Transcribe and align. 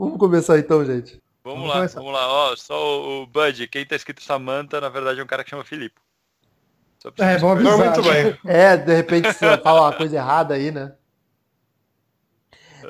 Vamos 0.00 0.16
começar 0.16 0.58
então, 0.58 0.82
gente. 0.82 1.20
Vamos, 1.44 1.58
vamos 1.58 1.68
lá, 1.68 1.74
começar. 1.74 2.00
vamos 2.00 2.14
lá. 2.14 2.26
Ó, 2.26 2.56
só 2.56 3.22
o, 3.22 3.26
Bud, 3.26 3.68
quem 3.68 3.84
tá 3.84 3.94
escrito 3.94 4.22
Samantha, 4.22 4.80
na 4.80 4.88
verdade 4.88 5.20
é 5.20 5.22
um 5.22 5.26
cara 5.26 5.44
que 5.44 5.50
chama 5.50 5.62
Filipe. 5.62 6.00
É, 7.18 7.36
vamos 7.36 7.66
avisar. 7.66 7.94
Muito 7.94 8.02
bem. 8.10 8.38
É, 8.46 8.78
de 8.78 8.94
repente 8.94 9.30
você 9.30 9.58
fala 9.58 9.82
uma 9.82 9.92
coisa 9.92 10.16
errada 10.16 10.54
aí, 10.54 10.70
né? 10.70 10.94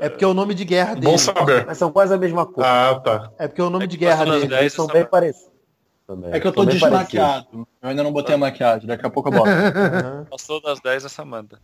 É 0.01 0.09
porque 0.09 0.25
é 0.25 0.29
o 0.29 0.35
nome 0.35 0.55
de 0.55 0.65
guerra 0.65 0.95
dele. 0.95 1.07
Bom 1.07 1.19
saber. 1.19 1.67
Mas 1.67 1.79
são 1.79 1.91
quase 1.91 2.15
a 2.15 2.17
mesma 2.17 2.47
coisa. 2.47 2.71
Ah, 2.71 3.01
tá. 3.01 3.33
É 3.41 3.49
porque 3.49 3.61
é 3.61 3.65
o 3.65 3.71
nome 3.71 3.87
é 3.87 3.89
de 3.89 3.97
guerra 3.97 4.25
dele. 4.25 4.55
Eles 4.55 4.73
são 4.73 4.87
bem 4.87 5.05
parecidos. 5.05 5.51
É 6.31 6.39
que 6.39 6.47
eu 6.47 6.53
tô 6.53 6.65
desmaquiado. 6.65 7.67
Eu 7.83 7.89
ainda 7.89 8.05
não 8.05 8.13
botei 8.13 8.37
a 8.37 8.39
maquiagem. 8.39 8.87
Daqui 8.87 9.05
a 9.05 9.11
pouco 9.11 9.31
eu 9.31 9.33
boto. 9.33 9.51
Uhum. 9.51 10.25
Passou 10.27 10.63
das 10.63 10.79
10 10.81 11.07
a 11.07 11.09
Samanta. 11.09 11.61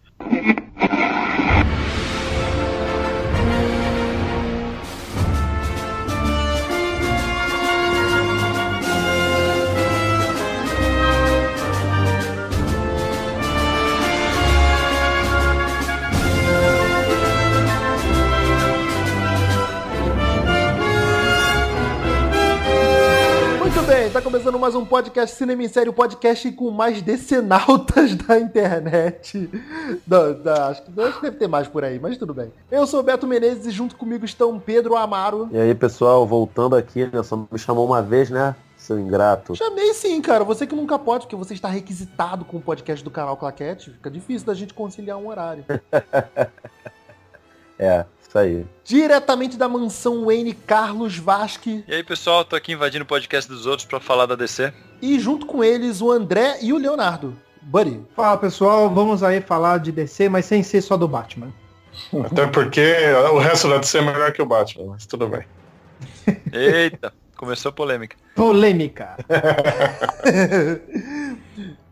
Tá 24.16 24.22
começando 24.22 24.58
mais 24.58 24.74
um 24.74 24.82
podcast 24.82 25.36
Cinema 25.36 25.62
em 25.62 25.68
Série, 25.68 25.90
o 25.90 25.92
podcast 25.92 26.50
com 26.52 26.70
mais 26.70 27.02
decenautas 27.02 28.14
da 28.24 28.40
internet. 28.40 29.46
Da, 30.06 30.32
da, 30.32 30.68
acho, 30.68 30.84
que, 30.84 31.00
acho 31.02 31.16
que 31.16 31.22
deve 31.22 31.36
ter 31.36 31.46
mais 31.46 31.68
por 31.68 31.84
aí, 31.84 31.98
mas 32.00 32.16
tudo 32.16 32.32
bem. 32.32 32.50
Eu 32.70 32.86
sou 32.86 33.00
o 33.00 33.02
Beto 33.02 33.26
Menezes 33.26 33.66
e 33.66 33.70
junto 33.70 33.94
comigo 33.94 34.24
estão 34.24 34.58
Pedro 34.58 34.96
Amaro. 34.96 35.50
E 35.52 35.58
aí, 35.58 35.74
pessoal, 35.74 36.26
voltando 36.26 36.74
aqui, 36.74 37.04
né, 37.04 37.22
só 37.22 37.36
me 37.36 37.58
chamou 37.58 37.84
uma 37.84 38.00
vez, 38.00 38.30
né? 38.30 38.56
Seu 38.78 38.98
ingrato. 38.98 39.54
Chamei 39.54 39.92
sim, 39.92 40.22
cara. 40.22 40.44
Você 40.44 40.66
que 40.66 40.74
nunca 40.74 40.98
pode, 40.98 41.26
porque 41.26 41.36
você 41.36 41.52
está 41.52 41.68
requisitado 41.68 42.42
com 42.46 42.56
o 42.56 42.62
podcast 42.62 43.04
do 43.04 43.10
canal 43.10 43.36
Claquete. 43.36 43.90
Fica 43.90 44.10
difícil 44.10 44.46
da 44.46 44.54
gente 44.54 44.72
conciliar 44.72 45.18
um 45.18 45.28
horário. 45.28 45.62
é. 47.78 48.06
Isso 48.36 48.38
aí. 48.38 48.66
Diretamente 48.84 49.56
da 49.56 49.68
mansão 49.68 50.26
Wayne, 50.26 50.52
Carlos 50.52 51.16
Vasque. 51.16 51.82
E 51.88 51.94
aí, 51.94 52.04
pessoal, 52.04 52.44
tô 52.44 52.54
aqui 52.54 52.72
invadindo 52.72 53.04
o 53.04 53.06
podcast 53.06 53.50
dos 53.50 53.64
outros 53.66 53.86
para 53.86 53.98
falar 53.98 54.26
da 54.26 54.34
DC. 54.34 54.72
E 55.00 55.18
junto 55.18 55.46
com 55.46 55.64
eles, 55.64 56.02
o 56.02 56.10
André 56.10 56.58
e 56.60 56.72
o 56.72 56.78
Leonardo. 56.78 57.36
Buddy. 57.62 58.02
Fala, 58.14 58.36
pessoal, 58.36 58.92
vamos 58.92 59.22
aí 59.22 59.40
falar 59.40 59.78
de 59.78 59.90
DC, 59.90 60.28
mas 60.28 60.44
sem 60.44 60.62
ser 60.62 60.82
só 60.82 60.96
do 60.96 61.08
Batman. 61.08 61.52
Até 62.24 62.46
porque 62.46 62.94
o 63.32 63.38
resto 63.38 63.68
da 63.68 63.78
DC 63.78 63.98
é 63.98 64.02
melhor 64.02 64.32
que 64.32 64.42
o 64.42 64.46
Batman, 64.46 64.86
mas 64.88 65.06
tudo 65.06 65.28
bem. 65.28 65.44
Eita, 66.52 67.12
começou 67.36 67.70
a 67.70 67.72
polêmica. 67.72 68.16
Polêmica. 68.34 69.16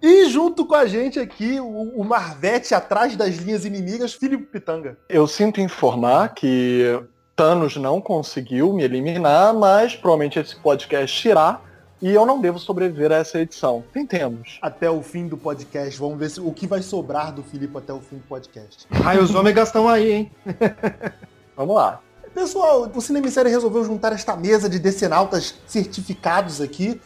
E 0.02 0.28
junto 0.28 0.66
com 0.66 0.74
a 0.74 0.86
gente 0.86 1.18
aqui, 1.18 1.58
o, 1.60 2.00
o 2.00 2.04
Marvete 2.04 2.74
atrás 2.74 3.16
das 3.16 3.36
linhas 3.36 3.64
inimigas, 3.64 4.14
Filipe 4.14 4.44
Pitanga. 4.44 4.98
Eu 5.08 5.26
sinto 5.26 5.60
informar 5.60 6.34
que 6.34 7.00
Thanos 7.34 7.76
não 7.76 8.00
conseguiu 8.00 8.72
me 8.72 8.84
eliminar, 8.84 9.54
mas 9.54 9.96
provavelmente 9.96 10.38
esse 10.38 10.56
podcast 10.56 11.28
irá. 11.28 11.60
E 12.02 12.10
eu 12.10 12.26
não 12.26 12.40
devo 12.40 12.58
sobreviver 12.58 13.10
a 13.12 13.16
essa 13.16 13.38
edição. 13.38 13.82
Tentemos. 13.92 14.58
Até 14.60 14.90
o 14.90 15.00
fim 15.00 15.26
do 15.26 15.38
podcast. 15.38 15.98
Vamos 15.98 16.18
ver 16.18 16.28
se, 16.28 16.40
o 16.40 16.52
que 16.52 16.66
vai 16.66 16.82
sobrar 16.82 17.32
do 17.32 17.42
Filipe 17.42 17.78
até 17.78 17.94
o 17.94 18.00
fim 18.00 18.16
do 18.16 18.24
podcast. 18.24 18.86
Ai, 19.04 19.18
os 19.18 19.34
ômegas 19.34 19.68
estão 19.68 19.88
aí, 19.88 20.12
hein? 20.12 20.32
Vamos 21.56 21.74
lá. 21.74 22.00
Pessoal, 22.34 22.90
o 22.92 23.00
Cinema 23.00 23.30
Série 23.30 23.48
resolveu 23.48 23.84
juntar 23.84 24.12
esta 24.12 24.36
mesa 24.36 24.68
de 24.68 24.78
decenautas 24.78 25.54
certificados 25.66 26.60
aqui 26.60 27.00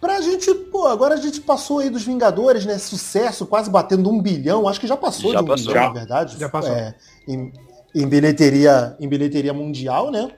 Pra 0.00 0.20
gente, 0.20 0.52
pô, 0.54 0.86
agora 0.86 1.14
a 1.14 1.18
gente 1.18 1.40
passou 1.40 1.78
aí 1.78 1.88
dos 1.88 2.04
Vingadores, 2.04 2.66
né? 2.66 2.78
Sucesso, 2.78 3.46
quase 3.46 3.70
batendo 3.70 4.10
um 4.10 4.20
bilhão. 4.20 4.68
Acho 4.68 4.80
que 4.80 4.86
já 4.86 4.96
passou 4.96 5.32
já 5.32 5.38
de 5.38 5.44
um 5.44 5.48
passou. 5.48 5.72
bilhão, 5.72 5.86
na 5.86 5.92
verdade. 5.92 6.38
Já 6.38 6.48
passou. 6.48 6.72
É, 6.72 6.94
em, 7.26 7.52
em, 7.94 8.06
bilheteria, 8.06 8.96
em 9.00 9.08
bilheteria 9.08 9.54
mundial, 9.54 10.10
né? 10.10 10.30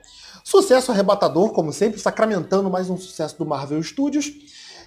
Sucesso 0.43 0.91
arrebatador, 0.91 1.51
como 1.51 1.73
sempre, 1.73 1.99
sacramentando 1.99 2.69
mais 2.69 2.89
um 2.89 2.97
sucesso 2.97 3.37
do 3.37 3.45
Marvel 3.45 3.83
Studios. 3.83 4.31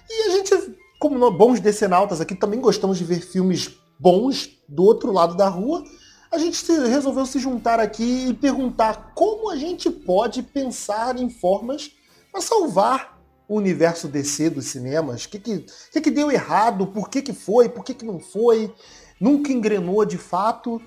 E 0.09 0.29
a 0.29 0.31
gente, 0.31 0.75
como 0.99 1.31
bons 1.31 1.59
decenautas 1.59 2.19
aqui, 2.19 2.35
também 2.35 2.59
gostamos 2.59 2.97
de 2.97 3.03
ver 3.03 3.21
filmes 3.21 3.69
bons 3.99 4.49
do 4.67 4.83
outro 4.83 5.11
lado 5.11 5.35
da 5.35 5.47
rua. 5.47 5.83
A 6.31 6.39
gente 6.39 6.57
se, 6.57 6.73
resolveu 6.87 7.27
se 7.27 7.37
juntar 7.37 7.79
aqui 7.79 8.29
e 8.29 8.33
perguntar 8.33 9.13
como 9.13 9.51
a 9.51 9.55
gente 9.55 9.91
pode 9.91 10.41
pensar 10.41 11.15
em 11.17 11.29
formas 11.29 11.91
para 12.31 12.41
salvar 12.41 13.12
o 13.47 13.55
universo 13.57 14.07
DC 14.07 14.49
dos 14.49 14.65
cinemas? 14.65 15.25
O 15.25 15.29
que, 15.29 15.39
que, 15.39 15.65
que, 15.91 16.01
que 16.01 16.11
deu 16.11 16.31
errado? 16.31 16.87
Por 16.87 17.09
que, 17.09 17.21
que 17.21 17.33
foi? 17.33 17.69
Por 17.69 17.83
que, 17.83 17.93
que 17.93 18.05
não 18.05 18.19
foi? 18.19 18.73
Nunca 19.19 19.51
engrenou 19.51 20.05
de 20.05 20.17
fato. 20.17 20.81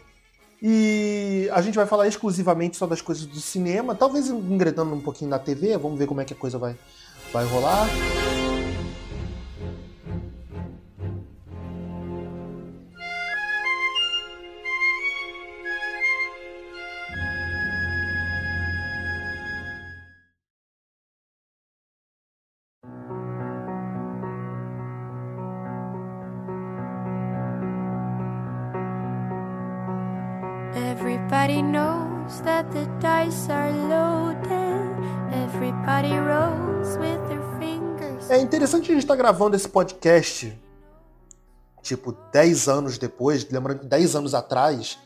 E 0.62 1.48
a 1.52 1.60
gente 1.60 1.74
vai 1.74 1.86
falar 1.86 2.08
exclusivamente 2.08 2.76
só 2.76 2.86
das 2.86 3.02
coisas 3.02 3.26
do 3.26 3.40
cinema, 3.40 3.94
talvez 3.94 4.28
engrenando 4.28 4.94
um 4.94 5.00
pouquinho 5.00 5.30
na 5.30 5.38
TV, 5.38 5.76
vamos 5.76 5.98
ver 5.98 6.06
como 6.06 6.20
é 6.20 6.24
que 6.24 6.32
a 6.32 6.36
coisa 6.36 6.58
vai, 6.58 6.76
vai 7.30 7.44
rolar. 7.44 7.86
É 38.28 38.40
interessante 38.40 38.90
a 38.90 38.94
gente 38.94 39.04
estar 39.04 39.14
tá 39.14 39.18
gravando 39.18 39.56
esse 39.56 39.68
podcast, 39.68 40.60
tipo, 41.82 42.14
10 42.32 42.68
anos 42.68 42.98
depois, 42.98 43.48
lembrando 43.48 43.80
que 43.80 43.86
10 43.86 44.16
anos 44.16 44.34
atrás, 44.34 44.98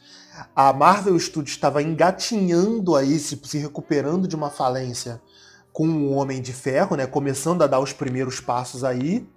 a 0.57 0.73
Marvel 0.73 1.19
Studios 1.19 1.55
estava 1.55 1.83
engatinhando 1.83 2.97
aí, 2.97 3.19
se, 3.19 3.41
se 3.45 3.59
recuperando 3.59 4.27
de 4.27 4.35
uma 4.35 4.51
falência 4.51 5.21
com 5.73 5.87
o 5.87 6.13
Homem 6.13 6.41
de 6.41 6.53
Ferro, 6.53 6.97
né? 6.97 7.07
Começando 7.07 7.63
a 7.63 7.67
dar 7.67 7.79
os 7.79 7.93
primeiros 7.93 8.41
passos 8.41 8.83
aí. 8.83 9.29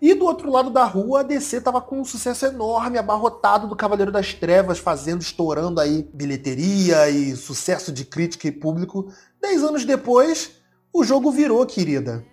E 0.00 0.14
do 0.14 0.24
outro 0.24 0.50
lado 0.50 0.70
da 0.70 0.84
rua, 0.84 1.20
a 1.20 1.22
DC 1.22 1.60
tava 1.60 1.80
com 1.80 2.00
um 2.00 2.04
sucesso 2.04 2.46
enorme, 2.46 2.98
abarrotado 2.98 3.66
do 3.66 3.76
Cavaleiro 3.76 4.12
das 4.12 4.32
Trevas, 4.34 4.78
fazendo, 4.78 5.20
estourando 5.20 5.80
aí 5.80 6.08
bilheteria 6.14 7.10
e 7.10 7.36
sucesso 7.36 7.92
de 7.92 8.04
crítica 8.04 8.48
e 8.48 8.52
público. 8.52 9.12
Dez 9.40 9.62
anos 9.62 9.84
depois, 9.84 10.61
o 10.92 11.04
jogo 11.04 11.30
virou, 11.30 11.64
querida. 11.66 12.24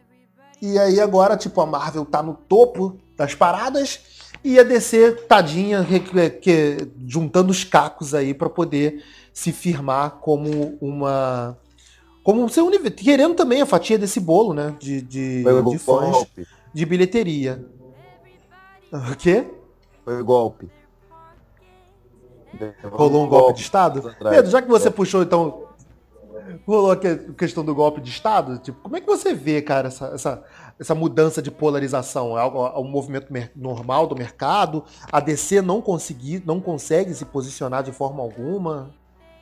E 0.61 0.77
aí 0.77 0.99
agora, 0.99 1.37
tipo, 1.37 1.61
a 1.61 1.65
Marvel 1.65 2.05
tá 2.05 2.21
no 2.21 2.33
topo 2.33 2.97
das 3.15 3.33
paradas 3.33 4.01
e 4.43 4.59
a 4.59 4.63
DC, 4.63 5.11
tadinha, 5.27 5.85
que, 5.85 6.29
que, 6.29 6.91
juntando 7.07 7.51
os 7.51 7.63
cacos 7.63 8.13
aí 8.13 8.33
para 8.33 8.49
poder 8.49 9.03
se 9.33 9.51
firmar 9.51 10.17
como 10.21 10.77
uma 10.81 11.57
como 12.23 12.47
seu 12.49 12.69
querendo 12.91 13.33
também 13.33 13.61
a 13.61 13.65
fatia 13.65 13.97
desse 13.97 14.19
bolo, 14.19 14.53
né, 14.53 14.75
de, 14.79 15.01
de, 15.01 15.43
de 15.43 15.79
fãs. 15.79 16.11
Golpe 16.11 16.47
de 16.73 16.85
bilheteria. 16.85 17.65
O 18.91 19.15
quê? 19.15 19.45
Foi 20.03 20.23
golpe. 20.23 20.69
Rolou 22.83 23.25
um 23.25 23.27
golpe, 23.27 23.43
golpe 23.43 23.53
de 23.55 23.61
Estado? 23.61 24.15
Pedro, 24.17 24.49
já 24.49 24.61
que 24.61 24.67
você 24.67 24.89
puxou, 24.89 25.21
então, 25.21 25.68
rolou 26.65 26.91
a 26.91 26.97
questão 26.97 27.63
do 27.63 27.73
golpe 27.75 28.01
de 28.01 28.09
Estado, 28.09 28.57
tipo, 28.59 28.79
como 28.81 28.97
é 28.97 29.01
que 29.01 29.07
você 29.07 29.33
vê, 29.33 29.61
cara, 29.61 29.87
essa, 29.87 30.07
essa, 30.07 30.43
essa 30.79 30.95
mudança 30.95 31.41
de 31.41 31.51
polarização? 31.51 32.37
É, 32.37 32.41
é 32.41 32.79
um 32.79 32.87
movimento 32.89 33.27
normal 33.55 34.07
do 34.07 34.15
mercado? 34.15 34.83
A 35.11 35.19
DC 35.19 35.61
não, 35.61 35.81
conseguir, 35.81 36.43
não 36.45 36.59
consegue 36.59 37.13
se 37.13 37.25
posicionar 37.25 37.83
de 37.83 37.91
forma 37.91 38.21
alguma? 38.21 38.89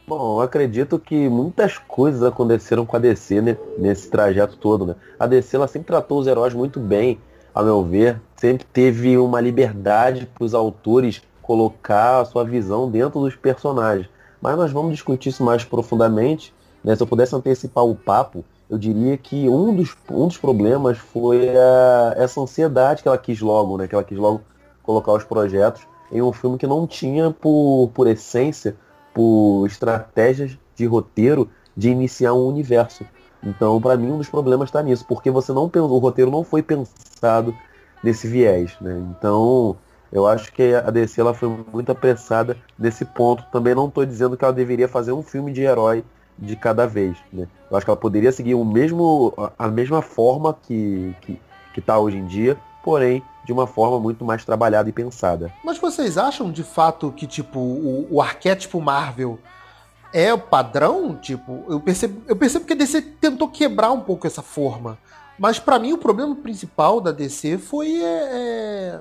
Bom, 0.08 0.38
eu 0.38 0.42
acredito 0.42 0.98
que 0.98 1.28
muitas 1.28 1.78
coisas 1.78 2.24
aconteceram 2.24 2.86
com 2.86 2.96
a 2.96 3.00
DC 3.00 3.42
né, 3.42 3.58
nesse 3.78 4.10
trajeto 4.10 4.56
todo, 4.56 4.86
né? 4.86 4.96
A 5.20 5.28
DC 5.28 5.58
ela 5.58 5.68
sempre 5.68 5.88
tratou 5.88 6.20
os 6.20 6.28
heróis 6.28 6.54
muito 6.54 6.80
bem, 6.80 7.20
a 7.54 7.62
meu 7.62 7.84
ver, 7.84 8.22
sempre 8.38 8.66
teve 8.66 9.18
uma 9.18 9.42
liberdade 9.42 10.26
para 10.26 10.46
os 10.46 10.54
autores 10.54 11.22
colocar 11.42 12.22
a 12.22 12.26
sua 12.26 12.46
visão 12.46 12.90
dentro 12.90 13.20
dos 13.20 13.36
personagens. 13.36 14.10
Mas 14.42 14.56
nós 14.56 14.72
vamos 14.72 14.92
discutir 14.92 15.30
isso 15.30 15.44
mais 15.44 15.64
profundamente. 15.64 16.54
Né? 16.84 16.96
Se 16.96 17.04
eu 17.04 17.08
pudesse 17.08 17.36
antecipar 17.36 17.86
o 17.86 17.96
papo, 17.96 18.44
eu 18.70 18.78
diria 18.78 19.18
que 19.18 19.48
um 19.48 19.76
dos, 19.76 19.96
um 20.10 20.28
dos 20.28 20.38
problemas 20.38 20.98
foi 20.98 21.50
a, 21.50 22.14
essa 22.18 22.42
ansiedade 22.42 23.02
que 23.02 23.08
ela 23.08 23.18
quis 23.18 23.40
logo, 23.40 23.78
né? 23.78 23.88
Que 23.88 23.96
ela 23.96 24.04
quis 24.04 24.18
logo 24.18 24.42
colocar 24.84 25.14
os 25.14 25.24
projetos 25.24 25.88
em 26.12 26.22
um 26.22 26.32
filme 26.32 26.58
que 26.58 26.68
não 26.68 26.86
tinha 26.86 27.32
por, 27.32 27.92
por 27.94 28.08
essência 28.08 28.76
por 29.14 29.66
estratégias 29.66 30.58
de 30.76 30.86
roteiro 30.86 31.50
de 31.76 31.90
iniciar 31.90 32.34
um 32.34 32.48
universo. 32.48 33.06
Então, 33.44 33.82
para 33.82 33.98
mim, 33.98 34.12
um 34.12 34.18
dos 34.18 34.30
problemas 34.30 34.70
está 34.70 34.82
nisso, 34.82 35.06
porque 35.08 35.32
você 35.32 35.52
não 35.54 35.72
o 35.74 35.98
roteiro 35.98 36.30
não 36.30 36.44
foi 36.44 36.62
pensado 36.62 37.56
nesse 38.04 38.28
viés, 38.28 38.76
né? 38.80 38.98
Então, 39.12 39.76
eu 40.12 40.28
acho 40.28 40.52
que 40.54 40.74
a 40.74 40.90
DC 40.90 41.20
ela 41.20 41.34
foi 41.34 41.50
muito 41.72 41.92
apressada 41.92 42.58
nesse 42.78 43.06
ponto. 43.06 43.44
Também 43.52 43.76
não 43.76 43.88
estou 43.88 44.06
dizendo 44.06 44.38
que 44.38 44.44
ela 44.44 44.54
deveria 44.54 44.88
fazer 44.88 45.12
um 45.12 45.24
filme 45.24 45.52
de 45.52 45.62
herói 45.62 46.04
de 46.38 46.56
cada 46.56 46.86
vez, 46.86 47.18
né? 47.32 47.48
Eu 47.70 47.78
acho 47.78 47.86
que 47.86 47.90
ela 47.90 48.00
poderia 48.00 48.32
seguir 48.32 48.56
o 48.56 48.64
mesmo, 48.64 49.34
a 49.58 49.68
mesma 49.68 50.02
forma 50.02 50.58
que, 50.64 51.16
que, 51.22 51.42
que 51.74 51.82
tá 51.82 51.98
hoje 51.98 52.18
em 52.18 52.26
dia, 52.26 52.58
porém 52.84 53.24
de 53.48 53.54
uma 53.54 53.66
forma 53.66 53.98
muito 53.98 54.26
mais 54.26 54.44
trabalhada 54.44 54.90
e 54.90 54.92
pensada. 54.92 55.54
Mas 55.64 55.78
vocês 55.78 56.18
acham 56.18 56.52
de 56.52 56.64
fato 56.64 57.14
que 57.14 57.26
tipo 57.26 57.58
o, 57.60 58.08
o 58.12 58.22
arquétipo 58.22 58.82
Marvel 58.82 59.40
é 60.14 60.34
o 60.34 60.38
padrão? 60.38 61.16
Tipo, 61.16 61.64
eu 61.70 61.80
percebo, 61.80 62.22
eu 62.28 62.36
percebo 62.36 62.66
que 62.66 62.74
a 62.74 62.76
DC 62.76 63.02
tentou 63.02 63.48
quebrar 63.48 63.92
um 63.94 64.02
pouco 64.02 64.28
essa 64.28 64.42
forma. 64.42 64.98
Mas 65.40 65.60
para 65.60 65.80
mim 65.80 65.94
o 65.94 65.98
problema 65.98 66.36
principal 66.36 67.00
da 67.00 67.12
DC 67.14 67.58
foi 67.58 68.02
é, 68.02 68.04
é, 68.04 69.00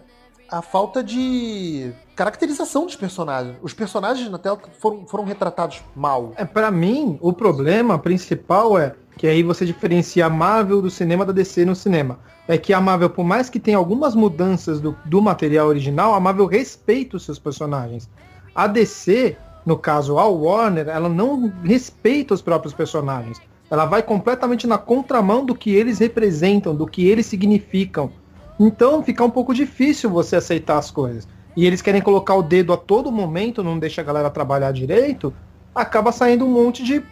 a 0.50 0.62
falta 0.62 1.02
de 1.02 1.92
caracterização 2.14 2.86
dos 2.86 2.96
personagens. 2.96 3.56
Os 3.62 3.74
personagens 3.74 4.30
na 4.30 4.38
tela 4.38 4.58
foram, 4.78 5.06
foram 5.06 5.24
retratados 5.24 5.82
mal. 5.94 6.32
É, 6.36 6.44
para 6.44 6.70
mim, 6.70 7.18
o 7.20 7.32
problema 7.32 7.98
principal 7.98 8.78
é 8.78 8.94
que 9.16 9.26
aí 9.26 9.42
você 9.42 9.64
diferencia 9.64 10.26
a 10.26 10.30
Marvel 10.30 10.82
do 10.82 10.90
cinema 10.90 11.24
da 11.24 11.32
DC 11.32 11.64
no 11.64 11.74
cinema. 11.74 12.18
É 12.46 12.56
que 12.56 12.72
a 12.72 12.80
Marvel, 12.80 13.10
por 13.10 13.24
mais 13.24 13.50
que 13.50 13.58
tenha 13.58 13.76
algumas 13.76 14.14
mudanças 14.14 14.80
do, 14.80 14.96
do 15.04 15.20
material 15.20 15.68
original, 15.68 16.14
a 16.14 16.20
Marvel 16.20 16.46
respeita 16.46 17.16
os 17.16 17.24
seus 17.24 17.38
personagens. 17.38 18.08
A 18.54 18.66
DC, 18.66 19.36
no 19.64 19.76
caso 19.76 20.18
a 20.18 20.26
Warner, 20.26 20.88
ela 20.88 21.08
não 21.08 21.52
respeita 21.64 22.34
os 22.34 22.42
próprios 22.42 22.72
personagens. 22.72 23.40
Ela 23.70 23.84
vai 23.84 24.02
completamente 24.02 24.66
na 24.66 24.78
contramão 24.78 25.44
do 25.44 25.54
que 25.54 25.74
eles 25.74 25.98
representam, 25.98 26.74
do 26.74 26.86
que 26.86 27.06
eles 27.08 27.26
significam. 27.26 28.12
Então 28.58 29.02
fica 29.02 29.24
um 29.24 29.30
pouco 29.30 29.54
difícil 29.54 30.10
você 30.10 30.36
aceitar 30.36 30.78
as 30.78 30.90
coisas. 30.90 31.26
E 31.56 31.64
eles 31.66 31.80
querem 31.80 32.02
colocar 32.02 32.34
o 32.34 32.42
dedo 32.42 32.72
a 32.72 32.76
todo 32.76 33.10
momento, 33.10 33.62
não 33.62 33.78
deixa 33.78 34.00
a 34.00 34.04
galera 34.04 34.30
trabalhar 34.30 34.72
direito, 34.72 35.32
acaba 35.74 36.12
saindo 36.12 36.44
um 36.44 36.50
monte 36.50 36.82
de 36.82 37.02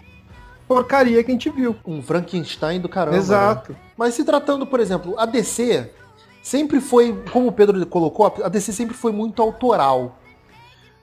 porcaria 0.69 1.23
que 1.23 1.31
a 1.31 1.35
gente 1.35 1.50
viu. 1.50 1.76
Um 1.87 2.02
Frankenstein 2.02 2.81
do 2.81 2.88
caramba. 2.88 3.17
Exato. 3.17 3.73
Né? 3.73 3.79
Mas 3.96 4.14
se 4.14 4.25
tratando, 4.25 4.67
por 4.67 4.81
exemplo, 4.81 5.14
a 5.19 5.25
DC 5.25 5.91
sempre 6.43 6.81
foi, 6.81 7.14
como 7.32 7.49
o 7.49 7.52
Pedro 7.52 7.85
colocou, 7.87 8.35
a 8.43 8.49
DC 8.49 8.73
sempre 8.73 8.94
foi 8.94 9.12
muito 9.12 9.41
autoral 9.41 10.19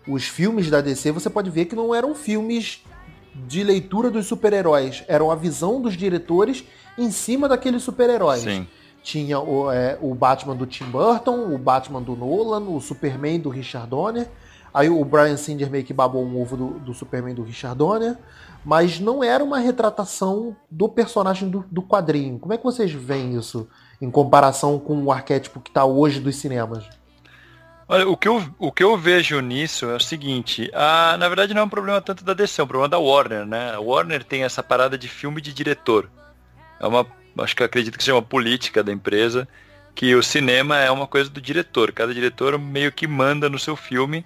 os 0.07 0.25
filmes 0.25 0.69
da 0.69 0.81
DC, 0.81 1.11
você 1.11 1.29
pode 1.29 1.49
ver 1.49 1.65
que 1.65 1.75
não 1.75 1.93
eram 1.93 2.15
filmes 2.15 2.83
de 3.47 3.63
leitura 3.63 4.09
dos 4.09 4.25
super-heróis, 4.25 5.03
eram 5.07 5.31
a 5.31 5.35
visão 5.35 5.81
dos 5.81 5.95
diretores 5.95 6.63
em 6.97 7.11
cima 7.11 7.47
daqueles 7.47 7.83
super-heróis. 7.83 8.43
Tinha 9.03 9.39
o, 9.39 9.71
é, 9.71 9.97
o 10.01 10.13
Batman 10.13 10.55
do 10.55 10.65
Tim 10.65 10.85
Burton, 10.85 11.53
o 11.53 11.57
Batman 11.57 12.01
do 12.01 12.15
Nolan, 12.15 12.61
o 12.61 12.79
Superman 12.79 13.39
do 13.39 13.49
Richard 13.49 13.89
Donner. 13.89 14.27
Aí 14.73 14.89
o 14.89 15.03
Brian 15.03 15.35
Singer 15.37 15.69
meio 15.69 15.83
que 15.83 15.93
babou 15.93 16.23
um 16.23 16.41
ovo 16.41 16.55
do, 16.55 16.67
do 16.79 16.93
Superman 16.93 17.35
do 17.35 17.43
Richard 17.43 17.77
Donner. 17.77 18.17
Mas 18.63 18.99
não 18.99 19.23
era 19.23 19.43
uma 19.43 19.59
retratação 19.59 20.55
do 20.69 20.87
personagem 20.87 21.49
do, 21.49 21.65
do 21.69 21.81
quadrinho. 21.81 22.37
Como 22.37 22.53
é 22.53 22.57
que 22.57 22.63
vocês 22.63 22.91
veem 22.91 23.35
isso 23.35 23.67
em 23.99 24.09
comparação 24.09 24.79
com 24.79 25.03
o 25.03 25.11
arquétipo 25.11 25.59
que 25.59 25.69
está 25.69 25.83
hoje 25.83 26.19
dos 26.19 26.35
cinemas? 26.35 26.87
Olha, 27.87 28.07
o 28.07 28.15
que, 28.15 28.27
eu, 28.27 28.41
o 28.57 28.71
que 28.71 28.83
eu 28.83 28.97
vejo 28.97 29.37
nisso 29.41 29.85
é 29.89 29.95
o 29.95 29.99
seguinte, 29.99 30.71
a, 30.73 31.17
na 31.17 31.27
verdade 31.27 31.53
não 31.53 31.63
é 31.63 31.65
um 31.65 31.69
problema 31.69 31.99
tanto 31.99 32.23
da 32.23 32.33
DC, 32.33 32.61
é 32.61 32.63
um 32.63 32.67
problema 32.67 32.87
da 32.87 32.97
Warner, 32.97 33.45
né? 33.45 33.73
A 33.73 33.81
Warner 33.81 34.23
tem 34.23 34.43
essa 34.43 34.63
parada 34.63 34.97
de 34.97 35.09
filme 35.09 35.41
de 35.41 35.51
diretor. 35.51 36.09
É 36.79 36.87
uma, 36.87 37.05
acho 37.37 37.55
que 37.55 37.63
acredito 37.63 37.97
que 37.97 38.03
seja 38.03 38.15
uma 38.15 38.21
política 38.21 38.83
da 38.83 38.91
empresa, 38.91 39.47
que 39.93 40.15
o 40.15 40.23
cinema 40.23 40.77
é 40.77 40.89
uma 40.89 41.07
coisa 41.07 41.29
do 41.29 41.41
diretor. 41.41 41.91
Cada 41.91 42.13
diretor 42.13 42.57
meio 42.57 42.91
que 42.91 43.07
manda 43.07 43.49
no 43.49 43.59
seu 43.59 43.75
filme, 43.75 44.25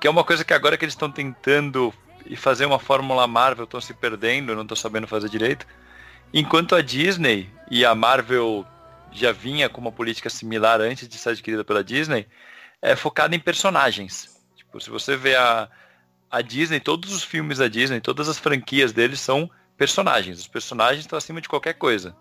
que 0.00 0.06
é 0.06 0.10
uma 0.10 0.24
coisa 0.24 0.44
que 0.44 0.54
agora 0.54 0.76
que 0.76 0.84
eles 0.84 0.94
estão 0.94 1.10
tentando 1.10 1.92
e 2.26 2.36
fazer 2.36 2.64
uma 2.64 2.78
fórmula 2.78 3.26
Marvel, 3.26 3.64
estão 3.64 3.80
se 3.80 3.92
perdendo, 3.92 4.54
não 4.54 4.62
estão 4.62 4.76
sabendo 4.76 5.06
fazer 5.06 5.28
direito. 5.28 5.66
Enquanto 6.32 6.74
a 6.74 6.80
Disney 6.80 7.50
e 7.70 7.84
a 7.84 7.94
Marvel 7.94 8.66
já 9.12 9.30
vinha 9.30 9.68
com 9.68 9.80
uma 9.80 9.92
política 9.92 10.28
similar 10.28 10.80
antes 10.80 11.06
de 11.08 11.16
ser 11.16 11.30
adquirida 11.30 11.64
pela 11.64 11.84
Disney, 11.84 12.26
é 12.82 12.96
focada 12.96 13.34
em 13.36 13.38
personagens. 13.38 14.36
Tipo, 14.56 14.80
se 14.80 14.90
você 14.90 15.16
vê 15.16 15.36
a, 15.36 15.68
a 16.30 16.42
Disney, 16.42 16.80
todos 16.80 17.12
os 17.14 17.22
filmes 17.22 17.58
da 17.58 17.68
Disney, 17.68 18.00
todas 18.00 18.28
as 18.28 18.38
franquias 18.38 18.92
deles 18.92 19.20
são 19.20 19.48
personagens. 19.76 20.40
Os 20.40 20.48
personagens 20.48 21.04
estão 21.04 21.16
acima 21.16 21.40
de 21.40 21.48
qualquer 21.48 21.74
coisa. 21.74 22.16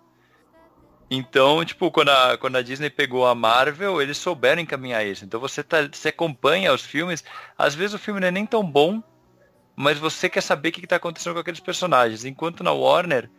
Então, 1.15 1.63
tipo, 1.63 1.91
quando 1.91 2.09
a, 2.09 2.37
quando 2.37 2.55
a 2.55 2.61
Disney 2.61 2.89
pegou 2.89 3.25
a 3.25 3.35
Marvel, 3.35 4.01
eles 4.01 4.17
souberam 4.17 4.61
encaminhar 4.61 5.05
isso. 5.05 5.25
Então 5.25 5.39
você, 5.39 5.61
tá, 5.61 5.87
você 5.91 6.09
acompanha 6.09 6.73
os 6.73 6.81
filmes, 6.81 7.23
às 7.57 7.75
vezes 7.75 7.93
o 7.93 7.99
filme 7.99 8.19
não 8.19 8.27
é 8.27 8.31
nem 8.31 8.45
tão 8.45 8.63
bom, 8.63 9.03
mas 9.75 9.99
você 9.99 10.29
quer 10.29 10.41
saber 10.41 10.69
o 10.69 10.71
que 10.71 10.83
está 10.83 10.95
acontecendo 10.95 11.33
com 11.33 11.39
aqueles 11.39 11.59
personagens. 11.59 12.25
Enquanto 12.25 12.63
na 12.63 12.71
Warner, 12.71 13.29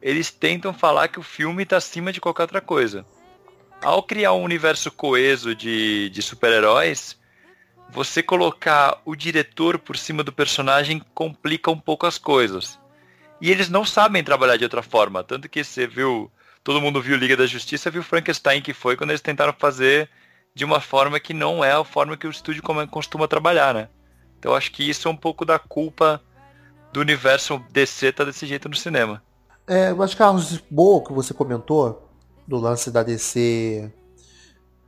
eles 0.00 0.30
tentam 0.30 0.72
falar 0.72 1.08
que 1.08 1.18
o 1.18 1.22
filme 1.22 1.62
está 1.62 1.78
acima 1.78 2.12
de 2.12 2.20
qualquer 2.20 2.42
outra 2.42 2.60
coisa 2.60 3.04
ao 3.84 4.02
criar 4.02 4.32
um 4.32 4.42
universo 4.42 4.90
coeso 4.90 5.54
de, 5.54 6.08
de 6.08 6.22
super-heróis, 6.22 7.18
você 7.90 8.22
colocar 8.22 9.00
o 9.04 9.14
diretor 9.14 9.78
por 9.78 9.96
cima 9.96 10.24
do 10.24 10.32
personagem 10.32 11.02
complica 11.14 11.70
um 11.70 11.78
pouco 11.78 12.06
as 12.06 12.16
coisas. 12.16 12.78
E 13.40 13.50
eles 13.50 13.68
não 13.68 13.84
sabem 13.84 14.24
trabalhar 14.24 14.56
de 14.56 14.64
outra 14.64 14.82
forma. 14.82 15.22
Tanto 15.22 15.48
que 15.48 15.62
você 15.62 15.86
viu. 15.86 16.32
Todo 16.64 16.80
mundo 16.80 17.00
viu 17.02 17.16
Liga 17.16 17.36
da 17.36 17.46
Justiça, 17.46 17.90
viu 17.90 18.02
Frankenstein 18.02 18.62
que 18.62 18.72
foi 18.72 18.96
quando 18.96 19.10
eles 19.10 19.20
tentaram 19.20 19.52
fazer 19.52 20.08
de 20.54 20.64
uma 20.64 20.80
forma 20.80 21.20
que 21.20 21.34
não 21.34 21.62
é 21.62 21.72
a 21.72 21.84
forma 21.84 22.16
que 22.16 22.26
o 22.26 22.30
estúdio 22.30 22.62
costuma 22.90 23.28
trabalhar, 23.28 23.74
né? 23.74 23.88
Então 24.38 24.54
acho 24.54 24.72
que 24.72 24.88
isso 24.88 25.06
é 25.06 25.10
um 25.10 25.16
pouco 25.16 25.44
da 25.44 25.58
culpa 25.58 26.22
do 26.90 27.00
universo 27.00 27.62
DC 27.70 28.12
tá 28.12 28.24
desse 28.24 28.46
jeito 28.46 28.68
no 28.68 28.74
cinema. 28.74 29.22
É, 29.66 29.92
mas 29.92 30.14
Carlos, 30.14 30.62
boa 30.70 31.04
que 31.04 31.12
você 31.12 31.34
comentou, 31.34 32.08
do 32.46 32.56
lance 32.56 32.90
da 32.90 33.02
DC 33.02 33.92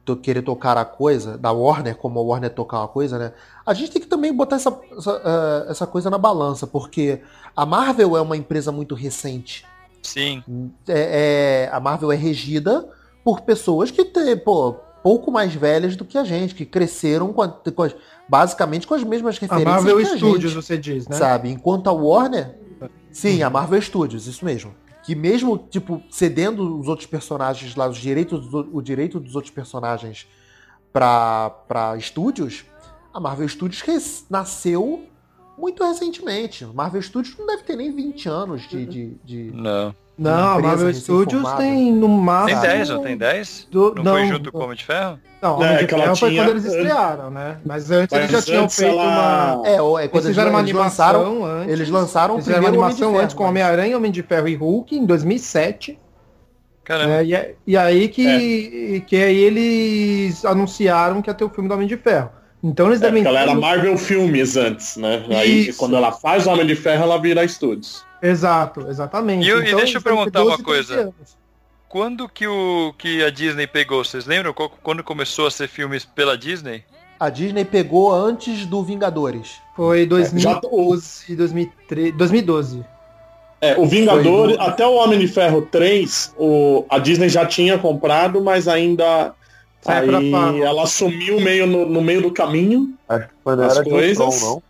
do 0.04 0.16
querer 0.16 0.42
tocar 0.42 0.78
a 0.78 0.84
coisa, 0.84 1.36
da 1.36 1.50
Warner, 1.50 1.96
como 1.96 2.20
a 2.20 2.22
Warner 2.22 2.54
tocar 2.54 2.78
uma 2.78 2.88
coisa, 2.88 3.18
né? 3.18 3.32
A 3.66 3.74
gente 3.74 3.90
tem 3.90 4.00
que 4.00 4.06
também 4.06 4.32
botar 4.32 4.56
essa, 4.56 4.80
essa, 4.96 5.16
uh, 5.16 5.70
essa 5.70 5.86
coisa 5.86 6.08
na 6.08 6.16
balança, 6.16 6.64
porque 6.64 7.20
a 7.56 7.66
Marvel 7.66 8.16
é 8.16 8.20
uma 8.20 8.36
empresa 8.36 8.70
muito 8.70 8.94
recente. 8.94 9.66
Sim. 10.06 10.42
É, 10.88 11.68
é, 11.68 11.70
a 11.72 11.80
Marvel 11.80 12.12
é 12.12 12.16
regida 12.16 12.88
por 13.24 13.42
pessoas 13.42 13.90
que 13.90 14.04
têm, 14.04 14.36
pô, 14.36 14.74
pouco 15.02 15.30
mais 15.30 15.54
velhas 15.54 15.96
do 15.96 16.04
que 16.04 16.16
a 16.16 16.24
gente, 16.24 16.54
que 16.54 16.64
cresceram 16.64 17.32
com, 17.32 17.42
a, 17.42 17.48
com 17.48 17.82
as, 17.82 17.94
basicamente 18.28 18.86
com 18.86 18.94
as 18.94 19.04
mesmas 19.04 19.38
referências. 19.38 19.68
A 19.68 19.76
Marvel 19.76 20.04
Studios, 20.04 20.52
gente, 20.52 20.54
você 20.54 20.78
diz, 20.78 21.08
né? 21.08 21.16
Sabe? 21.16 21.50
Enquanto 21.50 21.88
a 21.88 21.92
Warner. 21.92 22.58
Sim, 23.10 23.42
a 23.42 23.48
Marvel 23.48 23.80
Studios, 23.80 24.26
isso 24.26 24.44
mesmo 24.44 24.74
que 25.06 25.14
mesmo, 25.14 25.56
tipo, 25.56 26.02
cedendo 26.10 26.80
os 26.80 26.88
outros 26.88 27.06
personagens 27.06 27.76
lá, 27.76 27.88
os 27.88 27.96
direitos, 27.96 28.52
o 28.52 28.82
direito 28.82 29.20
dos 29.20 29.36
outros 29.36 29.54
personagens 29.54 30.26
para 30.92 31.94
estúdios, 31.96 32.64
a 33.14 33.20
Marvel 33.20 33.48
Studios 33.48 34.26
nasceu 34.28 35.06
muito 35.56 35.84
recentemente. 35.84 36.64
Marvel 36.66 37.02
Studios 37.02 37.36
não 37.38 37.46
deve 37.46 37.62
ter 37.62 37.76
nem 37.76 37.94
20 37.94 38.28
anos 38.28 38.68
de. 38.68 38.86
de, 38.86 39.14
de 39.24 39.50
não. 39.52 39.94
Não, 40.18 40.56
a 40.56 40.58
Marvel 40.58 40.94
Studios 40.94 41.52
tem 41.54 41.92
no 41.92 42.08
máximo. 42.08 42.60
Tem 42.62 42.70
10, 42.70 42.88
não 42.88 43.02
tem 43.02 43.16
10? 43.18 43.68
Do, 43.70 43.94
não, 43.96 44.02
não, 44.02 44.12
foi 44.12 44.26
junto 44.26 44.50
com 44.50 44.58
o 44.58 44.62
Homem 44.62 44.76
de 44.76 44.84
Ferro? 44.84 45.20
Não, 45.42 45.56
Homem 45.56 45.68
é, 45.68 45.84
de 45.84 45.86
Ferro 45.86 46.16
foi 46.16 46.34
quando 46.34 46.48
eles 46.48 46.64
estrearam, 46.64 47.30
né? 47.30 47.58
Mas 47.66 47.90
antes 47.90 48.18
Mas 48.18 48.30
eles 48.30 48.30
já 48.30 48.42
tinham 48.42 48.68
feito 48.68 48.98
ela... 48.98 49.56
uma. 49.56 49.68
É, 49.68 50.04
é 50.04 50.08
quando 50.08 50.24
eles 50.24 50.38
uma 50.38 50.58
animação 50.58 51.22
lançaram, 51.22 51.44
antes. 51.44 51.72
Eles 51.72 51.90
lançaram 51.90 52.34
eles 52.34 52.46
fizeram 52.46 52.66
animação 52.66 53.10
Ferro, 53.10 53.22
antes 53.22 53.34
com 53.36 53.44
Homem-Aranha, 53.44 53.96
Homem 53.96 54.10
de 54.10 54.22
Ferro 54.22 54.48
e 54.48 54.54
Hulk 54.54 54.96
em 54.96 55.04
2007. 55.04 55.98
Caramba. 56.82 57.16
É, 57.16 57.24
e, 57.24 57.54
e, 57.66 57.76
aí 57.76 58.08
que, 58.08 58.96
é. 58.96 59.00
que 59.00 59.16
aí 59.16 59.36
eles 59.36 60.46
anunciaram 60.46 61.20
que 61.20 61.28
ia 61.28 61.34
ter 61.34 61.44
o 61.44 61.50
filme 61.50 61.68
do 61.68 61.74
Homem 61.74 61.86
de 61.86 61.96
Ferro. 61.98 62.30
Então 62.66 62.88
eles 62.88 63.00
é, 63.00 63.04
devem. 63.04 63.24
Ela 63.24 63.40
era 63.40 63.54
Marvel 63.54 63.96
Filmes 63.96 64.56
antes, 64.56 64.96
né? 64.96 65.24
Aí 65.30 65.68
Isso. 65.68 65.78
quando 65.78 65.94
ela 65.94 66.10
faz 66.10 66.46
o 66.46 66.50
Homem 66.50 66.66
de 66.66 66.74
Ferro, 66.74 67.04
ela 67.04 67.18
vira 67.18 67.44
estúdios. 67.44 68.04
Exato, 68.20 68.86
exatamente. 68.88 69.46
E, 69.46 69.50
então, 69.50 69.62
e 69.62 69.74
deixa 69.76 69.98
eu 69.98 70.02
perguntar 70.02 70.42
uma 70.42 70.58
coisa. 70.58 71.14
Quando 71.88 72.28
que, 72.28 72.46
o, 72.46 72.92
que 72.98 73.22
a 73.22 73.30
Disney 73.30 73.66
pegou? 73.66 74.04
Vocês 74.04 74.26
lembram 74.26 74.52
quando 74.82 75.04
começou 75.04 75.46
a 75.46 75.50
ser 75.50 75.68
filmes 75.68 76.04
pela 76.04 76.36
Disney? 76.36 76.82
A 77.18 77.30
Disney 77.30 77.64
pegou 77.64 78.12
antes 78.12 78.66
do 78.66 78.82
Vingadores. 78.82 79.54
Foi 79.76 80.04
2012, 80.04 81.32
é, 81.32 81.36
2013, 81.36 82.12
2012. 82.12 82.84
É, 83.60 83.78
o 83.78 83.86
Vingadores, 83.86 84.56
até 84.58 84.84
o 84.84 84.94
Homem 84.94 85.18
de 85.18 85.28
Ferro 85.28 85.62
3, 85.62 86.34
o, 86.36 86.84
a 86.90 86.98
Disney 86.98 87.28
já 87.28 87.46
tinha 87.46 87.78
comprado, 87.78 88.42
mas 88.42 88.68
ainda 88.68 89.32
é, 89.88 89.98
aí 89.98 90.62
ela 90.62 90.82
assumiu 90.82 91.40
meio 91.40 91.66
no, 91.66 91.86
no 91.86 92.00
meio 92.00 92.22
do 92.22 92.30
caminho. 92.30 92.94
Acho 93.08 93.28
que 93.28 93.62
as 93.62 93.80
coisas. 93.80 94.16
Tron, 94.16 94.48
não? 94.48 94.62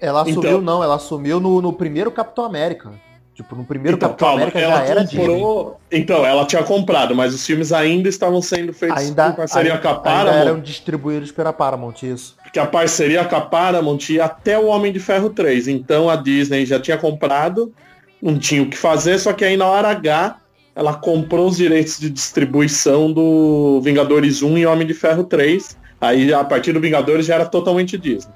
Ela 0.00 0.22
assumiu, 0.22 0.38
então, 0.38 0.60
não, 0.60 0.84
ela 0.84 0.94
assumiu 0.96 1.40
no, 1.40 1.62
no 1.62 1.72
primeiro 1.72 2.10
Capitão 2.10 2.44
América. 2.44 2.92
Tipo, 3.34 3.54
no 3.54 3.64
primeiro 3.64 3.98
então, 3.98 4.08
Capitão 4.08 4.28
calma, 4.28 4.42
América 4.44 4.60
já 4.60 4.84
era 4.84 5.06
comprou... 5.06 5.78
Então, 5.92 6.24
ela 6.24 6.46
tinha 6.46 6.62
comprado, 6.62 7.14
mas 7.14 7.34
os 7.34 7.44
filmes 7.44 7.70
ainda 7.70 8.08
estavam 8.08 8.40
sendo 8.40 8.72
feitos 8.72 8.96
ainda, 8.96 9.30
com 9.30 9.36
parceria 9.36 9.72
ainda, 9.72 9.82
com 9.82 9.88
a 9.88 9.94
Paramount. 9.94 10.32
Ainda 10.32 10.50
eram 10.50 10.60
distribuídos 10.60 11.32
pela 11.32 11.52
Paramount, 11.52 12.02
isso. 12.02 12.34
Porque 12.42 12.58
a 12.58 12.66
parceria 12.66 13.24
com 13.26 13.36
a 13.36 13.40
Paramount 13.42 14.08
ia 14.08 14.24
até 14.24 14.58
o 14.58 14.66
Homem 14.66 14.90
de 14.90 14.98
Ferro 14.98 15.28
3. 15.28 15.68
Então 15.68 16.08
a 16.08 16.16
Disney 16.16 16.64
já 16.64 16.80
tinha 16.80 16.96
comprado, 16.96 17.74
não 18.22 18.38
tinha 18.38 18.62
o 18.62 18.70
que 18.70 18.76
fazer, 18.76 19.18
só 19.18 19.34
que 19.34 19.44
aí 19.44 19.54
na 19.54 19.66
hora 19.66 19.88
H 19.88 20.38
ela 20.76 20.92
comprou 20.92 21.48
os 21.48 21.56
direitos 21.56 21.98
de 21.98 22.10
distribuição 22.10 23.10
do 23.10 23.80
Vingadores 23.80 24.42
1 24.42 24.58
e 24.58 24.66
Homem 24.66 24.86
de 24.86 24.92
Ferro 24.92 25.24
3. 25.24 25.74
Aí 25.98 26.34
a 26.34 26.44
partir 26.44 26.74
do 26.74 26.80
Vingadores 26.80 27.24
já 27.24 27.36
era 27.36 27.46
totalmente 27.46 27.96
Disney. 27.96 28.34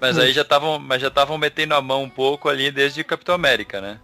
Mas 0.00 0.16
aí 0.16 0.32
já 0.32 0.42
estavam, 0.42 0.78
mas 0.78 1.02
já 1.02 1.08
estavam 1.08 1.36
metendo 1.36 1.74
a 1.74 1.82
mão 1.82 2.04
um 2.04 2.08
pouco 2.08 2.48
ali 2.48 2.70
desde 2.70 3.02
Capitão 3.02 3.34
América, 3.34 3.80
né? 3.80 3.98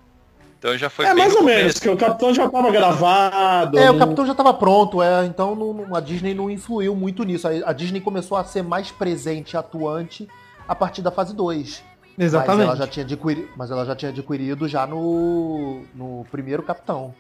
Então 0.59 0.77
já 0.77 0.91
foi 0.91 1.05
É 1.05 1.15
mais 1.15 1.33
ou 1.37 1.45
menos, 1.45 1.79
que 1.79 1.89
o 1.89 1.97
Capitão 1.97 2.35
já 2.35 2.47
estava 2.47 2.73
gravado. 2.73 3.79
É, 3.79 3.87
não... 3.87 3.95
o 3.95 3.99
Capitão 4.01 4.27
já 4.27 4.33
estava 4.33 4.53
pronto, 4.53 5.01
é, 5.01 5.25
então 5.25 5.55
não, 5.55 5.95
a 5.95 6.01
Disney 6.01 6.35
não 6.35 6.51
influiu 6.51 6.97
muito 6.97 7.23
nisso. 7.23 7.47
A, 7.47 7.51
a, 7.71 7.73
Disney 7.73 8.01
começou 8.01 8.37
a 8.37 8.43
ser 8.43 8.65
mais 8.65 8.91
presente, 8.91 9.57
atuante, 9.57 10.27
a 10.67 10.75
partir 10.75 11.03
da 11.03 11.13
fase 11.13 11.33
2. 11.37 11.85
Exatamente. 12.19 12.67
Mas 12.67 12.67
ela 12.67 12.77
já 12.77 12.87
tinha 12.89 13.05
adquirido, 13.05 13.49
mas 13.57 13.71
ela 13.71 13.85
já 13.85 13.95
tinha 13.95 14.11
adquirido 14.11 14.67
já 14.67 14.87
no, 14.87 15.83
no 15.95 16.27
primeiro 16.33 16.63
Capitão. 16.65 17.15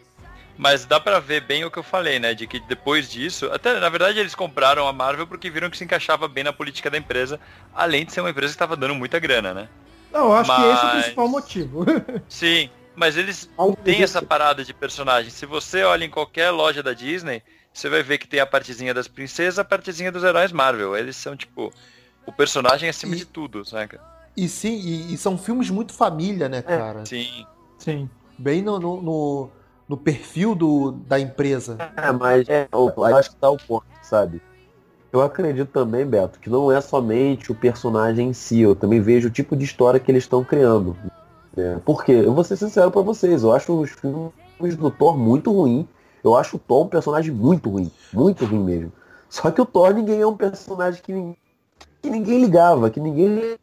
Mas 0.56 0.84
dá 0.84 1.00
para 1.00 1.18
ver 1.18 1.40
bem 1.40 1.64
o 1.64 1.70
que 1.70 1.78
eu 1.78 1.82
falei, 1.82 2.18
né? 2.18 2.32
De 2.32 2.46
que 2.46 2.60
depois 2.60 3.10
disso, 3.10 3.50
até 3.52 3.80
na 3.80 3.88
verdade 3.88 4.20
eles 4.20 4.34
compraram 4.34 4.86
a 4.86 4.92
Marvel 4.92 5.26
porque 5.26 5.50
viram 5.50 5.68
que 5.68 5.76
se 5.76 5.84
encaixava 5.84 6.28
bem 6.28 6.44
na 6.44 6.52
política 6.52 6.90
da 6.90 6.96
empresa, 6.96 7.40
além 7.74 8.04
de 8.04 8.12
ser 8.12 8.20
uma 8.20 8.30
empresa 8.30 8.52
que 8.52 8.56
estava 8.56 8.76
dando 8.76 8.94
muita 8.94 9.18
grana, 9.18 9.52
né? 9.52 9.68
Não, 10.12 10.26
eu 10.26 10.32
acho 10.34 10.48
mas... 10.48 10.60
que 10.60 10.72
esse 10.72 10.84
é 10.84 10.86
o 10.86 10.92
principal 10.92 11.28
motivo. 11.28 11.86
Sim, 12.28 12.70
mas 12.94 13.16
eles 13.16 13.50
têm 13.82 14.02
essa 14.02 14.22
parada 14.22 14.64
de 14.64 14.72
personagem. 14.72 15.30
Se 15.30 15.44
você 15.44 15.82
olha 15.82 16.04
em 16.04 16.10
qualquer 16.10 16.50
loja 16.50 16.82
da 16.82 16.92
Disney, 16.92 17.42
você 17.72 17.88
vai 17.88 18.02
ver 18.02 18.18
que 18.18 18.28
tem 18.28 18.38
a 18.38 18.46
partezinha 18.46 18.94
das 18.94 19.08
princesas, 19.08 19.58
a 19.58 19.64
partezinha 19.64 20.12
dos 20.12 20.22
heróis 20.22 20.52
Marvel. 20.52 20.96
Eles 20.96 21.16
são, 21.16 21.36
tipo, 21.36 21.72
o 22.24 22.32
personagem 22.32 22.88
acima 22.88 23.16
e, 23.16 23.18
de 23.18 23.24
tudo, 23.24 23.64
saca? 23.64 24.00
E 24.36 24.48
sim, 24.48 24.78
e, 24.78 25.14
e, 25.14 25.18
são 25.18 25.36
filmes 25.36 25.70
muito 25.70 25.92
família, 25.92 26.48
né, 26.48 26.58
é. 26.58 26.62
cara? 26.62 27.00
É, 27.00 27.04
sim. 27.04 27.44
Sim. 27.78 28.08
Bem 28.38 28.62
no, 28.62 28.78
no, 28.78 29.02
no, 29.02 29.50
no, 29.88 29.96
perfil 29.96 30.54
do, 30.54 30.92
da 30.92 31.18
empresa. 31.18 31.76
É, 31.96 32.12
mas 32.12 32.48
é, 32.48 32.68
eu 32.72 33.04
acho 33.16 33.30
que 33.30 33.36
tá 33.36 33.50
o 33.50 33.56
ponto, 33.56 33.86
sabe? 34.02 34.40
Eu 35.12 35.22
acredito 35.22 35.68
também, 35.68 36.04
Beto, 36.04 36.40
que 36.40 36.50
não 36.50 36.72
é 36.72 36.80
somente 36.80 37.52
o 37.52 37.54
personagem 37.54 38.30
em 38.30 38.32
si, 38.32 38.60
eu 38.60 38.74
também 38.74 39.00
vejo 39.00 39.28
o 39.28 39.30
tipo 39.30 39.54
de 39.54 39.64
história 39.64 40.00
que 40.00 40.10
eles 40.10 40.24
estão 40.24 40.42
criando. 40.42 40.96
É, 41.56 41.78
porque, 41.84 42.10
eu 42.10 42.34
vou 42.34 42.42
ser 42.42 42.56
sincero 42.56 42.90
pra 42.90 43.00
vocês, 43.00 43.44
eu 43.44 43.52
acho 43.52 43.72
os 43.80 43.90
filmes 43.90 44.76
do 44.76 44.90
Thor 44.90 45.16
muito 45.16 45.52
ruim. 45.52 45.88
Eu 46.22 46.36
acho 46.36 46.56
o 46.56 46.58
Thor 46.58 46.86
um 46.86 46.88
personagem 46.88 47.32
muito 47.32 47.70
ruim. 47.70 47.92
Muito 48.12 48.44
ruim 48.44 48.64
mesmo. 48.64 48.92
Só 49.28 49.50
que 49.50 49.60
o 49.60 49.66
Thor 49.66 49.92
ninguém 49.94 50.20
é 50.20 50.26
um 50.26 50.36
personagem 50.36 51.00
que, 51.02 51.12
que 52.02 52.10
ninguém 52.10 52.40
ligava, 52.40 52.90
que 52.90 52.98
ninguém. 52.98 53.56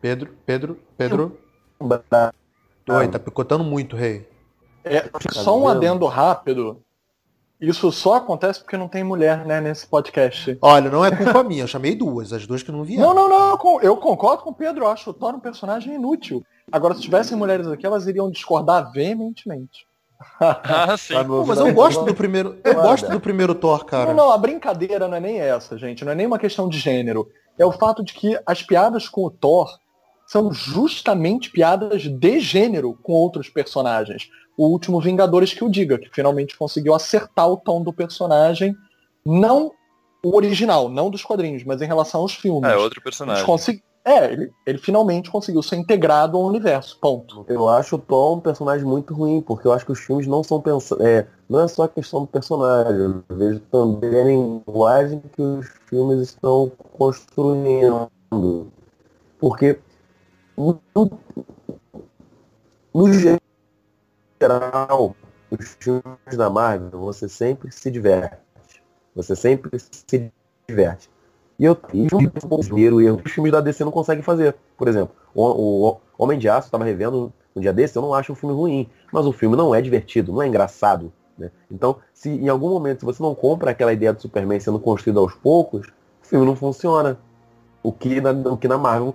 Pedro, 0.00 0.30
Pedro, 0.46 0.78
Pedro. 0.96 1.38
Oi, 2.88 3.08
tá 3.08 3.18
picotando 3.18 3.64
muito, 3.64 3.96
rei. 3.96 4.29
É, 4.84 5.10
só 5.32 5.58
um 5.58 5.68
adendo 5.68 6.06
rápido 6.06 6.82
isso 7.60 7.92
só 7.92 8.14
acontece 8.14 8.60
porque 8.60 8.76
não 8.76 8.88
tem 8.88 9.04
mulher, 9.04 9.44
né, 9.44 9.60
nesse 9.60 9.86
podcast. 9.86 10.56
Olha, 10.62 10.90
não 10.90 11.04
é 11.04 11.14
culpa 11.14 11.42
minha, 11.44 11.64
eu 11.64 11.68
chamei 11.68 11.94
duas, 11.94 12.32
as 12.32 12.46
duas 12.46 12.62
que 12.62 12.72
não 12.72 12.82
vieram. 12.82 13.14
Não, 13.14 13.28
não, 13.28 13.28
não, 13.28 13.80
eu 13.82 13.96
concordo 13.98 14.42
com 14.42 14.50
o 14.50 14.54
Pedro, 14.54 14.84
eu 14.84 14.88
acho 14.88 15.10
o 15.10 15.12
Thor 15.12 15.34
um 15.34 15.40
personagem 15.40 15.94
inútil. 15.94 16.42
Agora, 16.72 16.94
se 16.94 17.02
tivessem 17.02 17.36
mulheres 17.36 17.66
aqui, 17.66 17.84
elas 17.84 18.06
iriam 18.06 18.30
discordar 18.30 18.90
veementemente. 18.92 19.86
ah, 20.40 20.96
sim. 20.96 21.14
Pô, 21.24 21.44
mas 21.44 21.58
eu 21.58 21.72
gosto 21.74 22.02
do 22.04 22.14
primeiro. 22.14 22.58
Eu 22.64 22.74
gosto 22.74 23.10
do 23.10 23.20
primeiro 23.20 23.54
Thor, 23.54 23.84
cara. 23.84 24.06
Não, 24.06 24.26
não, 24.26 24.32
a 24.32 24.38
brincadeira 24.38 25.06
não 25.06 25.16
é 25.16 25.20
nem 25.20 25.40
essa, 25.40 25.76
gente. 25.76 26.02
Não 26.04 26.12
é 26.12 26.14
nem 26.14 26.26
uma 26.26 26.38
questão 26.38 26.68
de 26.68 26.78
gênero. 26.78 27.28
É 27.58 27.66
o 27.66 27.72
fato 27.72 28.02
de 28.02 28.14
que 28.14 28.38
as 28.46 28.62
piadas 28.62 29.06
com 29.06 29.24
o 29.24 29.30
Thor 29.30 29.68
são 30.26 30.52
justamente 30.52 31.50
piadas 31.50 32.02
de 32.02 32.40
gênero 32.40 32.98
com 33.02 33.12
outros 33.12 33.50
personagens 33.50 34.30
o 34.60 34.68
último 34.68 35.00
Vingadores 35.00 35.54
que 35.54 35.64
o 35.64 35.70
diga, 35.70 35.96
que 35.96 36.10
finalmente 36.12 36.54
conseguiu 36.54 36.94
acertar 36.94 37.48
o 37.48 37.56
tom 37.56 37.82
do 37.82 37.94
personagem, 37.94 38.76
não 39.24 39.72
o 40.22 40.36
original, 40.36 40.90
não 40.90 41.08
dos 41.08 41.24
quadrinhos, 41.24 41.64
mas 41.64 41.80
em 41.80 41.86
relação 41.86 42.20
aos 42.20 42.34
filmes. 42.34 42.70
É, 42.70 42.76
outro 42.76 43.00
personagem. 43.00 43.42
Consegui... 43.46 43.82
É, 44.04 44.30
ele, 44.30 44.50
ele, 44.66 44.78
finalmente 44.78 45.30
conseguiu 45.30 45.62
ser 45.62 45.76
integrado 45.76 46.36
ao 46.36 46.44
universo, 46.44 46.98
ponto. 47.00 47.44
Eu 47.48 47.70
acho 47.70 47.96
o 47.96 47.98
Tom 47.98 48.36
um 48.36 48.40
personagem 48.40 48.84
muito 48.84 49.14
ruim, 49.14 49.40
porque 49.40 49.66
eu 49.66 49.72
acho 49.72 49.86
que 49.86 49.92
os 49.92 50.00
filmes 50.00 50.26
não 50.26 50.42
são 50.42 50.60
pensados. 50.60 51.04
É, 51.06 51.26
não 51.48 51.60
é 51.60 51.68
só 51.68 51.84
a 51.84 51.88
questão 51.88 52.20
do 52.20 52.26
personagem, 52.26 53.00
eu 53.00 53.24
vejo 53.30 53.60
também 53.70 54.14
a 54.14 54.24
linguagem 54.24 55.22
que 55.34 55.40
os 55.40 55.66
filmes 55.88 56.20
estão 56.20 56.70
construindo. 56.98 58.10
Porque 59.38 59.78
no, 60.56 60.78
no, 60.94 61.10
geral, 64.40 65.14
os 65.50 65.76
filmes 65.78 66.36
da 66.36 66.48
Marvel, 66.48 66.98
você 66.98 67.28
sempre 67.28 67.70
se 67.70 67.90
diverte. 67.90 68.38
Você 69.14 69.36
sempre 69.36 69.78
se 69.78 70.32
diverte. 70.66 71.10
E 71.58 71.64
eu 71.64 71.74
tenho 71.74 72.08
um 72.14 72.78
erro 72.78 73.20
os 73.22 73.32
filmes 73.32 73.52
da 73.52 73.60
DC 73.60 73.84
não 73.84 73.92
conseguem 73.92 74.22
fazer. 74.22 74.56
Por 74.78 74.88
exemplo, 74.88 75.14
o, 75.34 75.90
o 75.90 76.00
Homem 76.16 76.38
de 76.38 76.48
Aço, 76.48 76.68
estava 76.68 76.84
revendo 76.84 77.30
um 77.54 77.60
dia 77.60 77.72
desse, 77.72 77.98
eu 77.98 78.02
não 78.02 78.14
acho 78.14 78.32
um 78.32 78.34
filme 78.34 78.54
ruim. 78.54 78.88
Mas 79.12 79.26
o 79.26 79.32
filme 79.32 79.56
não 79.56 79.74
é 79.74 79.82
divertido, 79.82 80.32
não 80.32 80.40
é 80.40 80.46
engraçado. 80.46 81.12
Né? 81.36 81.50
Então, 81.70 81.96
se 82.14 82.30
em 82.30 82.48
algum 82.48 82.70
momento 82.70 83.04
você 83.04 83.22
não 83.22 83.34
compra 83.34 83.72
aquela 83.72 83.92
ideia 83.92 84.12
do 84.12 84.22
Superman 84.22 84.58
sendo 84.58 84.78
construído 84.78 85.20
aos 85.20 85.34
poucos, 85.34 85.88
o 86.22 86.26
filme 86.26 86.46
não 86.46 86.56
funciona. 86.56 87.18
O 87.82 87.92
que 87.92 88.20
na, 88.20 88.30
o 88.30 88.56
que 88.56 88.68
na 88.68 88.78
Marvel 88.78 89.14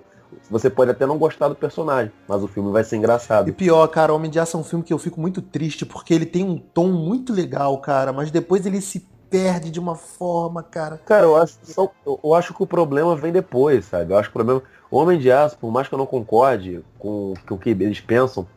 você 0.50 0.70
pode 0.70 0.91
até 0.91 1.05
não 1.05 1.17
gostar 1.17 1.48
do 1.48 1.55
personagem, 1.55 2.12
mas 2.27 2.44
o 2.44 2.48
filme 2.48 2.72
vai 2.72 2.84
ser 2.84 2.98
engraçado. 2.98 3.50
E 3.50 3.51
pior, 3.51 3.88
cara, 3.88 4.13
Homem 4.13 4.29
de 4.29 4.39
Aço 4.39 4.58
é 4.58 4.60
um 4.60 4.63
filme 4.63 4.84
que 4.84 4.94
eu 4.94 4.98
fico 4.98 5.20
muito 5.20 5.41
triste, 5.41 5.86
porque 5.86 6.13
ele 6.13 6.25
tem 6.25 6.44
um 6.44 6.58
tom 6.58 6.88
muito 6.88 7.34
legal, 7.34 7.77
cara, 7.79 8.13
mas 8.13 8.32
depois 8.32 8.65
ele 8.65 8.82
se 8.82 9.08
perde 9.29 9.70
de 9.72 9.79
uma 9.79 9.96
forma, 9.96 10.63
cara. 10.63 11.00
Cara, 11.05 11.25
eu 11.25 11.36
acho, 11.36 11.58
eu 12.24 12.34
acho 12.34 12.53
que 12.53 12.63
o 12.63 12.67
problema 12.67 13.15
vem 13.15 13.32
depois, 13.32 13.86
sabe? 13.86 14.13
Eu 14.13 14.17
acho 14.17 14.29
que 14.29 14.34
o 14.34 14.39
problema. 14.39 14.62
O 14.89 14.98
Homem 14.98 15.20
de 15.20 15.32
Aço, 15.32 15.58
por 15.58 15.72
mais 15.72 15.88
que 15.88 15.94
eu 15.94 15.98
não 15.98 16.05
concorde 16.05 16.82
com, 17.00 17.34
com 17.48 17.55
o 17.55 17.58
que 17.58 17.72
eles 17.72 18.00
pensam 18.00 18.48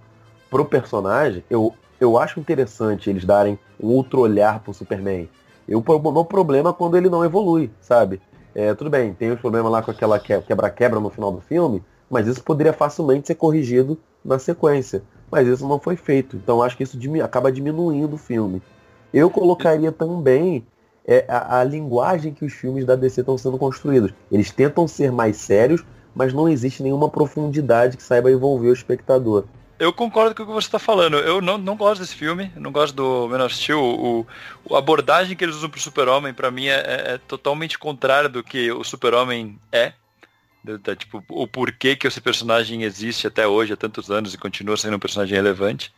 pro 0.50 0.64
personagem, 0.64 1.42
eu, 1.50 1.74
eu 1.98 2.18
acho 2.18 2.38
interessante 2.38 3.10
eles 3.10 3.24
darem 3.24 3.58
um 3.80 3.88
outro 3.88 4.20
olhar 4.20 4.60
pro 4.60 4.74
Superman. 4.74 5.28
Eu, 5.66 5.80
o 5.86 6.12
meu 6.12 6.24
problema 6.24 6.70
é 6.70 6.72
quando 6.72 6.96
ele 6.96 7.10
não 7.10 7.24
evolui, 7.24 7.70
sabe? 7.80 8.20
É, 8.58 8.74
tudo 8.74 8.90
bem, 8.90 9.14
tem 9.14 9.30
os 9.30 9.38
problemas 9.38 9.70
lá 9.70 9.80
com 9.80 9.92
aquela 9.92 10.18
quebra-quebra 10.18 10.98
no 10.98 11.10
final 11.10 11.30
do 11.30 11.40
filme, 11.40 11.80
mas 12.10 12.26
isso 12.26 12.42
poderia 12.42 12.72
facilmente 12.72 13.28
ser 13.28 13.36
corrigido 13.36 13.96
na 14.24 14.36
sequência. 14.36 15.00
Mas 15.30 15.46
isso 15.46 15.64
não 15.68 15.78
foi 15.78 15.94
feito. 15.94 16.34
Então 16.34 16.60
acho 16.60 16.76
que 16.76 16.82
isso 16.82 16.98
acaba 17.22 17.52
diminuindo 17.52 18.14
o 18.14 18.18
filme. 18.18 18.60
Eu 19.14 19.30
colocaria 19.30 19.92
também 19.92 20.66
é, 21.06 21.24
a, 21.28 21.60
a, 21.60 21.62
linguagem 21.62 22.34
que 22.34 22.44
os 22.44 22.52
filmes 22.52 22.84
da 22.84 22.96
DC 22.96 23.20
estão 23.20 23.38
sendo 23.38 23.58
construídos. 23.58 24.12
Eles 24.28 24.50
tentam 24.50 24.88
ser 24.88 25.12
mais 25.12 25.36
sérios, 25.36 25.84
mas 26.12 26.34
não 26.34 26.48
existe 26.48 26.82
nenhuma 26.82 27.08
profundidade 27.08 27.96
que 27.96 28.02
saiba 28.02 28.28
envolver 28.28 28.70
o 28.70 28.72
espectador. 28.72 29.44
Eu 29.78 29.92
concordo 29.92 30.34
com 30.34 30.42
o 30.42 30.46
que 30.46 30.52
você 30.52 30.66
está 30.66 30.78
falando. 30.78 31.18
Eu 31.18 31.40
não, 31.40 31.56
não 31.56 31.76
gosto 31.76 32.00
desse 32.00 32.14
filme, 32.14 32.50
não 32.56 32.72
gosto 32.72 32.94
do 32.94 33.28
Man 33.28 33.44
of 33.44 33.54
Steel. 33.54 33.78
O 33.80 34.26
a 34.70 34.78
abordagem 34.78 35.36
que 35.36 35.44
eles 35.44 35.56
usam 35.56 35.70
pro 35.70 35.80
Super-Homem, 35.80 36.34
para 36.34 36.50
mim, 36.50 36.66
é, 36.66 36.74
é, 36.74 37.14
é, 37.14 37.18
totalmente 37.18 37.78
contrária 37.78 38.28
do 38.28 38.42
que 38.42 38.70
o 38.72 38.82
Super-Homem 38.82 39.58
é. 39.70 39.92
Da, 40.64 40.96
tipo, 40.96 41.24
o 41.28 41.46
porquê 41.46 41.96
que 41.96 42.06
esse 42.06 42.20
personagem 42.20 42.82
existe 42.82 43.26
até 43.26 43.46
hoje, 43.46 43.72
há 43.72 43.76
tantos 43.76 44.10
anos, 44.10 44.34
e 44.34 44.38
continua 44.38 44.76
sendo 44.76 44.96
um 44.96 45.00
personagem 45.00 45.36
relevante. 45.36 45.94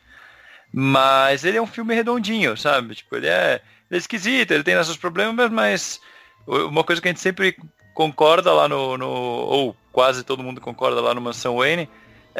Mas 0.72 1.44
ele 1.44 1.56
é 1.56 1.62
um 1.62 1.66
filme 1.66 1.94
redondinho, 1.94 2.56
sabe? 2.56 2.94
Tipo, 2.94 3.16
ele 3.16 3.26
é, 3.26 3.62
ele 3.90 3.96
é 3.96 3.96
esquisito, 3.96 4.52
ele 4.52 4.62
tem 4.62 4.76
nossos 4.76 4.96
problemas, 4.96 5.50
mas 5.50 6.00
uma 6.46 6.84
coisa 6.84 7.00
que 7.00 7.08
a 7.08 7.10
gente 7.10 7.20
sempre 7.20 7.56
concorda 7.94 8.52
lá 8.52 8.68
no, 8.68 8.96
no 8.96 9.08
ou 9.08 9.76
quase 9.90 10.22
todo 10.22 10.42
mundo 10.42 10.60
concorda 10.60 11.00
lá 11.00 11.14
no 11.14 11.20
Mansão 11.20 11.56
Wayne, 11.56 11.88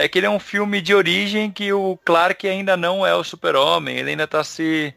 é 0.01 0.09
que 0.09 0.19
ele 0.19 0.27
é 0.27 0.31
um 0.31 0.41
filme 0.41 0.81
de 0.81 0.95
origem 0.95 1.51
que 1.51 1.73
o 1.73 1.97
Clark 2.05 2.49
ainda 2.49 2.77
não 2.77 3.07
é 3.07 3.15
o 3.15 3.23
super-homem, 3.23 3.99
ele 3.99 4.11
ainda 4.11 4.25
está 4.25 4.43
se 4.43 4.95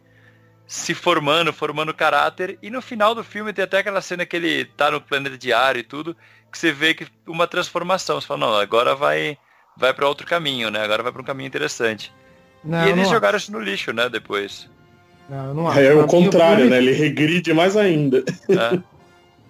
se 0.65 0.93
formando, 0.93 1.53
formando 1.53 1.93
caráter, 1.93 2.57
e 2.62 2.69
no 2.69 2.81
final 2.81 3.13
do 3.13 3.24
filme 3.24 3.53
tem 3.53 3.65
até 3.65 3.79
aquela 3.79 4.01
cena 4.01 4.25
que 4.25 4.36
ele 4.36 4.65
tá 4.65 4.89
no 4.89 5.01
planeta 5.01 5.38
diário 5.38 5.79
e 5.79 5.83
tudo, 5.83 6.15
que 6.51 6.57
você 6.57 6.72
vê 6.72 6.93
que 6.93 7.05
uma 7.27 7.45
transformação, 7.45 8.19
você 8.19 8.25
fala, 8.25 8.39
não, 8.39 8.55
agora 8.55 8.95
vai 8.95 9.38
vai 9.75 9.93
para 9.93 10.07
outro 10.07 10.25
caminho, 10.25 10.69
né? 10.72 10.81
Agora 10.81 11.03
vai 11.03 11.12
para 11.12 11.22
um 11.22 11.25
caminho 11.25 11.48
interessante. 11.48 12.13
Não, 12.63 12.86
e 12.88 12.89
eles 12.89 13.10
jogaram 13.10 13.36
acho. 13.36 13.45
isso 13.45 13.51
no 13.51 13.60
lixo, 13.60 13.91
né, 13.91 14.07
depois. 14.07 14.69
Não, 15.29 15.48
eu 15.48 15.53
não 15.53 15.67
acho. 15.67 15.79
É, 15.79 15.93
o 15.93 16.07
contrário, 16.07 16.57
filme... 16.57 16.69
né? 16.69 16.77
Ele 16.77 16.93
regride 16.93 17.53
mais 17.53 17.75
ainda. 17.75 18.24
É. 18.50 18.92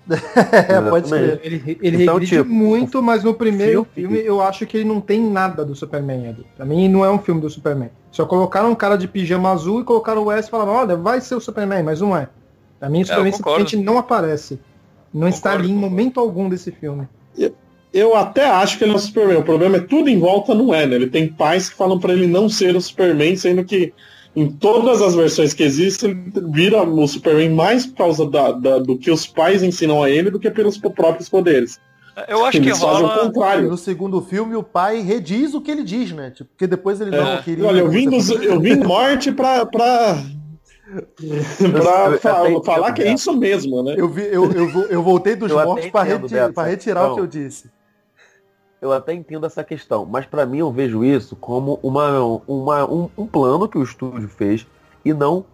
é, 0.10 0.82
pode 0.90 1.08
ser. 1.08 1.40
Ele, 1.44 1.78
ele 1.82 2.04
então, 2.04 2.16
regride 2.16 2.38
tipo, 2.38 2.50
muito, 2.50 3.02
mas 3.02 3.24
no 3.24 3.34
primeiro 3.34 3.88
filme, 3.94 4.16
filme 4.16 4.28
eu 4.28 4.42
acho 4.42 4.66
que 4.66 4.78
ele 4.78 4.86
não 4.86 5.00
tem 5.00 5.22
nada 5.22 5.64
do 5.64 5.76
Superman 5.76 6.28
ali. 6.28 6.46
Pra 6.56 6.66
mim 6.66 6.90
não 6.90 7.06
é 7.06 7.10
um 7.10 7.20
filme 7.20 7.40
do 7.40 7.50
Superman. 7.50 7.90
Só 8.12 8.26
colocaram 8.26 8.72
um 8.72 8.76
cara 8.76 8.98
de 8.98 9.08
pijama 9.08 9.52
azul 9.52 9.82
e 9.82 9.84
colocaram 9.84 10.22
o 10.22 10.26
Wes 10.26 10.48
e 10.48 10.50
falaram, 10.50 10.74
olha, 10.74 10.96
vai 10.96 11.22
ser 11.22 11.36
o 11.36 11.40
Superman, 11.40 11.84
mas 11.84 12.02
não 12.02 12.16
é. 12.16 12.28
Pra 12.80 12.90
mim 12.90 13.00
o 13.00 13.02
é, 13.04 13.06
Superman 13.06 13.32
simplesmente 13.32 13.78
não 13.78 13.98
aparece. 13.98 14.60
Não 15.14 15.22
concordo, 15.22 15.36
está 15.36 15.54
ali 15.54 15.72
em 15.72 15.76
momento 15.76 16.20
algum 16.20 16.50
desse 16.50 16.72
filme. 16.72 17.08
Eu 17.94 18.16
até 18.16 18.50
acho 18.50 18.80
que 18.80 18.84
ele 18.84 18.94
é 18.94 18.96
o 18.96 19.00
Superman. 19.00 19.38
O 19.38 19.44
problema 19.44 19.78
é 19.78 19.80
tudo 19.80 20.10
em 20.10 20.20
volta 20.20 20.56
não 20.56 20.74
é, 20.74 20.86
né? 20.86 20.96
Ele 20.96 21.08
tem 21.08 21.28
pais 21.28 21.70
que 21.70 21.76
falam 21.76 22.00
para 22.00 22.12
ele 22.12 22.26
não 22.26 22.50
ser 22.50 22.76
o 22.76 22.82
Superman, 22.82 23.36
sendo 23.36 23.64
que 23.64 23.94
em 24.36 24.50
todas 24.50 25.02
as 25.02 25.16
versões 25.16 25.54
que 25.54 25.64
existem, 25.64 26.12
ele 26.12 26.32
vira 26.52 26.82
o 26.84 27.08
Superman 27.08 27.50
mais 27.52 27.86
por 27.86 27.98
causa 27.98 28.30
da, 28.30 28.52
da, 28.52 28.80
do 28.80 28.98
que 28.98 29.12
os 29.12 29.28
pais 29.28 29.62
ensinam 29.62 30.02
a 30.02 30.10
ele 30.10 30.32
do 30.32 30.40
que 30.40 30.50
pelos 30.50 30.78
próprios 30.78 31.30
poderes. 31.30 31.80
Eu 32.28 32.46
acho 32.46 32.58
Eles 32.58 32.78
que 32.78 32.86
rola... 32.86 33.16
o 33.16 33.20
contrário. 33.26 33.70
No 33.70 33.78
segundo 33.78 34.22
filme, 34.22 34.56
o 34.56 34.64
pai 34.64 35.02
rediz 35.02 35.54
o 35.54 35.62
que 35.62 35.72
ele 35.72 35.84
diz, 35.84 36.12
né? 36.12 36.30
Tipo, 36.30 36.50
porque 36.52 36.68
depois 36.68 37.02
ele 37.02 37.10
não 37.10 37.28
é. 37.28 37.42
queria. 37.42 37.66
Olha, 37.66 37.80
eu 37.80 37.90
vim, 37.90 38.08
dos, 38.08 38.30
eu 38.30 38.60
vim 38.60 38.76
morte 38.76 39.32
pra. 39.32 39.66
pra... 39.66 40.24
pra 41.58 42.18
falar, 42.20 42.64
falar 42.64 42.92
que 42.92 43.02
é 43.02 43.12
isso 43.12 43.36
mesmo, 43.36 43.82
né? 43.82 43.96
Eu, 43.98 44.08
vi, 44.08 44.22
eu, 44.22 44.52
eu, 44.52 44.70
eu 44.90 45.02
voltei 45.02 45.36
dos 45.36 45.50
eu 45.50 45.64
mortos 45.64 45.90
para 45.90 46.04
reti 46.04 46.36
retirar 46.70 47.12
o 47.12 47.16
que 47.16 47.22
eu 47.22 47.28
disse 47.28 47.68
eu 48.84 48.92
até 48.92 49.14
entendo 49.14 49.46
essa 49.46 49.64
questão, 49.64 50.06
mas 50.06 50.26
para 50.26 50.46
mim 50.46 50.58
eu 50.58 50.70
vejo 50.70 51.06
isso 51.06 51.38
como 51.38 51.80
uma, 51.82 52.20
uma 52.46 52.86
um, 52.86 53.10
um, 53.18 53.26
plano 53.26 53.66
que 53.66 53.78
o 53.78 53.84
estúdio 53.84 54.28
fez 54.28 54.68
e 55.06 55.14
não, 55.14 55.46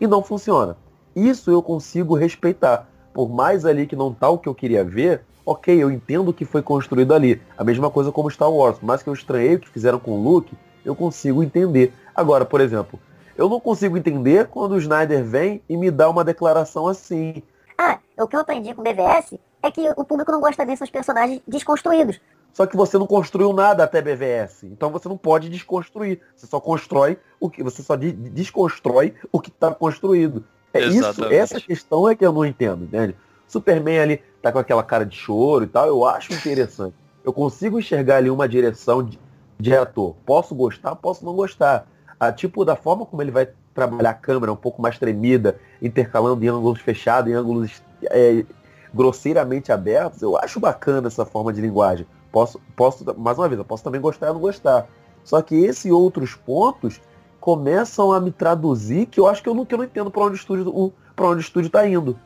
e 0.00 0.06
não 0.06 0.22
funciona. 0.22 0.74
Isso 1.14 1.50
eu 1.50 1.62
consigo 1.62 2.14
respeitar. 2.14 2.88
Por 3.12 3.28
mais 3.28 3.66
ali 3.66 3.86
que 3.86 3.94
não 3.94 4.14
tá 4.14 4.30
o 4.30 4.38
que 4.38 4.48
eu 4.48 4.54
queria 4.54 4.82
ver, 4.82 5.20
ok, 5.44 5.76
eu 5.76 5.90
entendo 5.90 6.32
que 6.32 6.46
foi 6.46 6.62
construído 6.62 7.12
ali. 7.12 7.40
A 7.56 7.62
mesma 7.62 7.90
coisa 7.90 8.10
como 8.10 8.30
Star 8.30 8.50
Wars. 8.50 8.78
Mais 8.80 9.02
que 9.02 9.10
eu 9.10 9.14
estranhei 9.14 9.56
o 9.56 9.60
que 9.60 9.68
fizeram 9.68 9.98
com 9.98 10.12
o 10.12 10.22
Luke, 10.22 10.56
eu 10.86 10.96
consigo 10.96 11.42
entender. 11.42 11.92
Agora, 12.14 12.46
por 12.46 12.62
exemplo, 12.62 12.98
eu 13.36 13.46
não 13.46 13.60
consigo 13.60 13.98
entender 13.98 14.48
quando 14.48 14.72
o 14.72 14.78
Snyder 14.78 15.22
vem 15.22 15.60
e 15.68 15.76
me 15.76 15.90
dá 15.90 16.08
uma 16.08 16.24
declaração 16.24 16.88
assim. 16.88 17.42
Ah, 17.76 17.98
o 18.18 18.26
que 18.26 18.36
eu 18.36 18.40
aprendi 18.40 18.72
com 18.72 18.80
o 18.80 18.84
BVS 18.84 19.34
é 19.62 19.70
que 19.70 19.86
o 19.96 20.04
público 20.04 20.32
não 20.32 20.40
gosta 20.40 20.64
desses 20.64 20.88
personagens 20.90 21.42
desconstruídos. 21.46 22.20
Só 22.54 22.66
que 22.66 22.76
você 22.76 22.96
não 22.96 23.06
construiu 23.06 23.52
nada 23.52 23.82
até 23.82 24.00
BVS. 24.00 24.62
Então 24.62 24.88
você 24.88 25.08
não 25.08 25.18
pode 25.18 25.50
desconstruir. 25.50 26.20
Você 26.36 26.46
só 26.46 26.60
constrói 26.60 27.18
o 27.40 27.50
que. 27.50 27.64
Você 27.64 27.82
só 27.82 27.96
de, 27.96 28.12
desconstrói 28.12 29.12
o 29.32 29.40
que 29.40 29.50
está 29.50 29.74
construído. 29.74 30.44
É 30.72 30.84
isso, 30.86 31.24
essa 31.26 31.60
questão 31.60 32.08
é 32.08 32.14
que 32.14 32.24
eu 32.24 32.32
não 32.32 32.44
entendo, 32.44 32.84
entende? 32.84 33.16
Superman 33.46 33.98
ali 33.98 34.22
tá 34.40 34.50
com 34.50 34.58
aquela 34.58 34.82
cara 34.82 35.04
de 35.04 35.16
choro 35.16 35.64
e 35.64 35.66
tal, 35.68 35.86
eu 35.86 36.04
acho 36.04 36.32
interessante. 36.32 36.94
Eu 37.24 37.32
consigo 37.32 37.78
enxergar 37.78 38.16
ali 38.16 38.30
uma 38.30 38.48
direção 38.48 39.02
de, 39.02 39.18
de 39.58 39.76
ator. 39.76 40.16
Posso 40.26 40.54
gostar, 40.54 40.96
posso 40.96 41.24
não 41.24 41.34
gostar. 41.34 41.86
A, 42.18 42.32
tipo, 42.32 42.64
da 42.64 42.74
forma 42.74 43.06
como 43.06 43.22
ele 43.22 43.30
vai 43.30 43.48
trabalhar 43.72 44.10
a 44.10 44.14
câmera 44.14 44.52
um 44.52 44.56
pouco 44.56 44.82
mais 44.82 44.98
tremida, 44.98 45.58
intercalando 45.80 46.44
em 46.44 46.48
ângulos 46.48 46.80
fechados, 46.80 47.30
em 47.30 47.34
ângulos 47.34 47.82
é, 48.10 48.44
grosseiramente 48.92 49.72
abertos, 49.72 50.22
eu 50.22 50.36
acho 50.36 50.60
bacana 50.60 51.08
essa 51.08 51.24
forma 51.24 51.52
de 51.52 51.60
linguagem. 51.60 52.06
Posso, 52.34 52.60
posso, 52.74 53.04
mais 53.16 53.38
uma 53.38 53.48
vez, 53.48 53.60
eu 53.60 53.64
posso 53.64 53.84
também 53.84 54.00
gostar 54.00 54.26
ou 54.26 54.34
não 54.34 54.40
gostar. 54.40 54.88
Só 55.22 55.40
que 55.40 55.54
esses 55.54 55.88
outros 55.92 56.34
pontos 56.34 57.00
começam 57.38 58.10
a 58.10 58.18
me 58.18 58.32
traduzir 58.32 59.06
que 59.06 59.20
eu 59.20 59.28
acho 59.28 59.40
que 59.40 59.48
eu 59.48 59.54
não, 59.54 59.64
que 59.64 59.72
eu 59.72 59.78
não 59.78 59.84
entendo 59.84 60.10
para 60.10 60.24
onde 60.24 60.32
o 60.32 60.34
estúdio 60.34 60.92
para 61.14 61.28
onde 61.28 61.38
o 61.38 61.40
estúdio 61.40 61.70
tá 61.70 61.86
indo. 61.86 62.18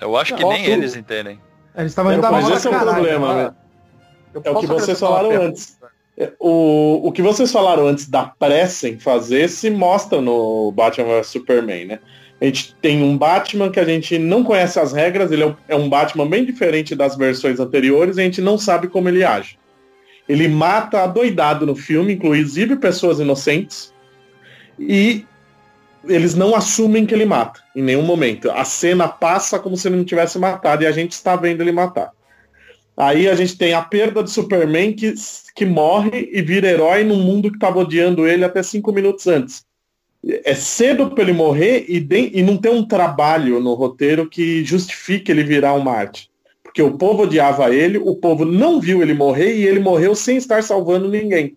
Eu 0.00 0.16
acho 0.16 0.36
que 0.36 0.44
nem 0.44 0.64
eles 0.66 0.94
entendem. 0.94 1.40
Eles 1.74 1.90
estavam 1.90 2.12
indo 2.12 2.22
Mas 2.30 2.48
esse 2.50 2.68
é 2.68 2.70
o 2.70 2.78
problema, 2.78 3.34
né? 3.34 3.54
É 4.44 4.50
o 4.52 4.60
que 4.60 4.66
vocês 4.68 5.00
falaram 5.00 5.32
antes. 5.32 5.76
É, 6.16 6.32
o, 6.38 7.08
o 7.08 7.10
que 7.10 7.20
vocês 7.20 7.50
falaram 7.50 7.88
antes 7.88 8.08
da 8.08 8.26
pressa 8.26 8.88
em 8.88 8.96
fazer 8.96 9.48
se 9.48 9.70
mostra 9.70 10.20
no 10.20 10.70
Batman 10.70 11.18
vs 11.18 11.26
Superman, 11.26 11.86
né? 11.86 11.98
A 12.42 12.46
gente 12.46 12.74
tem 12.82 13.00
um 13.04 13.16
Batman 13.16 13.70
que 13.70 13.78
a 13.78 13.84
gente 13.84 14.18
não 14.18 14.42
conhece 14.42 14.80
as 14.80 14.92
regras, 14.92 15.30
ele 15.30 15.44
é 15.68 15.76
um 15.76 15.86
é 15.86 15.88
Batman 15.88 16.26
bem 16.26 16.44
diferente 16.44 16.92
das 16.92 17.16
versões 17.16 17.60
anteriores, 17.60 18.16
e 18.16 18.20
a 18.20 18.24
gente 18.24 18.40
não 18.40 18.58
sabe 18.58 18.88
como 18.88 19.08
ele 19.08 19.22
age. 19.22 19.56
Ele 20.28 20.48
mata 20.48 21.04
adoidado 21.04 21.64
no 21.64 21.76
filme, 21.76 22.14
inclusive 22.14 22.74
pessoas 22.74 23.20
inocentes, 23.20 23.94
e 24.76 25.24
eles 26.08 26.34
não 26.34 26.52
assumem 26.52 27.06
que 27.06 27.14
ele 27.14 27.24
mata 27.24 27.60
em 27.76 27.82
nenhum 27.82 28.02
momento. 28.02 28.50
A 28.50 28.64
cena 28.64 29.06
passa 29.06 29.60
como 29.60 29.76
se 29.76 29.86
ele 29.86 29.98
não 29.98 30.04
tivesse 30.04 30.36
matado 30.36 30.82
e 30.82 30.86
a 30.88 30.92
gente 30.92 31.12
está 31.12 31.36
vendo 31.36 31.60
ele 31.60 31.70
matar. 31.70 32.10
Aí 32.96 33.28
a 33.28 33.36
gente 33.36 33.56
tem 33.56 33.72
a 33.72 33.82
perda 33.82 34.20
do 34.20 34.28
Superman 34.28 34.94
que, 34.94 35.14
que 35.54 35.64
morre 35.64 36.28
e 36.32 36.42
vira 36.42 36.68
herói 36.68 37.04
num 37.04 37.22
mundo 37.22 37.50
que 37.50 37.56
estava 37.56 37.78
odiando 37.78 38.26
ele 38.26 38.44
até 38.44 38.64
cinco 38.64 38.90
minutos 38.90 39.28
antes 39.28 39.64
é 40.24 40.54
cedo 40.54 41.10
para 41.10 41.24
ele 41.24 41.32
morrer 41.32 41.84
e, 41.88 41.98
de, 41.98 42.30
e 42.32 42.42
não 42.42 42.56
ter 42.56 42.70
um 42.70 42.84
trabalho 42.84 43.60
no 43.60 43.74
roteiro 43.74 44.28
que 44.28 44.64
justifique 44.64 45.32
ele 45.32 45.42
virar 45.42 45.74
um 45.74 45.80
Marte. 45.80 46.30
Porque 46.62 46.80
o 46.80 46.96
povo 46.96 47.24
odiava 47.24 47.74
ele, 47.74 47.98
o 47.98 48.14
povo 48.16 48.44
não 48.44 48.80
viu 48.80 49.02
ele 49.02 49.14
morrer 49.14 49.56
e 49.56 49.66
ele 49.66 49.80
morreu 49.80 50.14
sem 50.14 50.36
estar 50.36 50.62
salvando 50.62 51.08
ninguém. 51.08 51.56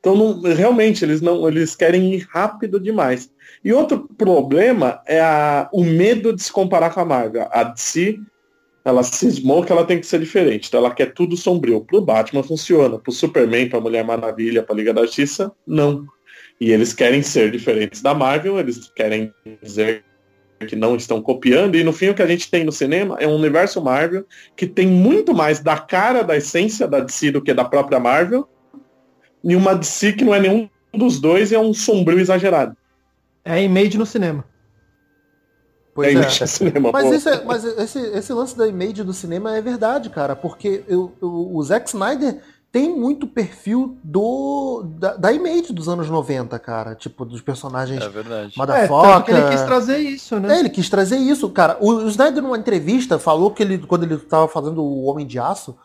Então 0.00 0.14
não, 0.16 0.40
realmente 0.40 1.04
eles 1.04 1.20
não 1.20 1.46
eles 1.48 1.74
querem 1.74 2.14
ir 2.14 2.26
rápido 2.30 2.78
demais. 2.78 3.30
E 3.64 3.72
outro 3.72 4.08
problema 4.16 5.02
é 5.06 5.20
a, 5.20 5.68
o 5.72 5.84
medo 5.84 6.32
de 6.32 6.42
se 6.42 6.52
comparar 6.52 6.94
com 6.94 7.00
a 7.00 7.04
Marvel. 7.04 7.48
A 7.50 7.64
DC 7.64 8.18
ela 8.84 9.02
cismou 9.02 9.64
que 9.64 9.72
ela 9.72 9.84
tem 9.84 9.98
que 9.98 10.06
ser 10.06 10.20
diferente. 10.20 10.68
Então 10.68 10.78
ela 10.78 10.94
quer 10.94 11.12
tudo 11.12 11.36
sombrio. 11.36 11.80
Pro 11.80 12.00
Batman 12.00 12.44
funciona. 12.44 13.00
Pro 13.00 13.10
Superman, 13.10 13.68
pra 13.68 13.80
Mulher 13.80 14.04
Maravilha, 14.04 14.62
pra 14.62 14.76
Liga 14.76 14.94
da 14.94 15.02
Justiça, 15.02 15.50
não. 15.66 16.06
E 16.60 16.70
eles 16.72 16.92
querem 16.92 17.22
ser 17.22 17.50
diferentes 17.50 18.00
da 18.00 18.14
Marvel, 18.14 18.58
eles 18.58 18.90
querem 18.94 19.32
dizer 19.62 20.04
que 20.66 20.74
não 20.74 20.96
estão 20.96 21.20
copiando, 21.20 21.74
e 21.76 21.84
no 21.84 21.92
fim 21.92 22.08
o 22.08 22.14
que 22.14 22.22
a 22.22 22.26
gente 22.26 22.50
tem 22.50 22.64
no 22.64 22.72
cinema 22.72 23.16
é 23.20 23.28
um 23.28 23.34
universo 23.34 23.82
Marvel 23.82 24.24
que 24.56 24.66
tem 24.66 24.86
muito 24.86 25.34
mais 25.34 25.60
da 25.60 25.76
cara 25.76 26.22
da 26.22 26.34
essência 26.34 26.88
da 26.88 27.00
DC 27.00 27.30
do 27.30 27.42
que 27.42 27.52
da 27.52 27.64
própria 27.64 28.00
Marvel, 28.00 28.48
e 29.44 29.54
uma 29.54 29.74
DC 29.74 30.14
que 30.14 30.24
não 30.24 30.34
é 30.34 30.40
nenhum 30.40 30.68
dos 30.94 31.20
dois 31.20 31.52
e 31.52 31.54
é 31.54 31.60
um 31.60 31.74
sombrio 31.74 32.18
exagerado. 32.18 32.74
É 33.44 33.62
image 33.62 33.98
no 33.98 34.06
cinema. 34.06 34.44
Pois 35.94 36.14
é. 36.14 36.44
é. 36.44 36.46
Cinema, 36.46 36.90
mas, 36.92 37.26
é, 37.26 37.44
mas 37.44 37.64
esse, 37.64 37.98
esse, 37.98 38.32
lance 38.32 38.56
da 38.56 38.68
image 38.68 39.02
do 39.02 39.14
cinema 39.14 39.56
é 39.56 39.62
verdade, 39.62 40.10
cara, 40.10 40.36
porque 40.36 40.84
eu, 40.86 41.12
eu, 41.22 41.50
o 41.54 41.62
Zack 41.62 41.88
Snyder 41.88 42.38
tem 42.70 42.94
muito 42.94 43.26
perfil 43.26 43.96
do 44.02 44.82
da, 44.98 45.16
da 45.16 45.32
Image 45.32 45.72
dos 45.72 45.88
anos 45.88 46.10
90, 46.10 46.58
cara. 46.58 46.94
Tipo, 46.94 47.24
dos 47.24 47.40
personagens 47.40 48.02
é 48.02 48.08
verdade. 48.08 48.52
Motherfucker. 48.56 49.34
É, 49.34 49.38
ele 49.38 49.50
quis 49.50 49.62
trazer 49.62 49.98
isso, 49.98 50.40
né? 50.40 50.56
É, 50.56 50.60
ele 50.60 50.68
quis 50.68 50.90
trazer 50.90 51.16
isso, 51.16 51.48
cara. 51.50 51.78
O, 51.80 51.90
o 51.90 52.08
Snyder, 52.08 52.42
numa 52.42 52.58
entrevista, 52.58 53.18
falou 53.18 53.50
que 53.50 53.62
ele, 53.62 53.78
quando 53.78 54.02
ele 54.04 54.18
tava 54.18 54.46
fazendo 54.48 54.82
o 54.82 55.04
Homem 55.04 55.26
de 55.26 55.38
Aço, 55.38 55.76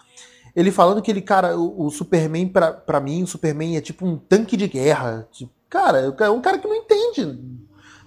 ele 0.56 0.72
falando 0.72 1.02
que 1.02 1.10
ele, 1.10 1.22
cara, 1.22 1.58
o, 1.58 1.86
o 1.86 1.89
Superman, 1.89 2.48
pra, 2.50 2.74
pra 2.74 3.00
mim, 3.00 3.24
o 3.24 3.28
Superman 3.28 3.78
é 3.78 3.82
tipo 3.82 4.06
um 4.06 4.17
tanque 4.17 4.58
de 4.58 4.67
guerra. 4.67 5.28
Tipo, 5.32 5.52
cara, 5.70 6.13
é 6.20 6.30
um 6.30 6.41
cara 6.41 6.58
que 6.58 6.67
não 6.67 6.76
entende 6.76 7.39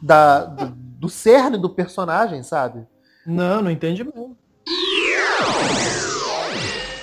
da, 0.02 0.44
do, 0.44 0.66
do 0.74 1.08
cerne 1.08 1.56
do 1.56 1.70
personagem, 1.70 2.42
sabe? 2.42 2.86
Não, 3.26 3.62
não 3.62 3.70
entende 3.70 4.04
mesmo 4.04 4.36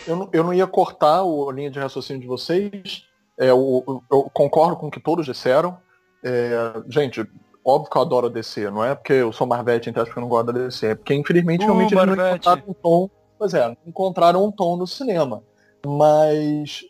eu 0.07 0.15
não, 0.15 0.29
eu 0.31 0.43
não 0.43 0.53
ia 0.53 0.67
cortar 0.67 1.21
a 1.21 1.53
linha 1.53 1.69
de 1.69 1.79
raciocínio 1.79 2.21
de 2.21 2.27
vocês. 2.27 3.05
É, 3.39 3.49
eu, 3.49 4.03
eu, 4.11 4.29
concordo 4.33 4.75
com 4.75 4.87
o 4.87 4.91
que 4.91 4.99
todos 4.99 5.25
disseram. 5.25 5.77
É, 6.23 6.73
gente, 6.87 7.25
óbvio 7.65 7.89
que 7.89 7.97
eu 7.97 8.01
adoro 8.01 8.27
a 8.27 8.29
DC, 8.29 8.69
não 8.69 8.83
é 8.83 8.93
porque 8.93 9.13
eu 9.13 9.31
sou 9.31 9.47
Marvete, 9.47 9.89
então 9.89 10.03
acho 10.03 10.11
que 10.11 10.17
eu 10.17 10.21
não 10.21 10.29
gosto 10.29 10.51
da 10.51 10.59
DC, 10.59 10.87
é 10.87 10.95
porque 10.95 11.13
infelizmente 11.13 11.63
uh, 11.63 11.65
realmente 11.65 11.93
eles 11.95 12.05
não 12.05 12.13
encontraram 12.13 12.63
um 12.67 12.73
tom. 12.73 13.09
Pois 13.37 13.53
é, 13.53 13.77
encontraram 13.87 14.45
um 14.45 14.51
tom 14.51 14.77
no 14.77 14.85
cinema. 14.85 15.43
Mas, 15.85 16.81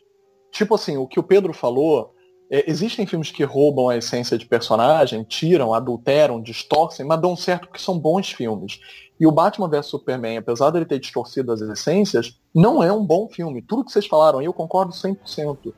tipo 0.50 0.74
assim, 0.74 0.98
o 0.98 1.06
que 1.06 1.18
o 1.18 1.22
Pedro 1.22 1.54
falou, 1.54 2.14
é, 2.52 2.70
existem 2.70 3.06
filmes 3.06 3.30
que 3.30 3.42
roubam 3.44 3.88
a 3.88 3.96
essência 3.96 4.36
de 4.36 4.44
personagem, 4.44 5.24
tiram, 5.24 5.72
adulteram, 5.72 6.38
distorcem, 6.38 7.06
mas 7.06 7.18
dão 7.18 7.34
certo 7.34 7.66
porque 7.66 7.82
são 7.82 7.98
bons 7.98 8.30
filmes. 8.30 8.78
E 9.18 9.26
o 9.26 9.32
Batman 9.32 9.70
vs 9.70 9.86
Superman, 9.86 10.36
apesar 10.36 10.68
dele 10.68 10.84
ter 10.84 10.98
distorcido 10.98 11.50
as 11.50 11.62
essências, 11.62 12.38
não 12.54 12.82
é 12.82 12.92
um 12.92 13.06
bom 13.06 13.26
filme. 13.26 13.62
Tudo 13.62 13.86
que 13.86 13.90
vocês 13.90 14.06
falaram 14.06 14.42
eu 14.42 14.52
concordo 14.52 14.92
100%. 14.92 15.72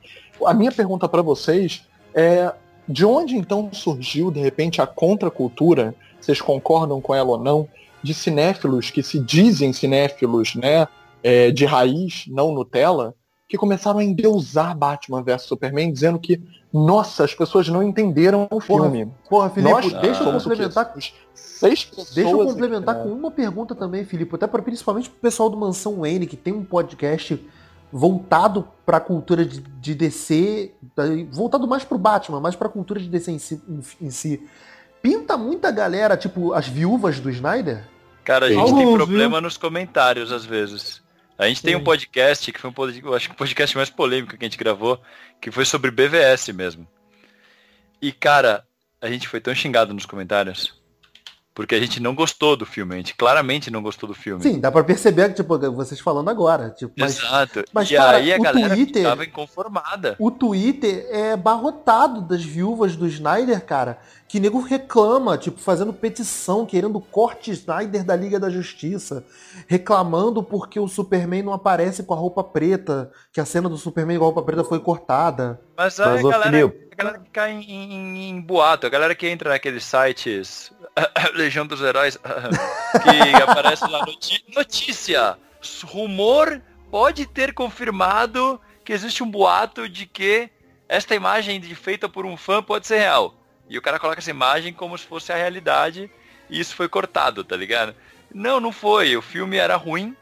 A 0.45 0.53
minha 0.53 0.73
pergunta 0.73 1.09
para 1.09 1.23
vocês 1.23 1.87
é 2.13 2.53
de 2.89 3.07
onde 3.07 3.37
então 3.37 3.71
surgiu 3.73 4.33
de 4.33 4.41
repente 4.41 4.83
a 4.83 4.87
contracultura, 4.87 5.95
vocês 6.21 6.41
concordam 6.41 7.01
com 7.01 7.15
ela 7.15 7.31
ou 7.31 7.39
não, 7.39 7.69
de 8.03 8.13
cinéfilos 8.13 8.91
que 8.91 9.03
se 9.03 9.21
dizem 9.21 9.73
cinéfilos, 9.73 10.57
né, 10.57 10.89
é, 11.23 11.53
de 11.53 11.65
raiz, 11.65 12.25
não 12.27 12.53
Nutella, 12.53 13.15
que 13.49 13.59
começaram 13.59 14.01
a 14.01 14.05
endeusar 14.05 14.77
Batman 14.77 15.23
vs 15.23 15.43
Superman, 15.43 15.93
dizendo 15.93 16.19
que, 16.19 16.43
nossa, 16.75 17.23
as 17.23 17.33
pessoas 17.33 17.69
não 17.69 17.85
entenderam 17.85 18.49
o 18.51 18.59
filme. 18.59 19.09
Porra, 19.31 19.49
Felipe, 19.49 19.73
Nós, 19.73 19.93
deixa 19.93 20.25
eu 20.25 20.33
complementar 20.33 20.93
com 20.93 20.99
seis 21.33 21.85
pessoas. 21.85 22.11
Deixa 22.13 22.31
eu 22.33 22.45
complementar 22.45 22.97
aqui, 22.97 23.05
com 23.05 23.15
uma 23.15 23.31
pergunta 23.31 23.77
também, 23.77 24.05
Felipe, 24.05 24.35
até 24.35 24.49
para 24.49 24.61
principalmente 24.61 25.09
pro 25.09 25.21
pessoal 25.21 25.49
do 25.49 25.57
Mansão 25.57 26.01
Wayne, 26.01 26.27
que 26.27 26.37
tem 26.37 26.53
um 26.53 26.65
podcast 26.65 27.41
voltado 27.93 28.67
para 28.85 28.97
a 28.97 29.01
cultura 29.01 29.47
de, 29.47 29.61
de, 29.61 29.95
DC, 29.95 30.73
voltado 31.31 31.69
mais 31.69 31.85
pro 31.85 31.97
Batman, 31.97 32.41
mais 32.41 32.57
para 32.57 32.67
a 32.67 32.71
cultura 32.71 32.99
de 32.99 33.09
DC 33.09 33.31
em 33.31 33.39
si, 33.39 33.63
em, 33.69 34.07
em 34.07 34.11
si. 34.11 34.45
Pinta 35.01 35.37
muita 35.37 35.71
galera, 35.71 36.17
tipo 36.17 36.53
as 36.55 36.67
viúvas 36.67 37.21
do 37.21 37.31
Snyder? 37.31 37.87
Cara, 38.25 38.47
a 38.47 38.49
gente 38.49 38.59
Alguns, 38.59 38.79
tem 38.79 38.95
problema 38.97 39.37
viu? 39.37 39.43
nos 39.43 39.57
comentários 39.57 40.33
às 40.33 40.45
vezes. 40.45 41.04
A 41.37 41.49
gente 41.49 41.61
Sim. 41.61 41.67
tem 41.67 41.77
um 41.77 41.83
podcast, 41.83 42.53
que 42.53 42.61
foi 42.61 42.71
um 42.71 42.73
podcast, 42.73 43.15
acho 43.15 43.29
que 43.29 43.35
o 43.35 43.39
podcast 43.39 43.77
mais 43.77 43.91
polêmico 43.91 44.37
que 44.37 44.45
a 44.45 44.49
gente 44.49 44.59
gravou, 44.59 45.01
que 45.41 45.51
foi 45.51 45.65
sobre 45.65 45.91
BVS 45.91 46.49
mesmo. 46.49 46.87
E, 48.01 48.13
cara, 48.13 48.65
a 49.01 49.11
gente 49.11 49.29
foi 49.29 49.41
tão 49.41 49.55
xingado 49.55 49.93
nos 49.93 50.07
comentários. 50.07 50.81
Porque 51.55 51.75
a 51.75 51.81
gente 51.81 52.01
não 52.01 52.15
gostou 52.15 52.57
do 52.57 52.67
filme, 52.67 52.95
a 52.95 52.97
gente 52.99 53.15
claramente 53.15 53.71
não 53.71 53.81
gostou 53.81 54.09
do 54.09 54.15
filme. 54.15 54.43
Sim, 54.43 54.59
dá 54.59 54.73
pra 54.73 54.83
perceber 54.83 55.29
que, 55.29 55.35
tipo, 55.37 55.57
vocês 55.73 56.01
falando 56.01 56.29
agora. 56.29 56.71
Tipo, 56.71 56.93
mas, 56.99 57.17
Exato. 57.19 57.65
Mas, 57.73 57.91
e 57.91 57.95
cara, 57.95 58.17
aí 58.17 58.33
a 58.33 58.39
galera 58.39 58.75
Twitter, 58.75 59.03
ficava 59.03 59.25
inconformada. 59.25 60.17
O 60.19 60.33
Twitter 60.33 61.07
é 61.11 61.37
barrotado 61.37 62.23
das 62.23 62.45
viúvas 62.45 62.97
do 62.97 63.07
Snyder, 63.07 63.65
cara 63.65 63.99
que 64.35 64.41
nego 64.41 64.61
reclama, 64.61 65.39
tipo, 65.39 65.61
fazendo 65.61 65.93
petição, 65.93 66.67
querendo 66.67 66.99
corte 66.99 67.53
Snyder 67.53 68.03
da 68.03 68.17
Liga 68.17 68.41
da 68.41 68.51
Justiça, 68.51 69.25
reclamando 69.69 70.43
porque 70.43 70.81
o 70.81 70.89
Superman 70.89 71.45
não 71.45 71.53
aparece 71.53 72.03
com 72.03 72.15
a 72.15 72.17
roupa 72.17 72.43
preta, 72.43 73.13
que 73.33 73.41
a 73.41 73.45
cena 73.45 73.69
do 73.69 73.79
Superman 73.79 74.19
com 74.19 74.25
a 74.25 74.27
roupa 74.27 74.43
preta 74.43 74.65
foi 74.65 74.81
cortada. 74.81 75.61
Mas 75.77 76.01
aí 76.01 76.21
Mas, 76.21 76.25
a, 76.25 76.31
galera, 76.31 76.75
a 76.91 76.97
galera 76.97 77.19
que 77.21 77.31
cai 77.31 77.53
em, 77.53 77.63
em, 77.71 78.31
em, 78.31 78.41
boato, 78.41 78.89
a 78.89 78.91
galera 78.91 79.15
que 79.15 79.29
entra 79.29 79.51
naqueles 79.51 79.85
sites 79.85 80.73
Legião 81.35 81.67
dos 81.67 81.81
Heróis, 81.81 82.17
que 83.03 83.43
aparece 83.43 83.87
lá 83.89 84.05
notícia, 84.55 85.39
rumor 85.85 86.61
pode 86.91 87.27
ter 87.27 87.53
confirmado 87.53 88.61
que 88.85 88.93
existe 88.93 89.23
um 89.23 89.31
boato 89.31 89.89
de 89.89 90.07
que 90.07 90.51
esta 90.89 91.15
imagem 91.15 91.61
feita 91.75 92.09
por 92.09 92.25
um 92.27 92.37
fã 92.37 92.63
pode 92.63 92.87
ser 92.87 92.99
real. 92.99 93.35
E 93.69 93.79
o 93.79 93.83
cara 93.83 93.99
coloca 93.99 94.21
essa 94.21 94.31
imagem 94.31 94.73
como 94.73 94.97
se 94.97 95.07
fosse 95.07 95.33
a 95.33 95.37
realidade 95.37 96.11
e 96.49 96.61
isso 96.61 96.75
foi 96.75 96.89
cortado, 96.89 97.43
tá 97.43 97.57
ligado? 97.57 97.95
Não, 98.33 98.61
não 98.61 98.73
foi. 98.73 99.17
O 99.17 99.23
filme 99.23 99.57
era 99.57 99.77
ruim, 99.77 100.15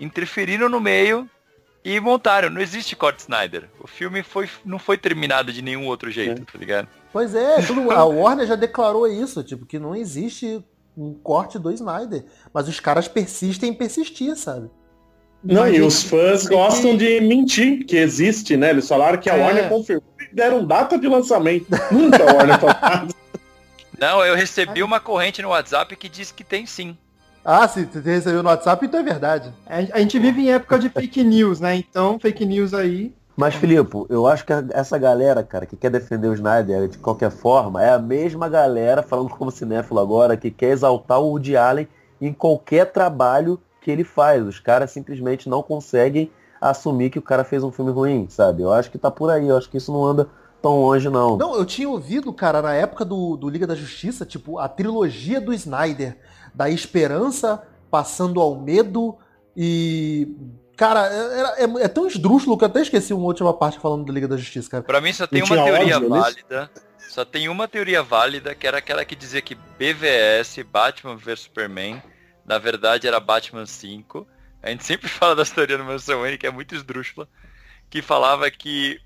interferiram 0.00 0.68
no 0.68 0.80
meio 0.80 1.28
e 1.84 2.00
montaram. 2.00 2.50
Não 2.50 2.60
existe 2.60 2.96
corte 2.96 3.20
Snyder. 3.20 3.68
O 3.78 3.86
filme 3.86 4.22
foi, 4.22 4.50
não 4.64 4.78
foi 4.78 4.98
terminado 4.98 5.52
de 5.52 5.62
nenhum 5.62 5.86
outro 5.86 6.10
jeito, 6.10 6.44
tá 6.44 6.58
ligado? 6.58 6.88
Pois 7.16 7.34
é, 7.34 7.62
tudo, 7.62 7.90
a 7.90 8.04
Warner 8.04 8.46
já 8.46 8.56
declarou 8.56 9.08
isso, 9.08 9.42
tipo, 9.42 9.64
que 9.64 9.78
não 9.78 9.96
existe 9.96 10.62
um 10.94 11.14
corte 11.14 11.58
do 11.58 11.72
Snyder. 11.72 12.26
Mas 12.52 12.68
os 12.68 12.78
caras 12.78 13.08
persistem 13.08 13.70
em 13.70 13.72
persistir, 13.72 14.36
sabe? 14.36 14.68
Não, 15.42 15.66
e 15.66 15.80
os 15.80 16.02
fãs 16.02 16.46
gostam 16.46 16.94
de 16.94 17.18
mentir 17.22 17.86
que 17.86 17.96
existe, 17.96 18.54
né? 18.54 18.68
Eles 18.68 18.86
falaram 18.86 19.16
que 19.16 19.30
a 19.30 19.34
é. 19.34 19.40
Warner 19.42 19.68
confirmou 19.70 20.04
e 20.20 20.34
deram 20.34 20.66
data 20.66 20.98
de 20.98 21.08
lançamento. 21.08 21.68
Nunca 21.90 22.22
a 22.22 22.34
Warner 22.34 22.60
falou 22.60 22.76
Não, 23.98 24.22
eu 24.22 24.36
recebi 24.36 24.82
uma 24.82 25.00
corrente 25.00 25.40
no 25.40 25.48
WhatsApp 25.48 25.96
que 25.96 26.10
diz 26.10 26.30
que 26.30 26.44
tem 26.44 26.66
sim. 26.66 26.98
Ah, 27.42 27.66
se 27.66 27.86
você 27.86 28.00
recebeu 28.00 28.42
no 28.42 28.50
WhatsApp, 28.50 28.84
então 28.84 29.00
é 29.00 29.02
verdade. 29.02 29.54
A 29.66 30.00
gente 30.00 30.18
vive 30.18 30.42
em 30.42 30.52
época 30.52 30.78
de 30.78 30.90
fake 30.90 31.24
news, 31.24 31.60
né? 31.60 31.76
Então, 31.76 32.18
fake 32.20 32.44
news 32.44 32.74
aí. 32.74 33.14
Mas, 33.36 33.54
Filipe, 33.54 34.06
eu 34.08 34.26
acho 34.26 34.46
que 34.46 34.52
essa 34.72 34.96
galera, 34.96 35.42
cara, 35.42 35.66
que 35.66 35.76
quer 35.76 35.90
defender 35.90 36.26
o 36.28 36.34
Snyder 36.34 36.88
de 36.88 36.96
qualquer 36.96 37.30
forma, 37.30 37.82
é 37.82 37.90
a 37.90 37.98
mesma 37.98 38.48
galera, 38.48 39.02
falando 39.02 39.28
como 39.28 39.50
cinéfilo 39.50 40.00
agora, 40.00 40.36
que 40.36 40.50
quer 40.50 40.70
exaltar 40.70 41.20
o 41.20 41.28
Woody 41.28 41.56
Allen 41.56 41.86
em 42.18 42.32
qualquer 42.32 42.90
trabalho 42.90 43.60
que 43.82 43.90
ele 43.90 44.04
faz. 44.04 44.42
Os 44.46 44.58
caras 44.58 44.90
simplesmente 44.90 45.50
não 45.50 45.62
conseguem 45.62 46.30
assumir 46.60 47.10
que 47.10 47.18
o 47.18 47.22
cara 47.22 47.44
fez 47.44 47.62
um 47.62 47.70
filme 47.70 47.92
ruim, 47.92 48.26
sabe? 48.30 48.62
Eu 48.62 48.72
acho 48.72 48.90
que 48.90 48.96
tá 48.96 49.10
por 49.10 49.30
aí, 49.30 49.48
eu 49.48 49.56
acho 49.56 49.68
que 49.68 49.76
isso 49.76 49.92
não 49.92 50.02
anda 50.02 50.28
tão 50.62 50.80
longe, 50.80 51.08
não. 51.08 51.36
Não, 51.36 51.54
eu 51.54 51.64
tinha 51.64 51.88
ouvido, 51.88 52.32
cara, 52.32 52.62
na 52.62 52.72
época 52.72 53.04
do, 53.04 53.36
do 53.36 53.48
Liga 53.48 53.66
da 53.66 53.74
Justiça, 53.74 54.24
tipo, 54.24 54.58
a 54.58 54.68
trilogia 54.68 55.40
do 55.40 55.52
Snyder, 55.52 56.16
da 56.54 56.70
esperança 56.70 57.62
passando 57.90 58.40
ao 58.40 58.58
medo 58.58 59.16
e. 59.56 60.34
Cara, 60.76 61.06
é, 61.06 61.64
é, 61.64 61.84
é 61.84 61.88
tão 61.88 62.06
esdrúxulo 62.06 62.58
que 62.58 62.64
eu 62.64 62.68
até 62.68 62.82
esqueci 62.82 63.14
uma 63.14 63.24
última 63.24 63.52
parte 63.54 63.78
falando 63.78 64.04
da 64.04 64.12
Liga 64.12 64.28
da 64.28 64.36
Justiça, 64.36 64.70
cara. 64.70 64.82
Pra 64.82 65.00
mim 65.00 65.12
só 65.12 65.26
tem 65.26 65.42
uma 65.42 65.56
teoria 65.56 65.96
ódio, 65.96 66.08
válida. 66.10 66.70
Só 67.08 67.24
tem 67.24 67.48
uma 67.48 67.66
teoria 67.66 68.02
válida, 68.02 68.54
que 68.54 68.66
era 68.66 68.76
aquela 68.76 69.04
que 69.04 69.16
dizia 69.16 69.40
que 69.40 69.54
BVS, 69.54 70.58
Batman 70.70 71.16
vs 71.16 71.40
Superman, 71.40 72.02
na 72.44 72.58
verdade 72.58 73.08
era 73.08 73.18
Batman 73.18 73.64
5. 73.64 74.26
A 74.62 74.68
gente 74.68 74.84
sempre 74.84 75.08
fala 75.10 75.34
da 75.34 75.44
teoria 75.46 75.78
do 75.78 75.84
Mansão 75.84 76.20
Wayne, 76.20 76.36
que 76.36 76.46
é 76.46 76.50
muito 76.50 76.74
esdrúxula, 76.74 77.26
que 77.88 78.02
falava 78.02 78.50
que 78.50 79.00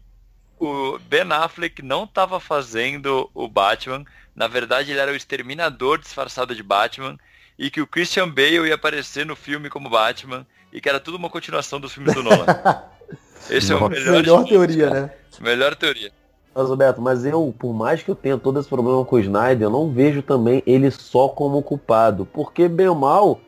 o 0.59 0.99
Ben 0.99 1.31
Affleck 1.31 1.83
não 1.83 2.03
estava 2.03 2.41
fazendo 2.41 3.31
o 3.33 3.49
Batman, 3.49 4.05
na 4.35 4.49
verdade 4.49 4.91
ele 4.91 5.01
era 5.01 5.13
o 5.13 5.17
exterminador 5.17 5.99
disfarçado 5.99 6.55
de 6.55 6.63
Batman, 6.65 7.17
e 7.57 7.71
que 7.71 7.81
o 7.81 7.87
Christian 7.87 8.29
Bale 8.29 8.69
ia 8.69 8.75
aparecer 8.75 9.25
no 9.25 9.37
filme 9.37 9.71
como 9.71 9.89
Batman, 9.89 10.47
e 10.73 10.81
que 10.81 10.89
era 10.89 11.01
tudo 11.01 11.17
uma 11.17 11.31
continuação 11.31 11.81
dos 11.81 11.93
filmes 11.93 12.15
do 12.15 12.23
Nolan. 12.23 12.47
Esse 13.51 13.73
é 13.73 13.77
o 13.77 13.89
melhor, 13.89 14.13
melhor 14.13 14.45
teoria, 14.45 14.91
né? 14.91 15.11
Melhor 15.41 15.75
teoria. 15.75 16.13
Mas, 16.55 16.69
Roberto, 16.69 17.01
mas 17.01 17.25
eu, 17.25 17.55
por 17.59 17.73
mais 17.73 18.03
que 18.03 18.11
eu 18.11 18.15
tenha 18.15 18.37
todo 18.37 18.59
esse 18.59 18.69
problema 18.69 19.05
com 19.05 19.17
o 19.17 19.21
Snyder, 19.21 19.67
eu 19.67 19.71
não 19.71 19.91
vejo 19.91 20.21
também 20.21 20.63
ele 20.67 20.91
só 20.91 21.29
como 21.29 21.63
culpado. 21.63 22.27
Porque, 22.27 22.69
bem 22.69 22.89
ou 22.89 22.95
mal, 22.95 23.41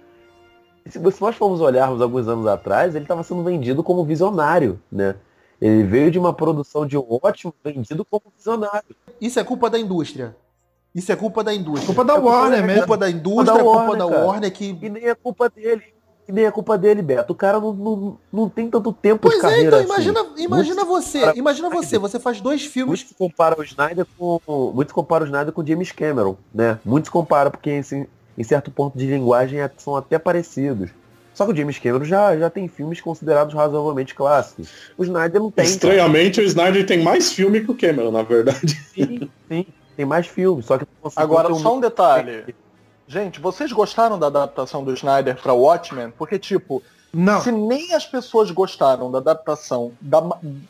se 0.88 1.00
nós 1.20 1.34
formos 1.34 1.60
olharmos 1.60 2.00
alguns 2.00 2.28
anos 2.28 2.46
atrás, 2.46 2.94
ele 2.94 3.04
estava 3.04 3.22
sendo 3.22 3.42
vendido 3.42 3.82
como 3.82 4.04
visionário, 4.04 4.80
né? 4.90 5.16
Ele 5.60 5.84
veio 5.84 6.10
de 6.10 6.18
uma 6.18 6.32
produção 6.32 6.86
de 6.86 6.96
ótimo 6.96 7.54
vendido 7.62 8.04
como 8.04 8.24
visionário. 8.36 8.96
Isso 9.20 9.38
é 9.38 9.44
culpa 9.44 9.68
da 9.68 9.78
indústria. 9.78 10.36
Isso 10.94 11.10
é 11.10 11.16
culpa 11.16 11.44
da 11.44 11.54
indústria. 11.54 11.86
Culpa 11.86 12.04
da 12.04 12.14
é 12.14 12.18
Warner 12.18 12.58
é 12.58 12.62
mesmo. 12.62 12.82
Culpa 12.82 12.96
da 12.96 13.10
indústria, 13.10 13.60
é 13.60 13.62
culpa 13.62 13.96
da 13.96 14.06
Warner 14.06 14.52
que. 14.52 14.76
E 14.80 14.88
nem 14.88 15.04
é 15.06 15.14
culpa 15.14 15.48
dele 15.48 15.92
que 16.24 16.32
nem 16.32 16.44
é 16.44 16.50
culpa 16.50 16.78
dele, 16.78 17.02
Beto. 17.02 17.32
O 17.32 17.36
cara 17.36 17.60
não, 17.60 17.72
não, 17.72 18.18
não 18.32 18.48
tem 18.48 18.70
tanto 18.70 18.92
tempo 18.92 19.22
pois 19.22 19.34
de 19.34 19.40
carreira. 19.40 19.70
Pois 19.70 19.80
é, 19.80 19.84
então 19.84 19.94
imagina, 19.94 20.20
assim. 20.20 20.44
imagina 20.44 20.84
você, 20.84 21.32
imagina 21.34 21.70
você, 21.70 21.98
você 21.98 22.20
faz 22.20 22.40
dois 22.40 22.64
filmes. 22.64 23.00
Muitos 23.00 23.16
comparam 23.16 23.58
o 23.58 23.64
Snyder 23.64 24.06
com. 24.16 24.40
Muitos 24.74 24.94
comparam 24.94 25.24
o 25.24 25.26
Snyder 25.26 25.52
com 25.52 25.66
James 25.66 25.90
Cameron, 25.92 26.36
né? 26.54 26.78
Muitos 26.84 27.10
comparam, 27.10 27.50
porque 27.50 27.70
em, 27.70 28.06
em 28.38 28.44
certo 28.44 28.70
ponto 28.70 28.96
de 28.96 29.06
linguagem 29.06 29.60
é, 29.60 29.70
são 29.76 29.96
até 29.96 30.18
parecidos. 30.18 30.90
Só 31.34 31.46
que 31.46 31.52
o 31.52 31.56
James 31.56 31.78
Cameron 31.78 32.04
já, 32.04 32.36
já 32.36 32.50
tem 32.50 32.68
filmes 32.68 33.00
considerados 33.00 33.54
razoavelmente 33.54 34.14
clássicos. 34.14 34.68
O 34.98 35.02
Snyder 35.02 35.40
não 35.40 35.50
tem. 35.50 35.64
Estranhamente, 35.64 36.36
cara. 36.36 36.44
o 36.44 36.48
Snyder 36.48 36.86
tem 36.86 37.02
mais 37.02 37.32
filme 37.32 37.60
que 37.62 37.70
o 37.70 37.74
Cameron, 37.74 38.10
na 38.10 38.22
verdade. 38.22 38.78
Sim, 38.94 39.30
sim. 39.48 39.66
Tem 39.96 40.06
mais 40.06 40.26
filmes, 40.26 40.66
só 40.66 40.78
que 40.78 40.86
Agora, 41.16 41.52
só 41.54 41.76
um 41.76 41.80
detalhe. 41.80 42.54
Gente, 43.12 43.40
vocês 43.40 43.70
gostaram 43.70 44.18
da 44.18 44.28
adaptação 44.28 44.82
do 44.82 44.94
Snyder 44.94 45.36
para 45.36 45.52
Watchmen? 45.52 46.10
Porque, 46.16 46.38
tipo, 46.38 46.82
não. 47.12 47.42
se 47.42 47.52
nem 47.52 47.92
as 47.92 48.06
pessoas 48.06 48.50
gostaram 48.50 49.10
da 49.10 49.18
adaptação 49.18 49.92
da, 50.00 50.22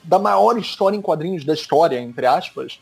da 0.03 0.19
maior 0.19 0.59
história 0.59 0.97
em 0.97 1.01
quadrinhos 1.01 1.45
da 1.45 1.55
história, 1.55 2.01
entre 2.01 2.27
aspas, 2.27 2.81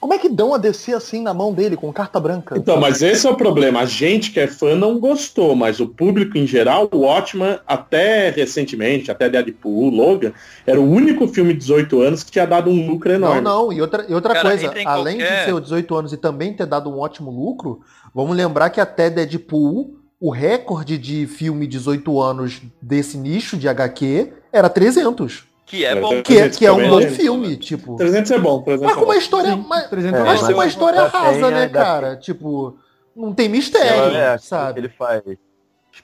como 0.00 0.14
é 0.14 0.18
que 0.18 0.30
dão 0.30 0.54
a 0.54 0.58
DC 0.58 0.94
assim 0.94 1.20
na 1.20 1.34
mão 1.34 1.52
dele, 1.52 1.76
com 1.76 1.92
carta 1.92 2.18
branca? 2.18 2.56
Então, 2.56 2.80
mas 2.80 3.02
esse 3.02 3.26
é 3.26 3.30
o 3.30 3.36
problema. 3.36 3.80
A 3.80 3.84
gente 3.84 4.30
que 4.30 4.40
é 4.40 4.46
fã 4.46 4.74
não 4.74 4.98
gostou, 4.98 5.54
mas 5.54 5.78
o 5.78 5.86
público 5.86 6.38
em 6.38 6.46
geral, 6.46 6.88
o 6.90 7.00
Watchman, 7.00 7.60
até 7.66 8.30
recentemente, 8.30 9.10
até 9.10 9.28
Deadpool, 9.28 9.90
Logan, 9.90 10.32
era 10.66 10.80
o 10.80 10.90
único 10.90 11.28
filme 11.28 11.52
de 11.52 11.58
18 11.58 12.00
anos 12.00 12.24
que 12.24 12.30
tinha 12.30 12.46
dado 12.46 12.70
um 12.70 12.88
lucro 12.88 13.12
enorme. 13.12 13.42
Não, 13.42 13.66
não, 13.66 13.72
e 13.72 13.82
outra, 13.82 14.06
e 14.08 14.14
outra 14.14 14.32
Cara, 14.32 14.48
coisa, 14.48 14.72
além 14.86 15.18
qualquer... 15.18 15.40
de 15.40 15.44
ser 15.44 15.52
o 15.52 15.60
18 15.60 15.94
anos 15.94 16.12
e 16.14 16.16
também 16.16 16.54
ter 16.54 16.64
dado 16.64 16.88
um 16.88 16.98
ótimo 16.98 17.30
lucro, 17.30 17.80
vamos 18.14 18.34
lembrar 18.34 18.70
que 18.70 18.80
até 18.80 19.10
Deadpool, 19.10 19.98
o 20.18 20.30
recorde 20.30 20.96
de 20.96 21.26
filme 21.26 21.66
18 21.66 22.18
anos 22.18 22.62
desse 22.80 23.18
nicho 23.18 23.54
de 23.54 23.68
HQ 23.68 24.32
era 24.50 24.70
300. 24.70 25.49
Que 25.70 25.84
é 25.84 25.94
bom. 25.94 26.20
Que, 26.20 26.36
é, 26.36 26.48
que 26.48 26.66
é 26.66 26.72
um 26.72 26.88
bom 26.88 27.00
filme, 27.02 27.56
tipo. 27.56 27.94
300 27.94 28.32
é 28.32 28.38
bom. 28.40 28.60
300 28.60 28.86
mas 28.86 28.96
com 28.96 29.04
uma 29.04 29.16
história. 29.16 29.52
Sim, 29.52 29.64
mas, 29.68 30.04
é, 30.04 30.10
mas 30.10 30.40
com 30.40 30.52
uma 30.52 30.66
história 30.66 31.04
rasa, 31.04 31.48
né, 31.48 31.68
cara? 31.68 32.16
Tipo, 32.16 32.76
não 33.14 33.32
tem 33.32 33.48
mistério, 33.48 34.16
é, 34.16 34.36
sabe? 34.36 34.80
Ele 34.80 34.88
faz 34.88 35.22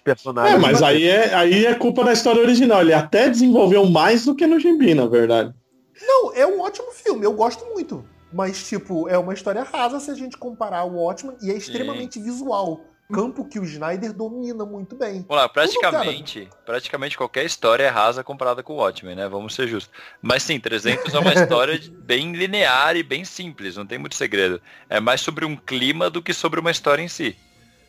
personagens. 0.05 0.55
É, 0.55 0.59
mas 0.59 0.81
aí 0.85 1.09
é, 1.09 1.35
aí 1.35 1.67
é 1.67 1.75
culpa 1.75 2.05
da 2.05 2.13
história 2.13 2.41
original. 2.41 2.81
Ele 2.81 2.93
até 2.93 3.29
desenvolveu 3.29 3.85
mais 3.87 4.25
do 4.25 4.37
que 4.37 4.47
no 4.47 4.61
Gibi, 4.61 4.95
na 4.95 5.07
verdade. 5.07 5.53
Não, 6.01 6.33
é 6.33 6.47
um 6.47 6.61
ótimo 6.61 6.93
filme, 6.93 7.27
eu 7.27 7.33
gosto 7.33 7.65
muito. 7.75 8.05
Mas, 8.33 8.69
tipo, 8.69 9.09
é 9.09 9.19
uma 9.19 9.35
história 9.35 9.65
rasa 9.65 9.99
se 9.99 10.13
a 10.13 10.15
gente 10.15 10.37
comparar 10.37 10.85
o 10.85 10.95
Watchmen 10.95 11.37
e 11.43 11.51
é 11.51 11.55
extremamente 11.55 12.21
Sim. 12.21 12.23
visual. 12.23 12.83
Campo 13.13 13.45
que 13.45 13.59
o 13.59 13.65
Snyder 13.65 14.13
domina 14.13 14.65
muito 14.65 14.97
bem. 14.97 15.25
Vamos 15.29 15.43
lá, 15.43 15.49
praticamente, 15.49 16.49
praticamente 16.65 17.17
qualquer 17.17 17.45
história 17.45 17.85
é 17.85 17.89
rasa 17.89 18.25
comparada 18.25 18.63
com 18.63 18.75
o 18.75 18.77
Watchmen, 18.77 19.15
né? 19.15 19.29
Vamos 19.29 19.55
ser 19.55 19.69
justos. 19.69 19.93
Mas 20.21 20.43
sim, 20.43 20.59
300 20.59 21.15
é 21.15 21.19
uma 21.19 21.33
história 21.35 21.81
bem 22.05 22.33
linear 22.33 22.97
e 22.97 23.03
bem 23.03 23.25
simples, 23.25 23.77
não 23.77 23.87
tem 23.87 23.99
muito 23.99 24.17
segredo. 24.17 24.61
É 24.89 25.01
mais 25.01 25.21
sobre 25.21 25.45
um 25.45 25.57
clima 25.57 26.11
do 26.11 26.23
que 26.23 26.35
sobre 26.35 26.59
uma 26.59 26.71
história 26.71 27.03
em 27.03 27.09
si. 27.09 27.37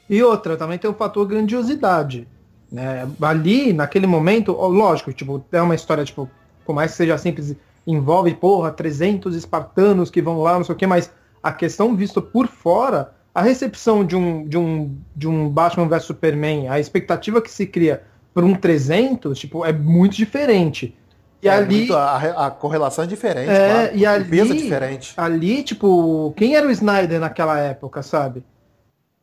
E 0.09 0.21
outra, 0.23 0.55
também 0.55 0.77
tem 0.77 0.89
o 0.89 0.93
fator 0.93 1.25
grandiosidade. 1.27 2.27
Né? 2.71 3.09
Ali, 3.21 3.73
naquele 3.73 4.07
momento, 4.07 4.51
lógico, 4.53 5.11
tipo, 5.11 5.43
é 5.51 5.61
uma 5.61 5.75
história, 5.75 6.05
tipo, 6.05 6.29
por 6.65 6.73
mais 6.73 6.91
que 6.91 6.97
seja 6.97 7.17
simples, 7.17 7.55
envolve, 7.85 8.33
porra, 8.35 8.71
300 8.71 9.35
espartanos 9.35 10.09
que 10.09 10.21
vão 10.21 10.41
lá, 10.41 10.55
não 10.55 10.63
sei 10.63 10.75
o 10.75 10.77
que, 10.77 10.85
mas 10.85 11.11
a 11.41 11.51
questão 11.51 11.95
vista 11.95 12.21
por 12.21 12.47
fora 12.47 13.16
a 13.37 13.41
recepção 13.43 14.03
de 14.03 14.15
um, 14.15 14.47
de 14.47 14.57
um, 14.57 14.97
de 15.15 15.27
um 15.27 15.47
Batman 15.47 15.87
vs 15.87 16.05
Superman, 16.05 16.69
a 16.69 16.79
expectativa 16.79 17.39
que 17.39 17.51
se 17.51 17.67
cria 17.67 18.01
por 18.33 18.43
um 18.43 18.55
300, 18.55 19.37
tipo, 19.37 19.63
é 19.63 19.71
muito 19.71 20.15
diferente. 20.15 20.97
E 21.39 21.47
é 21.47 21.51
ali 21.51 21.77
muito, 21.77 21.95
a, 21.95 22.47
a, 22.47 22.49
correlação 22.49 23.03
é 23.03 23.07
diferente, 23.07 23.47
é, 23.47 23.69
claro. 23.69 23.89
e 23.95 24.05
ali, 24.07 24.23
o 24.23 24.29
peso 24.31 24.53
é 24.53 24.55
diferente. 24.55 25.13
Ali, 25.15 25.61
tipo, 25.61 26.33
quem 26.35 26.55
era 26.55 26.67
o 26.67 26.71
Snyder 26.71 27.19
naquela 27.19 27.59
época, 27.59 28.01
sabe? 28.01 28.43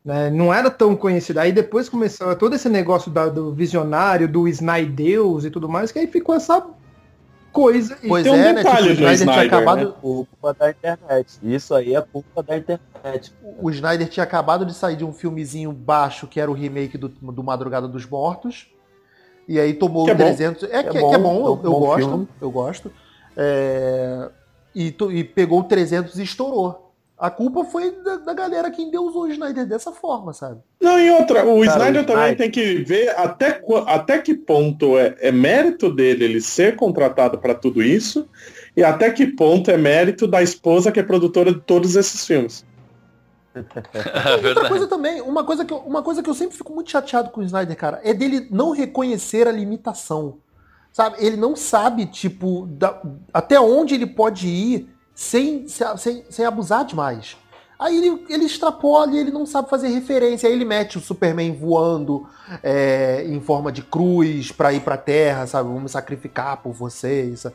Né? 0.05 0.29
Não 0.29 0.53
era 0.53 0.71
tão 0.71 0.95
conhecido. 0.95 1.41
Aí 1.41 1.51
depois 1.51 1.89
começou 1.89 2.33
todo 2.37 2.55
esse 2.55 2.69
negócio 2.69 3.11
da, 3.11 3.27
do 3.27 3.53
visionário, 3.53 4.29
do 4.29 4.47
Snydeus 4.47 5.43
e 5.43 5.51
tudo 5.51 5.67
mais, 5.67 5.91
que 5.91 5.99
aí 5.99 6.07
ficou 6.07 6.35
essa 6.35 6.65
coisa. 7.55 7.97
Pois 8.05 8.25
é, 8.25 8.31
um 8.31 8.35
né? 8.35 8.53
Tipo, 8.55 8.69
o 8.69 8.73
Snyder, 8.73 9.11
Snyder 9.13 9.33
tinha 9.33 9.45
acabado. 9.45 9.85
Né? 9.85 9.93
Culpa 10.01 10.53
da 10.53 10.69
internet. 10.69 11.39
Isso 11.41 11.73
aí 11.73 11.95
é 11.95 12.01
culpa 12.01 12.43
da 12.43 12.57
internet. 12.57 13.33
O 13.61 13.71
Snyder 13.71 14.09
tinha 14.09 14.23
acabado 14.23 14.65
de 14.65 14.73
sair 14.73 14.95
de 14.95 15.05
um 15.05 15.13
filmezinho 15.13 15.71
baixo, 15.71 16.27
que 16.27 16.39
era 16.39 16.51
o 16.51 16.53
remake 16.53 16.97
do, 16.97 17.07
do 17.07 17.43
Madrugada 17.43 17.87
dos 17.87 18.05
Mortos. 18.05 18.67
E 19.47 19.59
aí 19.59 19.73
tomou 19.73 20.05
que 20.05 20.13
300. 20.13 20.63
É, 20.63 20.77
é, 20.77 20.83
que, 20.83 20.97
é, 20.97 21.01
bom, 21.01 21.09
que 21.09 21.15
é 21.15 21.19
bom, 21.19 21.45
eu, 21.45 21.61
eu 21.63 21.79
gosto. 21.79 22.09
Filme. 22.09 22.27
Eu 22.41 22.51
gosto. 22.51 22.91
É... 23.37 24.29
E, 24.75 24.95
e 25.11 25.23
pegou 25.23 25.63
300 25.63 26.19
e 26.19 26.23
estourou. 26.23 26.84
A 27.17 27.29
culpa 27.29 27.63
foi 27.63 27.91
da, 28.03 28.17
da, 28.17 28.33
galera 28.33 28.69
que 28.69 28.81
endeusou 28.81 29.23
o 29.23 29.31
Snyder 29.31 29.65
dessa 29.65 29.91
forma, 29.93 30.33
sabe? 30.33 30.59
Não, 30.81 30.99
e 30.99 31.09
outra, 31.11 31.45
o 31.45 31.61
Cara, 31.61 31.77
Snyder 31.77 32.03
o 32.03 32.05
também 32.05 32.23
Snyder... 32.23 32.37
tem 32.37 32.51
que 32.51 32.83
ver 32.83 33.09
até, 33.17 33.61
até 33.87 34.17
que 34.19 34.33
ponto 34.33 34.97
é, 34.97 35.15
é 35.19 35.31
mérito 35.31 35.89
dele 35.89 36.25
ele 36.25 36.41
ser 36.41 36.75
contratado 36.75 37.37
para 37.37 37.55
tudo 37.55 37.81
isso 37.81 38.27
e 38.75 38.83
até 38.83 39.09
que 39.11 39.25
ponto 39.25 39.71
é 39.71 39.77
mérito 39.77 40.27
da 40.27 40.43
esposa 40.43 40.91
que 40.91 40.99
é 40.99 41.03
produtora 41.03 41.53
de 41.53 41.61
todos 41.61 41.95
esses 41.95 42.25
filmes. 42.25 42.65
É 43.55 44.47
outra 44.49 44.67
coisa 44.67 44.85
também, 44.85 45.21
uma 45.21 45.45
coisa, 45.45 45.63
que 45.63 45.71
eu, 45.71 45.77
uma 45.77 46.03
coisa 46.03 46.21
que 46.21 46.29
eu 46.29 46.33
sempre 46.33 46.57
fico 46.57 46.73
muito 46.73 46.91
chateado 46.91 47.29
com 47.29 47.39
o 47.39 47.43
Snyder, 47.43 47.77
cara, 47.77 48.01
é 48.03 48.13
dele 48.13 48.49
não 48.51 48.71
reconhecer 48.71 49.47
a 49.47 49.51
limitação. 49.51 50.39
Sabe? 50.91 51.17
Ele 51.19 51.37
não 51.37 51.55
sabe, 51.55 52.05
tipo, 52.05 52.67
da, 52.67 53.01
até 53.33 53.59
onde 53.59 53.95
ele 53.95 54.07
pode 54.07 54.47
ir 54.47 54.94
sem, 55.15 55.65
sem, 55.67 56.25
sem 56.29 56.45
abusar 56.45 56.85
demais. 56.85 57.37
Aí 57.79 57.97
ele, 57.97 58.25
ele 58.29 58.45
extrapola 58.45 59.11
e 59.11 59.17
ele 59.17 59.31
não 59.31 59.45
sabe 59.45 59.69
fazer 59.69 59.87
referência. 59.87 60.47
Aí 60.47 60.53
ele 60.53 60.65
mete 60.65 60.97
o 60.97 61.01
Superman 61.01 61.53
voando 61.53 62.27
é, 62.61 63.25
em 63.25 63.39
forma 63.41 63.71
de 63.71 63.81
cruz 63.81 64.51
pra 64.51 64.71
ir 64.71 64.81
pra 64.81 64.97
terra, 64.97 65.47
sabe? 65.47 65.69
Vamos 65.69 65.91
sacrificar 65.91 66.57
por 66.57 66.73
vocês. 66.73 67.45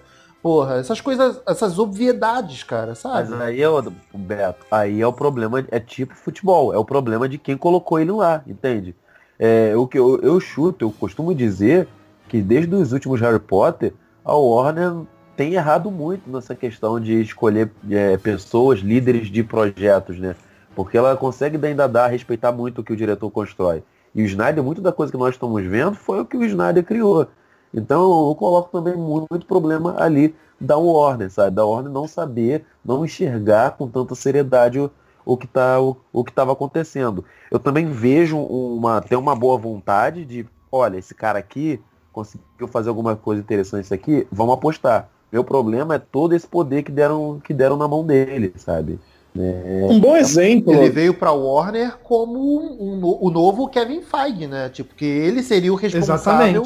Porra, 0.42 0.77
essas 0.77 1.01
coisas, 1.01 1.40
essas 1.46 1.79
obviedades, 1.79 2.62
cara, 2.62 2.94
sabe? 2.94 3.31
Mas 3.31 3.40
aí 3.42 3.62
é 3.62 3.68
o 3.68 3.83
Beto, 4.14 4.64
aí 4.70 5.01
é 5.01 5.07
o 5.07 5.12
problema, 5.12 5.62
é 5.70 5.79
tipo 5.79 6.14
futebol, 6.14 6.73
é 6.73 6.79
o 6.79 6.85
problema 6.85 7.29
de 7.29 7.37
quem 7.37 7.59
colocou 7.59 7.99
ele 7.99 8.11
lá, 8.11 8.42
entende? 8.46 8.96
É, 9.38 9.77
o 9.77 9.87
que 9.87 9.99
eu, 9.99 10.18
eu 10.23 10.40
chuto, 10.40 10.87
eu 10.87 10.90
costumo 10.90 11.35
dizer 11.35 11.87
que 12.27 12.40
desde 12.40 12.75
os 12.75 12.92
últimos 12.92 13.20
Harry 13.20 13.38
Potter, 13.38 13.92
a 14.25 14.35
Warner 14.35 15.03
tem 15.40 15.55
errado 15.55 15.90
muito 15.90 16.29
nessa 16.29 16.55
questão 16.55 17.00
de 17.00 17.18
escolher 17.22 17.72
é, 17.90 18.18
pessoas, 18.18 18.81
líderes 18.81 19.29
de 19.29 19.42
projetos, 19.42 20.18
né? 20.18 20.37
Porque 20.76 20.98
ela 20.98 21.16
consegue 21.16 21.59
ainda 21.66 21.88
dar, 21.88 22.09
respeitar 22.09 22.53
muito 22.53 22.83
o 22.83 22.85
que 22.85 22.92
o 22.92 22.96
diretor 22.96 23.31
constrói. 23.31 23.83
E 24.14 24.20
o 24.20 24.26
Snyder, 24.26 24.62
muito 24.62 24.83
da 24.83 24.92
coisa 24.92 25.11
que 25.11 25.16
nós 25.16 25.35
estamos 25.35 25.64
vendo 25.64 25.94
foi 25.94 26.20
o 26.20 26.26
que 26.26 26.37
o 26.37 26.44
Snyder 26.44 26.85
criou. 26.85 27.26
Então 27.72 28.29
eu 28.29 28.35
coloco 28.35 28.70
também 28.70 28.94
muito 28.94 29.46
problema 29.46 29.94
ali 29.98 30.37
da 30.61 30.76
Warner, 30.76 31.31
sabe? 31.31 31.57
Da 31.57 31.64
Warner 31.64 31.90
não 31.90 32.07
saber, 32.07 32.66
não 32.85 33.03
enxergar 33.03 33.79
com 33.79 33.88
tanta 33.88 34.14
seriedade 34.14 34.79
o, 34.79 34.90
o 35.24 35.38
que 35.38 35.46
tá, 35.46 35.81
o, 35.81 35.96
o 36.12 36.20
estava 36.20 36.53
acontecendo. 36.53 37.24
Eu 37.50 37.59
também 37.59 37.87
vejo 37.87 38.37
uma, 38.37 39.00
tem 39.00 39.16
uma 39.16 39.35
boa 39.35 39.57
vontade 39.57 40.26
de, 40.26 40.46
olha, 40.70 40.98
esse 40.98 41.14
cara 41.14 41.38
aqui 41.38 41.81
conseguiu 42.12 42.68
fazer 42.68 42.90
alguma 42.90 43.16
coisa 43.16 43.40
interessante 43.40 43.94
aqui, 43.94 44.29
vamos 44.31 44.53
apostar. 44.53 45.09
Meu 45.33 45.45
problema 45.45 45.95
é 45.95 45.99
todo 45.99 46.35
esse 46.35 46.47
poder 46.47 46.83
que 46.83 46.90
deram, 46.90 47.40
que 47.43 47.55
deram 47.55 47.77
na 47.77 47.87
mão 47.87 48.05
dele, 48.05 48.53
sabe? 48.57 48.99
É... 49.38 49.87
Um 49.88 50.01
bom 50.01 50.16
exemplo. 50.16 50.73
Ele 50.73 50.90
veio 50.90 51.14
para 51.14 51.33
Warner 51.33 51.97
como 52.03 52.38
um, 52.38 52.83
um, 52.83 53.19
o 53.21 53.31
novo 53.31 53.69
Kevin 53.69 54.03
Feige, 54.03 54.47
né? 54.47 54.69
Tipo, 54.69 54.95
que 54.95 55.05
ele 55.05 55.43
seria 55.43 55.73
o 55.73 55.77
responsável 55.77 56.64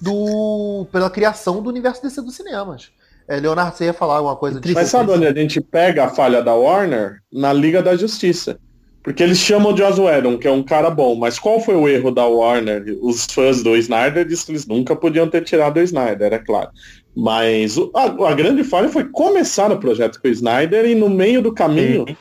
do, 0.00 0.86
pela 0.90 1.08
criação 1.08 1.62
do 1.62 1.70
universo 1.70 2.02
DC 2.02 2.20
dos 2.22 2.34
cinemas. 2.34 2.90
É, 3.28 3.36
Leonardo, 3.38 3.76
você 3.76 3.84
ia 3.84 3.92
falar 3.92 4.20
uma 4.20 4.34
coisa 4.34 4.60
de. 4.60 4.74
Mas 4.74 4.88
sabe 4.88 5.12
onde 5.12 5.24
a 5.24 5.32
gente 5.32 5.60
pega 5.60 6.06
a 6.06 6.08
falha 6.08 6.42
da 6.42 6.52
Warner? 6.52 7.20
Na 7.32 7.52
Liga 7.52 7.80
da 7.80 7.96
Justiça. 7.96 8.58
Porque 9.02 9.22
eles 9.22 9.38
chamam 9.38 9.72
de 9.72 9.80
Joss 9.80 9.98
Whedon, 9.98 10.36
que 10.36 10.46
é 10.46 10.50
um 10.50 10.62
cara 10.62 10.90
bom. 10.90 11.14
Mas 11.14 11.38
qual 11.38 11.60
foi 11.60 11.74
o 11.74 11.88
erro 11.88 12.10
da 12.10 12.26
Warner? 12.26 12.84
Os 13.00 13.24
fãs 13.24 13.62
do 13.62 13.74
Snyder 13.76 14.26
disseram 14.26 14.46
que 14.46 14.52
eles 14.52 14.66
nunca 14.66 14.94
podiam 14.94 15.28
ter 15.28 15.42
tirado 15.42 15.78
o 15.78 15.82
Snyder, 15.82 16.32
é 16.34 16.38
claro. 16.38 16.70
Mas 17.16 17.76
a, 17.94 18.28
a, 18.28 18.34
grande 18.34 18.62
falha 18.62 18.88
foi 18.88 19.04
começar 19.04 19.70
o 19.72 19.78
projeto 19.78 20.20
com 20.20 20.28
o 20.28 20.30
Snyder 20.30 20.86
e 20.86 20.94
no 20.94 21.08
meio 21.08 21.42
do 21.42 21.52
caminho 21.52 22.04
Sim. 22.06 22.16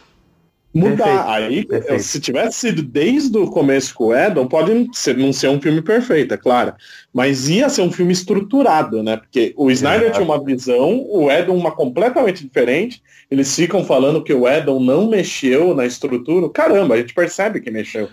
mudar. 0.73 1.06
Perfeito. 1.06 1.30
Aí, 1.30 1.65
Perfeito. 1.65 2.04
se 2.04 2.19
tivesse 2.19 2.60
sido 2.60 2.82
desde 2.82 3.38
o 3.38 3.47
começo 3.47 3.93
com 3.93 4.08
o 4.08 4.15
Edon, 4.15 4.47
pode 4.47 4.89
ser, 4.93 5.15
não 5.15 5.32
ser 5.32 5.49
um 5.49 5.62
filme 5.62 5.82
perfeito, 5.82 6.34
é 6.34 6.38
claro. 6.38 6.73
Mas 7.13 7.47
ia 7.47 7.69
ser 7.69 7.84
um 7.84 7.91
filme 7.91 8.12
estruturado, 8.12 9.04
né? 9.04 9.17
Porque 9.17 9.54
o 9.56 9.69
Snyder 9.69 10.12
tinha 10.12 10.25
uma 10.25 10.43
visão, 10.43 11.06
o 11.08 11.32
Edon 11.32 11.56
uma 11.56 11.71
completamente 11.71 12.43
diferente. 12.43 13.02
Eles 13.30 13.56
ficam 13.56 13.86
falando 13.86 14.23
que 14.23 14.34
o 14.34 14.47
Edon 14.47 14.80
não 14.80 15.08
mexeu 15.08 15.75
na 15.75 15.86
estrutura. 15.86 16.49
Caramba, 16.49 16.95
a 16.95 16.97
gente 16.97 17.13
percebe 17.13 17.62
que 17.62 17.69
mexeu. 17.69 18.10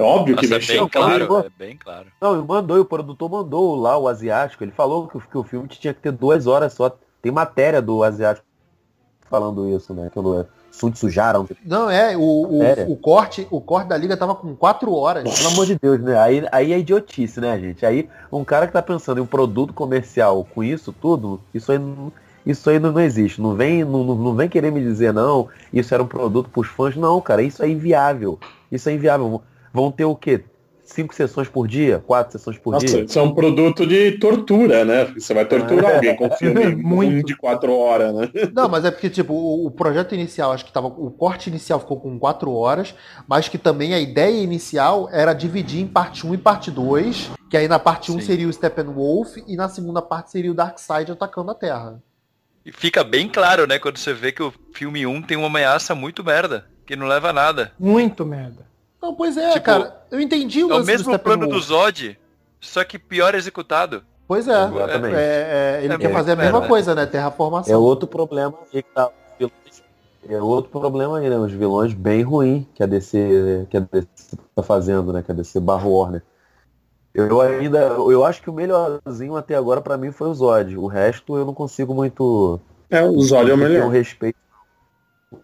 É 0.00 0.02
óbvio 0.02 0.36
Nossa, 0.36 0.48
que 0.48 0.54
mexeu. 0.54 0.76
É 0.76 0.80
bem 0.80 0.88
claro, 0.88 1.38
é 1.38 1.50
bem 1.58 1.76
claro. 1.76 2.06
Não, 2.20 2.44
mandou, 2.44 2.80
o 2.80 2.84
produtor 2.84 3.30
mandou 3.30 3.74
lá 3.74 3.98
o 3.98 4.08
asiático. 4.08 4.64
Ele 4.64 4.72
falou 4.72 5.08
que, 5.08 5.18
que 5.18 5.38
o 5.38 5.44
filme 5.44 5.68
tinha 5.68 5.94
que 5.94 6.00
ter 6.00 6.12
duas 6.12 6.46
horas 6.46 6.72
só. 6.72 6.96
Tem 7.22 7.30
matéria 7.30 7.82
do 7.82 8.02
asiático 8.02 8.46
falando 9.28 9.68
isso, 9.68 9.94
né? 9.94 10.10
Que 10.10 10.18
eu 10.18 10.46
Sun 10.70 10.94
sujaram. 10.94 11.48
Não, 11.64 11.90
é, 11.90 12.16
o, 12.16 12.20
o, 12.20 12.92
o, 12.92 12.96
corte, 12.96 13.46
o 13.50 13.60
corte 13.60 13.88
da 13.88 13.96
liga 13.96 14.16
tava 14.16 14.34
com 14.34 14.54
quatro 14.54 14.94
horas. 14.94 15.24
Pelo 15.24 15.50
amor 15.50 15.66
de 15.66 15.78
Deus, 15.78 16.00
né? 16.00 16.18
Aí, 16.18 16.46
aí 16.50 16.72
é 16.72 16.78
idiotice, 16.78 17.40
né, 17.40 17.58
gente? 17.58 17.84
Aí 17.84 18.08
um 18.32 18.44
cara 18.44 18.66
que 18.66 18.72
tá 18.72 18.80
pensando 18.80 19.18
em 19.18 19.20
um 19.20 19.26
produto 19.26 19.74
comercial 19.74 20.46
com 20.54 20.62
isso 20.62 20.92
tudo, 20.92 21.40
isso 21.52 21.72
aí 21.72 21.78
não, 21.78 22.12
isso 22.46 22.70
aí 22.70 22.78
não, 22.78 22.92
não 22.92 23.00
existe. 23.00 23.40
Não 23.40 23.54
vem, 23.54 23.84
não, 23.84 24.04
não 24.04 24.34
vem 24.34 24.48
querer 24.48 24.70
me 24.70 24.80
dizer, 24.80 25.12
não, 25.12 25.48
isso 25.72 25.92
era 25.92 26.02
um 26.02 26.06
produto 26.06 26.48
pros 26.48 26.68
fãs. 26.68 26.96
Não, 26.96 27.20
cara, 27.20 27.42
isso 27.42 27.62
é 27.62 27.68
inviável. 27.68 28.38
Isso 28.70 28.88
é 28.88 28.92
inviável 28.92 29.42
vão 29.72 29.90
ter 29.90 30.04
o 30.04 30.14
quê? 30.14 30.44
Cinco 30.90 31.14
sessões 31.14 31.48
por 31.48 31.68
dia? 31.68 32.02
Quatro 32.04 32.32
sessões 32.32 32.58
por 32.58 32.72
Nossa, 32.72 32.84
dia? 32.84 33.04
Isso 33.04 33.16
é 33.16 33.22
um 33.22 33.32
produto 33.32 33.86
de 33.86 34.12
tortura, 34.18 34.84
né? 34.84 35.04
Você 35.04 35.32
vai 35.32 35.44
torturar 35.44 35.92
é. 35.92 35.94
alguém 35.94 36.16
com 36.16 36.26
um 36.26 36.30
filme 36.32 36.74
Muito. 36.74 37.26
de 37.26 37.36
quatro 37.36 37.72
horas, 37.72 38.12
né? 38.12 38.28
Não, 38.52 38.68
mas 38.68 38.84
é 38.84 38.90
porque, 38.90 39.08
tipo, 39.08 39.32
o, 39.32 39.70
projeto 39.70 40.16
inicial, 40.16 40.50
acho 40.50 40.64
que 40.64 40.72
tava. 40.72 40.88
O 40.88 41.12
corte 41.12 41.48
inicial 41.48 41.78
ficou 41.78 42.00
com 42.00 42.18
quatro 42.18 42.52
horas, 42.52 42.92
mas 43.28 43.48
que 43.48 43.56
também 43.56 43.94
a 43.94 44.00
ideia 44.00 44.42
inicial 44.42 45.08
era 45.12 45.32
dividir 45.32 45.80
em 45.80 45.86
parte 45.86 46.26
1 46.26 46.34
e 46.34 46.38
parte 46.38 46.70
2. 46.72 47.30
Que 47.48 47.56
aí 47.56 47.68
na 47.68 47.78
parte 47.78 48.10
1 48.10 48.16
um 48.16 48.20
seria 48.20 48.48
o 48.48 48.52
Steppenwolf 48.52 49.36
e 49.46 49.54
na 49.54 49.68
segunda 49.68 50.02
parte 50.02 50.32
seria 50.32 50.50
o 50.50 50.54
Darkseid 50.54 51.12
atacando 51.12 51.52
a 51.52 51.54
Terra. 51.54 52.02
E 52.64 52.72
fica 52.72 53.02
bem 53.02 53.28
claro, 53.28 53.66
né, 53.66 53.78
quando 53.78 53.96
você 53.96 54.12
vê 54.12 54.32
que 54.32 54.42
o 54.42 54.52
filme 54.72 55.06
1 55.06 55.22
tem 55.22 55.36
uma 55.36 55.46
ameaça 55.46 55.94
muito 55.94 56.22
merda, 56.22 56.66
que 56.84 56.94
não 56.94 57.06
leva 57.06 57.30
a 57.30 57.32
nada. 57.32 57.72
Muito 57.78 58.26
merda. 58.26 58.69
Não, 59.02 59.14
pois 59.14 59.36
é, 59.36 59.52
tipo, 59.52 59.64
cara. 59.64 60.04
Eu 60.10 60.20
entendi 60.20 60.62
o 60.62 60.70
É 60.70 60.80
o 60.80 60.84
mesmo 60.84 61.12
do 61.12 61.18
plano 61.18 61.48
do 61.48 61.58
Zod, 61.60 62.18
só 62.60 62.84
que 62.84 62.98
pior 62.98 63.34
executado. 63.34 64.04
Pois 64.28 64.46
é. 64.46 64.64
Exatamente. 64.64 65.16
É, 65.16 65.78
é 65.80 65.84
ele 65.84 65.94
é, 65.94 65.98
quer 65.98 66.12
fazer 66.12 66.32
a 66.32 66.36
mesma 66.36 66.66
coisa, 66.66 66.94
né? 66.94 67.06
Terraformação. 67.06 67.74
É 67.74 67.76
outro 67.76 68.06
problema 68.06 68.54
aí 68.72 68.82
que 68.82 68.90
tá. 68.94 69.10
É 70.28 70.40
outro 70.40 70.70
problema 70.70 71.18
aí, 71.18 71.30
né? 71.30 71.36
Os 71.38 71.50
vilões 71.50 71.94
bem 71.94 72.22
ruins 72.22 72.66
que 72.74 72.82
a 72.82 72.86
DC, 72.86 73.66
que 73.70 73.76
a 73.76 73.80
DC 73.80 74.06
tá 74.54 74.62
fazendo, 74.62 75.12
né? 75.12 75.22
Que 75.22 75.32
a 75.32 75.34
DC 75.34 75.58
barra 75.58 75.88
Warner. 75.88 76.22
Eu 77.12 77.40
ainda. 77.40 77.78
Eu 77.78 78.24
acho 78.24 78.40
que 78.42 78.50
o 78.50 78.52
melhorzinho 78.52 79.34
até 79.34 79.56
agora 79.56 79.80
para 79.80 79.96
mim 79.96 80.12
foi 80.12 80.28
o 80.28 80.34
Zod. 80.34 80.76
O 80.76 80.86
resto 80.86 81.36
eu 81.36 81.44
não 81.44 81.54
consigo 81.54 81.94
muito. 81.94 82.60
É, 82.88 83.02
o 83.02 83.20
Zod 83.20 83.50
é 83.50 83.54
o 83.54 83.56
melhor. 83.56 83.86
Um 83.86 83.90
respeito 83.90 84.38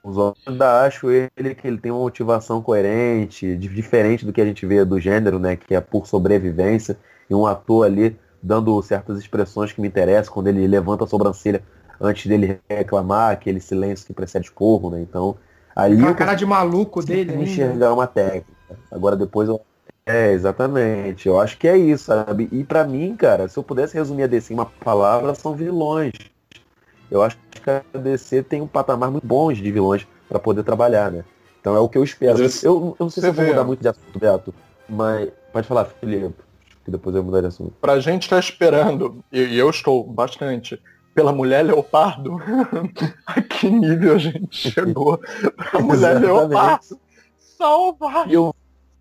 Os 0.03 0.17
outros 0.17 0.47
ainda 0.47 0.85
acho 0.85 1.11
ele 1.11 1.55
que 1.55 1.67
ele 1.67 1.79
tem 1.79 1.93
uma 1.93 2.01
motivação 2.01 2.61
coerente, 2.61 3.57
diferente 3.57 4.27
do 4.27 4.33
que 4.33 4.41
a 4.41 4.45
gente 4.45 4.67
vê 4.67 4.85
do 4.85 4.99
gênero, 4.99 5.39
né? 5.39 5.57
Que 5.57 5.75
é 5.75 5.81
por 5.81 6.07
sobrevivência. 6.07 6.99
E 7.31 7.35
um 7.35 7.47
ator 7.47 7.87
ali 7.87 8.19
dando 8.43 8.81
certas 8.83 9.19
expressões 9.19 9.73
que 9.73 9.81
me 9.81 9.89
interessam, 9.89 10.33
quando 10.33 10.49
ele 10.49 10.67
levanta 10.67 11.05
a 11.05 11.07
sobrancelha 11.07 11.63
antes 12.01 12.27
dele 12.27 12.61
reclamar, 12.69 13.33
aquele 13.33 13.61
silêncio 13.61 14.07
que 14.07 14.13
precede 14.13 14.47
esporro, 14.47 14.91
né? 14.91 15.01
Então, 15.01 15.37
ali. 15.75 16.05
A 16.05 16.15
cara 16.15 16.35
de 16.35 16.47
maluco 16.47 17.05
dele. 17.05 17.35
Enxergar 17.35 17.93
uma 17.93 18.07
técnica. 18.07 18.47
Agora 18.91 19.17
depois 19.17 19.49
eu. 19.49 19.61
É, 20.05 20.33
exatamente. 20.33 21.27
Eu 21.27 21.41
acho 21.41 21.59
que 21.59 21.67
é 21.67 21.77
isso, 21.77 22.05
sabe? 22.05 22.49
E 22.53 22.63
para 22.63 22.85
mim, 22.85 23.17
cara, 23.17 23.49
se 23.49 23.57
eu 23.59 23.63
pudesse 23.63 23.95
resumir 23.95 24.25
a 24.25 24.27
DC 24.29 24.53
em 24.53 24.57
uma 24.57 24.67
palavra, 24.67 25.35
são 25.35 25.55
vilões. 25.55 26.13
Eu 27.11 27.23
acho 27.23 27.37
que 27.51 27.71
a 27.71 27.83
DC 27.99 28.43
tem 28.43 28.61
um 28.61 28.67
patamar 28.67 29.11
muito 29.11 29.27
bom 29.27 29.53
de 29.53 29.71
vilões 29.71 30.07
para 30.29 30.39
poder 30.39 30.63
trabalhar, 30.63 31.11
né? 31.11 31.25
Então 31.61 31.75
é 31.75 31.81
o 31.81 31.89
que 31.89 31.99
eu 31.99 32.05
espero. 32.05 32.39
Eu, 32.39 32.49
eu 32.63 32.97
não 32.99 33.11
sei 33.11 33.23
se 33.23 33.29
eu 33.29 33.33
vou 33.33 33.45
mudar 33.45 33.65
muito 33.65 33.81
de 33.81 33.89
assunto, 33.89 34.19
Beto, 34.19 34.55
mas 34.89 35.31
pode 35.53 35.67
falar, 35.67 35.85
Felipe, 35.85 36.35
que 36.85 36.91
depois 36.91 37.15
eu 37.15 37.23
vou 37.23 37.31
mudar 37.31 37.41
de 37.41 37.49
assunto. 37.49 37.73
Pra 37.81 37.99
gente 37.99 38.23
estar 38.23 38.37
tá 38.37 38.41
esperando, 38.41 39.25
e 39.33 39.59
eu 39.59 39.69
estou 39.71 40.05
bastante, 40.05 40.81
pela 41.15 41.33
mulher 41.33 41.65
leopardo, 41.65 42.39
a 43.27 43.43
que 43.43 43.69
nível 43.69 44.15
a 44.15 44.19
gente 44.19 44.55
chegou 44.71 45.19
pra 45.19 45.81
mulher 45.81 46.21
leopardo 46.21 47.01
salvar. 47.57 48.31
Eu, 48.31 48.55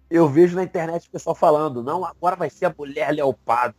eu 0.09 0.27
vejo 0.27 0.55
na 0.55 0.63
internet 0.63 1.07
o 1.07 1.11
pessoal 1.11 1.35
falando, 1.35 1.83
não, 1.83 2.05
agora 2.05 2.35
vai 2.35 2.49
ser 2.49 2.65
a 2.65 2.75
mulher 2.75 3.11
leopardo. 3.11 3.75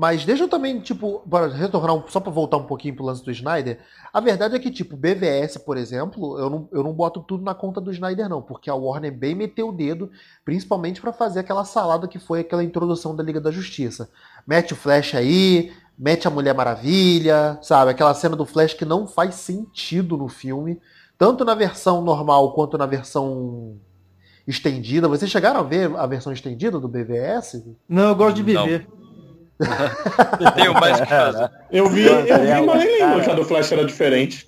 Mas 0.00 0.24
deixa 0.24 0.44
eu 0.44 0.48
também, 0.48 0.78
tipo, 0.78 1.24
para 1.28 1.48
retornar, 1.48 1.92
um, 1.92 2.04
só 2.06 2.20
para 2.20 2.30
voltar 2.30 2.56
um 2.56 2.62
pouquinho 2.62 2.94
pro 2.94 3.04
lance 3.04 3.24
do 3.24 3.32
Snyder, 3.32 3.80
a 4.12 4.20
verdade 4.20 4.54
é 4.54 4.58
que, 4.60 4.70
tipo, 4.70 4.96
BVS, 4.96 5.58
por 5.58 5.76
exemplo, 5.76 6.38
eu 6.38 6.48
não, 6.48 6.68
eu 6.70 6.84
não 6.84 6.92
boto 6.92 7.20
tudo 7.20 7.42
na 7.42 7.52
conta 7.52 7.80
do 7.80 7.90
Snyder, 7.90 8.28
não, 8.28 8.40
porque 8.40 8.70
a 8.70 8.76
Warner 8.76 9.12
bem 9.12 9.34
meteu 9.34 9.70
o 9.70 9.72
dedo, 9.72 10.08
principalmente 10.44 11.00
para 11.00 11.12
fazer 11.12 11.40
aquela 11.40 11.64
salada 11.64 12.06
que 12.06 12.20
foi 12.20 12.42
aquela 12.42 12.62
introdução 12.62 13.16
da 13.16 13.24
Liga 13.24 13.40
da 13.40 13.50
Justiça. 13.50 14.08
Mete 14.46 14.72
o 14.72 14.76
Flash 14.76 15.16
aí, 15.16 15.72
mete 15.98 16.28
a 16.28 16.30
Mulher 16.30 16.54
Maravilha, 16.54 17.58
sabe? 17.60 17.90
Aquela 17.90 18.14
cena 18.14 18.36
do 18.36 18.46
Flash 18.46 18.74
que 18.74 18.84
não 18.84 19.04
faz 19.04 19.34
sentido 19.34 20.16
no 20.16 20.28
filme, 20.28 20.80
tanto 21.18 21.44
na 21.44 21.56
versão 21.56 22.02
normal 22.02 22.52
quanto 22.52 22.78
na 22.78 22.86
versão 22.86 23.76
estendida. 24.46 25.08
Vocês 25.08 25.28
chegaram 25.28 25.58
a 25.58 25.64
ver 25.64 25.90
a 25.96 26.06
versão 26.06 26.32
estendida 26.32 26.78
do 26.78 26.86
BVS? 26.86 27.64
Não, 27.88 28.10
eu 28.10 28.14
gosto 28.14 28.36
de 28.36 28.44
viver. 28.44 28.86
Não. 28.88 29.07
Tenho 30.54 30.74
mais 30.74 31.00
que 31.00 31.06
fazer. 31.06 31.50
Eu 31.70 31.88
vi, 31.88 32.06
eu 32.06 32.24
vi, 32.24 32.66
mas 32.66 32.84
nem 32.84 33.00
lembro 33.00 33.22
que 33.22 33.30
a 33.30 33.34
do 33.34 33.44
Flash 33.44 33.72
era 33.72 33.84
diferente. 33.84 34.46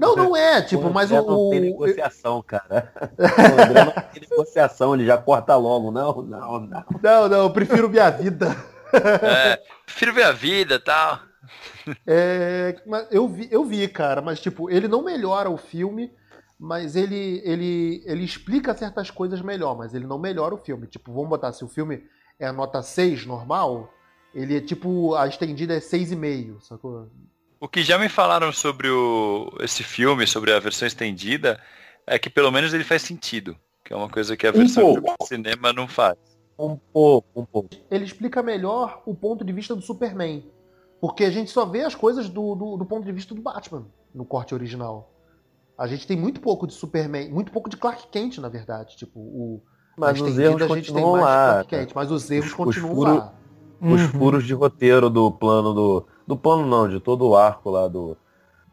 Não, 0.00 0.16
não 0.16 0.36
é, 0.36 0.62
tipo, 0.62 0.90
mas 0.90 1.10
o. 1.10 1.16
Não 1.16 1.50
tem 1.50 1.60
negociação, 1.60 2.42
cara. 2.42 2.92
O 3.18 3.62
André 3.62 3.84
não 3.84 3.92
tem 3.92 4.22
negociação, 4.30 4.94
ele 4.94 5.04
já 5.04 5.18
corta 5.18 5.54
logo. 5.56 5.90
Não, 5.90 6.22
não, 6.22 6.60
não. 6.60 6.84
Não, 7.02 7.28
não, 7.28 7.42
eu 7.42 7.50
prefiro 7.50 7.88
minha 7.88 8.10
vida. 8.10 8.56
É, 8.92 9.60
prefiro 9.84 10.14
ver 10.14 10.24
a 10.24 10.32
vida 10.32 10.76
e 10.76 10.78
tal. 10.78 11.20
É, 12.06 12.80
mas 12.86 13.06
eu 13.10 13.28
vi, 13.28 13.48
eu 13.50 13.64
vi, 13.64 13.86
cara, 13.88 14.20
mas 14.20 14.40
tipo, 14.40 14.70
ele 14.70 14.88
não 14.88 15.02
melhora 15.02 15.50
o 15.50 15.56
filme, 15.56 16.12
mas 16.58 16.96
ele, 16.96 17.40
ele, 17.44 18.02
ele 18.06 18.24
explica 18.24 18.74
certas 18.74 19.10
coisas 19.10 19.40
melhor, 19.40 19.76
mas 19.76 19.94
ele 19.94 20.06
não 20.06 20.18
melhora 20.18 20.54
o 20.54 20.58
filme. 20.58 20.86
Tipo, 20.86 21.12
vamos 21.12 21.28
botar, 21.28 21.52
se 21.52 21.64
o 21.64 21.68
filme 21.68 22.02
é 22.38 22.46
a 22.46 22.52
nota 22.52 22.82
6 22.82 23.26
normal, 23.26 23.92
ele 24.38 24.56
é 24.56 24.60
tipo, 24.60 25.16
a 25.16 25.26
estendida 25.26 25.74
é 25.74 25.80
6,5, 25.80 26.60
sacou? 26.60 27.08
O 27.60 27.66
que 27.66 27.82
já 27.82 27.98
me 27.98 28.08
falaram 28.08 28.52
sobre 28.52 28.88
o, 28.88 29.52
esse 29.60 29.82
filme, 29.82 30.28
sobre 30.28 30.52
a 30.52 30.60
versão 30.60 30.86
estendida, 30.86 31.60
é 32.06 32.20
que 32.20 32.30
pelo 32.30 32.52
menos 32.52 32.72
ele 32.72 32.84
faz 32.84 33.02
sentido. 33.02 33.56
Que 33.84 33.92
é 33.92 33.96
uma 33.96 34.08
coisa 34.08 34.36
que 34.36 34.46
a 34.46 34.52
versão 34.52 34.92
um 34.92 35.00
de 35.00 35.26
cinema 35.26 35.72
não 35.72 35.88
faz. 35.88 36.16
Um 36.56 36.76
pouco, 36.76 37.40
um 37.40 37.44
pouco. 37.44 37.70
Ele 37.90 38.04
explica 38.04 38.40
melhor 38.40 39.02
o 39.04 39.14
ponto 39.14 39.44
de 39.44 39.52
vista 39.52 39.74
do 39.74 39.82
Superman. 39.82 40.48
Porque 41.00 41.24
a 41.24 41.30
gente 41.30 41.50
só 41.50 41.64
vê 41.66 41.82
as 41.82 41.96
coisas 41.96 42.28
do, 42.28 42.54
do, 42.54 42.76
do 42.76 42.84
ponto 42.84 43.04
de 43.04 43.12
vista 43.12 43.34
do 43.34 43.42
Batman 43.42 43.86
no 44.14 44.24
corte 44.24 44.54
original. 44.54 45.12
A 45.76 45.88
gente 45.88 46.06
tem 46.06 46.16
muito 46.16 46.40
pouco 46.40 46.66
de 46.66 46.74
Superman, 46.74 47.28
muito 47.30 47.50
pouco 47.50 47.68
de 47.68 47.76
Clark 47.76 48.06
Kent, 48.08 48.38
na 48.38 48.48
verdade. 48.48 48.96
Tipo, 48.96 49.18
o. 49.18 49.62
Mas 49.96 50.20
os 50.20 50.38
erros 50.38 50.62
a 50.62 50.68
gente 50.68 50.92
tem 50.92 51.02
mais 51.02 51.24
lá. 51.24 51.64
Kent, 51.64 51.92
mas 51.92 52.10
os 52.12 52.30
erros 52.30 52.50
os, 52.50 52.54
continuam 52.54 52.98
os 52.98 53.04
lá 53.04 53.37
os 53.80 54.02
uhum. 54.02 54.08
furos 54.08 54.44
de 54.44 54.54
roteiro 54.54 55.08
do 55.08 55.30
plano 55.30 55.72
do. 55.72 56.06
Do 56.26 56.36
plano 56.36 56.66
não, 56.66 56.88
de 56.88 57.00
todo 57.00 57.26
o 57.26 57.36
arco 57.36 57.70
lá 57.70 57.88
do. 57.88 58.16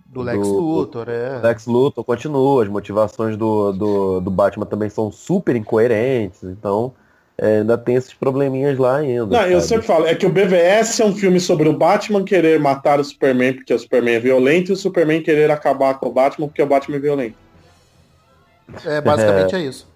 Do 0.05 0.21
Lex 0.21 0.47
do, 0.47 0.59
Luthor, 0.59 1.09
é. 1.09 1.39
Lex 1.41 1.65
Luthor 1.65 2.03
continua, 2.03 2.63
as 2.63 2.69
motivações 2.69 3.35
do, 3.35 3.73
do, 3.73 4.21
do 4.21 4.31
Batman 4.31 4.65
também 4.65 4.89
são 4.89 5.11
super 5.11 5.55
incoerentes, 5.57 6.43
então 6.43 6.93
é, 7.37 7.57
ainda 7.57 7.77
tem 7.77 7.95
esses 7.95 8.13
probleminhas 8.13 8.77
lá 8.77 8.97
ainda. 8.97 9.25
Não, 9.25 9.39
sabe? 9.39 9.51
eu 9.51 9.61
sempre 9.61 9.85
falo, 9.85 10.05
é 10.05 10.15
que 10.15 10.25
o 10.25 10.29
BVS 10.29 10.99
é 11.01 11.05
um 11.05 11.13
filme 11.13 11.39
sobre 11.39 11.67
o 11.67 11.73
Batman 11.73 12.23
querer 12.23 12.59
matar 12.59 12.99
o 12.99 13.03
Superman 13.03 13.55
porque 13.55 13.73
o 13.73 13.79
Superman 13.79 14.15
é 14.15 14.19
violento 14.19 14.71
e 14.71 14.73
o 14.73 14.77
Superman 14.77 15.21
querer 15.21 15.51
acabar 15.51 15.95
com 15.95 16.07
o 16.07 16.13
Batman 16.13 16.47
porque 16.47 16.61
o 16.61 16.67
Batman 16.67 16.95
é 16.95 16.99
violento. 16.99 17.35
É, 18.85 19.01
basicamente 19.01 19.55
é, 19.55 19.59
é 19.59 19.61
isso. 19.63 19.87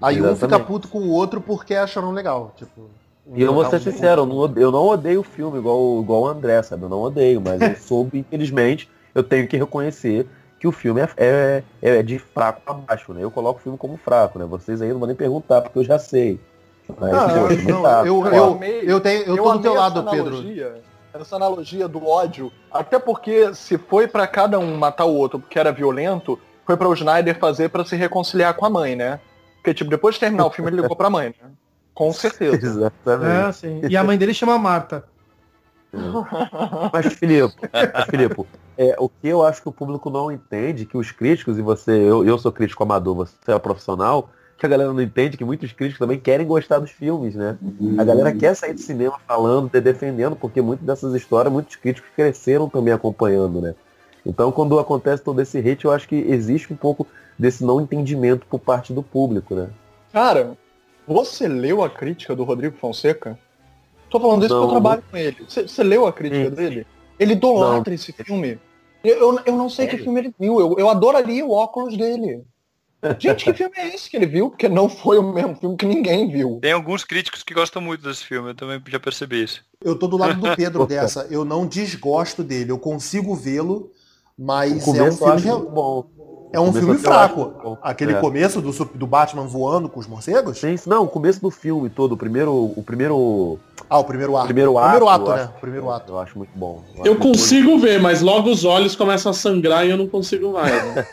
Aí 0.00 0.16
Exatamente. 0.16 0.44
um 0.44 0.48
fica 0.48 0.60
puto 0.60 0.88
com 0.88 1.00
o 1.00 1.10
outro 1.10 1.40
porque 1.40 1.74
acharam 1.74 2.12
legal, 2.12 2.54
tipo... 2.56 2.88
E 3.34 3.42
eu 3.42 3.54
vou 3.54 3.64
ser 3.64 3.80
sincero, 3.80 4.22
eu 4.22 4.26
não, 4.26 4.52
eu 4.56 4.72
não 4.72 4.86
odeio 4.86 5.20
o 5.20 5.24
filme 5.24 5.58
igual, 5.58 6.00
igual 6.00 6.22
o 6.22 6.28
André, 6.28 6.62
sabe? 6.62 6.82
Eu 6.82 6.88
não 6.88 7.00
odeio, 7.00 7.40
mas 7.40 7.60
eu 7.60 7.76
soube, 7.76 8.18
infelizmente, 8.18 8.90
eu 9.14 9.22
tenho 9.22 9.46
que 9.46 9.56
reconhecer 9.56 10.26
que 10.58 10.66
o 10.66 10.72
filme 10.72 11.00
é, 11.00 11.08
é, 11.16 11.62
é 11.80 12.02
de 12.02 12.18
fraco 12.18 12.60
para 12.62 12.74
baixo, 12.74 13.14
né? 13.14 13.22
Eu 13.22 13.30
coloco 13.30 13.60
o 13.60 13.62
filme 13.62 13.78
como 13.78 13.96
fraco, 13.96 14.38
né? 14.38 14.44
Vocês 14.44 14.82
aí 14.82 14.90
não 14.90 14.98
vão 14.98 15.06
nem 15.06 15.16
perguntar, 15.16 15.62
porque 15.62 15.78
eu 15.78 15.84
já 15.84 15.98
sei. 15.98 16.40
Mas, 16.98 17.14
ah, 17.14 17.28
pô, 17.28 17.70
não, 17.70 17.82
tá, 17.82 18.02
eu, 18.04 18.26
eu, 18.26 18.32
eu, 18.32 18.60
eu, 18.82 19.00
tenho, 19.00 19.22
eu, 19.22 19.36
eu 19.36 19.42
tô 19.42 19.52
do 19.52 19.62
teu 19.62 19.74
lado, 19.74 20.04
Pedro. 20.10 20.44
Essa 21.14 21.36
analogia 21.36 21.88
do 21.88 22.06
ódio, 22.06 22.52
até 22.70 22.98
porque 22.98 23.52
se 23.54 23.76
foi 23.78 24.06
para 24.06 24.26
cada 24.26 24.58
um 24.58 24.76
matar 24.76 25.06
o 25.06 25.14
outro 25.14 25.40
porque 25.40 25.58
era 25.58 25.72
violento, 25.72 26.38
foi 26.64 26.76
para 26.76 26.88
o 26.88 26.94
Snyder 26.94 27.36
fazer 27.38 27.68
para 27.68 27.84
se 27.84 27.96
reconciliar 27.96 28.54
com 28.54 28.64
a 28.64 28.70
mãe, 28.70 28.94
né? 28.94 29.18
Porque, 29.56 29.74
tipo, 29.74 29.90
depois 29.90 30.14
de 30.14 30.20
terminar 30.20 30.46
o 30.46 30.50
filme, 30.50 30.70
ele 30.70 30.80
ligou 30.80 30.96
pra 30.96 31.10
mãe, 31.10 31.28
né? 31.28 31.50
Com 32.00 32.14
certeza. 32.14 32.56
Exatamente. 32.66 33.30
É, 33.30 33.52
sim. 33.52 33.80
E 33.90 33.94
a 33.94 34.02
mãe 34.02 34.16
dele 34.16 34.32
chama 34.32 34.58
Marta. 34.58 35.04
Mas, 36.92 37.12
Filipe, 37.14 37.52
mas, 37.72 38.04
Filipe 38.08 38.46
é, 38.78 38.94
o 38.96 39.08
que 39.08 39.26
eu 39.26 39.44
acho 39.44 39.60
que 39.60 39.68
o 39.68 39.72
público 39.72 40.08
não 40.08 40.30
entende, 40.30 40.86
que 40.86 40.96
os 40.96 41.10
críticos, 41.10 41.58
e 41.58 41.62
você, 41.62 41.90
eu, 41.90 42.24
eu 42.24 42.38
sou 42.38 42.52
crítico 42.52 42.84
amador, 42.84 43.16
você 43.16 43.34
é 43.48 43.58
profissional, 43.58 44.30
que 44.56 44.64
a 44.64 44.68
galera 44.68 44.92
não 44.92 45.02
entende 45.02 45.36
que 45.36 45.44
muitos 45.44 45.72
críticos 45.72 45.98
também 45.98 46.16
querem 46.18 46.46
gostar 46.46 46.78
dos 46.78 46.92
filmes, 46.92 47.34
né? 47.34 47.58
A 47.98 48.04
galera 48.04 48.32
quer 48.32 48.54
sair 48.54 48.72
do 48.72 48.80
cinema 48.80 49.18
falando, 49.26 49.68
defendendo, 49.68 50.36
porque 50.36 50.62
muitas 50.62 50.86
dessas 50.86 51.12
histórias, 51.12 51.52
muitos 51.52 51.74
críticos 51.74 52.08
cresceram 52.14 52.68
também 52.68 52.94
acompanhando, 52.94 53.60
né? 53.60 53.74
Então, 54.24 54.52
quando 54.52 54.78
acontece 54.78 55.24
todo 55.24 55.42
esse 55.42 55.58
hate, 55.58 55.86
eu 55.86 55.90
acho 55.90 56.06
que 56.06 56.14
existe 56.14 56.72
um 56.72 56.76
pouco 56.76 57.04
desse 57.36 57.64
não 57.64 57.80
entendimento 57.80 58.46
por 58.46 58.60
parte 58.60 58.92
do 58.92 59.02
público, 59.02 59.56
né? 59.56 59.68
Cara, 60.12 60.56
você 61.06 61.48
leu 61.48 61.82
a 61.82 61.90
crítica 61.90 62.34
do 62.34 62.44
Rodrigo 62.44 62.76
Fonseca? 62.76 63.38
Tô 64.08 64.18
falando 64.18 64.44
isso 64.44 64.54
porque 64.54 64.66
eu 64.66 64.70
trabalho 64.70 65.04
com 65.10 65.16
ele. 65.16 65.36
Você 65.48 65.84
leu 65.84 66.06
a 66.06 66.12
crítica 66.12 66.50
sim, 66.50 66.54
dele? 66.54 66.86
Ele 67.18 67.32
idolatra 67.32 67.94
esse 67.94 68.12
filme. 68.12 68.58
Eu, 69.04 69.16
eu, 69.18 69.40
eu 69.46 69.56
não 69.56 69.68
sei 69.70 69.86
que 69.86 69.96
filme 69.98 70.20
ele 70.20 70.34
viu. 70.38 70.60
Eu, 70.60 70.76
eu 70.78 70.88
adoraria 70.88 71.44
o 71.44 71.52
óculos 71.52 71.96
dele. 71.96 72.44
Gente, 73.18 73.44
que 73.44 73.54
filme 73.54 73.74
é 73.76 73.94
esse 73.94 74.10
que 74.10 74.16
ele 74.16 74.26
viu? 74.26 74.50
Porque 74.50 74.68
não 74.68 74.88
foi 74.88 75.16
o 75.18 75.32
mesmo 75.32 75.56
filme 75.56 75.76
que 75.76 75.86
ninguém 75.86 76.28
viu. 76.30 76.58
Tem 76.60 76.72
alguns 76.72 77.02
críticos 77.02 77.42
que 77.42 77.54
gostam 77.54 77.80
muito 77.80 78.02
desse 78.06 78.24
filme, 78.24 78.50
eu 78.50 78.54
também 78.54 78.80
já 78.88 79.00
percebi 79.00 79.42
isso. 79.42 79.64
Eu 79.80 79.98
tô 79.98 80.06
do 80.06 80.18
lado 80.18 80.38
do 80.38 80.54
Pedro 80.54 80.84
dessa. 80.86 81.26
Eu 81.30 81.44
não 81.44 81.66
desgosto 81.66 82.42
dele, 82.42 82.70
eu 82.70 82.78
consigo 82.78 83.34
vê-lo, 83.34 83.90
mas 84.38 84.86
é 84.86 85.02
um 85.02 85.12
filme 85.12 85.70
bom. 85.70 86.10
É 86.52 86.58
um 86.58 86.72
filme 86.72 86.98
fraco. 86.98 87.78
Aquele 87.80 88.12
é. 88.12 88.20
começo 88.20 88.60
do, 88.60 88.72
do 88.72 89.06
Batman 89.06 89.46
voando 89.46 89.88
com 89.88 90.00
os 90.00 90.06
morcegos? 90.06 90.58
Sim, 90.58 90.74
não, 90.86 91.04
o 91.04 91.08
começo 91.08 91.40
do 91.40 91.50
filme 91.50 91.88
todo, 91.88 92.12
o 92.12 92.16
primeiro. 92.16 92.52
O 92.52 92.82
primeiro. 92.84 93.58
Ah, 93.88 93.98
o 93.98 94.04
primeiro 94.04 94.36
ato. 94.36 94.46
Primeiro 94.46 94.78
ato, 94.78 94.88
primeiro 94.90 95.08
ato 95.08 95.30
né? 95.30 95.44
O 95.56 95.60
primeiro 95.60 95.90
ato. 95.90 96.12
Eu 96.12 96.18
acho 96.18 96.38
muito 96.38 96.50
bom. 96.56 96.82
Eu, 96.96 97.06
eu 97.06 97.16
consigo 97.16 97.78
ver, 97.78 98.00
mas 98.00 98.20
logo 98.20 98.50
os 98.50 98.64
olhos 98.64 98.96
começam 98.96 99.30
a 99.30 99.34
sangrar 99.34 99.86
e 99.86 99.90
eu 99.90 99.96
não 99.96 100.08
consigo 100.08 100.52
mais. 100.52 100.72
Né? 100.72 101.06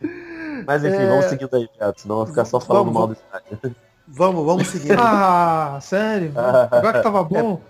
mas 0.66 0.84
enfim, 0.84 0.96
é... 0.96 1.08
vamos 1.08 1.26
seguindo 1.26 1.54
aí, 1.54 1.68
Beto, 1.78 2.00
senão 2.00 2.18
vai 2.18 2.26
ficar 2.26 2.44
só 2.44 2.60
falando 2.60 2.92
vamos, 2.92 2.98
mal 2.98 3.06
do 3.08 3.12
estádio. 3.12 3.76
Vamos, 4.06 4.44
vamos 4.44 4.68
seguir. 4.68 4.96
ah, 4.98 5.78
sério? 5.80 6.32
Agora 6.36 6.92
que 6.94 7.02
tava 7.02 7.22
bom. 7.22 7.60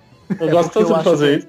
Eu 0.41 0.49
é 0.49 0.51
gosto 0.51 0.73
tanto 0.73 0.95
de 0.95 1.05
fazer 1.05 1.39
isso. 1.39 1.49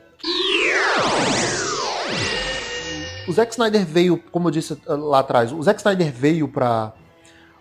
O 3.27 3.31
Zack 3.31 3.51
Snyder 3.51 3.85
veio, 3.85 4.21
como 4.31 4.47
eu 4.47 4.51
disse 4.51 4.77
lá 4.87 5.19
atrás, 5.19 5.51
o 5.51 5.61
Zack 5.61 5.79
Snyder 5.79 6.11
veio 6.11 6.47
para 6.47 6.93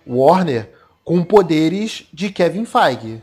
Warner 0.07 0.71
com 1.03 1.23
poderes 1.25 2.07
de 2.13 2.31
Kevin 2.31 2.65
Feige. 2.65 3.23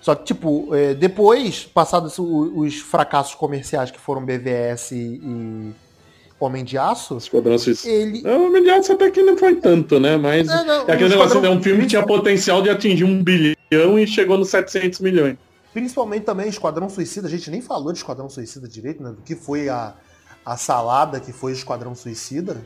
Só 0.00 0.14
que, 0.14 0.24
tipo, 0.24 0.74
é, 0.74 0.94
depois, 0.94 1.64
passados 1.64 2.18
os 2.18 2.80
fracassos 2.80 3.34
comerciais 3.34 3.90
que 3.90 4.00
foram 4.00 4.24
BVS 4.24 4.92
e, 4.92 5.74
Homem 6.38 6.64
de 6.64 6.78
Aço. 6.78 7.18
Esquadrão 7.18 7.58
Suicida. 7.58 7.92
Ele... 7.92 8.26
O 8.26 8.46
Homem 8.46 8.62
de 8.62 8.70
Aço 8.70 8.92
até 8.92 9.10
que 9.10 9.22
não 9.22 9.36
foi 9.36 9.56
tanto, 9.56 10.00
né? 10.00 10.16
Mas 10.16 10.48
é, 10.48 10.64
não, 10.64 10.88
é 10.88 10.92
aquele 10.92 11.10
negócio, 11.10 11.44
é 11.44 11.50
um 11.50 11.62
filme 11.62 11.82
que 11.82 11.88
tinha 11.88 12.04
potencial 12.04 12.62
de 12.62 12.70
atingir 12.70 13.04
um 13.04 13.22
bilhão 13.22 13.98
e 13.98 14.06
chegou 14.06 14.38
nos 14.38 14.48
700 14.48 15.00
milhões. 15.00 15.36
Principalmente 15.74 16.24
também 16.24 16.48
Esquadrão 16.48 16.88
Suicida, 16.88 17.28
a 17.28 17.30
gente 17.30 17.50
nem 17.50 17.60
falou 17.60 17.92
de 17.92 17.98
Esquadrão 17.98 18.28
Suicida 18.30 18.66
direito, 18.66 19.02
né? 19.02 19.10
Do 19.10 19.20
que 19.20 19.36
foi 19.36 19.68
a, 19.68 19.94
a 20.44 20.56
salada 20.56 21.20
que 21.20 21.32
foi 21.32 21.52
Esquadrão 21.52 21.94
Suicida. 21.94 22.56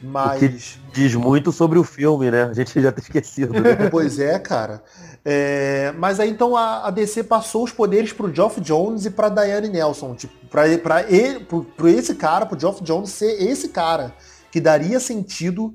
Mas. 0.00 0.78
diz 0.92 1.14
muito 1.14 1.50
sobre 1.50 1.78
o 1.78 1.84
filme, 1.84 2.30
né? 2.30 2.44
A 2.44 2.52
gente 2.52 2.80
já 2.80 2.92
tá 2.92 3.00
esquecido. 3.00 3.52
Né? 3.52 3.88
pois 3.90 4.18
é, 4.18 4.38
cara. 4.38 4.82
É, 5.24 5.92
mas 5.98 6.20
aí 6.20 6.30
então 6.30 6.56
a, 6.56 6.86
a, 6.86 6.90
DC 6.90 7.24
passou 7.24 7.64
os 7.64 7.72
poderes 7.72 8.12
pro 8.12 8.32
Geoff 8.32 8.60
Jones 8.60 9.04
e 9.06 9.10
pra 9.10 9.28
Diane 9.28 9.68
Nelson. 9.68 10.14
Tipo, 10.14 10.46
pra, 10.46 10.62
pra, 10.78 11.02
ele, 11.10 11.40
pro, 11.40 11.64
pro 11.64 11.88
esse 11.88 12.14
cara, 12.14 12.46
pro 12.46 12.58
Geoff 12.58 12.82
Jones 12.82 13.10
ser 13.10 13.42
esse 13.42 13.70
cara 13.70 14.14
que 14.50 14.60
daria 14.60 15.00
sentido 15.00 15.74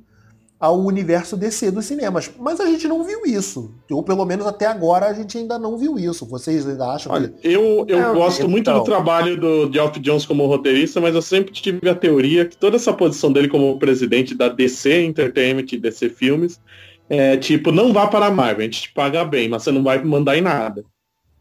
ao 0.63 0.79
universo 0.79 1.35
DC 1.35 1.71
dos 1.71 1.83
cinemas. 1.83 2.31
Mas 2.39 2.57
a 2.61 2.65
gente 2.65 2.87
não 2.87 3.03
viu 3.03 3.25
isso. 3.25 3.75
Ou 3.91 4.01
pelo 4.01 4.23
menos 4.23 4.47
até 4.47 4.65
agora 4.65 5.07
a 5.07 5.13
gente 5.13 5.37
ainda 5.37 5.59
não 5.59 5.77
viu 5.77 5.99
isso. 5.99 6.25
Vocês 6.25 6.65
ainda 6.65 6.87
acham 6.87 7.11
Olha, 7.11 7.27
que... 7.27 7.45
Eu, 7.45 7.83
eu 7.85 7.99
é, 7.99 8.13
gosto 8.13 8.47
muito 8.47 8.71
do 8.71 8.81
trabalho 8.85 9.35
do 9.35 9.69
Geoff 9.69 9.99
Jones 9.99 10.25
como 10.25 10.47
roteirista, 10.47 11.01
mas 11.01 11.15
eu 11.15 11.21
sempre 11.21 11.51
tive 11.51 11.89
a 11.89 11.93
teoria 11.93 12.45
que 12.45 12.55
toda 12.55 12.77
essa 12.77 12.93
posição 12.93 13.29
dele 13.29 13.49
como 13.49 13.77
presidente 13.77 14.33
da 14.33 14.47
DC 14.47 15.03
Entertainment 15.03 15.65
e 15.73 15.77
DC 15.77 16.07
Filmes 16.07 16.61
é 17.09 17.35
tipo, 17.35 17.69
não 17.69 17.91
vá 17.91 18.07
para 18.07 18.27
a 18.27 18.31
Marvel, 18.31 18.61
a 18.61 18.63
gente 18.63 18.83
te 18.83 18.93
paga 18.93 19.25
bem, 19.25 19.49
mas 19.49 19.63
você 19.63 19.71
não 19.73 19.83
vai 19.83 20.01
mandar 20.01 20.37
em 20.37 20.41
nada. 20.41 20.85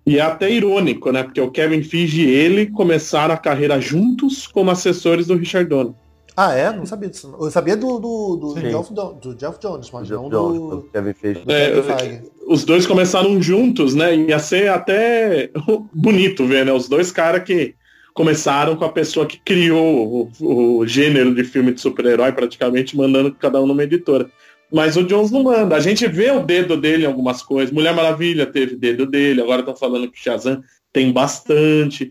E 0.04 0.18
é 0.18 0.20
até 0.20 0.50
irônico, 0.50 1.12
né? 1.12 1.22
Porque 1.22 1.40
o 1.40 1.48
Kevin 1.48 1.84
Feige 1.84 2.22
e 2.22 2.28
ele 2.28 2.66
começaram 2.66 3.32
a 3.32 3.38
carreira 3.38 3.80
juntos 3.80 4.48
como 4.48 4.72
assessores 4.72 5.28
do 5.28 5.36
Richard 5.36 5.70
Donner. 5.70 5.94
Ah, 6.36 6.54
é? 6.54 6.72
Não 6.72 6.86
sabia 6.86 7.08
disso. 7.08 7.34
Eu 7.38 7.50
sabia 7.50 7.76
do, 7.76 7.98
do, 7.98 8.36
do, 8.36 8.54
Jeff, 8.60 8.92
do 8.92 9.34
Jeff, 9.34 9.58
Jones, 9.60 9.90
mas 9.90 10.08
não 10.08 10.30
Jones, 10.30 10.58
do... 10.58 10.88
Kevin 10.92 11.12
Feige. 11.12 11.42
É, 11.46 12.22
os 12.46 12.64
dois 12.64 12.86
começaram 12.86 13.40
juntos, 13.40 13.94
né? 13.94 14.16
Ia 14.16 14.38
ser 14.38 14.70
até 14.70 15.50
bonito 15.92 16.46
ver, 16.46 16.64
né? 16.64 16.72
Os 16.72 16.88
dois 16.88 17.12
caras 17.12 17.44
que 17.44 17.74
começaram 18.14 18.76
com 18.76 18.84
a 18.84 18.92
pessoa 18.92 19.26
que 19.26 19.38
criou 19.38 20.30
o, 20.40 20.80
o 20.80 20.86
gênero 20.86 21.34
de 21.34 21.44
filme 21.44 21.72
de 21.72 21.80
super-herói, 21.80 22.32
praticamente 22.32 22.96
mandando 22.96 23.32
cada 23.34 23.60
um 23.60 23.66
numa 23.66 23.84
editora. 23.84 24.30
Mas 24.72 24.96
o 24.96 25.04
Jones 25.04 25.30
não 25.30 25.42
manda. 25.42 25.76
A 25.76 25.80
gente 25.80 26.06
vê 26.06 26.30
o 26.30 26.40
dedo 26.40 26.78
dele 26.78 27.04
em 27.04 27.06
algumas 27.06 27.42
coisas. 27.42 27.72
Mulher 27.72 27.94
Maravilha 27.94 28.46
teve 28.46 28.74
dedo 28.74 29.04
dele, 29.04 29.42
agora 29.42 29.60
estão 29.60 29.76
falando 29.76 30.10
que 30.10 30.18
o 30.18 30.22
Shazam 30.22 30.62
tem 30.90 31.12
bastante. 31.12 32.10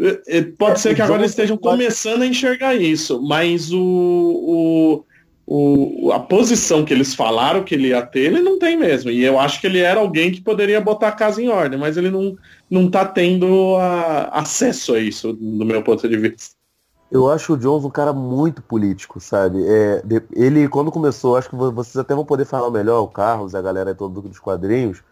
É, 0.00 0.38
é, 0.38 0.42
pode 0.42 0.72
é, 0.72 0.76
ser 0.76 0.94
que 0.94 1.02
agora 1.02 1.20
eles 1.20 1.32
estejam 1.32 1.56
começando 1.56 2.22
a 2.22 2.26
enxergar 2.26 2.74
isso, 2.74 3.22
mas 3.22 3.72
o, 3.72 3.80
o, 3.80 5.04
o, 5.46 6.12
a 6.12 6.20
posição 6.20 6.84
que 6.84 6.92
eles 6.92 7.14
falaram 7.14 7.64
que 7.64 7.74
ele 7.74 7.88
ia 7.88 8.02
ter, 8.02 8.20
ele 8.20 8.40
não 8.40 8.58
tem 8.58 8.76
mesmo. 8.76 9.10
E 9.10 9.24
eu 9.24 9.38
acho 9.38 9.60
que 9.60 9.66
ele 9.66 9.78
era 9.78 10.00
alguém 10.00 10.30
que 10.30 10.40
poderia 10.40 10.80
botar 10.80 11.08
a 11.08 11.12
casa 11.12 11.42
em 11.42 11.48
ordem, 11.48 11.78
mas 11.78 11.96
ele 11.96 12.10
não, 12.10 12.36
não 12.70 12.90
tá 12.90 13.04
tendo 13.04 13.76
a, 13.76 14.24
acesso 14.40 14.94
a 14.94 15.00
isso, 15.00 15.32
do 15.32 15.64
meu 15.64 15.82
ponto 15.82 16.08
de 16.08 16.16
vista. 16.16 16.58
Eu 17.10 17.30
acho 17.30 17.54
o 17.54 17.56
Jones 17.56 17.86
um 17.86 17.90
cara 17.90 18.12
muito 18.12 18.60
político, 18.60 19.18
sabe? 19.18 19.58
É, 19.66 20.02
ele, 20.36 20.68
quando 20.68 20.92
começou, 20.92 21.36
acho 21.36 21.48
que 21.48 21.56
vocês 21.56 21.96
até 21.96 22.14
vão 22.14 22.24
poder 22.24 22.44
falar 22.44 22.70
melhor, 22.70 23.00
o 23.00 23.08
Carlos 23.08 23.54
a 23.54 23.62
galera 23.62 23.94
toda 23.94 24.20
dos 24.20 24.38
quadrinhos, 24.38 25.02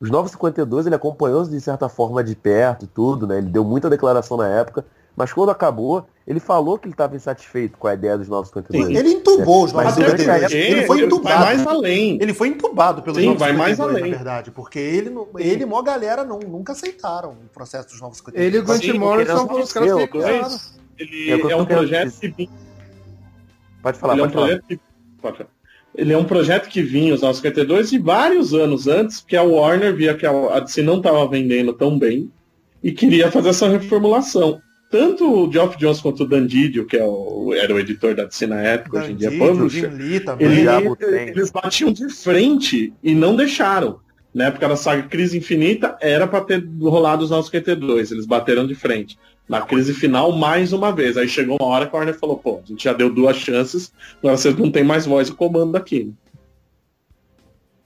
os 0.00 0.10
952 0.10 0.86
ele 0.86 0.94
acompanhou 0.94 1.44
de 1.44 1.60
certa 1.60 1.88
forma 1.88 2.22
de 2.22 2.36
perto 2.36 2.84
e 2.84 2.88
tudo, 2.88 3.26
né? 3.26 3.38
Ele 3.38 3.48
deu 3.48 3.64
muita 3.64 3.90
declaração 3.90 4.36
na 4.36 4.46
época, 4.46 4.86
mas 5.16 5.32
quando 5.32 5.50
acabou, 5.50 6.06
ele 6.24 6.38
falou 6.38 6.78
que 6.78 6.86
ele 6.86 6.94
estava 6.94 7.16
insatisfeito 7.16 7.76
com 7.76 7.88
a 7.88 7.94
ideia 7.94 8.16
dos 8.16 8.28
952. 8.28 8.86
Sim, 8.86 8.96
ele 8.96 9.14
entubou 9.14 9.64
os 9.64 9.72
952. 9.72 10.52
Ele 10.52 10.86
foi 10.86 11.00
entubado. 11.02 11.44
Vai 11.44 11.56
mais 11.56 11.66
além. 11.66 12.18
Ele 12.20 12.34
foi 12.34 12.48
entubado 12.48 13.02
pelos 13.02 13.18
Sim, 13.18 13.26
952, 13.30 13.38
vai 13.38 13.52
mais 13.56 13.80
além. 13.80 14.12
na 14.12 14.16
verdade, 14.16 14.50
porque 14.52 14.78
ele, 14.78 15.12
ele 15.38 15.62
e 15.62 15.64
uma 15.64 15.82
galera 15.82 16.22
não, 16.22 16.38
nunca 16.38 16.72
aceitaram 16.72 17.30
o 17.30 17.48
processo 17.52 17.88
dos 17.88 18.00
952. 18.00 18.46
Ele 18.46 18.56
e 18.56 18.60
o 18.60 18.64
Grant 18.64 18.98
Morrison 18.98 19.48
foram 19.48 19.62
os 19.64 19.72
caras 19.72 19.90
que 19.90 21.02
Ele 21.02 21.30
é, 21.32 21.52
é 21.52 21.56
um 21.56 21.66
projeto 21.66 22.12
que... 22.20 22.48
Pode 23.82 23.98
falar, 23.98 24.14
ele 24.14 24.22
pode 24.22 24.36
é 24.36 24.38
um 24.38 24.46
falar. 24.46 24.62
Que... 24.62 24.80
Pode 25.20 25.38
falar 25.38 25.57
ele 25.98 26.12
é 26.12 26.16
um 26.16 26.24
projeto 26.24 26.68
que 26.68 26.80
vinha 26.80 27.12
os 27.12 27.22
952 27.22 27.90
e 27.90 27.98
vários 27.98 28.54
anos 28.54 28.86
antes, 28.86 29.20
que 29.20 29.36
a 29.36 29.42
Warner 29.42 29.92
via 29.96 30.14
que 30.14 30.24
a 30.24 30.60
DC 30.60 30.80
não 30.80 30.98
estava 30.98 31.26
vendendo 31.26 31.72
tão 31.72 31.98
bem 31.98 32.30
e 32.80 32.92
queria 32.92 33.32
fazer 33.32 33.48
essa 33.48 33.68
reformulação. 33.68 34.60
Tanto 34.92 35.28
o 35.28 35.52
Geoff 35.52 35.76
Jones 35.76 36.00
quanto 36.00 36.22
o 36.22 36.26
Dan 36.26 36.46
Didio, 36.46 36.86
que 36.86 36.96
é 36.96 37.04
o, 37.04 37.52
era 37.52 37.74
o 37.74 37.80
editor 37.80 38.14
da 38.14 38.24
DC 38.24 38.46
na 38.46 38.62
época, 38.62 39.00
Dan 39.00 39.04
hoje 39.04 39.12
em 39.12 39.16
dia 39.16 39.30
publisher, 39.32 39.92
ele, 40.38 41.30
eles 41.30 41.50
batiam 41.50 41.92
de 41.92 42.08
frente 42.08 42.92
e 43.02 43.12
não 43.12 43.34
deixaram. 43.34 43.98
Na 44.32 44.44
época 44.44 44.68
da 44.68 44.76
saga 44.76 45.02
Crise 45.02 45.36
Infinita, 45.36 45.96
era 46.00 46.28
para 46.28 46.44
ter 46.44 46.64
rolado 46.80 47.24
os 47.24 47.30
952, 47.30 48.12
eles 48.12 48.24
bateram 48.24 48.64
de 48.68 48.76
frente 48.76 49.18
na 49.48 49.62
crise 49.62 49.94
final 49.94 50.32
mais 50.32 50.72
uma 50.72 50.92
vez. 50.92 51.16
Aí 51.16 51.28
chegou 51.28 51.56
uma 51.60 51.68
hora 51.68 51.86
que 51.86 51.94
a 51.94 51.98
Warner 51.98 52.18
falou, 52.18 52.36
pô, 52.36 52.60
a 52.62 52.66
gente 52.66 52.84
já 52.84 52.92
deu 52.92 53.12
duas 53.12 53.36
chances, 53.36 53.92
agora 54.18 54.36
vocês 54.36 54.56
não 54.56 54.70
tem 54.70 54.84
mais 54.84 55.06
voz 55.06 55.28
e 55.28 55.32
comando 55.32 55.76
aqui. 55.76 56.12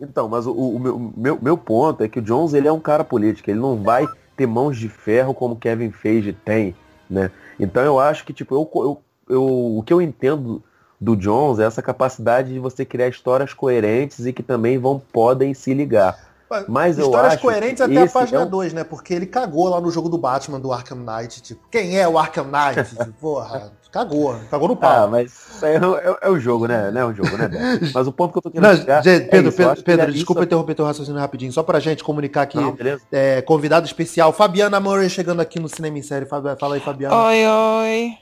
Então, 0.01 0.29
mas 0.29 0.47
o, 0.47 0.53
o 0.53 0.81
meu, 0.81 1.13
meu, 1.17 1.39
meu, 1.41 1.57
ponto 1.57 2.03
é 2.03 2.09
que 2.09 2.19
o 2.19 2.23
Jones 2.23 2.55
ele 2.55 2.67
é 2.67 2.73
um 2.73 2.81
cara 2.81 3.05
político, 3.05 3.49
ele 3.49 3.61
não 3.61 3.81
vai 3.81 4.05
ter 4.37 4.47
mãos 4.47 4.77
de 4.77 4.89
ferro 4.89 5.33
como 5.33 5.55
Kevin 5.55 5.93
Feige 5.93 6.33
tem, 6.33 6.75
né? 7.09 7.31
Então 7.61 7.85
eu 7.85 8.01
acho 8.01 8.25
que, 8.25 8.33
tipo, 8.33 8.55
eu, 8.55 8.69
eu, 8.75 9.03
eu, 9.29 9.45
o 9.79 9.83
que 9.87 9.93
eu 9.93 10.03
entendo 10.03 10.61
do 11.01 11.15
Jones 11.17 11.61
é 11.61 11.65
essa 11.65 11.83
capacidade 11.83 12.53
de 12.53 12.59
você 12.59 12.85
criar 12.85 13.09
histórias 13.09 13.55
coerentes 13.55 14.27
e 14.27 14.33
que 14.33 14.43
também 14.43 14.79
vão 14.79 15.01
podem 15.13 15.55
se 15.55 15.73
ligar. 15.73 16.32
Mas 16.69 16.99
Histórias 16.99 17.37
coerentes 17.37 17.81
até 17.81 18.03
a 18.03 18.07
página 18.07 18.47
2, 18.47 18.71
é 18.71 18.75
um... 18.75 18.79
né? 18.79 18.85
Porque 18.85 19.15
ele 19.15 19.27
cagou 19.27 19.69
lá 19.69 19.81
no 19.81 19.91
jogo 19.91 20.09
do 20.09 20.19
Batman 20.19 20.61
do 20.61 20.73
Arkham 20.73 20.99
Knight. 20.99 21.43
Tipo, 21.43 21.63
quem 21.71 21.99
é 21.99 22.09
o 22.09 22.19
Arkham 22.19 22.45
Knight? 22.45 22.93
Tipo, 23.03 23.13
porra, 23.21 23.73
cagou. 23.91 24.37
Cagou 24.51 24.69
no 24.69 24.77
pau. 24.77 25.05
Ah, 25.05 25.07
mas 25.07 25.63
é, 25.63 25.77
é, 25.77 26.19
é 26.23 26.31
o 26.31 26.39
jogo, 26.39 26.67
né? 26.67 26.91
Não 26.91 27.01
é 27.01 27.05
o 27.05 27.15
jogo, 27.15 27.37
né, 27.37 27.51
Mas 27.95 28.07
o 28.07 28.13
ponto 28.13 28.33
que 28.33 28.39
eu 28.39 28.43
tô 28.43 28.51
querendo 28.51 28.69
Não, 28.69 28.77
chegar 28.77 29.03
Pedro, 29.03 29.37
é 29.37 29.49
isso, 29.49 29.57
Pedro, 29.57 29.83
Pedro 29.83 30.13
desculpa 30.13 30.41
isso... 30.41 30.47
interromper 30.47 30.75
teu 30.75 30.85
raciocínio 30.85 31.21
rapidinho. 31.21 31.53
Só 31.53 31.63
pra 31.63 31.81
gente 31.81 32.03
comunicar 32.03 32.43
aqui. 32.43 32.57
Não, 32.57 32.77
é, 33.11 33.43
convidado 33.43 33.87
especial, 33.87 34.33
Fabiana 34.33 34.81
Murray 34.81 35.09
chegando 35.09 35.41
aqui 35.41 35.59
no 35.59 35.69
Cinema 35.69 35.99
em 35.99 36.03
Série. 36.03 36.27
Fala 36.27 36.57
aí, 36.75 36.81
Fabiana. 36.81 37.15
Oi, 37.15 37.47
oi. 37.47 38.19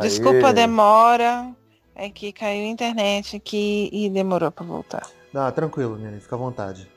Desculpa 0.00 0.48
a 0.48 0.52
demora. 0.52 1.48
É 1.94 2.08
que 2.08 2.32
caiu 2.32 2.64
a 2.64 2.68
internet 2.68 3.36
aqui 3.36 3.90
e 3.92 4.08
demorou 4.08 4.52
pra 4.52 4.64
voltar. 4.64 5.02
Ah, 5.34 5.50
tranquilo, 5.50 5.96
menina. 5.96 6.20
Fica 6.20 6.36
à 6.36 6.38
vontade. 6.38 6.88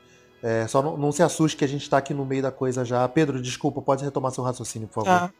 É, 0.42 0.66
só 0.66 0.82
não, 0.82 0.96
não, 0.96 1.12
se 1.12 1.22
assuste 1.22 1.56
que 1.56 1.64
a 1.64 1.68
gente 1.68 1.82
está 1.82 1.98
aqui 1.98 2.12
no 2.12 2.26
meio 2.26 2.42
da 2.42 2.50
coisa 2.50 2.84
já. 2.84 3.06
Pedro, 3.08 3.40
desculpa, 3.40 3.80
pode 3.80 4.04
retomar 4.04 4.32
seu 4.32 4.42
raciocínio, 4.42 4.88
por 4.88 5.04
favor. 5.04 5.10
Ah. 5.10 5.30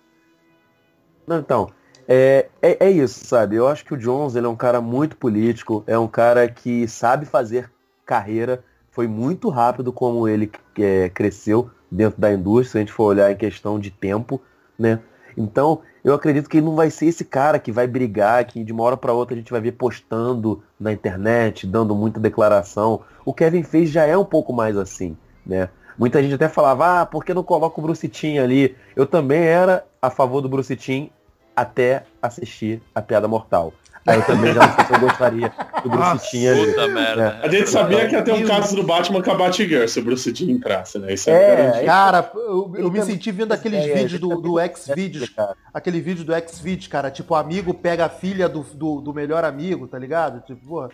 Não, 1.27 1.39
então, 1.39 1.71
é, 2.07 2.49
é, 2.61 2.87
é, 2.87 2.91
isso, 2.91 3.25
sabe? 3.25 3.57
Eu 3.57 3.67
acho 3.69 3.85
que 3.85 3.95
o 3.95 3.97
Jones 3.97 4.37
ele 4.37 4.47
é 4.47 4.49
um 4.49 4.57
cara 4.57 4.81
muito 4.81 5.17
político, 5.17 5.83
é 5.87 5.99
um 5.99 6.09
cara 6.09 6.49
que 6.49 6.87
sabe 6.87 7.27
fazer 7.27 7.71
carreira, 8.05 8.65
foi 8.91 9.07
muito 9.09 9.49
rápido 9.49 9.93
como 9.93 10.29
ele 10.29 10.51
é, 10.79 11.09
cresceu 11.09 11.71
dentro 11.91 12.21
da 12.21 12.33
indústria, 12.33 12.71
se 12.71 12.79
a 12.79 12.81
gente 12.81 12.93
for 12.93 13.05
olhar 13.05 13.31
em 13.31 13.37
questão 13.37 13.79
de 13.79 13.91
tempo, 13.91 14.41
né? 14.79 15.01
Então, 15.37 15.81
eu 16.05 16.15
acredito 16.15 16.49
que 16.49 16.57
ele 16.57 16.67
não 16.67 16.75
vai 16.75 16.91
ser 16.91 17.07
esse 17.07 17.25
cara 17.25 17.59
que 17.59 17.71
vai 17.71 17.87
brigar, 17.87 18.45
que 18.45 18.65
de 18.65 18.73
uma 18.73 18.83
hora 18.83 18.97
para 18.97 19.13
outra 19.13 19.35
a 19.35 19.39
gente 19.39 19.53
vai 19.53 19.61
ver 19.61 19.73
postando 19.73 20.63
na 20.79 20.93
internet, 20.93 21.67
dando 21.67 21.95
muita 21.95 22.19
declaração. 22.19 23.03
O 23.25 23.33
Kevin 23.33 23.63
fez 23.63 23.91
já 23.91 24.05
é 24.05 24.17
um 24.17 24.25
pouco 24.25 24.53
mais 24.53 24.77
assim, 24.77 25.17
né? 25.47 25.69
Muita 25.97 26.23
gente 26.23 26.35
até 26.35 26.49
falava, 26.49 27.03
ah, 27.03 27.07
por 27.07 27.25
que 27.25 27.35
não 27.35 27.45
coloca 27.45 27.79
o 27.79 27.83
Bruce 27.83 28.09
Timm 28.09 28.39
ali? 28.39 28.75
Eu 28.97 29.07
também 29.07 29.43
era 29.43 29.85
a 30.01 30.11
favor 30.11 30.41
do 30.41 30.49
Bruce 30.49 30.75
Timm 30.75 31.09
até 31.55 32.05
assistir 32.21 32.83
a 32.95 33.03
Piada 33.03 33.29
Mortal. 33.29 33.73
Aí 34.07 34.19
eu 34.19 34.27
também 34.27 34.53
já 34.53 34.67
não 34.67 34.75
sei 34.75 34.85
se 34.85 34.93
eu 34.93 35.01
gostaria 35.01 35.53
do 35.83 35.91
Bruce 35.91 36.31
Timm 36.31 36.49
ali. 36.49 36.67
Puta 36.67 36.89
merda. 36.89 37.23
Né? 37.23 37.41
A 37.43 37.49
gente 37.49 37.71
sabia 37.71 38.09
que 38.09 38.15
ia 38.15 38.23
ter 38.23 38.33
um 38.33 38.47
caso 38.47 38.75
do 38.75 38.83
Batman 38.83 39.23
com 39.23 39.31
a 39.31 39.35
Batgirl 39.35 39.87
se 39.87 40.01
o 40.01 40.05
Bruce 40.05 40.33
Timm 40.33 40.51
entrasse, 40.51 40.99
né? 40.99 41.15
Isso 41.15 41.31
é, 41.31 41.83
é 41.83 41.85
cara, 41.85 42.31
eu, 42.35 42.73
eu 42.77 42.91
me 42.91 43.03
senti 43.03 43.31
vendo 43.31 43.53
aqueles 43.53 43.85
é, 43.85 43.95
vídeos 43.95 44.21
do, 44.21 44.41
do 44.41 44.59
X-Videos, 44.59 45.33
aquele 45.73 46.01
vídeo 46.01 46.25
do 46.25 46.35
X-Videos, 46.35 46.89
cara, 46.89 47.11
tipo, 47.11 47.35
o 47.35 47.37
amigo 47.37 47.73
pega 47.73 48.07
a 48.07 48.09
filha 48.09 48.49
do, 48.49 48.63
do, 48.75 49.01
do 49.01 49.15
melhor 49.15 49.45
amigo, 49.45 49.87
tá 49.87 49.99
ligado? 49.99 50.41
Tipo, 50.45 50.67
porra, 50.67 50.91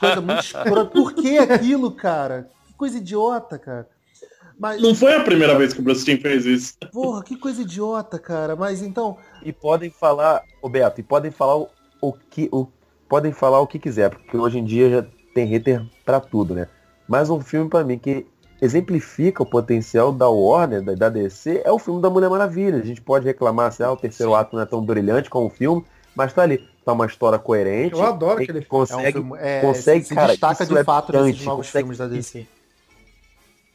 coisa 0.00 0.20
muito 0.20 0.40
escura. 0.44 0.84
Por 0.86 1.12
que 1.12 1.38
aquilo, 1.38 1.90
cara? 1.92 2.48
Que 2.66 2.74
coisa 2.74 2.96
idiota, 2.96 3.58
cara. 3.58 3.86
Mas... 4.58 4.80
Não 4.80 4.94
foi 4.94 5.14
a 5.16 5.20
primeira 5.20 5.58
vez 5.58 5.74
que 5.74 5.80
o 5.80 5.82
Bruce 5.82 6.04
Timm 6.04 6.20
fez 6.20 6.46
isso. 6.46 6.74
Porra, 6.92 7.22
que 7.22 7.36
coisa 7.36 7.62
idiota, 7.62 8.18
cara. 8.18 8.54
Mas 8.54 8.80
então. 8.80 9.18
E 9.42 9.52
podem 9.52 9.90
falar, 9.90 10.42
Roberto, 10.62 11.00
e 11.00 11.02
podem 11.02 11.30
falar 11.30 11.66
o 12.02 12.12
que 12.12 12.48
o, 12.52 12.66
podem 13.08 13.32
falar 13.32 13.60
o 13.60 13.66
que 13.66 13.78
quiser, 13.78 14.10
porque 14.10 14.36
hoje 14.36 14.58
em 14.58 14.64
dia 14.64 14.90
já 14.90 15.06
tem 15.34 15.46
hater 15.46 15.82
para 16.04 16.20
tudo, 16.20 16.54
né? 16.54 16.66
Mas 17.08 17.30
um 17.30 17.40
filme 17.40 17.70
para 17.70 17.84
mim 17.84 17.96
que 17.98 18.26
exemplifica 18.60 19.42
o 19.42 19.46
potencial 19.46 20.12
da 20.12 20.28
Warner, 20.28 20.82
da, 20.82 20.94
da, 20.94 21.08
DC, 21.08 21.62
é 21.64 21.72
o 21.72 21.78
filme 21.78 22.00
da 22.02 22.10
Mulher 22.10 22.28
Maravilha. 22.28 22.76
A 22.78 22.84
gente 22.84 23.00
pode 23.00 23.24
reclamar 23.24 23.72
se 23.72 23.82
assim, 23.82 23.90
ah, 23.90 23.92
o 23.92 23.96
terceiro 23.96 24.34
ato 24.34 24.54
não 24.56 24.62
é 24.62 24.66
tão 24.66 24.84
brilhante 24.84 25.30
como 25.30 25.46
o 25.46 25.50
filme, 25.50 25.84
mas 26.14 26.32
tá 26.32 26.42
ali. 26.42 26.58
contar 26.58 26.92
uma 26.92 27.06
história 27.06 27.38
coerente. 27.38 27.94
Eu 27.94 28.02
adoro 28.04 28.44
que 28.44 28.50
ele 28.50 28.64
consegue, 28.64 29.04
é 29.04 29.08
um 29.08 29.12
filme, 29.12 29.38
é, 29.40 29.60
consegue, 29.60 30.04
se 30.04 30.14
cara, 30.14 30.28
destaca 30.28 30.66
de 30.66 30.76
é 30.76 30.84
fato 30.84 31.06
brilhante, 31.08 31.30
nesses 31.32 31.46
novos 31.46 31.66
consegue- 31.66 31.82
filmes 31.84 31.98
da 31.98 32.06
DC. 32.08 32.46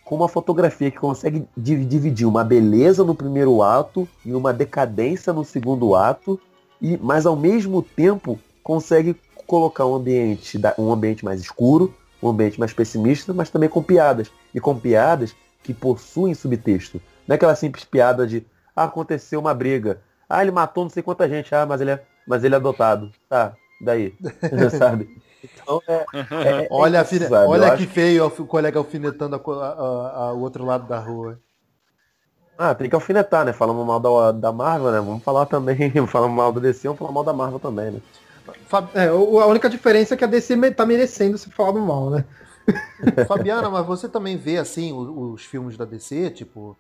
com 0.04 0.16
uma 0.16 0.28
fotografia 0.30 0.90
que 0.90 0.98
consegue 0.98 1.46
di- 1.56 1.84
dividir 1.86 2.26
uma 2.26 2.44
beleza 2.44 3.04
no 3.04 3.14
primeiro 3.14 3.62
ato 3.62 4.08
e 4.26 4.34
uma 4.34 4.54
decadência 4.54 5.34
no 5.34 5.44
segundo 5.44 5.96
ato, 5.96 6.40
e 6.82 6.98
mas 6.98 7.26
ao 7.26 7.36
mesmo 7.36 7.82
tempo 7.82 8.40
consegue 8.64 9.16
colocar 9.46 9.86
um 9.86 9.96
ambiente, 9.96 10.60
um 10.78 10.92
ambiente 10.92 11.24
mais 11.24 11.40
escuro, 11.40 11.94
um 12.22 12.30
ambiente 12.30 12.60
mais 12.60 12.74
pessimista, 12.74 13.34
mas 13.34 13.50
também 13.50 13.70
com 13.70 13.82
piadas. 13.82 14.30
E 14.54 14.60
com 14.60 14.78
piadas 14.78 15.36
que 15.64 15.74
possuem 15.74 16.34
subtexto. 16.34 17.02
Não 17.28 17.34
é 17.34 17.36
aquela 17.36 17.56
simples 17.56 17.84
piada 17.86 18.26
de 18.28 18.46
ah, 18.76 18.84
aconteceu 18.84 19.40
uma 19.40 19.54
briga. 19.54 20.02
Ah, 20.30 20.42
ele 20.42 20.52
matou 20.52 20.84
não 20.84 20.90
sei 20.90 21.02
quanta 21.02 21.28
gente. 21.28 21.54
Ah, 21.56 21.66
mas 21.66 21.82
ele 21.82 21.92
é, 21.92 22.04
mas 22.28 22.44
ele 22.44 22.54
é 22.54 22.58
adotado. 22.58 23.12
Tá, 23.30 23.56
daí. 23.82 24.14
sabe? 24.78 25.10
Então 25.44 25.82
é, 25.88 26.06
é- 26.14 26.64
é 26.64 26.68
Olha, 26.70 27.02
isso? 27.02 27.24
Eu 27.24 27.50
olha 27.50 27.78
que 27.78 27.86
feio 27.86 28.26
o 28.26 28.46
colega 28.46 28.80
alfinetando 28.80 29.36
a 29.36 29.40
co- 29.40 29.54
a- 29.54 29.68
a- 29.70 30.18
a- 30.28 30.34
o 30.34 30.40
outro 30.42 30.66
lado 30.66 30.88
da 30.88 31.00
rua. 31.00 31.40
Ah, 32.58 32.74
tem 32.74 32.90
que 32.90 32.96
alfinetar, 32.96 33.46
né? 33.46 33.54
Falamos 33.54 33.86
mal 33.86 34.00
da, 34.00 34.32
da 34.32 34.52
Marvel, 34.52 34.92
né? 34.92 35.00
Vamos 35.00 35.24
falar 35.24 35.46
também, 35.46 35.92
falamos 36.08 36.36
mal 36.36 36.52
da 36.52 36.60
DC, 36.60 36.88
vamos 36.88 37.00
falar 37.00 37.12
mal 37.12 37.24
da 37.24 37.34
Marvel 37.34 37.60
também, 37.60 37.92
né? 37.92 38.02
É, 38.96 39.08
a 39.08 39.46
única 39.46 39.70
diferença 39.70 40.14
é 40.14 40.18
que 40.18 40.24
a 40.24 40.28
DC 40.28 40.72
tá 40.72 40.86
merecendo 40.86 41.38
ser 41.38 41.52
falado 41.52 41.80
mal, 41.80 42.10
né? 42.10 42.26
Fabiana, 43.28 43.70
mas 43.70 43.86
você 43.86 44.10
também 44.10 44.38
vê 44.38 44.58
assim 44.58 44.92
o- 44.92 45.34
os, 45.34 45.44
filmes 45.44 45.78
da 45.78 45.86
DC, 45.86 46.32
tipo, 46.32 46.78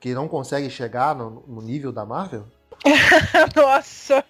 que 0.00 0.14
não 0.14 0.26
conseguem 0.26 0.70
chegar 0.70 1.14
no, 1.14 1.44
no 1.46 1.60
nível 1.60 1.92
da 1.92 2.04
Marvel? 2.04 2.44
Nossa! 3.54 4.24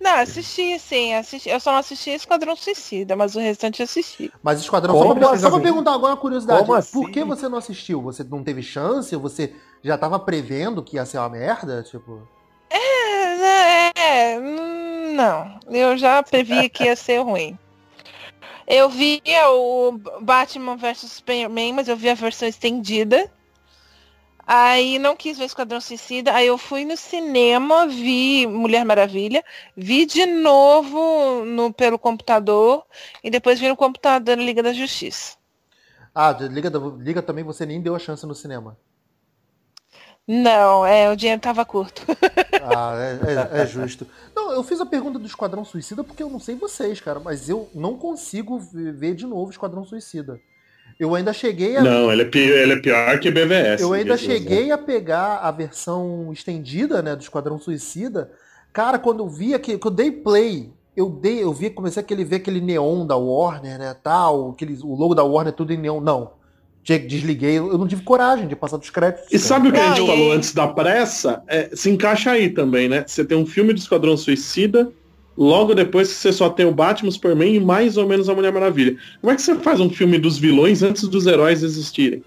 Não, 0.00 0.16
assisti 0.18 0.78
sim, 0.78 1.14
assisti. 1.14 1.48
Eu 1.48 1.60
só 1.60 1.72
não 1.72 1.78
assisti 1.78 2.10
Esquadrão 2.10 2.54
Suicida, 2.56 3.16
mas 3.16 3.34
o 3.34 3.40
restante 3.40 3.80
eu 3.80 3.84
assisti. 3.84 4.32
Mas 4.42 4.60
Esquadrão, 4.60 4.94
Como 4.94 5.08
só 5.08 5.14
pra, 5.14 5.30
assim? 5.30 5.42
só 5.42 5.50
pra 5.50 5.60
perguntar 5.60 5.94
agora 5.94 6.12
uma 6.14 6.20
curiosidade. 6.20 6.60
Como 6.60 6.74
assim? 6.74 7.00
Por 7.00 7.10
que 7.10 7.24
você 7.24 7.48
não 7.48 7.58
assistiu? 7.58 8.02
Você 8.02 8.24
não 8.24 8.42
teve 8.42 8.62
chance? 8.62 9.14
Você 9.16 9.54
já 9.82 9.96
tava 9.96 10.18
prevendo 10.18 10.82
que 10.82 10.96
ia 10.96 11.06
ser 11.06 11.18
uma 11.18 11.28
merda? 11.28 11.82
Tipo. 11.82 12.26
É, 12.70 13.92
é, 13.96 14.38
hum, 14.38 15.14
não. 15.14 15.58
Eu 15.68 15.96
já 15.96 16.22
previ 16.22 16.68
que 16.68 16.84
ia 16.84 16.96
ser 16.96 17.18
ruim. 17.18 17.58
Eu 18.66 18.88
via 18.88 19.48
o 19.50 19.92
Batman 20.20 20.76
vs 20.76 21.12
Superman, 21.12 21.72
mas 21.72 21.86
eu 21.88 21.96
vi 21.96 22.08
a 22.08 22.14
versão 22.14 22.48
estendida. 22.48 23.30
Aí 24.46 24.98
não 24.98 25.16
quis 25.16 25.36
ver 25.38 25.44
Esquadrão 25.46 25.80
Suicida. 25.80 26.32
Aí 26.34 26.46
eu 26.46 26.56
fui 26.58 26.84
no 26.84 26.96
cinema, 26.96 27.86
vi 27.86 28.46
Mulher 28.46 28.84
Maravilha, 28.84 29.44
vi 29.76 30.06
de 30.06 30.24
novo 30.26 31.44
no, 31.44 31.72
pelo 31.72 31.98
computador 31.98 32.84
e 33.22 33.30
depois 33.30 33.58
vi 33.60 33.68
no 33.68 33.76
computador 33.76 34.38
Liga 34.38 34.62
da 34.62 34.72
Justiça. 34.72 35.36
Ah, 36.14 36.32
Liga, 36.32 36.70
Liga 36.98 37.22
também 37.22 37.44
você 37.44 37.64
nem 37.66 37.80
deu 37.80 37.94
a 37.94 37.98
chance 37.98 38.26
no 38.26 38.34
cinema. 38.34 38.76
Não, 40.26 40.84
é, 40.84 41.10
o 41.10 41.16
dinheiro 41.16 41.40
tava 41.40 41.64
curto. 41.64 42.02
Ah, 42.58 42.94
é, 42.96 43.58
é- 43.58 43.62
é 43.62 43.66
justo. 43.66 44.06
Não, 44.34 44.50
eu 44.52 44.62
fiz 44.62 44.80
a 44.80 44.86
pergunta 44.86 45.18
do 45.18 45.26
Esquadrão 45.26 45.64
Suicida 45.64 46.02
porque 46.02 46.22
eu 46.22 46.30
não 46.30 46.40
sei 46.40 46.54
vocês, 46.54 47.00
cara, 47.00 47.20
mas 47.20 47.48
eu 47.48 47.68
não 47.74 47.96
consigo 47.98 48.58
ver 48.58 49.14
de 49.14 49.26
novo 49.26 49.50
Esquadrão 49.50 49.84
Suicida. 49.84 50.40
Eu 50.98 51.14
ainda 51.14 51.32
cheguei 51.32 51.76
a. 51.76 51.82
Não, 51.82 52.10
ele 52.10 52.22
é, 52.22 52.24
pi- 52.24 52.38
ele 52.38 52.72
é 52.72 52.80
pior 52.80 53.18
que 53.20 53.30
BVS. 53.30 53.82
Eu 53.82 53.92
ainda 53.92 54.16
cheguei 54.16 54.70
a 54.70 54.78
pegar 54.78 55.38
a 55.38 55.50
versão 55.50 56.30
estendida, 56.32 57.02
né, 57.02 57.14
do 57.14 57.22
Esquadrão 57.22 57.58
Suicida. 57.58 58.30
Cara, 58.72 58.98
quando 58.98 59.20
eu 59.20 59.28
vi 59.28 59.58
que 59.58 59.78
eu 59.82 59.90
dei 59.90 60.10
play, 60.10 60.70
eu 60.96 61.10
dei, 61.10 61.42
eu 61.42 61.52
vi, 61.52 61.68
comecei 61.68 62.02
aquele 62.02 62.24
ver 62.24 62.36
aquele 62.36 62.60
neon 62.60 63.06
da 63.06 63.16
Warner, 63.16 63.78
né, 63.78 63.94
tal, 64.02 64.50
aquele, 64.50 64.78
o 64.82 64.94
logo 64.94 65.14
da 65.14 65.22
Warner 65.22 65.52
tudo 65.52 65.72
em 65.72 65.76
neon, 65.78 66.00
não. 66.00 66.32
Desliguei, 66.82 67.58
eu 67.58 67.76
não 67.76 67.88
tive 67.88 68.02
coragem 68.02 68.46
de 68.46 68.54
passar 68.54 68.76
dos 68.76 68.90
créditos. 68.90 69.26
E 69.26 69.30
cara. 69.32 69.42
sabe 69.42 69.68
o 69.68 69.72
que 69.72 69.80
a 69.80 69.88
gente 69.88 70.04
e 70.04 70.06
falou 70.06 70.32
antes 70.32 70.54
da 70.54 70.68
pressa? 70.68 71.42
É, 71.48 71.68
se 71.74 71.90
encaixa 71.90 72.30
aí 72.30 72.48
também, 72.48 72.88
né? 72.88 73.04
Você 73.06 73.24
tem 73.24 73.36
um 73.36 73.44
filme 73.44 73.72
do 73.72 73.78
Esquadrão 73.80 74.16
Suicida, 74.16 74.92
logo 75.36 75.74
depois 75.74 76.08
que 76.08 76.14
você 76.14 76.32
só 76.32 76.48
tem 76.48 76.66
o 76.66 76.72
Batman, 76.74 77.10
Superman 77.10 77.54
e 77.54 77.60
mais 77.60 77.96
ou 77.96 78.06
menos 78.06 78.28
a 78.28 78.34
Mulher 78.34 78.52
Maravilha. 78.52 78.96
Como 79.20 79.32
é 79.32 79.36
que 79.36 79.42
você 79.42 79.54
faz 79.56 79.80
um 79.80 79.90
filme 79.90 80.18
dos 80.18 80.38
vilões 80.38 80.82
antes 80.82 81.06
dos 81.08 81.26
heróis 81.26 81.62
existirem? 81.62 82.22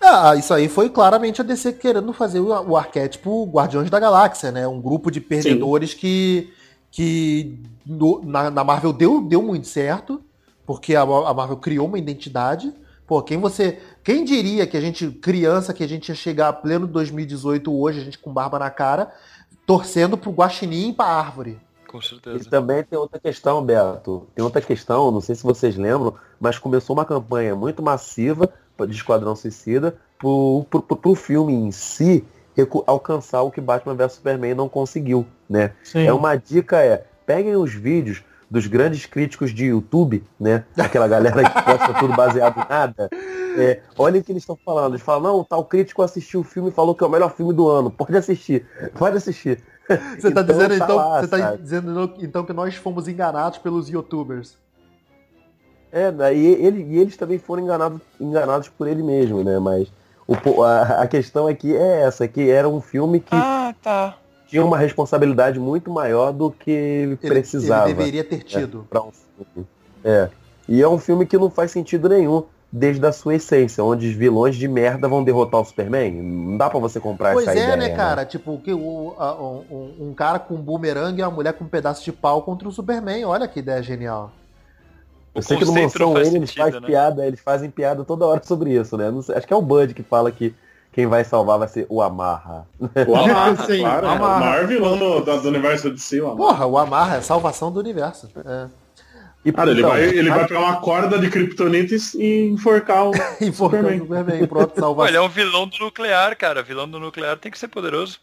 Ah, 0.00 0.34
isso 0.34 0.52
aí 0.52 0.68
foi 0.68 0.88
claramente 0.90 1.40
a 1.40 1.44
DC 1.44 1.74
querendo 1.74 2.12
fazer 2.12 2.40
o, 2.40 2.48
o 2.48 2.76
arquétipo 2.76 3.44
Guardiões 3.46 3.88
da 3.88 4.00
Galáxia, 4.00 4.50
né? 4.50 4.66
Um 4.66 4.80
grupo 4.80 5.10
de 5.10 5.20
perdedores 5.20 5.94
que, 5.94 6.50
que 6.90 7.56
no- 7.86 8.20
na, 8.24 8.50
na 8.50 8.64
Marvel 8.64 8.92
deu, 8.92 9.20
deu 9.20 9.40
muito 9.42 9.68
certo, 9.68 10.20
porque 10.66 10.96
a, 10.96 11.02
a 11.02 11.32
Marvel 11.34 11.56
criou 11.56 11.86
uma 11.86 11.98
identidade. 11.98 12.72
Pô, 13.06 13.22
quem 13.22 13.38
você. 13.38 13.78
Quem 14.02 14.24
diria 14.24 14.66
que 14.66 14.76
a 14.76 14.80
gente, 14.80 15.08
criança, 15.08 15.72
que 15.72 15.84
a 15.84 15.88
gente 15.88 16.08
ia 16.08 16.14
chegar 16.16 16.48
a 16.48 16.52
pleno 16.52 16.86
2018 16.88 17.72
hoje, 17.72 18.00
a 18.00 18.04
gente 18.04 18.18
com 18.18 18.32
barba 18.32 18.58
na 18.58 18.70
cara, 18.70 19.12
torcendo 19.64 20.16
pro 20.16 20.32
Guaxinim 20.32 20.88
e 20.88 20.92
pra 20.92 21.06
árvore. 21.06 21.58
Com 21.92 21.98
E 21.98 22.02
certeza. 22.02 22.50
também 22.50 22.82
tem 22.82 22.98
outra 22.98 23.20
questão, 23.20 23.62
Beto. 23.62 24.26
Tem 24.34 24.42
outra 24.42 24.62
questão, 24.62 25.10
não 25.10 25.20
sei 25.20 25.34
se 25.34 25.42
vocês 25.42 25.76
lembram, 25.76 26.14
mas 26.40 26.58
começou 26.58 26.96
uma 26.96 27.04
campanha 27.04 27.54
muito 27.54 27.82
massiva 27.82 28.48
de 28.80 28.96
Esquadrão 28.96 29.36
Suicida 29.36 29.94
pro, 30.18 30.64
pro, 30.70 30.82
pro, 30.82 30.96
pro 30.96 31.14
filme 31.14 31.52
em 31.52 31.70
si 31.70 32.24
alcançar 32.86 33.42
o 33.42 33.50
que 33.50 33.60
Batman 33.60 33.94
vs 33.94 34.14
Superman 34.14 34.54
não 34.54 34.68
conseguiu, 34.68 35.26
né? 35.48 35.72
Sim. 35.84 36.06
É 36.06 36.12
uma 36.12 36.34
dica 36.36 36.82
é, 36.82 37.04
peguem 37.26 37.56
os 37.56 37.72
vídeos 37.72 38.22
dos 38.50 38.66
grandes 38.66 39.06
críticos 39.06 39.54
de 39.54 39.66
YouTube, 39.66 40.22
né? 40.38 40.64
Aquela 40.76 41.08
galera 41.08 41.42
que 41.48 41.62
posta 41.62 41.94
tudo 42.00 42.14
baseado 42.14 42.58
em 42.60 42.68
nada. 42.68 43.08
É, 43.56 43.80
olha 43.96 44.20
o 44.20 44.24
que 44.24 44.32
eles 44.32 44.42
estão 44.42 44.58
falando. 44.62 44.92
Eles 44.92 45.02
falam, 45.02 45.22
não, 45.38 45.44
tal 45.44 45.64
crítico 45.64 46.02
assistiu 46.02 46.40
o 46.40 46.44
filme 46.44 46.68
e 46.68 46.72
falou 46.72 46.94
que 46.94 47.02
é 47.02 47.06
o 47.06 47.10
melhor 47.10 47.34
filme 47.34 47.54
do 47.54 47.68
ano. 47.68 47.90
Pode 47.90 48.16
assistir, 48.16 48.66
pode 48.98 49.16
assistir. 49.16 49.62
Você 50.18 50.30
tá 50.30 50.42
dizendo 50.42 50.74
então, 50.74 50.96
lá, 50.96 51.20
você 51.20 51.28
tá 51.28 51.56
dizendo 51.56 52.14
então 52.20 52.44
que 52.44 52.52
nós 52.52 52.74
fomos 52.76 53.08
enganados 53.08 53.58
pelos 53.58 53.88
youtubers. 53.88 54.56
É, 55.90 56.10
daí 56.10 56.46
ele, 56.46 56.82
e 56.84 56.98
eles 56.98 57.16
também 57.16 57.38
foram 57.38 57.62
enganados, 57.62 58.00
enganados 58.20 58.68
por 58.68 58.86
ele 58.88 59.02
mesmo, 59.02 59.42
né? 59.44 59.58
Mas 59.58 59.88
o, 60.26 60.62
a, 60.62 61.02
a 61.02 61.06
questão 61.06 61.46
aqui 61.46 61.76
é 61.76 62.02
essa, 62.02 62.26
que 62.26 62.48
era 62.48 62.68
um 62.68 62.80
filme 62.80 63.20
que 63.20 63.34
Ah, 63.34 63.74
tá. 63.82 64.16
tinha 64.46 64.64
uma 64.64 64.78
responsabilidade 64.78 65.58
muito 65.60 65.90
maior 65.90 66.32
do 66.32 66.50
que 66.50 66.70
Ele, 66.70 67.16
precisava 67.16 67.88
ele 67.90 67.94
deveria 67.94 68.24
ter 68.24 68.42
tido. 68.42 68.86
pra 68.88 69.02
um 69.02 69.10
filme. 69.10 69.66
É. 70.04 70.30
E 70.68 70.80
é 70.80 70.88
um 70.88 70.98
filme 70.98 71.26
que 71.26 71.36
não 71.36 71.50
faz 71.50 71.70
sentido 71.72 72.08
nenhum 72.08 72.44
desde 72.72 73.04
a 73.06 73.12
sua 73.12 73.34
essência, 73.34 73.84
onde 73.84 74.08
os 74.08 74.14
vilões 74.14 74.56
de 74.56 74.66
merda 74.66 75.06
vão 75.06 75.22
derrotar 75.22 75.60
o 75.60 75.64
Superman. 75.64 76.10
Não 76.22 76.56
dá 76.56 76.70
pra 76.70 76.78
você 76.78 76.98
comprar 76.98 77.34
Pois 77.34 77.46
essa 77.46 77.58
é, 77.58 77.62
ideia. 77.62 77.76
né, 77.76 77.90
cara? 77.90 78.24
Tipo, 78.24 78.58
que 78.58 78.72
o, 78.72 79.14
a- 79.18 79.34
um, 79.34 79.94
um 80.08 80.14
cara 80.14 80.38
com 80.38 80.54
um 80.54 80.62
bumerangue 80.62 81.20
e 81.20 81.22
uma 81.24 81.30
mulher 81.30 81.52
com 81.52 81.64
um 81.64 81.68
pedaço 81.68 82.02
de 82.02 82.10
pau 82.12 82.40
contra 82.42 82.66
o 82.66 82.72
Superman. 82.72 83.24
Olha 83.26 83.46
que 83.46 83.58
ideia 83.58 83.82
genial. 83.82 84.32
Eu 85.34 85.42
sei 85.42 85.56
que 85.58 85.64
no 85.64 85.72
Mansão 85.72 86.12
faz 86.12 86.28
Wayne 86.28 86.36
eles 86.38 86.54
fazem 86.54 86.80
né? 86.80 86.86
piada, 86.86 87.26
eles 87.26 87.40
fazem 87.40 87.70
piada 87.70 88.04
toda 88.04 88.26
hora 88.26 88.42
sobre 88.44 88.72
isso, 88.72 88.96
né? 88.96 89.10
Não 89.10 89.22
sei- 89.22 89.34
acho 89.36 89.46
que 89.46 89.52
é 89.52 89.56
o 89.56 89.62
Bud 89.62 89.92
que 89.94 90.02
fala 90.02 90.30
que 90.32 90.54
quem 90.92 91.06
vai 91.06 91.24
salvar 91.24 91.58
vai 91.58 91.68
ser 91.68 91.86
o 91.88 92.02
Amarra. 92.02 92.66
O 93.06 93.14
Amarra, 93.16 93.56
Sim, 93.66 93.80
claro. 93.84 94.06
Amarra. 94.08 94.36
O 94.36 94.40
maior 94.40 94.66
vilão 94.66 94.98
do, 94.98 95.20
do, 95.20 95.40
do 95.42 95.48
universo 95.48 95.90
de 95.90 96.00
si, 96.00 96.20
o 96.20 96.26
Amarra. 96.30 96.36
Porra, 96.36 96.66
o 96.66 96.78
Amarra 96.78 97.14
é 97.14 97.18
a 97.18 97.22
salvação 97.22 97.70
do 97.72 97.80
universo. 97.80 98.28
É. 98.44 98.66
E, 99.44 99.52
Cara, 99.52 99.70
ele, 99.72 99.80
então, 99.80 99.90
vai, 99.90 100.02
ele 100.04 100.30
vai 100.30 100.46
pegar 100.46 100.60
uma 100.60 100.80
corda 100.80 101.18
de 101.18 101.28
kryptonita 101.28 101.96
e- 102.16 102.48
enforcar 102.48 103.08
o 103.08 103.12
Superman. 103.52 103.98
Superman. 103.98 104.46
Pronto, 104.46 105.04
ele 105.06 105.16
é 105.16 105.20
um 105.20 105.28
vilão 105.28 105.66
do 105.66 105.78
nuclear, 105.78 106.36
cara. 106.36 106.62
Vilão 106.62 106.88
do 106.88 107.00
nuclear 107.00 107.36
tem 107.36 107.50
que 107.50 107.58
ser 107.58 107.68
poderoso. 107.68 108.20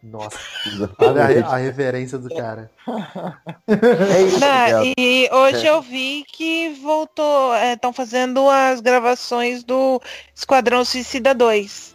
Nossa, 0.00 0.38
olha 0.98 1.46
a, 1.46 1.54
a 1.54 1.56
reverência 1.56 2.18
do 2.18 2.28
cara. 2.28 2.70
É 2.86 4.22
isso, 4.22 4.38
Não, 4.38 4.84
e 4.98 5.30
hoje 5.32 5.66
eu 5.66 5.80
vi 5.80 6.24
que 6.30 6.74
voltou, 6.82 7.54
estão 7.72 7.90
fazendo 7.90 8.48
as 8.50 8.82
gravações 8.82 9.64
do 9.64 10.00
Esquadrão 10.34 10.84
Suicida 10.84 11.34
2. 11.34 11.94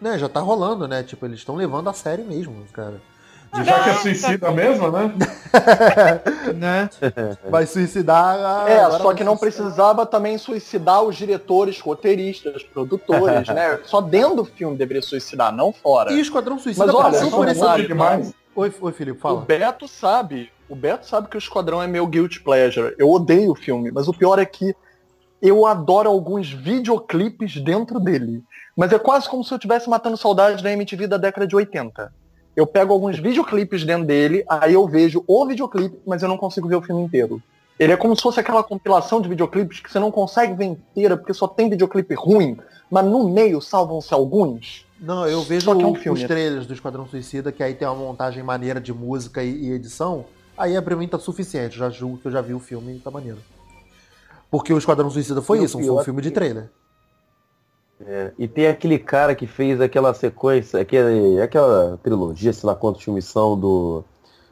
Né, 0.00 0.18
já 0.18 0.28
tá 0.28 0.40
rolando, 0.40 0.88
né? 0.88 1.02
Tipo, 1.02 1.26
eles 1.26 1.38
estão 1.40 1.54
levando 1.54 1.88
a 1.90 1.92
sério 1.92 2.24
mesmo, 2.24 2.66
cara. 2.72 3.00
Já 3.62 3.84
que 3.84 3.90
é 3.90 3.94
suicida 3.94 4.50
mesmo, 4.50 4.90
né? 4.90 5.12
Né? 6.54 6.90
Vai 7.48 7.66
suicidar. 7.66 8.36
a- 8.36 8.68
É, 8.68 8.80
agora 8.80 9.02
só 9.02 9.14
que 9.14 9.22
não 9.24 9.36
suicidar. 9.36 9.64
precisava 9.64 10.06
também 10.06 10.36
suicidar 10.38 11.02
os 11.02 11.14
diretores, 11.16 11.78
roteiristas, 11.80 12.62
produtores, 12.62 13.48
né? 13.48 13.78
Só 13.86 14.00
dentro 14.00 14.36
do 14.36 14.44
filme 14.44 14.76
deveria 14.76 15.02
suicidar, 15.02 15.52
não 15.52 15.72
fora. 15.72 16.12
E 16.12 16.16
o 16.16 16.20
Esquadrão 16.20 16.58
Suicida 16.58 16.86
Mas 16.86 16.94
olha, 16.94 17.30
por 17.30 17.46
esse. 17.48 17.60
detalhe, 17.60 17.86
demais. 17.86 18.34
Oi, 18.56 18.72
oi, 18.80 18.92
Felipe, 18.92 19.18
O 19.18 19.20
fala. 19.20 19.40
Beto 19.42 19.86
sabe, 19.88 20.50
o 20.68 20.74
Beto 20.76 21.06
sabe 21.06 21.28
que 21.28 21.36
o 21.36 21.38
Esquadrão 21.38 21.82
é 21.82 21.86
meu 21.86 22.06
guilty 22.06 22.40
pleasure. 22.40 22.94
Eu 22.98 23.10
odeio 23.10 23.52
o 23.52 23.56
filme, 23.56 23.90
mas 23.92 24.08
o 24.08 24.12
pior 24.12 24.38
é 24.38 24.44
que 24.44 24.74
eu 25.40 25.66
adoro 25.66 26.08
alguns 26.10 26.50
videoclipes 26.50 27.56
dentro 27.62 27.98
dele. 28.00 28.42
Mas 28.76 28.92
é 28.92 28.98
quase 28.98 29.28
como 29.28 29.44
se 29.44 29.52
eu 29.52 29.56
estivesse 29.56 29.88
matando 29.88 30.16
saudades 30.16 30.62
da 30.62 30.70
MTV 30.72 31.06
da 31.06 31.16
década 31.16 31.46
de 31.46 31.54
80. 31.54 32.12
Eu 32.56 32.66
pego 32.66 32.92
alguns 32.92 33.18
videoclipes 33.18 33.84
dentro 33.84 34.06
dele, 34.06 34.44
aí 34.48 34.74
eu 34.74 34.86
vejo 34.86 35.24
o 35.26 35.46
videoclipe, 35.46 35.98
mas 36.06 36.22
eu 36.22 36.28
não 36.28 36.36
consigo 36.36 36.68
ver 36.68 36.76
o 36.76 36.82
filme 36.82 37.02
inteiro. 37.02 37.42
Ele 37.78 37.92
é 37.92 37.96
como 37.96 38.14
se 38.14 38.22
fosse 38.22 38.38
aquela 38.38 38.62
compilação 38.62 39.20
de 39.20 39.28
videoclipes 39.28 39.80
que 39.80 39.90
você 39.90 39.98
não 39.98 40.10
consegue 40.10 40.54
ver 40.54 40.64
inteira 40.64 41.16
porque 41.16 41.34
só 41.34 41.48
tem 41.48 41.68
videoclipe 41.68 42.14
ruim, 42.14 42.56
mas 42.88 43.04
no 43.04 43.28
meio 43.28 43.60
salvam-se 43.60 44.14
alguns. 44.14 44.86
Não, 45.00 45.26
eu 45.26 45.42
vejo 45.42 45.70
é 45.70 45.74
um 45.74 45.94
filme. 45.94 46.20
os 46.20 46.26
trailers 46.26 46.66
do 46.66 46.72
Esquadrão 46.72 47.06
Suicida, 47.06 47.50
que 47.50 47.62
aí 47.62 47.74
tem 47.74 47.86
uma 47.86 47.96
montagem 47.96 48.42
maneira 48.42 48.80
de 48.80 48.92
música 48.92 49.42
e, 49.42 49.66
e 49.66 49.72
edição. 49.72 50.24
Aí 50.56 50.76
é 50.76 50.80
pra 50.80 50.94
mim 50.94 51.08
tá 51.08 51.18
suficiente. 51.18 51.76
Já 51.76 51.90
julgo 51.90 52.18
que 52.18 52.26
eu 52.26 52.32
já 52.32 52.40
vi 52.40 52.54
o 52.54 52.60
filme 52.60 52.96
e 52.96 52.98
tá 53.00 53.10
maneiro. 53.10 53.38
Porque 54.50 54.72
o 54.72 54.78
Esquadrão 54.78 55.10
Suicida 55.10 55.42
foi 55.42 55.60
e 55.60 55.64
isso, 55.64 55.78
foi 55.78 55.90
um 55.90 56.04
filme 56.04 56.22
de 56.22 56.30
trailer. 56.30 56.70
É, 58.00 58.32
e 58.38 58.48
tem 58.48 58.66
aquele 58.66 58.98
cara 58.98 59.34
que 59.34 59.46
fez 59.46 59.80
aquela 59.80 60.12
sequência, 60.12 60.80
aquele, 60.80 61.40
aquela 61.40 61.98
trilogia, 62.02 62.52
sei 62.52 62.66
lá 62.66 62.74
quantos 62.74 63.02
filmes 63.02 63.24
são 63.24 63.58
do, 63.58 64.04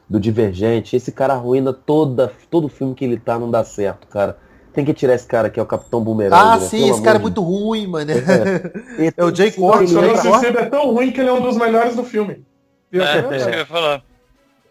do 0.09 0.19
Divergente. 0.19 0.95
Esse 0.95 1.11
cara 1.11 1.33
arruina 1.33 1.73
toda, 1.73 2.31
todo 2.49 2.69
filme 2.69 2.95
que 2.95 3.03
ele 3.03 3.17
tá, 3.17 3.37
não 3.37 3.51
dá 3.51 3.63
certo, 3.63 4.07
cara. 4.07 4.37
Tem 4.73 4.83
que 4.83 4.93
tirar 4.93 5.13
esse 5.13 5.27
cara 5.27 5.51
que 5.51 5.59
é 5.59 5.63
o 5.63 5.67
Capitão 5.67 6.01
Boomerang. 6.01 6.35
Ah, 6.35 6.57
né? 6.57 6.65
sim, 6.65 6.79
Pelo 6.79 6.91
esse 6.91 7.01
cara 7.03 7.19
é 7.19 7.21
muito 7.21 7.41
ruim, 7.41 7.85
mano. 7.85 8.09
É, 8.11 9.13
é 9.15 9.21
o 9.23 9.35
Jay. 9.35 9.53
O 9.55 9.87
Suicida 9.87 10.61
é 10.61 10.65
tão 10.65 10.91
ruim 10.91 11.11
que 11.11 11.19
ele 11.19 11.29
é 11.29 11.33
um 11.33 11.41
dos 11.41 11.57
melhores 11.57 11.95
do 11.95 12.03
filme. 12.03 12.43
É, 12.91 12.97
é, 12.97 13.19
eu 13.19 13.57
ia 13.59 13.65
falar. 13.65 14.01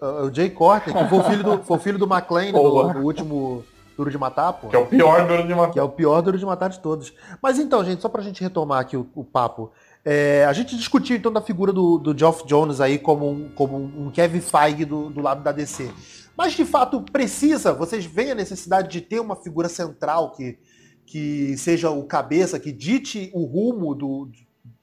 O 0.01 0.35
Jay 0.35 0.51
Cork, 0.51 0.93
que 0.93 1.09
foi 1.09 1.19
o 1.19 1.23
filho 1.23 1.45
do, 1.45 1.59
foi 1.63 1.77
o 1.77 1.81
filho 1.81 1.99
do 1.99 2.13
McLean 2.13 2.51
no, 2.51 2.93
no 2.93 3.01
último 3.05 3.65
Duro 3.97 4.11
de 4.11 4.19
Matar, 4.19 4.53
pô. 4.53 4.69
Que 4.69 4.77
é 4.77 4.79
o 4.79 4.87
pior 4.87 5.27
Duro 5.27 5.47
de 5.47 5.55
Matar. 5.55 5.73
Que 5.73 5.79
é 5.79 5.83
o 5.83 5.89
pior 5.89 6.21
Duro 6.23 6.39
de 6.39 6.47
Matar 6.47 6.69
de 6.69 6.81
todos. 6.81 7.13
Mas 7.43 7.59
então, 7.59 7.85
gente, 7.85 8.03
só 8.03 8.09
pra 8.09 8.23
gente 8.23 8.43
retomar 8.43 8.81
aqui 8.81 8.97
o, 8.97 9.09
o 9.15 9.25
papo. 9.25 9.73
É, 10.05 10.45
a 10.47 10.53
gente 10.53 10.77
discutiu 10.77 11.17
então 11.17 11.33
da 11.33 11.41
figura 11.41 11.73
do, 11.73 11.97
do 11.97 12.17
Geoff 12.17 12.45
Jones 12.47 12.81
aí 12.81 12.99
como 12.99 13.31
um, 13.31 13.49
como 13.51 13.77
um 13.77 14.11
Kevin 14.11 14.41
Feige 14.41 14.85
do, 14.85 15.11
do 15.11 15.21
lado 15.21 15.43
da 15.43 15.53
DC. 15.53 15.93
Mas 16.37 16.55
de 16.55 16.65
fato 16.65 17.03
precisa, 17.03 17.73
vocês 17.73 18.05
veem 18.05 18.33
a 18.33 18.35
necessidade 18.35 18.89
de 18.89 19.01
ter 19.01 19.21
uma 19.21 19.37
figura 19.37 19.69
central 19.69 20.33
que, 20.33 20.59
que 21.07 21.57
seja 21.57 21.91
o 21.91 22.05
cabeça, 22.05 22.59
que 22.59 22.73
dite 22.73 23.31
o 23.33 23.45
rumo 23.45 23.95
do. 23.95 24.31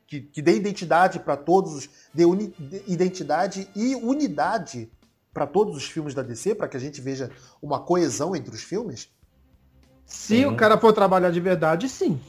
que, 0.08 0.22
que 0.22 0.42
dê 0.42 0.56
identidade 0.56 1.20
para 1.20 1.36
todos, 1.36 1.90
dê 2.14 2.24
uni, 2.24 2.54
identidade 2.88 3.68
e 3.76 3.96
unidade 3.96 4.90
para 5.40 5.48
todos 5.48 5.78
os 5.78 5.86
filmes 5.86 6.14
da 6.14 6.22
DC, 6.22 6.54
para 6.54 6.68
que 6.68 6.76
a 6.76 6.80
gente 6.80 7.00
veja 7.00 7.32
uma 7.62 7.80
coesão 7.80 8.36
entre 8.36 8.54
os 8.54 8.62
filmes? 8.62 9.10
Se 10.06 10.46
o 10.46 10.54
cara 10.54 10.78
for 10.78 10.92
trabalhar 10.92 11.32
de 11.32 11.40
verdade, 11.40 11.88
sim. 11.88 12.20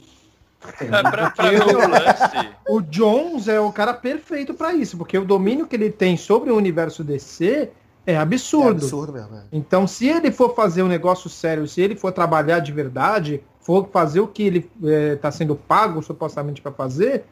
É, 0.79 0.85
pra, 0.85 1.29
pra 1.31 1.49
o, 2.69 2.77
o 2.77 2.81
Jones 2.81 3.49
é 3.49 3.59
o 3.59 3.69
cara 3.69 3.93
perfeito 3.93 4.53
para 4.53 4.73
isso, 4.73 4.95
porque 4.95 5.17
o 5.17 5.25
domínio 5.25 5.67
que 5.67 5.75
ele 5.75 5.91
tem 5.91 6.15
sobre 6.15 6.51
o 6.51 6.55
universo 6.55 7.03
DC 7.03 7.69
é 8.05 8.15
absurdo. 8.15 8.79
É 8.79 8.83
absurdo 8.83 9.11
mesmo. 9.11 9.35
É. 9.35 9.43
Então, 9.51 9.85
se 9.85 10.07
ele 10.07 10.31
for 10.31 10.55
fazer 10.55 10.81
um 10.81 10.87
negócio 10.87 11.29
sério, 11.29 11.67
se 11.67 11.81
ele 11.81 11.97
for 11.97 12.13
trabalhar 12.13 12.59
de 12.59 12.71
verdade, 12.71 13.43
for 13.59 13.89
fazer 13.91 14.21
o 14.21 14.27
que 14.27 14.43
ele 14.43 14.71
está 15.13 15.27
é, 15.27 15.31
sendo 15.31 15.57
pago 15.57 16.01
supostamente 16.01 16.61
para 16.61 16.71
fazer, 16.71 17.25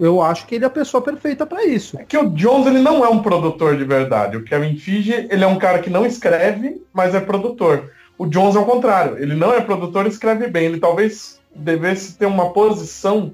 eu 0.00 0.22
acho 0.22 0.46
que 0.46 0.54
ele 0.54 0.64
é 0.64 0.66
a 0.66 0.70
pessoa 0.70 1.02
perfeita 1.02 1.44
para 1.46 1.64
isso. 1.64 1.98
É 1.98 2.04
que 2.04 2.16
o 2.16 2.30
Jones 2.30 2.66
ele 2.66 2.80
não 2.80 3.04
é 3.04 3.08
um 3.08 3.22
produtor 3.22 3.76
de 3.76 3.84
verdade. 3.84 4.36
O 4.36 4.44
Kevin 4.44 4.76
Feige 4.76 5.28
ele 5.30 5.44
é 5.44 5.46
um 5.46 5.58
cara 5.58 5.78
que 5.78 5.90
não 5.90 6.06
escreve, 6.06 6.82
mas 6.92 7.14
é 7.14 7.20
produtor. 7.20 7.90
O 8.16 8.26
Jones 8.26 8.56
é 8.56 8.58
o 8.58 8.64
contrário. 8.64 9.18
Ele 9.18 9.34
não 9.34 9.52
é 9.52 9.60
produtor, 9.60 10.06
escreve 10.06 10.48
bem. 10.48 10.66
Ele 10.66 10.80
talvez 10.80 11.38
devesse 11.54 12.16
ter 12.16 12.26
uma 12.26 12.50
posição 12.50 13.32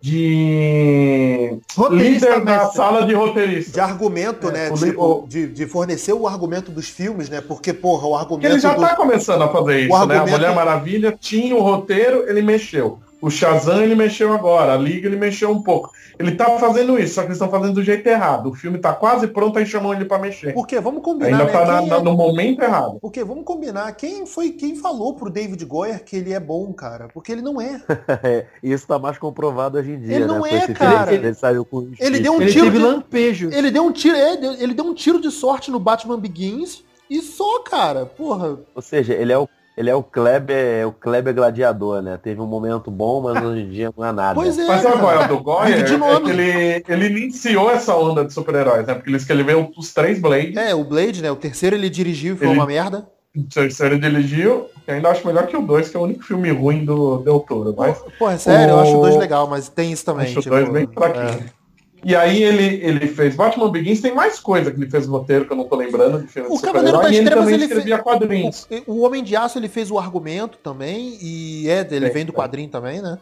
de 0.00 1.56
líder 1.92 2.44
da 2.44 2.66
sala 2.66 3.06
de 3.06 3.14
roteirista. 3.14 3.72
De 3.72 3.80
argumento, 3.80 4.48
é, 4.48 4.52
né? 4.52 4.70
O, 4.70 4.74
tipo, 4.74 5.04
o, 5.04 5.26
de, 5.28 5.46
de, 5.46 5.66
fornecer 5.66 6.12
o 6.12 6.26
argumento 6.26 6.72
dos 6.72 6.88
filmes, 6.88 7.28
né? 7.28 7.40
Porque, 7.40 7.72
porra, 7.72 8.08
o 8.08 8.16
argumento. 8.16 8.52
Ele 8.52 8.58
já 8.58 8.74
do... 8.74 8.80
tá 8.80 8.96
começando 8.96 9.42
a 9.42 9.48
fazer 9.48 9.82
isso, 9.82 10.06
né? 10.06 10.18
A 10.18 10.26
Mulher 10.26 10.54
Maravilha 10.54 11.16
tinha 11.18 11.54
o 11.54 11.62
roteiro, 11.62 12.28
ele 12.28 12.42
mexeu. 12.42 12.98
O 13.22 13.30
Shazam 13.30 13.80
ele 13.80 13.94
mexeu 13.94 14.32
agora, 14.32 14.74
a 14.74 14.76
Liga 14.76 15.06
ele 15.06 15.16
mexeu 15.16 15.48
um 15.48 15.62
pouco. 15.62 15.92
Ele 16.18 16.32
tá 16.32 16.58
fazendo 16.58 16.98
isso, 16.98 17.14
só 17.14 17.20
que 17.20 17.28
eles 17.28 17.36
estão 17.36 17.48
fazendo 17.48 17.74
do 17.74 17.82
jeito 17.82 18.04
errado. 18.04 18.50
O 18.50 18.54
filme 18.54 18.78
tá 18.78 18.92
quase 18.92 19.28
pronto, 19.28 19.60
aí 19.60 19.64
chamam 19.64 19.94
ele 19.94 20.04
para 20.04 20.18
mexer. 20.18 20.52
Por 20.52 20.66
quê? 20.66 20.80
Vamos 20.80 21.04
combinar. 21.04 21.38
Ainda 21.38 21.44
né? 21.44 21.52
tá 21.52 21.64
na, 21.64 21.82
na, 21.82 21.96
é... 21.96 22.02
no 22.02 22.14
momento 22.14 22.60
errado. 22.60 22.98
Porque 23.00 23.22
vamos 23.22 23.44
combinar. 23.44 23.92
Quem 23.92 24.26
foi 24.26 24.50
quem 24.50 24.74
falou 24.74 25.14
pro 25.14 25.30
David 25.30 25.64
Goyer 25.64 26.02
que 26.02 26.16
ele 26.16 26.32
é 26.32 26.40
bom, 26.40 26.72
cara? 26.72 27.06
Porque 27.14 27.30
ele 27.30 27.42
não 27.42 27.60
é. 27.60 27.80
é 28.24 28.46
isso 28.60 28.88
tá 28.88 28.98
mais 28.98 29.18
comprovado 29.18 29.78
hoje 29.78 29.92
em 29.92 30.00
dia. 30.00 30.16
Ele 30.16 30.24
né? 30.24 30.26
não 30.26 30.44
é, 30.44 30.66
cara. 30.66 31.14
Ele, 31.14 31.28
ele, 31.28 31.34
saiu 31.34 31.64
com 31.64 31.92
ele 32.00 32.18
deu 32.18 32.32
um 32.32 32.42
ele 32.42 32.52
tiro 32.52 32.70
de 32.72 32.78
lampejo. 32.78 33.50
Ele 33.52 33.70
deu 33.70 33.84
um 33.84 33.92
tiro, 33.92 34.16
é, 34.16 34.32
ele 34.60 34.74
deu 34.74 34.84
um 34.84 34.94
tiro 34.94 35.20
de 35.20 35.30
sorte 35.30 35.70
no 35.70 35.78
Batman 35.78 36.18
Begins 36.18 36.84
e 37.08 37.22
só, 37.22 37.60
cara. 37.60 38.04
Porra. 38.04 38.58
Ou 38.74 38.82
seja, 38.82 39.14
ele 39.14 39.32
é 39.32 39.38
o 39.38 39.48
ele 39.76 39.88
é 39.88 39.94
o 39.94 40.02
Kleber, 40.02 40.86
o 40.88 40.92
Kleber 40.92 41.34
gladiador, 41.34 42.02
né? 42.02 42.18
Teve 42.22 42.40
um 42.40 42.46
momento 42.46 42.90
bom, 42.90 43.22
mas 43.22 43.42
hoje 43.42 43.62
em 43.62 43.70
dia 43.70 43.92
não 43.96 44.04
é 44.04 44.12
nada. 44.12 44.34
Pois 44.34 44.58
é. 44.58 44.66
Mas 44.66 44.82
sabe 44.82 44.98
qual 44.98 45.12
é 45.12 45.24
o 45.24 45.28
do 45.28 45.40
Goyer? 45.40 45.78
É 45.78 46.20
que 46.20 46.30
ele, 46.30 46.84
ele 46.88 47.06
iniciou 47.24 47.70
essa 47.70 47.96
onda 47.96 48.24
de 48.24 48.32
super-heróis, 48.32 48.86
né? 48.86 48.94
Porque 48.94 49.08
ele 49.08 49.16
escreveu 49.16 49.72
os 49.76 49.92
três 49.94 50.20
Blades. 50.20 50.56
É, 50.56 50.74
o 50.74 50.84
Blade, 50.84 51.22
né? 51.22 51.30
O 51.30 51.36
terceiro 51.36 51.74
ele 51.74 51.88
dirigiu 51.88 52.34
e 52.34 52.38
foi 52.38 52.48
ele, 52.48 52.56
uma 52.56 52.66
merda. 52.66 53.06
O 53.34 53.42
terceiro 53.44 53.94
ele 53.94 54.08
dirigiu, 54.08 54.66
que 54.84 54.90
ainda 54.90 55.08
acho 55.08 55.26
melhor 55.26 55.46
que 55.46 55.56
o 55.56 55.62
dois, 55.62 55.88
que 55.88 55.96
é 55.96 56.00
o 56.00 56.02
único 56.02 56.22
filme 56.22 56.50
ruim 56.50 56.84
do 56.84 57.18
Del 57.18 57.40
Toro. 57.40 57.74
Mas... 57.76 57.98
Pô, 58.18 58.28
é 58.28 58.36
sério, 58.36 58.74
o... 58.74 58.76
eu 58.76 58.80
acho 58.82 58.98
o 58.98 59.00
dois 59.00 59.16
legal, 59.16 59.48
mas 59.48 59.70
tem 59.70 59.90
isso 59.90 60.04
também. 60.04 60.26
Acho 60.26 60.42
tipo, 60.42 60.54
o 60.54 60.58
dois 60.58 60.68
bem 60.68 60.86
fraquinho. 60.86 61.48
É. 61.48 61.61
E 62.04 62.16
aí 62.16 62.42
ele, 62.42 62.84
ele 62.84 63.06
fez 63.06 63.36
Batman 63.36 63.70
Begins, 63.70 64.00
tem 64.00 64.14
mais 64.14 64.40
coisa 64.40 64.70
que 64.70 64.78
ele 64.78 64.90
fez 64.90 65.06
no 65.06 65.18
roteiro 65.18 65.46
que 65.46 65.52
eu 65.52 65.56
não 65.56 65.64
tô 65.64 65.76
lembrando 65.76 66.20
de 66.20 66.26
filme 66.26 66.48
O 66.50 66.60
Cavaleiro 66.60 66.98
das 66.98 67.16
Trevas 67.16 67.48
ele, 67.48 67.64
escrevia 67.64 67.96
fez, 67.96 68.04
quadrinhos. 68.04 68.68
O, 68.86 68.94
o, 68.94 69.02
Homem 69.02 69.22
de 69.22 69.36
Aço 69.36 69.58
ele 69.58 69.68
fez 69.68 69.90
o 69.90 69.98
argumento 69.98 70.58
também 70.58 71.16
e 71.20 71.68
é, 71.68 71.86
ele 71.90 72.10
vem 72.10 72.26
do 72.26 72.32
quadrinho 72.32 72.68
também, 72.68 73.00
né? 73.00 73.18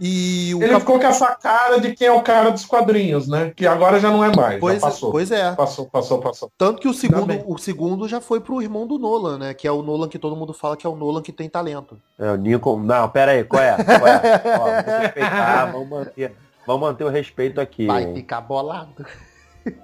E 0.00 0.50
ele 0.52 0.68
Cap... 0.68 0.80
ficou 0.80 0.98
com 0.98 1.06
essa 1.06 1.28
cara 1.36 1.78
de 1.78 1.94
quem 1.94 2.08
é 2.08 2.12
o 2.12 2.22
cara 2.22 2.50
dos 2.50 2.64
quadrinhos, 2.64 3.28
né? 3.28 3.52
Que 3.54 3.66
agora 3.66 4.00
já 4.00 4.10
não 4.10 4.24
é 4.24 4.34
mais. 4.34 4.58
Pois, 4.58 4.80
passou. 4.80 5.10
É, 5.10 5.12
pois 5.12 5.30
é. 5.30 5.52
Passou, 5.52 5.86
passou, 5.86 6.18
passou. 6.18 6.50
Tanto 6.58 6.80
que 6.80 6.88
o 6.88 6.92
segundo, 6.92 7.32
o 7.46 7.56
segundo 7.56 8.08
já 8.08 8.20
foi 8.20 8.40
pro 8.40 8.60
irmão 8.60 8.84
do 8.84 8.98
Nolan, 8.98 9.38
né? 9.38 9.54
Que 9.54 9.68
é 9.68 9.70
o 9.70 9.80
Nolan 9.80 10.08
que 10.08 10.18
todo 10.18 10.34
mundo 10.34 10.52
fala 10.52 10.76
que 10.76 10.84
é 10.84 10.90
o 10.90 10.96
Nolan 10.96 11.22
que 11.22 11.30
tem 11.30 11.48
talento. 11.48 11.96
É, 12.18 12.32
o 12.32 12.36
Nico. 12.36 12.76
Não, 12.78 13.08
pera 13.10 13.32
aí, 13.32 13.44
qual 13.44 13.62
é? 13.62 13.76
Qual 13.76 14.06
é? 14.08 14.42
Ó, 14.58 15.00
respeitar, 15.02 15.66
vamos 15.66 15.88
manter. 15.88 16.34
Vamos 16.66 16.82
manter 16.82 17.04
o 17.04 17.08
respeito 17.08 17.60
aqui. 17.60 17.86
Vai 17.86 18.12
ficar 18.14 18.40
bolado. 18.40 19.04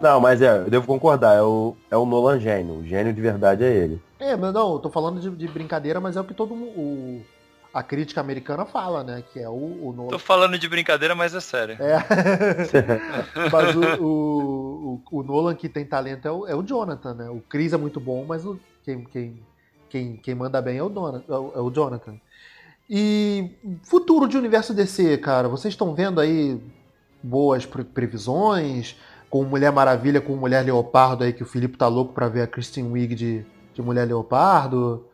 Não, 0.00 0.20
mas 0.20 0.42
é, 0.42 0.58
eu 0.58 0.70
devo 0.70 0.86
concordar, 0.86 1.36
é 1.36 1.42
o, 1.42 1.76
é 1.90 1.96
o 1.96 2.04
Nolan 2.04 2.40
gênio. 2.40 2.76
O 2.76 2.84
gênio 2.84 3.12
de 3.12 3.20
verdade 3.20 3.64
é 3.64 3.72
ele. 3.72 4.02
É, 4.18 4.36
mas 4.36 4.52
não, 4.52 4.72
eu 4.72 4.78
tô 4.78 4.90
falando 4.90 5.20
de, 5.20 5.30
de 5.30 5.48
brincadeira, 5.48 6.00
mas 6.00 6.16
é 6.16 6.20
o 6.20 6.24
que 6.24 6.34
todo 6.34 6.54
mundo. 6.54 7.22
A 7.72 7.82
crítica 7.82 8.20
americana 8.20 8.64
fala, 8.64 9.04
né? 9.04 9.22
Que 9.32 9.40
é 9.40 9.48
o, 9.48 9.52
o 9.52 9.92
Nolan. 9.94 10.08
Tô 10.08 10.18
falando 10.18 10.58
de 10.58 10.68
brincadeira, 10.68 11.14
mas 11.14 11.34
é 11.34 11.40
sério. 11.40 11.76
É. 11.80 11.98
mas 13.52 13.76
o, 13.76 14.02
o, 14.02 15.02
o, 15.12 15.18
o, 15.18 15.22
Nolan 15.22 15.54
que 15.54 15.68
tem 15.68 15.84
talento 15.84 16.26
é 16.26 16.32
o, 16.32 16.46
é 16.46 16.54
o 16.56 16.62
Jonathan, 16.62 17.14
né? 17.14 17.30
O 17.30 17.40
Chris 17.40 17.72
é 17.72 17.76
muito 17.76 18.00
bom, 18.00 18.24
mas 18.26 18.44
o, 18.44 18.58
quem, 18.82 19.04
quem, 19.04 19.46
quem, 19.88 20.16
quem 20.16 20.34
manda 20.34 20.60
bem 20.60 20.78
é 20.78 20.82
o, 20.82 20.88
Dona, 20.88 21.22
é 21.28 21.32
o, 21.32 21.52
é 21.54 21.60
o 21.60 21.70
Jonathan. 21.70 22.18
E 22.88 23.50
futuro 23.84 24.26
de 24.26 24.38
universo 24.38 24.72
DC, 24.72 25.18
cara, 25.18 25.48
vocês 25.48 25.74
estão 25.74 25.94
vendo 25.94 26.20
aí 26.20 26.58
boas 27.22 27.66
previsões? 27.66 28.96
Com 29.28 29.44
Mulher 29.44 29.70
Maravilha, 29.70 30.22
com 30.22 30.34
Mulher 30.36 30.64
Leopardo 30.64 31.22
aí, 31.22 31.34
que 31.34 31.42
o 31.42 31.46
Felipe 31.46 31.76
tá 31.76 31.86
louco 31.86 32.14
pra 32.14 32.28
ver 32.28 32.42
a 32.42 32.46
Kristen 32.46 32.90
Wiig 32.90 33.14
de, 33.14 33.46
de 33.74 33.82
Mulher 33.82 34.06
Leopardo. 34.06 35.06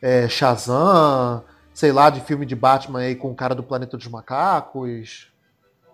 É, 0.00 0.26
Shazam, 0.26 1.44
sei 1.74 1.92
lá, 1.92 2.08
de 2.08 2.22
filme 2.22 2.46
de 2.46 2.56
Batman 2.56 3.00
aí 3.00 3.14
com 3.14 3.30
o 3.30 3.34
cara 3.34 3.54
do 3.54 3.62
Planeta 3.62 3.98
dos 3.98 4.08
Macacos. 4.08 5.30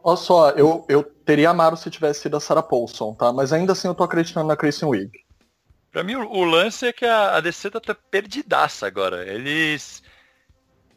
Olha 0.04 0.16
só, 0.16 0.50
eu, 0.50 0.84
eu 0.88 1.02
teria 1.02 1.50
amado 1.50 1.76
se 1.76 1.90
tivesse 1.90 2.20
sido 2.20 2.36
a 2.36 2.40
Sarah 2.40 2.62
Paulson, 2.62 3.12
tá? 3.14 3.32
Mas 3.32 3.52
ainda 3.52 3.72
assim 3.72 3.88
eu 3.88 3.94
tô 3.94 4.04
acreditando 4.04 4.46
na 4.46 4.56
Kristen 4.56 4.88
Wiig. 4.88 5.10
Pra 5.90 6.04
mim, 6.04 6.14
o 6.14 6.44
lance 6.44 6.86
é 6.86 6.92
que 6.92 7.04
a, 7.04 7.36
a 7.36 7.40
DC 7.40 7.70
tá 7.70 7.80
perdidaça 8.10 8.86
agora. 8.86 9.26
Eles 9.26 10.02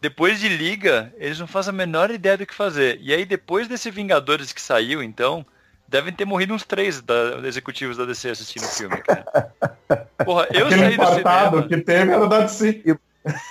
depois 0.01 0.39
de 0.39 0.47
Liga, 0.47 1.13
eles 1.17 1.39
não 1.39 1.47
fazem 1.47 1.71
a 1.71 1.75
menor 1.75 2.11
ideia 2.11 2.37
do 2.37 2.45
que 2.45 2.53
fazer. 2.53 2.99
E 3.01 3.13
aí, 3.13 3.25
depois 3.25 3.67
desse 3.67 3.89
Vingadores 3.89 4.53
que 4.53 4.61
saiu, 4.61 5.01
então, 5.01 5.45
devem 5.87 6.13
ter 6.13 6.25
morrido 6.25 6.53
uns 6.53 6.63
três 6.63 7.01
da, 7.01 7.39
executivos 7.45 7.97
da 7.97 8.05
DC 8.05 8.29
assistindo 8.29 8.63
o 8.63 8.67
filme, 8.67 8.97
cara. 8.97 9.51
Porra, 10.23 10.47
eu 10.51 10.67
Aquele 10.67 10.81
saí 10.81 10.97
do 10.97 11.05
cinema... 11.05 11.67
que 11.67 11.77
teve 11.77 12.11
era 12.11 12.27
da 12.27 12.41
DC. 12.41 12.97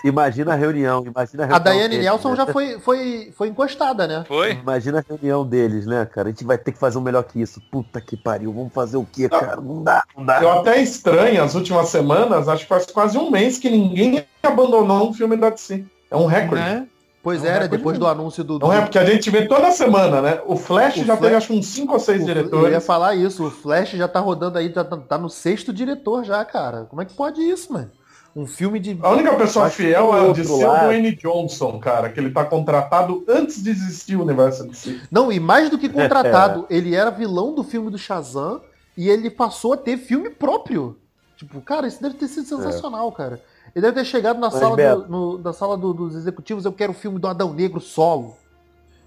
Imagina 0.04 0.52
a 0.52 0.56
reunião, 0.56 1.04
imagina 1.04 1.42
a 1.42 1.46
reunião. 1.46 1.56
A 1.56 1.58
Daiane 1.58 1.88
deles, 1.90 2.04
Nelson 2.04 2.30
né? 2.30 2.36
já 2.36 2.46
foi, 2.46 2.78
foi, 2.78 3.32
foi 3.36 3.48
encostada, 3.48 4.06
né? 4.06 4.24
Foi. 4.26 4.52
Imagina 4.52 5.00
a 5.00 5.04
reunião 5.06 5.44
deles, 5.44 5.84
né, 5.84 6.06
cara? 6.06 6.28
A 6.28 6.30
gente 6.30 6.44
vai 6.44 6.56
ter 6.56 6.72
que 6.72 6.78
fazer 6.78 6.96
um 6.96 7.02
melhor 7.02 7.24
que 7.24 7.40
isso. 7.40 7.60
Puta 7.70 8.00
que 8.00 8.16
pariu, 8.16 8.52
vamos 8.52 8.72
fazer 8.72 8.96
o 8.96 9.04
quê, 9.04 9.28
cara? 9.28 9.56
Não 9.56 9.82
dá, 9.82 10.02
não 10.16 10.24
dá. 10.24 10.40
Eu 10.40 10.50
até 10.50 10.80
estranho 10.80 11.42
as 11.42 11.54
últimas 11.54 11.88
semanas, 11.88 12.48
acho 12.48 12.62
que 12.62 12.68
faz 12.68 12.86
quase 12.86 13.18
um 13.18 13.30
mês 13.30 13.58
que 13.58 13.68
ninguém 13.68 14.24
abandonou 14.42 15.10
um 15.10 15.12
filme 15.12 15.36
da 15.36 15.50
DC. 15.50 15.84
É 16.10 16.16
um 16.16 16.26
recorde. 16.26 16.62
Né? 16.62 16.86
Pois 17.26 17.44
é, 17.44 17.58
né? 17.58 17.66
Depois 17.66 17.98
do 17.98 18.06
anúncio 18.06 18.44
do. 18.44 18.56
Não 18.56 18.72
é, 18.72 18.80
porque 18.80 18.98
a 18.98 19.04
gente 19.04 19.28
vê 19.30 19.46
toda 19.46 19.72
semana, 19.72 20.22
né? 20.22 20.40
O 20.46 20.56
Flash 20.56 20.98
o 20.98 20.98
já 21.00 21.04
Flash... 21.16 21.20
teve 21.20 21.34
acho 21.34 21.52
uns 21.54 21.66
5 21.66 21.92
ou 21.92 21.98
6 21.98 22.24
diretores. 22.24 22.64
Eu 22.66 22.70
ia 22.70 22.80
falar 22.80 23.16
isso, 23.16 23.44
o 23.44 23.50
Flash 23.50 23.90
já 23.90 24.06
tá 24.06 24.20
rodando 24.20 24.56
aí, 24.58 24.72
já 24.72 24.84
tá, 24.84 24.96
tá 24.96 25.18
no 25.18 25.28
sexto 25.28 25.72
diretor 25.72 26.22
já, 26.22 26.44
cara. 26.44 26.84
Como 26.84 27.02
é 27.02 27.04
que 27.04 27.14
pode 27.14 27.40
isso, 27.40 27.72
mano? 27.72 27.90
Um 28.36 28.46
filme 28.46 28.78
de. 28.78 28.96
A 29.02 29.10
única 29.10 29.34
pessoa 29.34 29.68
fiel 29.68 30.14
é 30.14 30.20
o 30.20 30.32
de 30.32 30.44
ser 30.44 30.52
o 30.52 30.58
Dwayne 30.58 31.16
Johnson, 31.16 31.80
cara, 31.80 32.10
que 32.10 32.20
ele 32.20 32.30
tá 32.30 32.44
contratado 32.44 33.24
antes 33.26 33.60
de 33.60 33.70
existir 33.70 34.14
o 34.14 34.22
universo 34.22 34.64
DC. 34.64 35.00
Não, 35.10 35.32
e 35.32 35.40
mais 35.40 35.68
do 35.68 35.76
que 35.78 35.88
contratado, 35.88 36.64
ele 36.70 36.94
era 36.94 37.10
vilão 37.10 37.54
do 37.54 37.64
filme 37.64 37.90
do 37.90 37.98
Shazam 37.98 38.60
e 38.96 39.08
ele 39.08 39.30
passou 39.30 39.72
a 39.72 39.76
ter 39.76 39.96
filme 39.96 40.30
próprio. 40.30 40.96
Tipo, 41.36 41.60
cara, 41.60 41.88
isso 41.88 42.00
deve 42.00 42.14
ter 42.14 42.28
sido 42.28 42.46
sensacional, 42.46 43.08
é. 43.08 43.12
cara. 43.16 43.40
Ele 43.76 43.82
deve 43.82 43.98
ter 43.98 44.06
chegado 44.06 44.40
na 44.40 44.48
Mas, 44.48 44.58
sala, 44.58 44.74
do, 44.74 45.06
no, 45.06 45.38
na 45.38 45.52
sala 45.52 45.76
do, 45.76 45.92
dos 45.92 46.14
executivos, 46.14 46.64
eu 46.64 46.72
quero 46.72 46.92
o 46.92 46.94
filme 46.94 47.18
do 47.18 47.28
Adão 47.28 47.52
Negro 47.52 47.78
solo. 47.78 48.34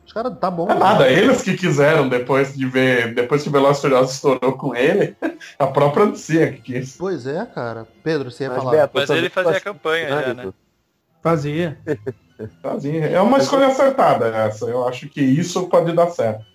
Os 0.05 0.13
caras, 0.13 0.37
tá 0.37 0.51
bom. 0.51 0.69
É 0.69 0.75
nada, 0.75 1.09
eles 1.09 1.41
que 1.41 1.57
quiseram, 1.57 2.07
depois 2.07 2.55
de 2.55 2.67
ver, 2.67 3.15
depois 3.15 3.41
que 3.41 3.49
o 3.49 3.51
Furiosos 3.51 4.13
estourou 4.13 4.53
com 4.53 4.75
ele, 4.75 5.15
a 5.57 5.65
própria 5.65 6.05
Lucia 6.05 6.51
que 6.51 6.61
quis. 6.61 6.95
Pois 6.97 7.25
é, 7.25 7.47
cara. 7.47 7.87
Pedro, 8.03 8.29
você 8.29 8.43
ia 8.43 8.49
Mas, 8.51 8.59
falar. 8.59 8.71
Beto, 8.71 8.91
Mas 8.93 9.09
ele 9.09 9.29
fazia 9.31 9.57
a 9.57 9.61
campanha 9.61 10.07
já, 10.07 10.33
né? 10.35 10.53
Fazia. 11.19 11.79
Fazia. 12.61 13.05
É 13.07 13.19
uma 13.19 13.39
escolha 13.39 13.67
acertada 13.67 14.27
essa. 14.27 14.65
Eu 14.65 14.87
acho 14.87 15.09
que 15.09 15.19
isso 15.19 15.67
pode 15.67 15.91
dar 15.93 16.11
certo. 16.11 16.45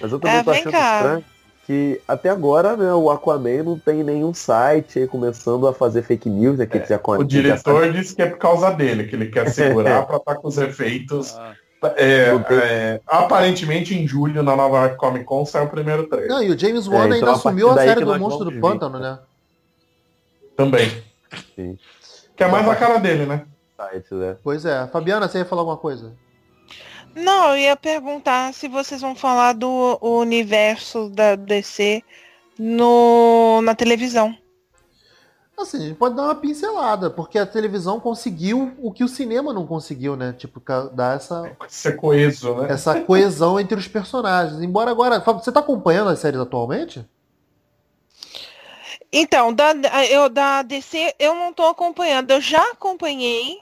Mas 0.00 0.10
eu 0.10 0.18
também 0.18 0.38
é, 0.38 0.42
tô 0.42 0.50
achando 0.50 0.72
cá. 0.72 0.96
estranho 0.96 1.35
que 1.66 2.00
até 2.06 2.28
agora, 2.28 2.76
né, 2.76 2.94
o 2.94 3.10
Aquaman 3.10 3.64
não 3.64 3.76
tem 3.76 4.04
nenhum 4.04 4.32
site 4.32 5.00
aí 5.00 5.08
começando 5.08 5.66
a 5.66 5.74
fazer 5.74 6.02
fake 6.02 6.30
news, 6.30 6.58
né, 6.58 6.66
que 6.66 6.78
é, 6.78 6.86
já 6.86 7.00
O 7.04 7.24
diretor 7.24 7.92
disse 7.92 8.14
que 8.14 8.22
é 8.22 8.26
por 8.26 8.38
causa 8.38 8.70
dele, 8.70 9.04
que 9.04 9.16
ele 9.16 9.26
quer 9.26 9.50
segurar 9.50 10.06
para 10.06 10.18
estar 10.18 10.34
tá 10.34 10.40
com 10.40 10.46
os 10.46 10.56
efeitos. 10.58 11.36
Ah. 11.36 11.54
É, 11.96 12.30
é, 12.50 13.00
aparentemente 13.06 13.94
em 13.94 14.06
julho 14.06 14.42
na 14.42 14.56
Nova 14.56 14.78
York 14.78 14.96
Comic 14.96 15.24
Con 15.24 15.44
sai 15.44 15.64
o 15.64 15.68
primeiro 15.68 16.06
trailer. 16.06 16.28
Não, 16.28 16.42
e 16.42 16.50
o 16.50 16.58
James 16.58 16.86
Wan 16.86 17.02
é, 17.02 17.06
então, 17.06 17.14
ainda 17.14 17.32
assumiu 17.32 17.70
a 17.70 17.74
série 17.74 18.04
do 18.04 18.18
Monstro 18.18 18.50
do 18.50 18.60
Pântano, 18.60 18.98
né? 18.98 19.18
Também. 20.56 20.90
Sim. 21.54 21.76
Que 22.34 22.44
é 22.44 22.48
mais 22.48 22.66
a 22.68 22.76
cara 22.76 22.98
dele, 22.98 23.26
né? 23.26 23.44
Né? 24.12 24.36
Pois 24.42 24.64
é. 24.64 24.86
Fabiana, 24.86 25.28
você 25.28 25.38
ia 25.38 25.44
falar 25.44 25.62
alguma 25.62 25.76
coisa? 25.76 26.14
Não, 27.16 27.52
eu 27.52 27.56
ia 27.56 27.76
perguntar 27.76 28.52
se 28.52 28.68
vocês 28.68 29.00
vão 29.00 29.16
falar 29.16 29.54
do 29.54 29.98
universo 30.02 31.08
da 31.08 31.34
DC 31.34 32.02
no, 32.58 33.62
na 33.62 33.74
televisão. 33.74 34.36
Assim, 35.56 35.78
a 35.78 35.80
gente 35.80 35.96
pode 35.96 36.14
dar 36.14 36.24
uma 36.24 36.34
pincelada, 36.34 37.08
porque 37.08 37.38
a 37.38 37.46
televisão 37.46 37.98
conseguiu 37.98 38.74
o 38.78 38.92
que 38.92 39.02
o 39.02 39.08
cinema 39.08 39.54
não 39.54 39.66
conseguiu, 39.66 40.14
né? 40.14 40.34
Tipo, 40.34 40.60
dar 40.92 41.16
essa. 41.16 41.56
Ser 41.66 41.96
coeso, 41.96 42.54
né? 42.56 42.70
Essa 42.70 43.00
coesão 43.00 43.58
entre 43.58 43.78
os 43.78 43.88
personagens. 43.88 44.60
Embora 44.60 44.90
agora. 44.90 45.18
Você 45.18 45.50
tá 45.50 45.60
acompanhando 45.60 46.10
as 46.10 46.18
séries 46.18 46.38
atualmente? 46.38 47.02
Então, 49.10 49.54
da, 49.54 49.72
eu, 50.10 50.28
da 50.28 50.60
DC 50.60 51.14
eu 51.18 51.34
não 51.34 51.54
tô 51.54 51.62
acompanhando. 51.62 52.30
Eu 52.30 52.42
já 52.42 52.72
acompanhei, 52.72 53.58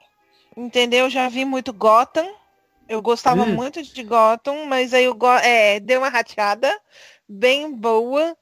entendeu? 0.56 1.08
Já 1.08 1.28
vi 1.28 1.44
muito 1.44 1.72
Gotham. 1.72 2.26
Eu 2.88 3.00
gostava 3.00 3.42
hum. 3.42 3.54
muito 3.54 3.82
de 3.82 4.02
Gotham, 4.02 4.66
mas 4.66 4.92
aí 4.92 5.04
eu 5.04 5.16
é, 5.42 5.80
deu 5.80 6.00
uma 6.00 6.08
rateada 6.08 6.74
bem 7.28 7.72
boa. 7.72 8.36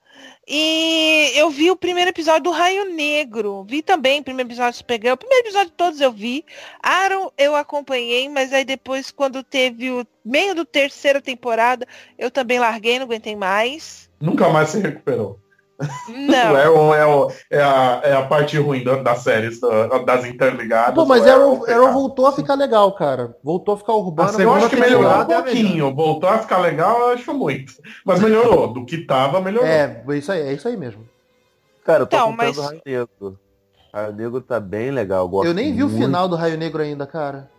E 0.47 1.33
eu 1.35 1.51
vi 1.51 1.71
o 1.71 1.77
primeiro 1.77 2.11
episódio 2.11 2.45
do 2.45 2.51
Raio 2.51 2.93
Negro. 2.93 3.65
Vi 3.65 3.83
também 3.83 4.21
o 4.21 4.25
primeiro 4.25 4.49
episódio 4.49 4.73
do 4.73 4.77
Supergirl. 4.77 5.15
O 5.15 5.19
primeiro 5.19 5.47
episódio 5.47 5.71
de 5.71 5.77
todos 5.77 6.01
eu 6.01 6.13
vi. 6.13 6.45
Arrow 6.83 7.33
eu 7.39 7.55
acompanhei, 7.55 8.29
mas 8.29 8.53
aí 8.53 8.65
depois, 8.65 9.11
quando 9.11 9.43
teve 9.43 9.91
o 9.91 10.07
meio 10.25 10.55
do 10.55 10.65
terceira 10.65 11.21
temporada, 11.21 11.87
eu 12.19 12.31
também 12.31 12.59
larguei, 12.59 12.99
não 12.99 13.07
aguentei 13.07 13.37
mais. 13.37 14.11
Nunca 14.21 14.49
mais 14.49 14.71
se 14.71 14.81
recuperou. 14.81 15.42
Não. 16.09 16.57
é, 16.57 16.69
o, 16.69 16.95
é, 16.95 17.07
o, 17.07 17.33
é, 17.51 17.63
a, 17.63 18.01
é 18.05 18.13
a 18.15 18.23
parte 18.23 18.59
ruim 18.59 18.85
da, 18.85 18.97
das 18.97 19.19
séries, 19.21 19.61
das 20.05 20.25
interligadas. 20.25 20.95
Pô, 20.95 21.05
mas 21.05 21.27
Arrow, 21.27 21.65
Arrow 21.69 21.93
voltou 21.93 22.27
a 22.27 22.33
ficar 22.33 22.55
legal, 22.55 22.93
cara. 22.93 23.37
Voltou 23.43 23.75
a 23.75 23.79
ficar 23.79 23.95
urbano. 23.95 24.41
eu 24.41 24.55
acho 24.55 24.69
que 24.69 24.77
melhorou 24.77 25.21
um 25.21 25.25
pouquinho. 25.25 25.89
É 25.89 25.93
voltou 25.93 26.29
a 26.29 26.39
ficar 26.39 26.59
legal, 26.59 26.99
eu 27.01 27.09
acho 27.11 27.33
muito. 27.35 27.73
Mas 28.05 28.21
melhorou. 28.21 28.73
Do 28.73 28.85
que 28.85 28.99
tava, 28.99 29.41
melhorou. 29.41 29.69
É, 29.69 30.03
isso 30.11 30.33
aí, 30.33 30.41
é 30.41 30.53
isso 30.53 30.69
aí 30.69 30.77
mesmo. 30.77 31.09
Cara, 31.85 32.03
eu 32.03 32.07
tô 32.07 32.17
então, 32.17 32.33
mas... 32.33 32.57
Raio 32.57 32.81
Negro. 32.85 33.39
Raio 33.93 34.13
Negro 34.13 34.41
tá 34.41 34.61
bem 34.61 34.91
legal. 34.91 35.29
Eu, 35.33 35.45
eu 35.47 35.55
nem 35.55 35.73
vi 35.73 35.83
muito. 35.83 35.97
o 35.97 35.99
final 35.99 36.29
do 36.29 36.37
Raio 36.37 36.57
Negro 36.57 36.83
ainda, 36.83 37.07
cara. 37.07 37.51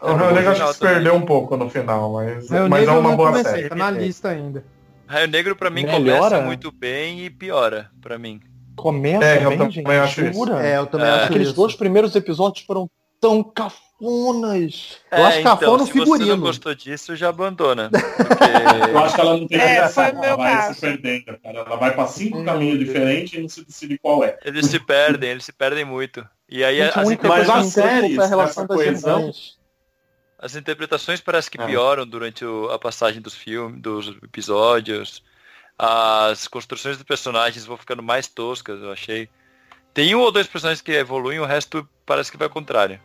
O 0.00 0.12
Raio 0.12 0.34
Negro 0.34 0.50
acho 0.50 0.66
que 0.66 0.72
se 0.74 0.80
perdeu 0.80 1.14
um 1.14 1.22
pouco 1.22 1.56
no 1.56 1.68
final, 1.70 2.12
mas, 2.12 2.48
mas 2.68 2.86
é 2.86 2.92
uma 2.92 3.16
boa 3.16 3.30
comecei, 3.30 3.52
série. 3.52 3.68
Tá 3.68 3.74
na 3.74 3.90
lista 3.90 4.28
ainda. 4.28 4.64
Raio 5.06 5.28
Negro 5.28 5.56
para 5.56 5.70
mim 5.70 5.84
Melhora? 5.84 6.00
começa 6.00 6.40
muito 6.40 6.72
bem 6.72 7.24
e 7.24 7.30
piora 7.30 7.90
para 8.00 8.18
mim. 8.18 8.40
Começa 8.76 9.24
é, 9.24 9.38
bem, 9.38 9.44
eu 9.44 9.50
gente. 9.70 9.82
Também 9.82 9.98
acho 9.98 10.24
isso. 10.24 10.52
É, 10.54 10.78
eu 10.78 10.86
também 10.86 11.06
é. 11.06 11.10
acho 11.10 11.24
Aqueles 11.26 11.48
isso. 11.48 11.56
dois 11.56 11.74
primeiros 11.74 12.14
episódios 12.16 12.64
foram 12.64 12.90
tão 13.20 13.42
cafonas. 13.42 14.98
É, 15.10 15.20
eu 15.20 15.24
acho 15.24 15.38
então, 15.40 15.56
cafona 15.56 15.82
o 15.82 15.86
figurino. 15.86 16.16
Se 16.16 16.24
você 16.24 16.30
não 16.30 16.40
gostou 16.40 16.74
disso, 16.74 17.16
já 17.16 17.28
abandona. 17.28 17.88
Porque... 17.90 18.90
eu 18.90 18.98
acho 18.98 19.14
que 19.14 19.20
ela 19.20 19.36
não 19.36 19.46
tem 19.46 19.58
é, 19.58 19.76
essa, 19.76 20.08
ela 20.08 20.36
vai 20.36 20.52
caso. 20.56 20.74
se 20.74 20.80
perdendo, 20.80 21.24
cara. 21.24 21.58
Ela 21.58 21.76
vai 21.76 21.94
para 21.94 22.06
cinco 22.08 22.38
hum, 22.38 22.44
caminhos 22.44 22.78
diferentes 22.78 23.34
e 23.34 23.40
não 23.40 23.48
se 23.48 23.64
decide 23.64 23.98
qual 23.98 24.24
é. 24.24 24.36
Eles 24.44 24.66
se 24.66 24.78
perdem, 24.78 25.30
eles 25.30 25.44
se 25.44 25.52
perdem 25.52 25.84
muito. 25.84 26.26
E 26.50 26.62
aí 26.62 26.78
Gente, 26.78 26.98
as 26.98 27.10
interpretações... 27.10 27.72
séries, 27.72 28.18
a 28.18 28.26
relação 28.26 28.66
das 28.66 28.76
coesão, 28.76 29.30
as 30.44 30.54
interpretações 30.54 31.20
parece 31.20 31.50
que 31.50 31.60
é. 31.60 31.66
pioram 31.66 32.06
durante 32.06 32.44
o, 32.44 32.70
a 32.70 32.78
passagem 32.78 33.20
dos 33.20 33.34
filmes, 33.34 33.80
dos 33.80 34.08
episódios 34.22 35.22
as 35.78 36.46
construções 36.46 36.96
dos 36.96 37.04
personagens 37.04 37.66
vão 37.66 37.76
ficando 37.76 38.02
mais 38.02 38.26
toscas, 38.26 38.80
eu 38.80 38.92
achei. 38.92 39.28
Tem 39.92 40.14
um 40.14 40.20
ou 40.20 40.32
dois 40.32 40.46
personagens 40.46 40.80
que 40.80 40.92
evoluem, 40.92 41.40
o 41.40 41.44
resto 41.44 41.88
parece 42.06 42.30
que 42.30 42.36
vai 42.36 42.46
ao 42.46 42.52
contrário. 42.52 42.98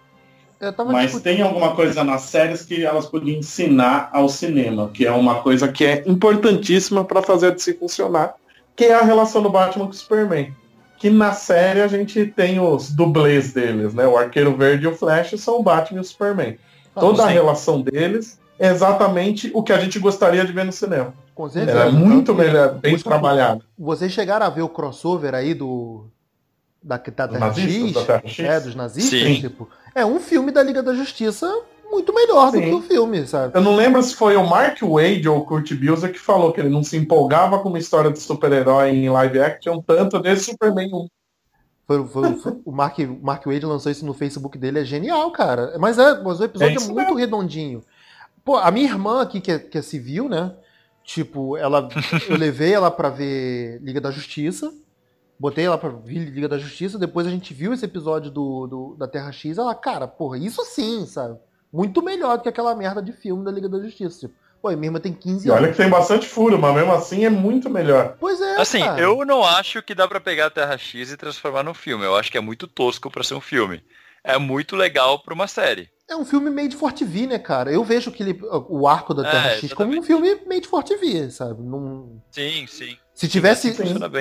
Mas 0.59 1.11
discutindo. 1.11 1.23
tem 1.23 1.41
alguma 1.41 1.73
coisa 1.73 2.03
nas 2.03 2.23
séries 2.23 2.63
que 2.63 2.83
elas 2.83 3.05
podiam 3.05 3.39
ensinar 3.39 4.09
ao 4.11 4.27
cinema, 4.27 4.89
que 4.93 5.05
é 5.05 5.11
uma 5.11 5.41
coisa 5.41 5.71
que 5.71 5.85
é 5.85 6.03
importantíssima 6.05 7.05
para 7.05 7.21
fazer 7.21 7.47
a 7.47 7.51
DC 7.51 7.75
funcionar, 7.75 8.35
que 8.75 8.85
é 8.85 8.93
a 8.93 9.03
relação 9.03 9.41
do 9.41 9.49
Batman 9.49 9.85
com 9.85 9.91
o 9.91 9.95
Superman. 9.95 10.53
Que 10.97 11.09
na 11.09 11.31
série 11.31 11.81
a 11.81 11.87
gente 11.87 12.25
tem 12.25 12.59
os 12.59 12.91
dublês 12.91 13.53
deles, 13.53 13.93
né? 13.93 14.05
O 14.05 14.17
Arqueiro 14.17 14.55
Verde 14.57 14.83
e 14.83 14.87
o 14.87 14.95
Flash 14.95 15.31
são 15.39 15.59
o 15.59 15.63
Batman 15.63 15.99
e 15.99 16.01
o 16.01 16.03
Superman. 16.03 16.57
Toda 16.99 17.23
a 17.23 17.27
relação 17.27 17.81
deles 17.81 18.39
é 18.57 18.69
exatamente 18.69 19.49
o 19.53 19.63
que 19.63 19.71
a 19.71 19.79
gente 19.79 19.97
gostaria 19.99 20.45
de 20.45 20.51
ver 20.51 20.65
no 20.65 20.71
cinema. 20.71 21.13
Com 21.33 21.49
certeza. 21.49 21.79
É 21.79 21.89
muito 21.89 22.35
melhor, 22.35 22.73
bem 22.75 22.97
trabalhado. 22.97 23.63
Vocês 23.77 24.11
chegaram 24.11 24.45
a 24.45 24.49
ver 24.49 24.61
o 24.61 24.69
crossover 24.69 25.33
aí 25.33 25.53
do. 25.53 26.05
Da, 26.81 26.97
da, 26.97 27.27
Terra, 27.27 27.53
X, 27.53 27.93
da 27.93 28.05
Terra 28.05 28.21
X? 28.25 28.45
É, 28.45 28.59
dos 28.59 28.75
nazistas? 28.75 29.19
Sim. 29.19 29.41
Tipo, 29.41 29.69
é 29.93 30.05
um 30.05 30.19
filme 30.19 30.51
da 30.51 30.63
Liga 30.63 30.81
da 30.81 30.93
Justiça 30.93 31.49
muito 31.89 32.13
melhor 32.13 32.51
Sim. 32.51 32.61
do 32.61 32.63
que 32.63 32.73
o 32.73 32.81
filme, 32.81 33.27
sabe? 33.27 33.57
Eu 33.57 33.61
não 33.61 33.75
lembro 33.75 34.01
se 34.01 34.15
foi 34.15 34.35
o 34.35 34.47
Mark 34.47 34.79
Wade 34.81 35.27
ou 35.27 35.39
o 35.39 35.45
Kurt 35.45 35.73
Busiek 35.73 36.13
que 36.13 36.19
falou 36.19 36.51
que 36.53 36.59
ele 36.59 36.69
não 36.69 36.83
se 36.83 36.95
empolgava 36.95 37.59
com 37.59 37.69
uma 37.69 37.79
história 37.79 38.11
de 38.11 38.19
super-herói 38.19 38.91
em 38.91 39.09
live 39.09 39.39
action 39.41 39.81
tanto 39.85 40.19
desse 40.19 40.51
Superman 40.51 40.89
1. 40.93 41.07
Foi, 41.89 42.05
foi, 42.05 42.33
foi, 42.35 42.61
o 42.63 42.71
Mark, 42.71 42.99
Mark 43.19 43.43
Wade 43.47 43.65
lançou 43.65 43.91
isso 43.91 44.05
no 44.05 44.13
Facebook 44.13 44.59
dele, 44.59 44.77
é 44.77 44.85
genial, 44.85 45.31
cara. 45.31 45.75
Mas, 45.79 45.97
é, 45.97 46.21
mas 46.21 46.39
o 46.39 46.43
episódio 46.43 46.79
é, 46.79 46.83
é 46.83 46.87
muito 46.87 47.15
redondinho. 47.15 47.83
Pô, 48.45 48.57
a 48.57 48.69
minha 48.69 48.87
irmã 48.87 49.23
aqui, 49.23 49.41
que 49.41 49.51
é, 49.51 49.57
que 49.57 49.75
é 49.75 49.81
civil, 49.81 50.29
né? 50.29 50.55
Tipo, 51.03 51.57
ela, 51.57 51.89
eu 52.29 52.37
levei 52.37 52.75
ela 52.75 52.91
para 52.91 53.09
ver 53.09 53.81
Liga 53.81 53.99
da 53.99 54.11
Justiça, 54.11 54.71
botei 55.39 55.65
ela 55.65 55.79
pra 55.79 55.89
ver 55.89 56.29
Liga 56.29 56.47
da 56.47 56.59
Justiça, 56.59 56.99
depois 56.99 57.25
a 57.25 57.31
gente 57.31 57.55
viu 57.55 57.73
esse 57.73 57.85
episódio 57.85 58.29
do, 58.29 58.67
do, 58.67 58.95
da 58.95 59.07
Terra 59.07 59.31
X, 59.31 59.57
ela, 59.57 59.73
cara, 59.73 60.07
porra, 60.07 60.37
isso 60.37 60.63
sim, 60.65 61.07
sabe? 61.07 61.39
Muito 61.73 62.03
melhor 62.03 62.37
do 62.37 62.43
que 62.43 62.49
aquela 62.49 62.75
merda 62.75 63.01
de 63.01 63.13
filme 63.13 63.43
da 63.43 63.49
Liga 63.49 63.67
da 63.67 63.79
Justiça. 63.79 64.27
Tipo, 64.27 64.35
pô, 64.61 64.69
minha 64.69 64.87
irmã 64.87 64.99
tem 64.99 65.13
15 65.13 65.47
e 65.47 65.51
anos. 65.51 65.63
olha 65.63 65.71
que 65.71 65.77
tem 65.77 65.89
bastante 65.89 66.27
furo, 66.27 66.59
mas 66.59 66.75
mesmo 66.75 66.91
assim 66.91 67.25
é 67.25 67.29
muito 67.29 67.69
melhor. 67.69 68.15
Pois 68.19 68.39
é. 68.41 68.55
Assim, 68.57 68.79
cara. 68.79 68.99
eu 69.01 69.25
não 69.25 69.43
acho 69.43 69.81
que 69.81 69.95
dá 69.95 70.07
para 70.07 70.19
pegar 70.19 70.47
a 70.47 70.49
Terra 70.51 70.77
X 70.77 71.11
e 71.11 71.17
transformar 71.17 71.63
num 71.63 71.73
filme. 71.73 72.05
Eu 72.05 72.15
acho 72.15 72.31
que 72.31 72.37
é 72.37 72.41
muito 72.41 72.67
tosco 72.67 73.09
para 73.09 73.23
ser 73.23 73.35
um 73.35 73.41
filme. 73.41 73.83
É 74.23 74.37
muito 74.37 74.75
legal 74.75 75.19
para 75.19 75.33
uma 75.33 75.47
série. 75.47 75.89
É 76.09 76.15
um 76.15 76.25
filme 76.25 76.49
made 76.49 76.75
for 76.75 76.91
TV, 76.91 77.27
né, 77.27 77.37
cara? 77.37 77.71
Eu 77.71 77.83
vejo 77.83 78.09
aquele, 78.09 78.37
o 78.67 78.87
arco 78.87 79.13
da 79.13 79.23
Terra 79.23 79.51
é, 79.51 79.57
X 79.59 79.73
como 79.73 79.97
um 79.97 80.01
filme 80.01 80.39
made 80.47 80.67
for 80.67 80.83
TV, 80.83 81.29
sabe? 81.29 81.61
Num... 81.61 82.19
Sim, 82.31 82.65
sim. 82.67 82.97
Se 83.19 83.27
tivesse, 83.27 83.75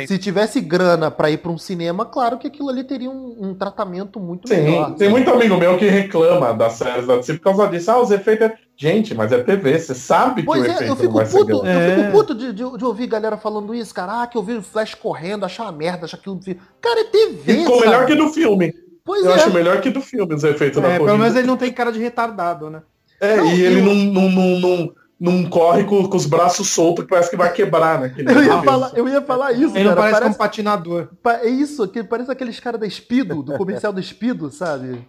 se 0.09 0.19
tivesse 0.19 0.61
grana 0.61 1.09
para 1.09 1.31
ir 1.31 1.39
para 1.39 1.53
um 1.53 1.57
cinema, 1.57 2.05
claro 2.05 2.37
que 2.37 2.49
aquilo 2.49 2.69
ali 2.69 2.83
teria 2.83 3.09
um, 3.09 3.37
um 3.39 3.55
tratamento 3.55 4.19
muito 4.19 4.49
sim, 4.49 4.57
melhor. 4.57 4.97
Tem 4.97 5.09
muito 5.09 5.31
amigo 5.31 5.57
meu 5.57 5.79
que 5.79 5.87
reclama 5.87 6.53
das 6.53 6.73
séries 6.73 7.07
da 7.07 7.15
DC 7.15 7.35
por 7.35 7.43
causa 7.43 7.69
disso. 7.69 7.93
Ah, 7.93 8.03
os 8.03 8.11
efeitos 8.11 8.49
é... 8.49 8.59
Gente, 8.77 9.15
mas 9.15 9.31
é 9.31 9.41
TV, 9.41 9.79
você 9.79 9.95
sabe 9.95 10.43
pois 10.43 10.65
que 10.65 10.69
é, 10.69 10.73
o 10.73 10.75
efeito 10.75 10.91
eu 10.91 10.97
fico 10.97 11.25
puto, 11.25 11.65
Eu 11.65 11.65
é. 11.65 11.97
fico 11.97 12.11
puto 12.11 12.35
de, 12.35 12.47
de, 12.53 12.77
de, 12.77 12.85
ouvir 12.85 13.07
galera 13.07 13.37
falando 13.37 13.73
isso, 13.73 13.95
cara. 13.95 14.23
Ah, 14.23 14.27
que 14.27 14.37
eu 14.37 14.43
vi 14.43 14.55
o 14.55 14.63
Flash 14.65 14.97
correndo, 14.97 15.45
achar 15.45 15.63
uma 15.63 15.73
merda, 15.73 16.05
achar 16.05 16.17
aquilo... 16.17 16.41
Cara, 16.81 17.03
é 17.03 17.05
TV, 17.05 17.59
Ficou 17.59 17.79
melhor 17.79 18.05
que 18.05 18.17
no 18.17 18.33
filme. 18.33 18.75
Pois 19.05 19.25
eu 19.25 19.31
é. 19.31 19.35
acho 19.37 19.53
melhor 19.53 19.81
que 19.81 19.91
do 19.91 20.01
filme 20.01 20.35
os 20.35 20.43
efeitos 20.43 20.77
é, 20.79 20.81
da 20.81 20.89
corrida. 20.89 21.05
Pelo 21.05 21.19
menos 21.19 21.37
ele 21.37 21.47
não 21.47 21.57
tem 21.57 21.73
cara 21.73 21.93
de 21.93 22.01
retardado, 22.01 22.69
né? 22.69 22.83
É, 23.21 23.37
não, 23.37 23.47
e 23.47 23.65
ele 23.65 23.79
eu... 23.79 23.85
não, 23.85 23.95
não, 23.95 24.29
não, 24.29 24.59
não, 24.59 24.93
não 25.21 25.49
corre 25.49 25.85
com, 25.85 26.09
com, 26.09 26.17
os 26.17 26.27
braços 26.27 26.69
soltos 26.69 27.05
que 27.05 27.11
parece 27.11 27.31
que 27.31 27.37
vai 27.37 27.53
quebrar, 27.53 28.01
né? 28.01 28.15
Eu 28.17 28.43
ia, 28.43 28.63
falar, 28.63 28.93
eu 28.95 29.09
ia 29.09 29.21
falar 29.21 29.53
isso, 29.53 29.77
Ele 29.77 29.85
cara, 29.85 29.97
parece, 29.97 30.21
parece 30.21 30.31
um 30.31 30.39
patinador. 30.39 31.09
É 31.43 31.49
isso, 31.49 31.89
que 31.89 32.05
parece 32.05 32.31
aqueles 32.31 32.61
caras 32.61 32.81
da 32.81 32.89
Speedo, 32.89 33.43
do 33.43 33.57
comercial 33.57 33.93
da 33.93 34.01
Speedo, 34.01 34.51
sabe? 34.51 35.05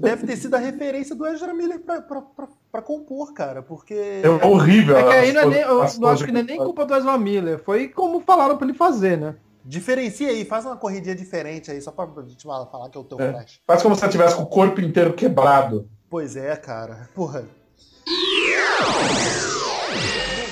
Deve 0.00 0.26
ter 0.26 0.36
sido 0.36 0.54
a 0.54 0.58
referência 0.58 1.14
do 1.14 1.26
Ezra 1.26 1.52
Miller 1.54 1.80
pra, 1.80 2.02
pra, 2.02 2.22
pra, 2.22 2.48
pra 2.70 2.82
compor, 2.82 3.32
cara, 3.32 3.62
porque... 3.62 4.22
É 4.22 4.46
horrível. 4.46 4.96
É 4.96 5.02
que 5.02 5.12
aí 5.14 5.32
não 5.32 5.42
é 5.42 5.46
nem, 5.46 5.60
eu 5.60 5.76
não 5.98 6.08
acho 6.08 6.24
que 6.24 6.32
não 6.32 6.40
é 6.40 6.44
nem 6.44 6.58
culpa 6.58 6.84
do 6.84 6.94
Ezra 6.94 7.16
Miller, 7.16 7.58
foi 7.62 7.88
como 7.88 8.20
falaram 8.20 8.56
pra 8.56 8.66
ele 8.66 8.76
fazer, 8.76 9.16
né? 9.16 9.36
Diferencia 9.66 10.28
aí, 10.28 10.44
faz 10.44 10.66
uma 10.66 10.76
corridinha 10.76 11.14
diferente 11.14 11.70
aí, 11.70 11.80
só 11.80 11.90
pra 11.90 12.06
gente 12.26 12.42
falar 12.42 12.90
que 12.90 12.98
é 12.98 13.00
o 13.00 13.04
teu 13.04 13.18
é. 13.18 13.30
flash. 13.30 13.60
Faz 13.66 13.82
como 13.82 13.94
se 13.94 14.02
você 14.02 14.08
tivesse 14.10 14.36
com 14.36 14.42
o 14.42 14.46
corpo 14.46 14.78
inteiro 14.82 15.14
quebrado. 15.14 15.88
Pois 16.10 16.36
é, 16.36 16.54
cara. 16.54 17.08
Porra. 17.14 17.44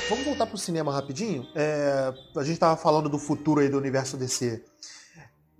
Vamos 0.08 0.24
voltar 0.24 0.46
pro 0.46 0.58
cinema 0.58 0.92
rapidinho? 0.92 1.46
É, 1.54 2.12
a 2.36 2.44
gente 2.44 2.58
tava 2.58 2.76
falando 2.76 3.08
do 3.08 3.18
futuro 3.18 3.60
aí 3.60 3.68
do 3.68 3.78
universo 3.78 4.16
DC. 4.16 4.62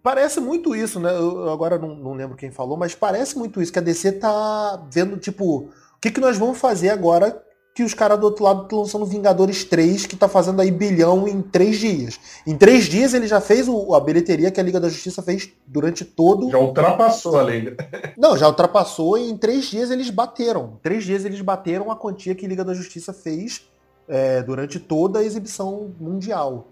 Parece 0.03 0.40
muito 0.40 0.74
isso, 0.74 0.99
né? 0.99 1.11
Eu 1.11 1.51
agora 1.51 1.78
não, 1.78 1.95
não 1.95 2.14
lembro 2.14 2.36
quem 2.36 2.51
falou, 2.51 2.76
mas 2.76 2.95
parece 2.95 3.38
muito 3.38 3.62
isso, 3.62 3.72
que 3.72 3.78
a 3.78 3.82
DC 3.82 4.12
tá 4.12 4.84
vendo, 4.90 5.16
tipo, 5.16 5.68
o 5.68 5.70
que, 6.01 6.11
que 6.11 6.20
nós 6.20 6.36
vamos 6.36 6.59
fazer 6.59 6.90
agora 6.90 7.43
que 7.75 7.83
os 7.83 7.95
caras 7.95 8.18
do 8.18 8.25
outro 8.25 8.45
lado 8.45 8.64
estão 8.64 8.81
lançando 8.81 9.07
Vingadores 9.07 9.64
3, 9.64 10.05
que 10.05 10.14
tá 10.14 10.29
fazendo 10.29 10.61
aí 10.61 10.70
bilhão 10.70 11.27
em 11.27 11.41
três 11.41 11.79
dias. 11.79 12.20
Em 12.47 12.57
três 12.57 12.85
dias 12.85 13.14
ele 13.14 13.27
já 13.27 13.41
fez 13.41 13.66
o, 13.66 13.95
a 13.95 14.01
bilheteria 14.01 14.51
que 14.51 14.61
a 14.61 14.62
Liga 14.62 14.79
da 14.79 14.91
Justiça 14.91 15.23
fez 15.23 15.51
durante 15.66 16.05
todo. 16.05 16.51
Já 16.51 16.59
ultrapassou 16.59 17.39
a 17.39 17.43
Liga. 17.43 17.77
Não, 18.16 18.37
já 18.37 18.47
ultrapassou 18.47 19.16
e 19.16 19.31
em 19.31 19.37
três 19.37 19.66
dias 19.66 19.91
eles 19.91 20.11
bateram. 20.11 20.75
Em 20.77 20.83
três 20.83 21.05
dias 21.05 21.25
eles 21.25 21.41
bateram 21.41 21.91
a 21.91 21.97
quantia 21.97 22.35
que 22.35 22.45
a 22.45 22.49
Liga 22.49 22.64
da 22.64 22.75
Justiça 22.75 23.12
fez 23.12 23.66
é, 24.07 24.43
durante 24.43 24.79
toda 24.79 25.20
a 25.20 25.25
exibição 25.25 25.95
mundial. 25.99 26.68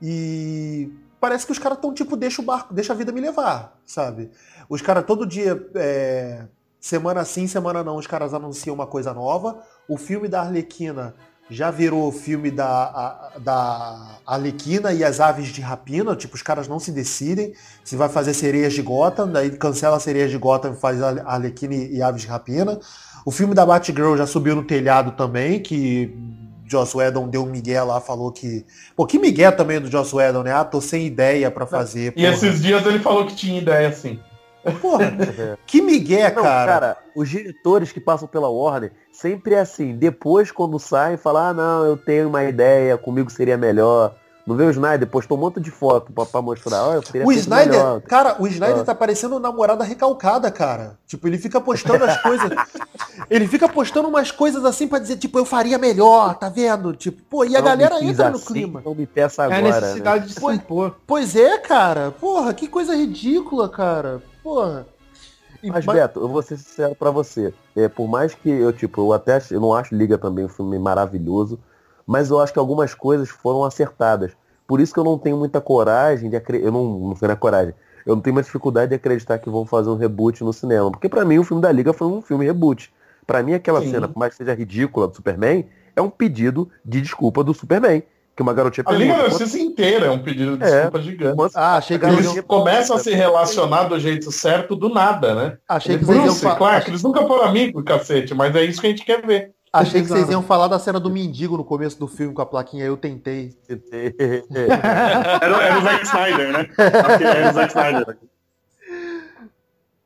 E 0.00 0.92
parece 1.20 1.44
que 1.44 1.52
os 1.52 1.58
caras 1.58 1.78
estão 1.78 1.92
tipo, 1.92 2.16
deixa 2.16 2.40
o 2.40 2.44
barco, 2.44 2.72
deixa 2.72 2.92
a 2.92 2.96
vida 2.96 3.10
me 3.10 3.20
levar, 3.20 3.80
sabe? 3.84 4.30
Os 4.68 4.80
caras 4.80 5.04
todo 5.04 5.26
dia. 5.26 5.60
É 5.74 6.44
Semana 6.80 7.24
sim, 7.26 7.46
semana 7.46 7.84
não, 7.84 7.96
os 7.96 8.06
caras 8.06 8.32
anunciam 8.32 8.74
uma 8.74 8.86
coisa 8.86 9.12
nova. 9.12 9.58
O 9.86 9.98
filme 9.98 10.28
da 10.28 10.40
Arlequina 10.40 11.14
já 11.50 11.70
virou 11.70 12.10
filme 12.12 12.50
da, 12.50 12.64
a, 12.64 13.38
da 13.38 14.18
Arlequina 14.24 14.92
e 14.92 15.04
as 15.04 15.20
Aves 15.20 15.48
de 15.48 15.60
Rapina. 15.60 16.16
Tipo, 16.16 16.36
os 16.36 16.42
caras 16.42 16.68
não 16.68 16.78
se 16.78 16.90
decidem 16.90 17.52
se 17.84 17.96
vai 17.96 18.08
fazer 18.08 18.32
Sereias 18.32 18.72
de 18.72 18.80
Gotham, 18.80 19.28
daí 19.28 19.50
cancela 19.50 20.00
Sereias 20.00 20.30
de 20.30 20.38
Gotham 20.38 20.72
e 20.72 20.76
faz 20.76 21.02
Arlequina 21.02 21.74
e 21.74 22.00
Aves 22.00 22.22
de 22.22 22.28
Rapina. 22.28 22.80
O 23.26 23.30
filme 23.30 23.54
da 23.54 23.66
Batgirl 23.66 24.16
já 24.16 24.26
subiu 24.26 24.56
no 24.56 24.64
telhado 24.64 25.12
também, 25.12 25.60
que 25.60 26.16
Joss 26.66 26.96
Whedon 26.96 27.28
deu 27.28 27.42
um 27.42 27.50
migué 27.50 27.82
lá, 27.82 28.00
falou 28.00 28.32
que... 28.32 28.64
Pô, 28.96 29.04
que 29.04 29.18
migué 29.18 29.50
também 29.50 29.80
do 29.80 29.90
Joss 29.90 30.14
Whedon, 30.14 30.44
né? 30.44 30.54
Ah, 30.54 30.64
tô 30.64 30.80
sem 30.80 31.04
ideia 31.04 31.50
para 31.50 31.66
fazer. 31.66 32.08
E 32.08 32.10
porra. 32.12 32.28
esses 32.28 32.62
dias 32.62 32.86
ele 32.86 33.00
falou 33.00 33.26
que 33.26 33.34
tinha 33.34 33.60
ideia, 33.60 33.92
sim. 33.92 34.18
Porra, 34.80 35.12
que 35.66 35.80
migué, 35.80 36.32
Não, 36.34 36.42
cara. 36.42 36.72
Cara, 36.72 36.96
os 37.14 37.28
diretores 37.28 37.92
que 37.92 38.00
passam 38.00 38.28
pela 38.28 38.48
Warner 38.48 38.92
sempre 39.12 39.54
é 39.54 39.60
assim. 39.60 39.96
Depois, 39.96 40.50
quando 40.50 40.78
saem, 40.78 41.16
falam, 41.16 41.42
ah, 41.42 41.54
não, 41.54 41.84
eu 41.84 41.96
tenho 41.96 42.28
uma 42.28 42.44
ideia, 42.44 42.98
comigo 42.98 43.30
seria 43.30 43.56
melhor. 43.56 44.14
Não 44.46 44.56
vê 44.56 44.64
o 44.64 44.70
Snyder? 44.70 45.06
Postou 45.06 45.36
um 45.36 45.40
monte 45.40 45.60
de 45.60 45.70
foto 45.70 46.12
pra, 46.12 46.24
pra 46.26 46.42
mostrar. 46.42 46.82
Olha, 46.82 47.00
o 47.24 47.32
Snyder, 47.32 47.68
melhor. 47.68 48.00
cara, 48.00 48.36
o 48.40 48.46
Snyder 48.48 48.80
ah. 48.80 48.84
tá 48.84 48.94
parecendo 48.94 49.38
namorada 49.38 49.84
recalcada, 49.84 50.50
cara. 50.50 50.98
Tipo, 51.06 51.28
ele 51.28 51.38
fica 51.38 51.60
postando 51.60 52.04
as 52.04 52.20
coisas. 52.20 52.50
ele 53.30 53.46
fica 53.46 53.68
postando 53.68 54.08
umas 54.08 54.30
coisas 54.30 54.64
assim 54.64 54.88
pra 54.88 54.98
dizer, 54.98 55.18
tipo, 55.18 55.38
eu 55.38 55.44
faria 55.44 55.78
melhor, 55.78 56.34
tá 56.34 56.48
vendo? 56.48 56.94
Tipo, 56.94 57.22
pô, 57.30 57.44
e 57.44 57.54
a 57.54 57.60
não 57.60 57.66
galera 57.66 58.02
entra 58.02 58.30
no 58.30 58.36
assim, 58.36 58.46
clima. 58.46 58.82
Não 58.84 58.94
me 58.94 59.06
peça 59.06 59.44
agora. 59.44 59.60
É 59.60 59.60
a 59.60 59.80
necessidade 59.80 60.20
né? 60.22 60.26
de 60.26 60.34
se 60.34 60.44
impor. 60.44 60.96
Pois 61.06 61.36
é, 61.36 61.58
cara. 61.58 62.10
Porra, 62.10 62.52
que 62.54 62.66
coisa 62.66 62.96
ridícula, 62.96 63.68
cara. 63.68 64.22
Porra. 64.42 64.86
E, 65.62 65.68
mas, 65.68 65.84
mas, 65.84 65.96
Beto, 65.96 66.20
eu 66.20 66.28
vou 66.28 66.42
ser 66.42 66.56
sincero 66.56 66.94
pra 66.94 67.10
você. 67.10 67.52
É, 67.76 67.88
por 67.88 68.08
mais 68.08 68.34
que 68.34 68.48
eu, 68.48 68.72
tipo, 68.72 69.00
eu 69.00 69.12
até 69.12 69.40
eu 69.50 69.60
não 69.60 69.74
acho 69.74 69.94
Liga 69.94 70.16
também 70.16 70.44
um 70.44 70.48
filme 70.48 70.78
maravilhoso, 70.78 71.58
mas 72.06 72.30
eu 72.30 72.40
acho 72.40 72.52
que 72.52 72.58
algumas 72.58 72.94
coisas 72.94 73.28
foram 73.28 73.64
acertadas. 73.64 74.32
Por 74.66 74.80
isso 74.80 74.94
que 74.94 75.00
eu 75.00 75.04
não 75.04 75.18
tenho 75.18 75.36
muita 75.36 75.60
coragem 75.60 76.30
de 76.30 76.36
acreditar. 76.36 76.68
Eu 76.68 76.72
não, 76.72 76.98
não 77.00 77.16
sei 77.16 77.28
na 77.28 77.36
coragem. 77.36 77.74
Eu 78.06 78.14
não 78.14 78.22
tenho 78.22 78.34
uma 78.34 78.42
dificuldade 78.42 78.88
de 78.90 78.94
acreditar 78.94 79.38
que 79.38 79.50
vão 79.50 79.66
fazer 79.66 79.90
um 79.90 79.96
reboot 79.96 80.42
no 80.42 80.52
cinema. 80.52 80.90
Porque 80.90 81.08
para 81.08 81.24
mim 81.24 81.38
o 81.38 81.44
filme 81.44 81.62
da 81.62 81.70
Liga 81.70 81.92
foi 81.92 82.06
um 82.06 82.22
filme 82.22 82.46
reboot. 82.46 82.92
Para 83.26 83.42
mim 83.42 83.52
aquela 83.52 83.80
Sim. 83.80 83.90
cena, 83.90 84.08
por 84.08 84.18
mais 84.18 84.32
que 84.32 84.38
seja 84.38 84.54
ridícula 84.54 85.08
do 85.08 85.14
Superman, 85.14 85.66
é 85.94 86.00
um 86.00 86.08
pedido 86.08 86.70
de 86.84 87.00
desculpa 87.00 87.44
do 87.44 87.52
Superman 87.52 88.02
que 88.36 88.42
uma 88.42 88.54
garotinha 88.54 88.84
A 88.86 88.92
Liga 88.92 89.16
da 89.16 89.28
Justiça 89.28 89.58
inteira 89.58 90.06
é 90.06 90.10
um 90.10 90.22
pedido 90.22 90.56
de 90.56 90.64
desculpa 90.64 90.98
é, 90.98 91.02
gigante. 91.02 91.52
Ah, 91.54 91.76
achei 91.76 91.98
que 91.98 92.06
eles 92.06 92.40
começam 92.42 92.96
a 92.96 92.98
se 92.98 93.12
relacionar 93.12 93.84
do 93.84 93.98
jeito 93.98 94.30
certo 94.32 94.74
do 94.74 94.88
nada, 94.88 95.34
né? 95.34 95.58
Achei 95.68 95.98
que 95.98 96.04
Bruce, 96.04 96.20
vocês 96.20 96.42
iam 96.42 96.56
claro, 96.56 96.84
que 96.84 96.90
eles 96.90 97.02
nunca 97.02 97.26
foram 97.26 97.44
amigos, 97.44 97.82
cacete, 97.84 98.34
mas 98.34 98.54
é 98.54 98.64
isso 98.64 98.80
que 98.80 98.86
a 98.86 98.90
gente 98.90 99.04
quer 99.04 99.24
ver. 99.24 99.52
Achei 99.72 100.02
que 100.02 100.08
vocês 100.08 100.28
iam 100.28 100.42
falar 100.42 100.66
da 100.66 100.80
cena 100.80 100.98
do 100.98 101.10
mendigo 101.10 101.56
no 101.56 101.64
começo 101.64 101.98
do 101.98 102.08
filme 102.08 102.34
com 102.34 102.42
a 102.42 102.46
plaquinha 102.46 102.84
Eu 102.84 102.96
Tentei. 102.96 103.54
era, 104.50 105.64
era 105.64 105.78
o 105.78 105.82
Zack 105.82 106.04
Snyder, 106.06 106.52
né? 106.52 106.68
Era 106.76 107.50
o 107.50 107.52
Zack 107.52 107.68
Snyder. 107.68 108.18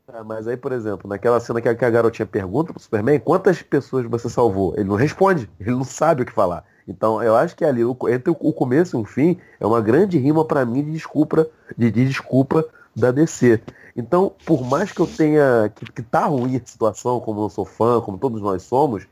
Ah, 0.07 0.23
mas 0.23 0.47
aí, 0.47 0.57
por 0.57 0.71
exemplo, 0.71 1.09
naquela 1.09 1.41
cena 1.41 1.61
que 1.61 1.69
a, 1.69 1.75
que 1.75 1.85
a 1.85 1.91
garotinha 1.91 2.27
pergunta 2.27 2.73
pro 2.73 2.81
Superman, 2.81 3.19
quantas 3.19 3.63
pessoas 3.63 4.07
você 4.07 4.29
salvou? 4.29 4.75
Ele 4.77 4.85
não 4.85 4.97
responde, 4.97 5.51
ele 5.59 5.73
não 5.73 5.83
sabe 5.83 6.23
o 6.23 6.27
que 6.27 6.33
falar. 6.33 6.65
Então, 6.87 7.23
eu 7.23 7.35
acho 7.35 7.57
que 7.57 7.65
ali, 7.65 7.81
entre 8.11 8.31
o 8.31 8.53
começo 8.53 8.97
e 8.97 9.01
o 9.01 9.05
fim, 9.05 9.39
é 9.59 9.67
uma 9.67 9.81
grande 9.81 10.19
rima 10.19 10.45
para 10.45 10.65
mim 10.65 10.85
de 10.85 10.93
desculpa, 10.93 11.49
de, 11.77 11.91
de, 11.91 12.07
desculpa 12.07 12.65
da 12.95 13.11
DC. 13.11 13.61
Então, 13.97 14.33
por 14.45 14.63
mais 14.63 14.93
que 14.93 15.01
eu 15.01 15.07
tenha, 15.07 15.73
que, 15.75 15.91
que 15.91 16.03
tá 16.03 16.27
ruim 16.27 16.57
a 16.57 16.61
situação, 16.65 17.21
como 17.21 17.43
eu 17.43 17.49
sou 17.49 17.65
fã, 17.65 18.01
como 18.01 18.19
todos 18.19 18.43
nós 18.43 18.63
somos, 18.63 19.07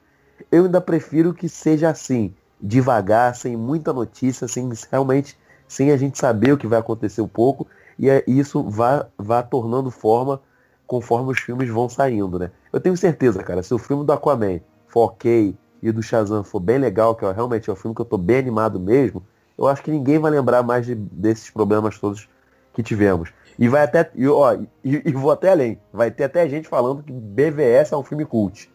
eu 0.50 0.64
ainda 0.64 0.80
prefiro 0.80 1.32
que 1.32 1.48
seja 1.48 1.88
assim, 1.88 2.34
devagar, 2.60 3.34
sem 3.34 3.56
muita 3.56 3.92
notícia, 3.92 4.46
sem 4.46 4.70
realmente, 4.90 5.38
sem 5.66 5.90
a 5.90 5.96
gente 5.96 6.18
saber 6.18 6.52
o 6.52 6.58
que 6.58 6.66
vai 6.66 6.78
acontecer 6.78 7.22
um 7.22 7.28
pouco, 7.28 7.66
e 7.98 8.10
é, 8.10 8.22
isso 8.26 8.62
vá, 8.62 9.06
vá 9.16 9.42
tornando 9.42 9.90
forma 9.90 10.40
conforme 10.86 11.32
os 11.32 11.38
filmes 11.38 11.70
vão 11.70 11.88
saindo, 11.88 12.38
né? 12.38 12.50
Eu 12.72 12.80
tenho 12.80 12.96
certeza, 12.96 13.42
cara, 13.42 13.62
se 13.62 13.72
o 13.72 13.78
filme 13.78 14.04
do 14.04 14.12
Aquaman 14.12 14.60
for 14.86 15.06
ok, 15.06 15.56
e 15.82 15.90
do 15.90 16.02
Shazam 16.02 16.44
for 16.44 16.60
bem 16.60 16.78
legal, 16.78 17.14
que 17.14 17.24
é, 17.24 17.32
realmente 17.32 17.68
é 17.68 17.72
um 17.72 17.76
filme 17.76 17.94
que 17.94 18.00
eu 18.00 18.06
tô 18.06 18.16
bem 18.16 18.38
animado 18.38 18.78
mesmo, 18.78 19.22
eu 19.58 19.66
acho 19.66 19.82
que 19.82 19.90
ninguém 19.90 20.18
vai 20.18 20.30
lembrar 20.30 20.62
mais 20.62 20.86
de, 20.86 20.94
desses 20.94 21.50
problemas 21.50 21.98
todos 21.98 22.28
que 22.72 22.82
tivemos. 22.82 23.30
E 23.58 23.68
vai 23.68 23.82
até. 23.82 24.10
E, 24.14 24.26
ó, 24.26 24.54
e, 24.54 25.02
e, 25.04 25.12
vou 25.12 25.30
até 25.30 25.50
além. 25.50 25.78
Vai 25.92 26.10
ter 26.10 26.24
até 26.24 26.48
gente 26.48 26.68
falando 26.68 27.02
que 27.02 27.12
BVS 27.12 27.92
é 27.92 27.96
um 27.96 28.02
filme 28.02 28.24
cult. 28.24 28.70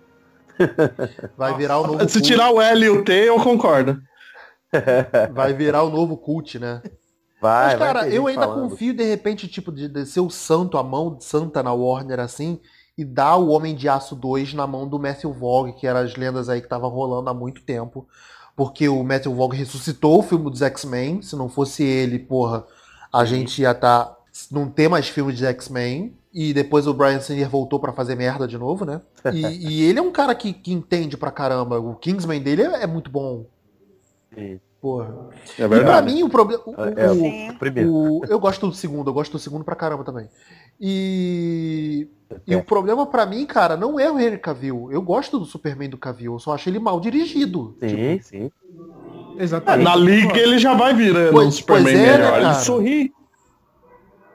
Vai 1.35 1.55
virar 1.55 1.79
o 1.79 1.87
novo. 1.87 2.07
Se 2.07 2.19
cult. 2.19 2.27
tirar 2.27 2.51
o 2.51 2.61
L 2.61 2.85
e 2.85 2.89
o 2.89 3.03
T, 3.03 3.11
eu 3.11 3.41
concordo. 3.43 3.99
Vai 5.33 5.53
virar 5.53 5.83
o 5.83 5.89
novo 5.89 6.15
cult, 6.15 6.59
né? 6.59 6.81
Vai, 7.41 7.77
Mas, 7.77 7.79
cara, 7.79 8.09
eu 8.09 8.27
ainda 8.27 8.47
falando. 8.47 8.69
confio, 8.69 8.93
de 8.95 9.03
repente, 9.03 9.47
tipo, 9.47 9.71
de, 9.71 9.87
de 9.87 10.05
ser 10.05 10.21
o 10.21 10.29
santo, 10.29 10.77
a 10.77 10.83
mão 10.83 11.17
santa 11.19 11.61
na 11.61 11.71
Warner, 11.71 12.19
assim, 12.19 12.59
e 12.97 13.05
dá 13.05 13.35
o 13.35 13.49
Homem 13.49 13.75
de 13.75 13.87
Aço 13.87 14.15
2 14.15 14.55
na 14.55 14.65
mão 14.65 14.87
do 14.87 14.97
Matthew 14.97 15.31
Vogue, 15.31 15.73
que 15.73 15.85
eram 15.85 15.99
as 15.99 16.15
lendas 16.15 16.49
aí 16.49 16.59
que 16.59 16.65
estavam 16.65 16.89
rolando 16.89 17.29
há 17.29 17.33
muito 17.33 17.61
tempo. 17.61 18.07
Porque 18.55 18.89
o 18.89 19.03
Matthew 19.03 19.35
Vogue 19.35 19.55
ressuscitou 19.55 20.17
o 20.17 20.23
filme 20.23 20.49
dos 20.49 20.63
X-Men. 20.63 21.21
Se 21.21 21.35
não 21.35 21.47
fosse 21.47 21.83
ele, 21.83 22.17
porra, 22.17 22.65
a 23.13 23.23
gente 23.23 23.61
ia 23.61 23.71
estar. 23.71 24.05
Tá, 24.05 24.17
não 24.51 24.67
ter 24.67 24.89
mais 24.89 25.07
filme 25.07 25.31
de 25.31 25.45
X-Men. 25.45 26.17
E 26.33 26.53
depois 26.53 26.87
o 26.87 26.93
Brian 26.93 27.19
Singer 27.19 27.49
voltou 27.49 27.79
para 27.79 27.93
fazer 27.93 28.15
merda 28.15 28.47
de 28.47 28.57
novo, 28.57 28.83
né? 28.83 29.01
E, 29.31 29.45
e, 29.69 29.83
ele 29.83 29.99
é 29.99 30.01
um 30.01 30.11
cara 30.11 30.33
que, 30.33 30.53
que 30.53 30.73
entende 30.73 31.15
pra 31.15 31.31
caramba. 31.31 31.79
O 31.79 31.95
Kingsman 31.95 32.41
dele 32.41 32.63
é, 32.63 32.83
é 32.83 32.87
muito 32.87 33.11
bom. 33.11 33.45
Sim. 34.33 34.59
Porra. 34.81 35.29
É 35.57 35.67
verdade. 35.67 35.81
E 35.81 35.85
pra 35.85 36.01
mim 36.01 36.23
o 36.23 36.29
problema. 36.29 36.63
É, 36.95 37.11
o, 37.11 37.51
o, 37.51 37.57
primeiro. 37.57 37.91
O, 37.91 38.25
eu 38.25 38.39
gosto 38.39 38.67
do 38.67 38.73
segundo, 38.73 39.09
eu 39.09 39.13
gosto 39.13 39.31
do 39.31 39.39
segundo 39.39 39.63
pra 39.63 39.75
caramba 39.75 40.03
também. 40.03 40.29
E. 40.79 42.07
E 42.45 42.55
o 42.55 42.63
problema 42.63 43.05
para 43.05 43.25
mim, 43.25 43.45
cara, 43.45 43.77
não 43.77 43.97
é 43.99 44.11
o 44.11 44.19
Henry 44.19 44.37
Cavill. 44.37 44.89
Eu 44.91 45.01
gosto 45.01 45.39
do 45.39 45.45
Superman 45.45 45.89
do 45.89 45.97
Cavill, 45.97 46.33
eu 46.33 46.39
só 46.39 46.53
acho 46.53 46.69
ele 46.69 46.77
mal 46.77 46.99
dirigido. 46.99 47.75
Sim, 47.79 47.87
tipo... 47.87 48.23
sim. 48.23 48.51
Exatamente. 49.39 49.85
Na 49.85 49.95
Liga 49.95 50.37
ele 50.37 50.57
já 50.57 50.73
vai 50.73 50.93
virando 50.93 51.31
pois, 51.31 51.47
um 51.47 51.51
Superman 51.51 51.95
é, 51.95 51.97
né, 51.97 52.17
melhor. 52.17 52.41
Né, 52.41 52.45
ele 52.45 52.55
sorri. 52.55 53.13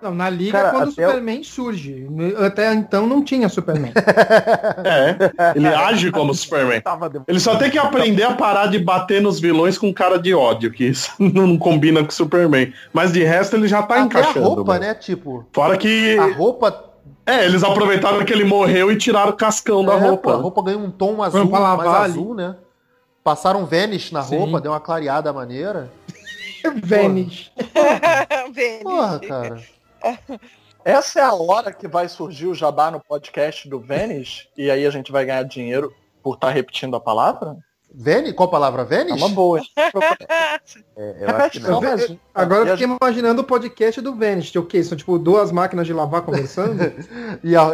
Não, 0.02 0.12
na 0.12 0.28
liga 0.28 0.58
Cara, 0.58 0.70
quando 0.70 0.88
o 0.88 0.90
Superman 0.90 1.40
o... 1.40 1.44
surge. 1.44 2.08
Até 2.44 2.74
então 2.74 3.06
não 3.06 3.22
tinha 3.22 3.48
Superman. 3.48 3.92
é, 4.84 5.54
ele 5.54 5.68
age 5.68 6.10
como 6.10 6.34
Superman. 6.34 6.82
Ele 7.28 7.38
só 7.38 7.56
tem 7.56 7.70
que 7.70 7.78
aprender 7.78 8.24
a 8.24 8.34
parar 8.34 8.66
de 8.66 8.78
bater 8.78 9.22
nos 9.22 9.38
vilões 9.38 9.78
com 9.78 9.92
cara 9.92 10.18
de 10.18 10.34
ódio, 10.34 10.72
que 10.72 10.84
isso 10.84 11.12
não 11.20 11.56
combina 11.56 12.02
com 12.02 12.08
o 12.08 12.12
Superman. 12.12 12.72
Mas 12.92 13.12
de 13.12 13.22
resto 13.22 13.54
ele 13.54 13.68
já 13.68 13.82
tá 13.82 13.94
Até 13.94 14.04
encaixando. 14.04 14.44
a 14.44 14.48
roupa, 14.48 14.78
né? 14.78 14.94
Tipo. 14.94 15.46
Fora 15.52 15.76
que. 15.76 16.18
A 16.18 16.32
roupa 16.34 16.90
é, 17.24 17.44
eles 17.44 17.62
aproveitaram 17.62 18.24
que 18.24 18.32
ele 18.32 18.44
morreu 18.44 18.90
e 18.90 18.96
tiraram 18.96 19.30
o 19.30 19.36
cascão 19.36 19.82
é, 19.82 19.86
da 19.86 19.94
roupa. 19.94 20.32
Pô, 20.32 20.36
a 20.36 20.40
roupa 20.40 20.62
ganhou 20.62 20.82
um 20.82 20.90
tom 20.90 21.22
azul, 21.22 21.44
mais 21.44 21.88
azul, 21.88 22.34
né? 22.34 22.56
Passaram 23.22 23.64
Vanish 23.64 24.10
na 24.10 24.22
Sim. 24.22 24.38
roupa, 24.38 24.60
deu 24.60 24.72
uma 24.72 24.80
clareada 24.80 25.32
maneira. 25.32 25.88
Vanish. 26.84 27.52
Porra, 28.82 29.20
cara. 29.20 29.62
Essa 30.84 31.20
é 31.20 31.22
a 31.22 31.34
hora 31.34 31.72
que 31.72 31.86
vai 31.86 32.08
surgir 32.08 32.46
o 32.46 32.54
jabá 32.54 32.90
no 32.90 33.00
podcast 33.00 33.68
do 33.68 33.78
Vênis 33.78 34.48
e 34.56 34.70
aí 34.70 34.84
a 34.84 34.90
gente 34.90 35.12
vai 35.12 35.24
ganhar 35.24 35.44
dinheiro 35.44 35.94
por 36.22 36.34
estar 36.34 36.48
tá 36.48 36.52
repetindo 36.52 36.96
a 36.96 37.00
palavra? 37.00 37.56
Vênis? 37.94 38.32
Qual 38.32 38.48
palavra? 38.48 38.84
Vênis? 38.84 39.12
É 39.12 39.14
uma 39.14 39.28
boa. 39.28 39.60
é, 40.96 41.16
eu 41.20 41.36
acho 41.36 41.50
que 41.50 41.60
não. 41.60 41.80
Agora 42.34 42.70
eu 42.70 42.76
fiquei 42.76 42.96
imaginando 42.96 43.42
o 43.42 43.44
podcast 43.44 44.00
do 44.00 44.14
Vênis. 44.14 44.54
O 44.54 44.62
quê? 44.62 44.82
São 44.82 44.96
tipo 44.96 45.18
duas 45.18 45.52
máquinas 45.52 45.86
de 45.86 45.92
lavar 45.92 46.22
conversando? 46.22 46.90
e 47.44 47.54
a, 47.54 47.68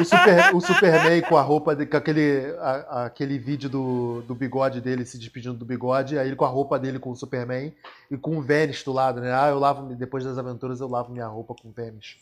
o, 0.00 0.04
super, 0.04 0.54
o, 0.54 0.60
Superman 0.60 1.22
com 1.22 1.36
a 1.36 1.42
roupa, 1.42 1.76
de, 1.76 1.86
com 1.86 1.96
aquele, 1.96 2.54
a, 2.58 3.04
aquele 3.04 3.38
vídeo 3.38 3.68
do, 3.68 4.22
do 4.22 4.34
bigode 4.34 4.80
dele 4.80 5.04
se 5.04 5.18
despedindo 5.18 5.54
do 5.54 5.64
bigode, 5.64 6.18
aí 6.18 6.26
ele 6.26 6.36
com 6.36 6.44
a 6.44 6.48
roupa 6.48 6.78
dele 6.78 6.98
com 6.98 7.10
o 7.10 7.16
Superman 7.16 7.72
e 8.10 8.16
com 8.16 8.38
o 8.38 8.42
Vênis 8.42 8.82
do 8.82 8.92
lado, 8.92 9.20
né? 9.20 9.32
Ah, 9.32 9.48
eu 9.48 9.58
lavo, 9.58 9.94
depois 9.94 10.24
das 10.24 10.38
aventuras 10.38 10.80
eu 10.80 10.88
lavo 10.88 11.12
minha 11.12 11.26
roupa 11.26 11.54
com 11.54 11.68
o 11.68 11.72
Vênis. 11.72 12.16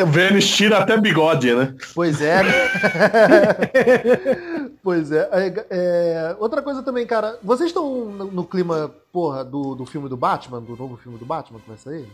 O 0.00 0.06
Vênis 0.06 0.48
tira 0.48 0.78
até 0.78 0.96
bigode, 0.96 1.54
né? 1.54 1.74
Pois 1.94 2.20
é. 2.20 2.40
pois 4.82 5.10
é. 5.10 5.28
é, 5.32 5.66
é 5.70 6.36
outra 6.38 6.62
coisa 6.62 6.67
também, 6.82 7.06
cara, 7.06 7.38
vocês 7.42 7.70
estão 7.70 8.06
no, 8.06 8.24
no, 8.26 8.44
clima, 8.44 8.92
porra, 9.12 9.44
do, 9.44 9.74
do 9.74 9.86
filme 9.86 10.08
do 10.08 10.16
Batman, 10.16 10.60
do 10.60 10.76
novo 10.76 10.96
filme 10.96 11.18
do 11.18 11.24
Batman 11.26 11.60
que 11.60 11.68
vai 11.68 11.78
sair? 11.78 12.08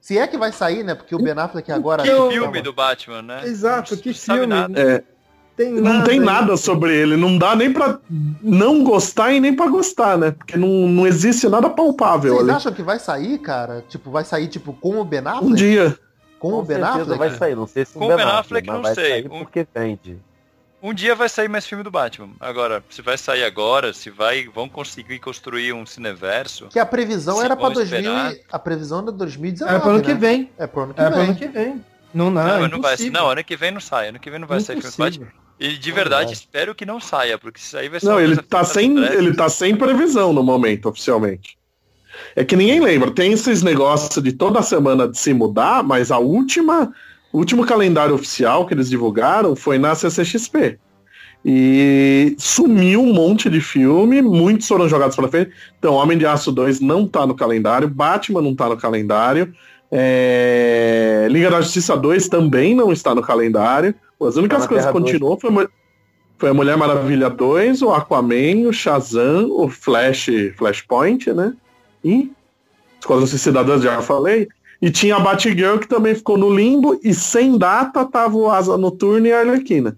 Se 0.00 0.16
é 0.16 0.26
que 0.26 0.38
vai 0.38 0.52
sair, 0.52 0.84
né? 0.84 0.94
Porque 0.94 1.14
o 1.14 1.18
Ben 1.18 1.32
Affleck 1.32 1.70
agora. 1.72 2.02
Que 2.02 2.30
filme 2.30 2.62
do 2.62 2.72
Batman, 2.72 3.22
né? 3.22 3.46
Exato, 3.46 3.96
que 3.96 4.12
filme. 4.14 4.46
Nada. 4.46 4.80
É. 4.80 5.04
Tem 5.56 5.72
não 5.72 6.04
tem 6.04 6.20
nada 6.20 6.56
sobre 6.56 6.96
ele, 6.96 7.16
não 7.16 7.36
dá 7.36 7.56
nem 7.56 7.72
pra 7.72 7.98
não 8.40 8.84
gostar 8.84 9.32
e 9.32 9.40
nem 9.40 9.52
pra 9.56 9.66
gostar, 9.66 10.16
né? 10.16 10.30
Porque 10.30 10.56
não, 10.56 10.68
não 10.68 11.04
existe 11.04 11.48
nada 11.48 11.68
palpável 11.68 12.34
Vocês 12.34 12.48
ali. 12.48 12.56
acham 12.56 12.72
que 12.72 12.82
vai 12.82 13.00
sair, 13.00 13.38
cara? 13.38 13.84
Tipo, 13.88 14.08
vai 14.08 14.24
sair 14.24 14.46
tipo 14.46 14.72
com 14.72 15.00
o 15.00 15.04
Ben 15.04 15.18
Affleck? 15.18 15.44
Um 15.44 15.52
dia. 15.52 15.98
Com, 16.38 16.52
com 16.52 16.58
o 16.60 16.62
Ben 16.62 16.80
Affleck? 16.80 17.18
vai 17.18 17.30
sair, 17.30 17.56
não 17.56 17.66
sei 17.66 17.84
se 17.84 17.94
com 17.94 18.04
o 18.04 18.16
Ben 18.16 18.24
Affleck, 18.24 18.68
não 18.68 18.84
sei. 18.94 19.28
Porque 19.28 19.66
vende. 19.74 20.20
Um 20.80 20.94
dia 20.94 21.14
vai 21.14 21.28
sair 21.28 21.48
mais 21.48 21.66
filme 21.66 21.82
do 21.82 21.90
Batman. 21.90 22.30
Agora, 22.38 22.84
se 22.88 23.02
vai 23.02 23.18
sair 23.18 23.42
agora, 23.42 23.92
se 23.92 24.10
vai, 24.10 24.46
vão 24.46 24.68
conseguir 24.68 25.18
construir 25.18 25.72
um 25.72 25.84
cineverso. 25.84 26.68
Que 26.68 26.78
a 26.78 26.86
previsão 26.86 27.42
era 27.42 27.56
para 27.56 27.74
2000, 27.74 28.12
a 28.50 28.58
previsão 28.58 29.00
era 29.00 29.10
2019. 29.10 29.74
É 29.74 29.80
pro 29.80 29.90
ano 29.90 29.98
né? 29.98 30.04
que 30.04 30.14
vem. 30.14 30.50
É 30.56 30.66
pro 30.66 30.82
ano 30.82 30.94
que 30.94 31.00
é 31.00 31.10
vem. 31.10 31.20
ano 31.20 31.34
que 31.34 31.48
vem. 31.48 31.84
Não, 32.14 32.30
não, 32.30 32.42
não, 32.42 32.64
é 32.64 32.68
não 32.68 32.80
vai, 32.80 32.96
não, 33.10 33.28
ano 33.28 33.44
que 33.44 33.56
vem 33.56 33.70
não 33.72 33.80
sai. 33.80 34.08
Ano 34.08 34.20
que 34.20 34.30
vem 34.30 34.38
não 34.38 34.46
vai 34.46 34.58
impossível. 34.58 34.82
sair 34.82 34.92
filme 34.92 35.10
do 35.10 35.18
Batman. 35.20 35.48
E 35.60 35.76
de 35.76 35.90
verdade, 35.90 36.32
espero 36.32 36.74
que 36.74 36.86
não 36.86 37.00
saia, 37.00 37.36
porque 37.36 37.58
isso 37.58 37.76
aí 37.76 37.88
vai 37.88 37.98
ser 37.98 38.06
Não, 38.06 38.20
ele 38.20 38.36
tá 38.36 38.62
sem, 38.62 38.96
ele 38.96 39.34
tá 39.34 39.48
sem 39.48 39.74
previsão 39.74 40.32
no 40.32 40.42
momento, 40.42 40.88
oficialmente. 40.88 41.58
É 42.36 42.44
que 42.44 42.54
ninguém 42.54 42.80
lembra, 42.80 43.10
tem 43.10 43.32
esses 43.32 43.62
negócios 43.62 44.22
de 44.22 44.32
toda 44.32 44.62
semana 44.62 45.08
de 45.08 45.18
se 45.18 45.34
mudar, 45.34 45.82
mas 45.82 46.10
a 46.10 46.18
última, 46.18 46.92
o 47.32 47.38
último 47.38 47.66
calendário 47.66 48.14
oficial 48.14 48.66
que 48.66 48.74
eles 48.74 48.88
divulgaram 48.88 49.54
foi 49.54 49.78
na 49.78 49.94
CCXP. 49.94 50.78
E 51.44 52.34
sumiu 52.38 53.00
um 53.00 53.12
monte 53.12 53.48
de 53.48 53.60
filme, 53.60 54.20
muitos 54.20 54.66
foram 54.66 54.88
jogados 54.88 55.14
para 55.14 55.28
frente. 55.28 55.52
Então, 55.78 55.94
Homem 55.94 56.18
de 56.18 56.26
Aço 56.26 56.50
2 56.50 56.80
não 56.80 57.06
tá 57.06 57.26
no 57.26 57.34
calendário, 57.34 57.88
Batman 57.88 58.42
não 58.42 58.54
tá 58.54 58.68
no 58.68 58.76
calendário, 58.76 59.52
é... 59.90 61.26
Liga 61.30 61.50
da 61.50 61.60
Justiça 61.60 61.96
2 61.96 62.28
também 62.28 62.74
não 62.74 62.92
está 62.92 63.14
no 63.14 63.22
calendário. 63.22 63.94
As 64.20 64.36
únicas 64.36 64.62
tá 64.62 64.68
coisas 64.68 64.86
que 64.86 64.92
continuou 64.92 65.38
foi, 65.38 65.68
foi 66.36 66.50
a 66.50 66.54
Mulher 66.54 66.76
Maravilha 66.76 67.30
2, 67.30 67.82
o 67.82 67.90
Aquaman, 67.90 68.66
o 68.66 68.72
Shazam, 68.72 69.50
o 69.50 69.68
Flash, 69.68 70.28
Flashpoint, 70.56 71.32
né? 71.32 71.54
E 72.04 72.30
Esquadrão 73.00 73.26
Suicida 73.26 73.78
já 73.78 74.02
falei. 74.02 74.48
E 74.80 74.90
tinha 74.90 75.16
a 75.16 75.20
Batgirl 75.20 75.78
que 75.78 75.88
também 75.88 76.14
ficou 76.14 76.38
no 76.38 76.54
limbo 76.54 76.98
e 77.02 77.12
sem 77.12 77.58
data 77.58 78.04
tava 78.04 78.36
o 78.36 78.50
Asa 78.50 78.76
Noturna 78.78 79.28
e 79.28 79.32
a 79.32 79.40
Arlequina. 79.40 79.96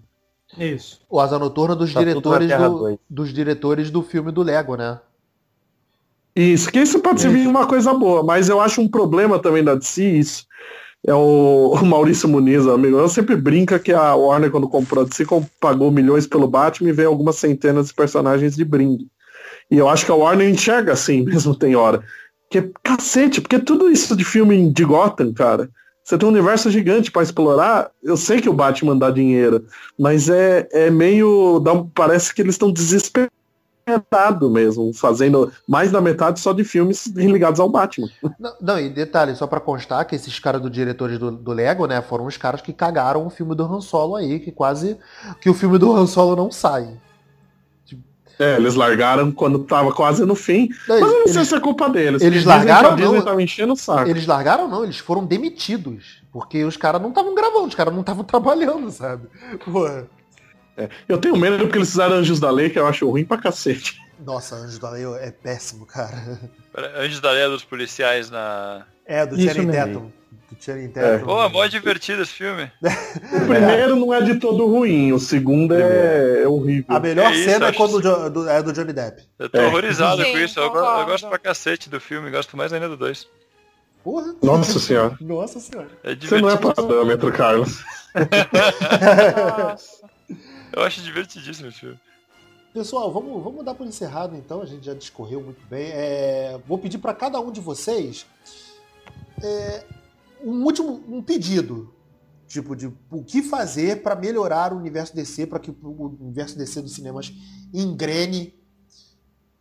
Isso. 0.57 0.99
O 1.09 1.19
Asa 1.19 1.37
Noturna 1.37 1.75
dos 1.75 1.93
tá 1.93 1.99
diretores 1.99 2.49
do, 2.49 2.99
dos 3.09 3.33
diretores 3.33 3.91
do 3.91 4.01
filme 4.01 4.31
do 4.31 4.41
Lego, 4.41 4.75
né? 4.75 4.99
Isso, 6.35 6.71
que 6.71 6.79
isso 6.79 6.99
pode 6.99 7.21
ser 7.21 7.27
uma 7.47 7.67
coisa 7.67 7.93
boa, 7.93 8.23
mas 8.23 8.49
eu 8.49 8.61
acho 8.61 8.81
um 8.81 8.87
problema 8.87 9.37
também 9.37 9.63
da 9.63 9.75
DC 9.75 10.03
isso 10.03 10.45
é 11.05 11.13
o, 11.13 11.73
o 11.81 11.85
Maurício 11.85 12.29
Muniz, 12.29 12.67
amigo. 12.67 12.97
Eu 12.97 13.09
sempre 13.09 13.35
brinca 13.35 13.79
que 13.79 13.91
a 13.91 14.15
Warner, 14.15 14.51
quando 14.51 14.67
comprou 14.67 15.03
a 15.03 15.07
DC, 15.07 15.25
pagou 15.59 15.91
milhões 15.91 16.27
pelo 16.27 16.47
Batman 16.47 16.89
e 16.89 16.93
veio 16.93 17.09
algumas 17.09 17.37
centenas 17.37 17.87
de 17.87 17.93
personagens 17.93 18.55
de 18.55 18.63
brinde. 18.63 19.07
E 19.69 19.77
eu 19.77 19.87
acho 19.87 20.05
que 20.05 20.11
a 20.11 20.15
Warner 20.15 20.49
enxerga 20.49 20.93
assim, 20.93 21.23
mesmo 21.25 21.55
tem 21.55 21.75
hora. 21.75 22.03
Que 22.51 22.69
cacete, 22.83 23.39
porque 23.39 23.57
tudo 23.57 23.89
isso 23.89 24.13
de 24.13 24.25
filme 24.25 24.69
de 24.69 24.83
Gotham, 24.83 25.33
cara. 25.33 25.69
Você 26.03 26.17
tem 26.17 26.27
um 26.27 26.31
universo 26.31 26.69
gigante 26.69 27.09
para 27.09 27.23
explorar. 27.23 27.89
Eu 28.03 28.17
sei 28.17 28.41
que 28.41 28.49
o 28.49 28.53
Batman 28.53 28.97
dá 28.97 29.09
dinheiro, 29.09 29.65
mas 29.97 30.27
é, 30.27 30.67
é 30.73 30.89
meio. 30.91 31.59
Dá, 31.59 31.71
parece 31.95 32.35
que 32.35 32.41
eles 32.41 32.55
estão 32.55 32.69
desesperados 32.69 33.31
mesmo, 34.51 34.93
fazendo 34.93 35.49
mais 35.65 35.93
da 35.93 36.01
metade 36.01 36.41
só 36.41 36.51
de 36.51 36.65
filmes 36.65 37.07
ligados 37.15 37.61
ao 37.61 37.69
Batman. 37.69 38.09
Não, 38.37 38.53
não 38.59 38.79
e 38.79 38.89
detalhe, 38.89 39.33
só 39.33 39.47
para 39.47 39.61
constar 39.61 40.03
que 40.03 40.15
esses 40.15 40.37
caras 40.37 40.61
do 40.61 40.69
diretores 40.69 41.17
do, 41.17 41.31
do, 41.31 41.53
Lego, 41.53 41.85
né, 41.87 42.01
foram 42.01 42.25
os 42.25 42.35
caras 42.35 42.59
que 42.59 42.73
cagaram 42.73 43.25
o 43.25 43.29
filme 43.29 43.55
do 43.55 43.63
Han 43.63 43.79
Solo 43.79 44.17
aí, 44.17 44.41
que 44.41 44.51
quase 44.51 44.97
que 45.39 45.49
o 45.49 45.53
filme 45.53 45.77
do 45.77 45.95
Han 45.95 46.05
Solo 46.05 46.35
não 46.35 46.51
sai. 46.51 46.99
É, 48.39 48.55
eles 48.55 48.75
largaram 48.75 49.31
quando 49.31 49.59
tava 49.59 49.93
quase 49.93 50.25
no 50.25 50.35
fim. 50.35 50.69
Mas 50.87 51.01
eu 51.01 51.07
não 51.07 51.21
eles, 51.21 51.31
sei 51.31 51.45
se 51.45 51.55
é 51.55 51.59
culpa 51.59 51.89
deles. 51.89 52.21
Eles 52.21 52.43
largaram 52.45 52.95
não. 52.95 53.21
Tava 53.21 53.41
enchendo 53.41 53.73
o 53.73 53.75
saco. 53.75 54.09
Eles 54.09 54.25
largaram 54.25 54.67
não, 54.67 54.83
eles 54.83 54.97
foram 54.97 55.25
demitidos. 55.25 56.21
Porque 56.31 56.63
os 56.63 56.77
caras 56.77 57.01
não 57.01 57.09
estavam 57.09 57.35
gravando, 57.35 57.67
os 57.67 57.75
caras 57.75 57.93
não 57.93 58.01
estavam 58.01 58.23
trabalhando, 58.25 58.89
sabe? 58.91 59.27
Porra. 59.65 60.07
É, 60.77 60.89
eu 61.07 61.17
tenho 61.17 61.35
medo 61.35 61.59
porque 61.59 61.77
eles 61.77 61.89
fizeram 61.89 62.15
Anjos 62.15 62.39
da 62.39 62.49
Lei, 62.49 62.69
que 62.69 62.79
eu 62.79 62.87
acho 62.87 63.09
ruim 63.09 63.25
pra 63.25 63.37
cacete. 63.37 63.99
Nossa, 64.25 64.55
Anjos 64.55 64.79
da 64.79 64.89
Lei 64.89 65.05
é 65.19 65.31
péssimo, 65.31 65.85
cara. 65.85 66.39
Anjos 66.97 67.19
da 67.19 67.31
Lei 67.31 67.43
é 67.43 67.49
dos 67.49 67.63
policiais 67.63 68.29
na. 68.29 68.85
É, 69.05 69.25
do 69.25 69.39
Channing 69.39 69.71
Tatum. 69.71 70.11
Do 70.51 70.61
Channing 70.61 70.89
Tatum. 70.89 71.07
É. 71.07 71.17
Pô, 71.19 71.41
é 71.41 71.49
mó 71.49 71.65
divertido 71.65 72.21
esse 72.21 72.33
filme. 72.33 72.69
o 72.83 73.47
primeiro 73.47 73.95
não 73.95 74.13
é 74.13 74.21
de 74.21 74.35
todo 74.35 74.67
ruim, 74.67 75.13
o 75.13 75.19
segundo 75.19 75.73
é, 75.73 76.43
é 76.43 76.47
horrível. 76.47 76.85
A 76.89 76.99
melhor 76.99 77.31
é 77.31 77.43
cena 77.43 77.67
é 77.67 77.71
quando 77.71 78.01
do, 78.29 78.49
é 78.49 78.61
do 78.61 78.73
Johnny 78.73 78.91
Depp. 78.91 79.23
Eu 79.39 79.49
tô 79.49 79.57
é. 79.57 79.67
horrorizado 79.67 80.23
Sim, 80.23 80.31
com 80.31 80.37
isso. 80.39 80.59
Eu, 80.59 80.65
eu, 80.65 81.05
gosto 81.05 81.29
pra 81.29 81.39
cacete 81.39 81.89
do 81.89 82.01
filme, 82.01 82.29
gosto 82.29 82.57
mais 82.57 82.73
ainda 82.73 82.89
do 82.89 82.97
dois. 82.97 83.25
Porra. 84.03 84.35
Nossa 84.43 84.77
senhora. 84.77 85.17
Nossa 85.21 85.59
senhora. 85.59 85.87
É 86.03 86.13
Você 86.15 86.41
não 86.41 86.49
é 86.49 86.57
parâmetro, 86.57 87.31
Carlos. 87.31 87.83
Eu 90.73 90.83
acho 90.83 91.01
divertidíssimo 91.01 91.69
esse 91.69 91.79
filme. 91.79 91.99
Pessoal, 92.73 93.11
vamos, 93.11 93.43
vamos 93.43 93.65
dar 93.65 93.73
por 93.73 93.85
encerrado 93.85 94.35
então, 94.35 94.61
a 94.61 94.65
gente 94.65 94.85
já 94.85 94.93
discorreu 94.93 95.41
muito 95.41 95.61
bem. 95.67 95.89
É, 95.91 96.59
vou 96.65 96.77
pedir 96.77 96.97
para 96.97 97.13
cada 97.13 97.39
um 97.39 97.51
de 97.51 97.59
vocês 97.59 98.25
é, 99.43 99.83
um 100.43 100.63
último 100.63 101.03
um 101.07 101.21
pedido. 101.21 101.93
Tipo, 102.47 102.75
de 102.75 102.91
o 103.09 103.23
que 103.23 103.41
fazer 103.41 104.03
para 104.03 104.13
melhorar 104.13 104.73
o 104.73 104.77
universo 104.77 105.15
DC, 105.15 105.47
para 105.47 105.59
que 105.59 105.71
o 105.71 106.17
universo 106.19 106.57
DC 106.57 106.81
dos 106.81 106.93
cinemas 106.93 107.31
engrene. 107.73 108.53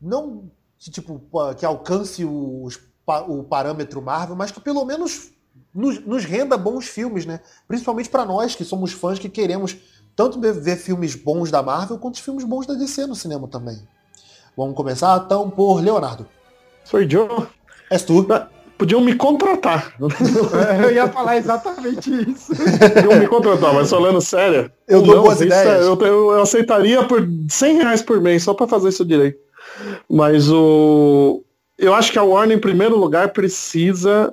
Não 0.00 0.50
que, 0.78 0.90
tipo, 0.90 1.22
que 1.56 1.64
alcance 1.64 2.24
os, 2.24 2.80
o 3.28 3.44
parâmetro 3.44 4.02
Marvel, 4.02 4.34
mas 4.34 4.50
que 4.50 4.60
pelo 4.60 4.84
menos 4.84 5.30
nos, 5.72 6.04
nos 6.04 6.24
renda 6.24 6.56
bons 6.56 6.86
filmes, 6.86 7.26
né? 7.26 7.40
Principalmente 7.68 8.08
para 8.08 8.24
nós 8.24 8.56
que 8.56 8.64
somos 8.64 8.92
fãs 8.92 9.18
que 9.18 9.28
queremos 9.28 9.76
tanto 10.16 10.40
ver 10.40 10.76
filmes 10.76 11.14
bons 11.14 11.50
da 11.50 11.62
Marvel 11.62 11.98
quanto 11.98 12.20
filmes 12.20 12.44
bons 12.44 12.66
da 12.66 12.74
DC 12.74 13.06
no 13.06 13.14
cinema 13.14 13.46
também. 13.46 13.80
Vamos 14.56 14.74
começar 14.74 15.22
então 15.24 15.48
por 15.48 15.80
Leonardo. 15.80 16.26
Sou 16.84 17.00
eu. 17.00 17.46
És 17.90 18.02
tu. 18.02 18.26
Podiam 18.80 19.02
me 19.02 19.14
contratar. 19.14 19.92
eu 20.82 20.90
ia 20.90 21.06
falar 21.06 21.36
exatamente 21.36 22.10
isso. 22.30 22.50
Podiam 22.94 23.20
me 23.20 23.28
contratar, 23.28 23.74
mas 23.74 23.90
falando 23.90 24.22
sério. 24.22 24.72
Eu 24.88 25.02
dou 25.02 25.16
não, 25.16 25.22
boas 25.24 25.38
ideias. 25.38 25.66
É, 25.66 25.86
eu, 25.86 26.00
eu, 26.00 26.32
eu, 26.32 26.40
aceitaria 26.40 27.04
por 27.04 27.28
100 27.50 27.76
reais 27.76 28.00
por 28.00 28.22
mês 28.22 28.42
só 28.42 28.54
para 28.54 28.66
fazer 28.66 28.88
isso 28.88 29.04
direito. 29.04 29.38
Mas 30.08 30.50
o. 30.50 31.44
Eu 31.76 31.92
acho 31.92 32.10
que 32.10 32.18
a 32.18 32.22
Warner, 32.22 32.56
em 32.56 32.60
primeiro 32.60 32.96
lugar, 32.96 33.34
precisa 33.34 34.32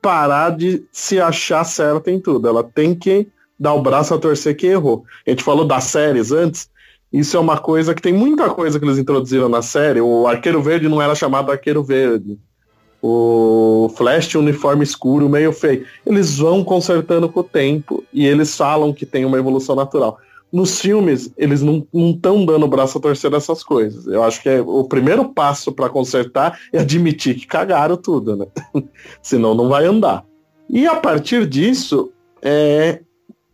parar 0.00 0.50
de 0.50 0.84
se 0.92 1.20
achar 1.20 1.64
certa 1.64 2.12
em 2.12 2.20
tudo. 2.20 2.46
Ela 2.46 2.62
tem 2.62 2.94
que 2.94 3.26
dar 3.58 3.74
o 3.74 3.82
braço 3.82 4.14
a 4.14 4.18
torcer 4.18 4.56
que 4.56 4.68
errou. 4.68 5.04
A 5.26 5.30
gente 5.30 5.42
falou 5.42 5.64
das 5.64 5.82
séries 5.82 6.30
antes. 6.30 6.70
Isso 7.12 7.36
é 7.36 7.40
uma 7.40 7.58
coisa 7.58 7.92
que 7.92 8.00
tem 8.00 8.12
muita 8.12 8.50
coisa 8.50 8.78
que 8.78 8.84
eles 8.84 8.98
introduziram 8.98 9.48
na 9.48 9.62
série. 9.62 10.00
O 10.00 10.28
Arqueiro 10.28 10.62
Verde 10.62 10.88
não 10.88 11.02
era 11.02 11.16
chamado 11.16 11.50
Arqueiro 11.50 11.82
Verde. 11.82 12.38
O 13.02 13.90
Flash 13.96 14.34
uniforme 14.34 14.84
escuro, 14.84 15.28
meio 15.28 15.52
feio. 15.52 15.86
Eles 16.04 16.38
vão 16.38 16.62
consertando 16.62 17.28
com 17.28 17.40
o 17.40 17.44
tempo 17.44 18.04
e 18.12 18.26
eles 18.26 18.56
falam 18.56 18.92
que 18.92 19.06
tem 19.06 19.24
uma 19.24 19.38
evolução 19.38 19.74
natural. 19.74 20.18
Nos 20.52 20.80
filmes, 20.80 21.32
eles 21.36 21.62
não 21.62 21.86
estão 21.94 22.44
dando 22.44 22.64
o 22.64 22.68
braço 22.68 22.98
a 22.98 23.00
torcer 23.00 23.30
dessas 23.30 23.62
coisas. 23.62 24.06
Eu 24.06 24.22
acho 24.22 24.42
que 24.42 24.48
é, 24.48 24.60
o 24.60 24.84
primeiro 24.84 25.28
passo 25.28 25.70
para 25.70 25.88
consertar 25.88 26.58
é 26.72 26.80
admitir 26.80 27.36
que 27.36 27.46
cagaram 27.46 27.96
tudo, 27.96 28.36
né? 28.36 28.46
Senão 29.22 29.54
não 29.54 29.68
vai 29.68 29.86
andar. 29.86 30.24
E 30.68 30.86
a 30.86 30.96
partir 30.96 31.46
disso, 31.46 32.12
é, 32.42 33.00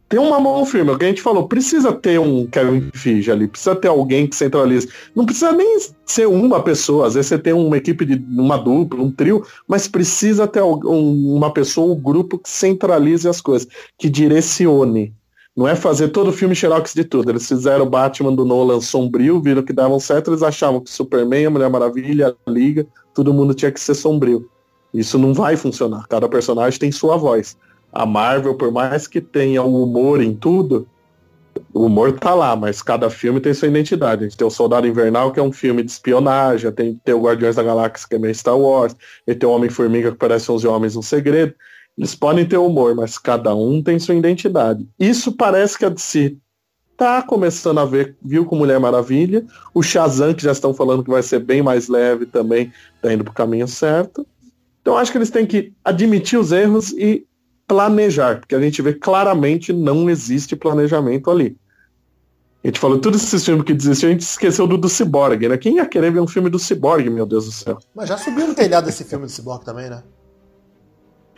tem 0.08 0.20
uma 0.20 0.38
mão 0.38 0.64
firme. 0.64 0.90
O 0.90 0.98
que 0.98 1.04
a 1.04 1.08
gente 1.08 1.22
falou, 1.22 1.48
precisa 1.48 1.92
ter 1.92 2.18
um 2.20 2.46
Kevin 2.46 2.90
Feige 2.94 3.30
ali, 3.30 3.48
precisa 3.48 3.74
ter 3.74 3.88
alguém 3.88 4.26
que 4.26 4.36
centralize. 4.36 4.88
Não 5.14 5.24
precisa 5.26 5.52
nem 5.52 5.78
ser 6.04 6.26
uma 6.26 6.62
pessoa, 6.62 7.06
às 7.06 7.14
vezes 7.14 7.28
você 7.28 7.38
tem 7.38 7.52
uma 7.52 7.76
equipe 7.76 8.04
de 8.04 8.24
uma 8.40 8.56
dupla, 8.56 9.02
um 9.02 9.10
trio, 9.10 9.44
mas 9.66 9.88
precisa 9.88 10.46
ter 10.46 10.62
um, 10.62 11.34
uma 11.34 11.52
pessoa, 11.52 11.92
um 11.92 12.00
grupo 12.00 12.38
que 12.38 12.48
centralize 12.48 13.28
as 13.28 13.40
coisas, 13.40 13.66
que 13.98 14.08
direcione. 14.08 15.12
Não 15.56 15.66
é 15.66 15.74
fazer 15.74 16.08
todo 16.08 16.28
o 16.28 16.32
filme 16.32 16.54
xerox 16.54 16.92
de 16.92 17.02
tudo. 17.02 17.30
Eles 17.30 17.48
fizeram 17.48 17.86
o 17.86 17.88
Batman 17.88 18.34
do 18.34 18.44
Nolan 18.44 18.80
sombrio, 18.80 19.40
viram 19.40 19.62
que 19.62 19.72
davam 19.72 19.98
certo, 19.98 20.30
eles 20.30 20.42
achavam 20.42 20.80
que 20.80 20.90
Superman, 20.90 21.46
a 21.46 21.50
Mulher 21.50 21.70
Maravilha, 21.70 22.36
a 22.46 22.50
Liga, 22.50 22.86
todo 23.14 23.32
mundo 23.32 23.54
tinha 23.54 23.72
que 23.72 23.80
ser 23.80 23.94
sombrio. 23.94 24.48
Isso 24.92 25.18
não 25.18 25.32
vai 25.32 25.56
funcionar. 25.56 26.06
Cada 26.08 26.28
personagem 26.28 26.78
tem 26.78 26.92
sua 26.92 27.16
voz 27.16 27.56
a 27.92 28.04
Marvel, 28.04 28.54
por 28.54 28.70
mais 28.70 29.06
que 29.06 29.20
tenha 29.20 29.62
o 29.62 29.82
humor 29.82 30.20
em 30.20 30.34
tudo, 30.34 30.86
o 31.72 31.86
humor 31.86 32.12
tá 32.18 32.34
lá, 32.34 32.54
mas 32.54 32.82
cada 32.82 33.08
filme 33.08 33.40
tem 33.40 33.54
sua 33.54 33.68
identidade. 33.68 34.24
A 34.24 34.28
gente 34.28 34.36
tem 34.36 34.46
o 34.46 34.50
Soldado 34.50 34.86
Invernal, 34.86 35.32
que 35.32 35.40
é 35.40 35.42
um 35.42 35.52
filme 35.52 35.82
de 35.82 35.90
espionagem, 35.90 36.70
tem, 36.72 37.00
tem 37.04 37.14
o 37.14 37.20
Guardiões 37.20 37.56
da 37.56 37.62
Galáxia, 37.62 38.08
que 38.08 38.14
é 38.16 38.18
meio 38.18 38.34
Star 38.34 38.58
Wars, 38.58 38.94
e 39.26 39.34
tem 39.34 39.48
o 39.48 39.52
Homem-Formiga, 39.52 40.12
que 40.12 40.18
parece 40.18 40.50
11 40.50 40.66
Homens 40.66 40.96
um 40.96 41.02
Segredo. 41.02 41.54
Eles 41.96 42.14
podem 42.14 42.44
ter 42.44 42.58
humor, 42.58 42.94
mas 42.94 43.18
cada 43.18 43.54
um 43.54 43.82
tem 43.82 43.98
sua 43.98 44.14
identidade. 44.14 44.86
Isso 44.98 45.32
parece 45.32 45.78
que 45.78 45.84
a 45.84 45.88
DC 45.88 46.36
tá 46.96 47.22
começando 47.22 47.78
a 47.78 47.84
ver, 47.84 48.16
viu 48.22 48.44
com 48.44 48.56
Mulher 48.56 48.80
Maravilha. 48.80 49.44
O 49.74 49.82
Shazam, 49.82 50.34
que 50.34 50.42
já 50.42 50.52
estão 50.52 50.72
falando 50.72 51.04
que 51.04 51.10
vai 51.10 51.22
ser 51.22 51.40
bem 51.40 51.62
mais 51.62 51.88
leve 51.88 52.26
também, 52.26 52.72
tá 53.00 53.12
indo 53.12 53.24
pro 53.24 53.32
caminho 53.32 53.68
certo. 53.68 54.26
Então 54.80 54.96
acho 54.96 55.10
que 55.10 55.18
eles 55.18 55.30
têm 55.30 55.46
que 55.46 55.72
admitir 55.84 56.38
os 56.38 56.52
erros 56.52 56.92
e 56.92 57.26
planejar, 57.66 58.40
porque 58.40 58.54
a 58.54 58.60
gente 58.60 58.80
vê 58.80 58.92
claramente 58.92 59.72
não 59.72 60.08
existe 60.08 60.54
planejamento 60.54 61.30
ali. 61.30 61.56
A 62.62 62.68
gente 62.68 62.80
falou 62.80 62.98
todos 62.98 63.22
esses 63.22 63.44
filmes 63.44 63.64
que 63.64 63.72
desistiu, 63.72 64.08
a 64.08 64.12
gente 64.12 64.22
esqueceu 64.22 64.66
do 64.66 64.76
do 64.76 64.88
Cyborg, 64.88 65.48
né? 65.48 65.56
Quem 65.56 65.76
ia 65.76 65.86
querer 65.86 66.10
ver 66.10 66.20
um 66.20 66.26
filme 66.26 66.50
do 66.50 66.58
Cyborg, 66.58 67.08
meu 67.08 67.24
Deus 67.24 67.44
do 67.46 67.52
céu? 67.52 67.78
Mas 67.94 68.08
já 68.08 68.18
subiu 68.18 68.48
no 68.48 68.54
telhado 68.54 68.88
esse 68.88 69.04
filme 69.04 69.24
do 69.24 69.30
Cyborg 69.30 69.64
também, 69.64 69.88
né? 69.88 70.02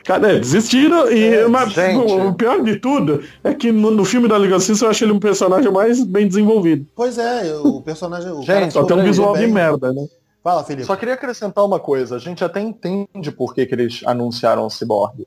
Cara, 0.04 0.32
é, 0.32 0.38
desistiram 0.38 1.10
e 1.10 1.34
é, 1.34 1.48
mas, 1.48 1.74
o 1.76 2.32
pior 2.32 2.62
de 2.62 2.76
tudo 2.76 3.22
é 3.44 3.52
que 3.52 3.70
no, 3.70 3.90
no 3.90 4.06
filme 4.06 4.26
da 4.26 4.38
Liga 4.38 4.54
Justiça 4.54 4.86
eu 4.86 4.90
acho 4.90 5.04
ele 5.04 5.12
um 5.12 5.18
personagem 5.18 5.70
mais 5.70 6.02
bem 6.02 6.26
desenvolvido. 6.26 6.86
Pois 6.96 7.18
é, 7.18 7.54
o 7.56 7.82
personagem. 7.82 8.32
O 8.32 8.40
gente, 8.40 8.72
só 8.72 8.84
tem 8.84 8.96
um 8.96 9.04
visual 9.04 9.34
bem... 9.34 9.46
de 9.46 9.52
merda, 9.52 9.92
né? 9.92 10.06
Fala, 10.42 10.64
Felipe. 10.64 10.86
Só 10.86 10.96
queria 10.96 11.12
acrescentar 11.12 11.62
uma 11.62 11.78
coisa. 11.78 12.16
A 12.16 12.18
gente 12.18 12.42
até 12.42 12.58
entende 12.58 13.30
por 13.30 13.54
que, 13.54 13.66
que 13.66 13.74
eles 13.74 14.00
anunciaram 14.06 14.64
o 14.64 14.70
Cyborg 14.70 15.26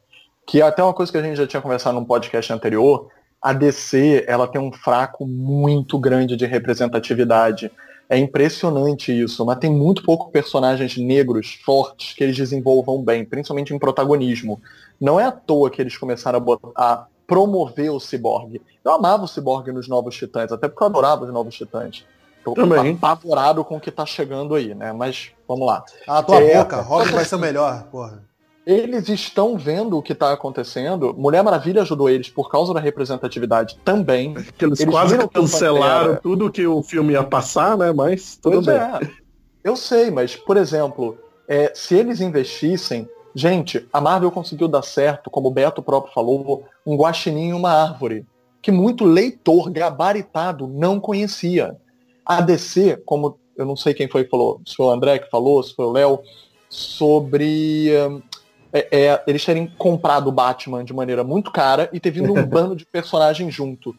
que 0.52 0.60
é 0.60 0.66
até 0.66 0.84
uma 0.84 0.94
coisa 0.94 1.10
que 1.10 1.18
a 1.18 1.22
gente 1.22 1.38
já 1.38 1.48
tinha 1.48 1.62
conversado 1.62 1.98
num 1.98 2.04
podcast 2.04 2.52
anterior, 2.52 3.08
a 3.42 3.54
DC 3.54 4.26
ela 4.28 4.46
tem 4.46 4.60
um 4.60 4.70
fraco 4.70 5.26
muito 5.26 5.98
grande 5.98 6.36
de 6.36 6.46
representatividade. 6.46 7.72
É 8.10 8.18
impressionante 8.18 9.18
isso, 9.18 9.46
mas 9.46 9.60
tem 9.60 9.72
muito 9.72 10.04
pouco 10.04 10.30
personagens 10.30 10.98
negros 10.98 11.58
fortes 11.64 12.14
que 12.14 12.22
eles 12.22 12.36
desenvolvam 12.36 13.02
bem, 13.02 13.24
principalmente 13.24 13.74
em 13.74 13.80
protagonismo. 13.80 14.62
Não 15.00 15.18
é 15.18 15.24
à 15.24 15.32
toa 15.32 15.70
que 15.70 15.82
eles 15.82 15.96
começaram 15.98 16.36
a, 16.36 16.42
botar, 16.42 16.72
a 16.76 17.06
promover 17.26 17.90
o 17.90 17.98
Cyborg. 17.98 18.62
Eu 18.84 18.92
amava 18.92 19.24
o 19.24 19.30
Cyborg 19.30 19.72
nos 19.72 19.88
Novos 19.88 20.18
Titãs, 20.18 20.52
até 20.52 20.68
porque 20.68 20.84
eu 20.84 20.88
adorava 20.88 21.24
os 21.24 21.32
Novos 21.32 21.56
Titãs. 21.56 22.06
Tô 22.44 22.54
Também. 22.56 22.96
apavorado 22.96 23.64
com 23.64 23.78
o 23.78 23.80
que 23.80 23.90
tá 23.90 24.06
chegando 24.06 24.54
aí, 24.54 24.76
né? 24.76 24.92
Mas 24.92 25.32
vamos 25.48 25.66
lá. 25.66 25.86
Ah, 26.06 26.22
tua 26.22 26.42
é, 26.42 26.58
boca, 26.58 26.82
Robin 26.82 27.12
vai 27.14 27.24
ser 27.24 27.36
o 27.36 27.40
melhor, 27.40 27.84
porra. 27.84 28.30
Eles 28.66 29.10
estão 29.10 29.58
vendo 29.58 29.98
o 29.98 30.02
que 30.02 30.14
está 30.14 30.32
acontecendo. 30.32 31.14
Mulher 31.18 31.44
Maravilha 31.44 31.82
ajudou 31.82 32.10
eles 32.10 32.30
por 32.30 32.50
causa 32.50 32.74
da 32.74 32.80
representatividade 32.80 33.78
também. 33.84 34.36
Que 34.58 34.66
eles, 34.66 34.80
eles 34.80 34.94
quase 34.94 35.18
cancelaram 35.30 36.18
tudo 36.22 36.52
que 36.52 36.66
o 36.68 36.84
filme 36.84 37.14
ia 37.14 37.24
passar, 37.24 37.78
né? 37.78 37.92
Mas 37.92 38.36
tudo 38.36 38.62
pois 38.62 38.66
bem. 38.68 38.76
É. 38.76 39.00
Eu 39.64 39.76
sei, 39.76 40.12
mas, 40.12 40.36
por 40.36 40.58
exemplo, 40.58 41.18
é, 41.48 41.72
se 41.74 41.96
eles 41.96 42.22
investissem. 42.22 43.10
Gente, 43.34 43.88
a 43.94 44.02
Marvel 44.02 44.30
conseguiu 44.30 44.68
dar 44.68 44.82
certo, 44.82 45.30
como 45.30 45.48
o 45.48 45.52
Beto 45.52 45.82
próprio 45.82 46.14
falou, 46.14 46.66
um 46.86 46.98
guaxinim 46.98 47.50
e 47.50 47.54
uma 47.54 47.72
árvore. 47.72 48.26
Que 48.62 48.72
muito 48.72 49.06
leitor 49.06 49.72
gabaritado 49.72 50.68
não 50.68 51.00
conhecia. 51.00 51.78
A 52.26 52.42
DC, 52.42 53.02
como 53.06 53.40
eu 53.58 53.66
não 53.66 53.76
sei 53.76 53.94
quem 53.94 54.10
foi 54.10 54.26
que 54.26 54.30
falou, 54.30 54.62
se 54.66 54.76
foi 54.76 54.86
o 54.86 54.92
André 54.92 55.20
que 55.20 55.30
falou, 55.30 55.64
se 55.64 55.74
foi 55.74 55.86
o 55.86 55.92
Léo, 55.92 56.20
sobre 56.70 57.90
é, 58.74 58.88
é, 58.92 59.24
eles 59.28 59.44
terem 59.44 59.68
comprado 59.78 60.28
o 60.28 60.32
Batman 60.32 60.84
de 60.84 60.94
maneira 60.94 61.24
muito 61.24 61.52
cara 61.52 61.90
e 61.92 62.00
ter 62.00 62.12
vindo 62.12 62.34
um 62.34 62.44
bando 62.46 62.76
de 62.76 62.86
personagens 62.86 63.54
junto. 63.54 63.96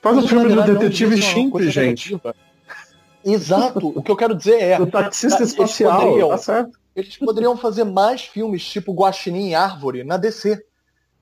Faz 0.00 0.16
o 0.16 0.28
filme 0.28 0.54
do 0.54 0.62
Detetive 0.62 1.20
Chimp, 1.20 1.60
gente. 1.62 2.18
Exato. 3.24 3.92
o 3.94 4.02
que 4.02 4.10
eu 4.10 4.16
quero 4.16 4.34
dizer 4.34 4.62
é. 4.62 4.78
O 4.80 4.86
taxista 4.86 5.42
espacial. 5.42 6.00
Poderiam, 6.00 6.28
tá 6.30 6.38
certo. 6.38 6.78
Eles 6.94 7.16
poderiam 7.16 7.56
fazer 7.56 7.84
mais 7.84 8.22
filmes 8.22 8.64
tipo 8.64 8.92
Guaxinim 8.92 9.50
e 9.50 9.54
Árvore 9.54 10.02
na 10.04 10.16
DC. 10.16 10.60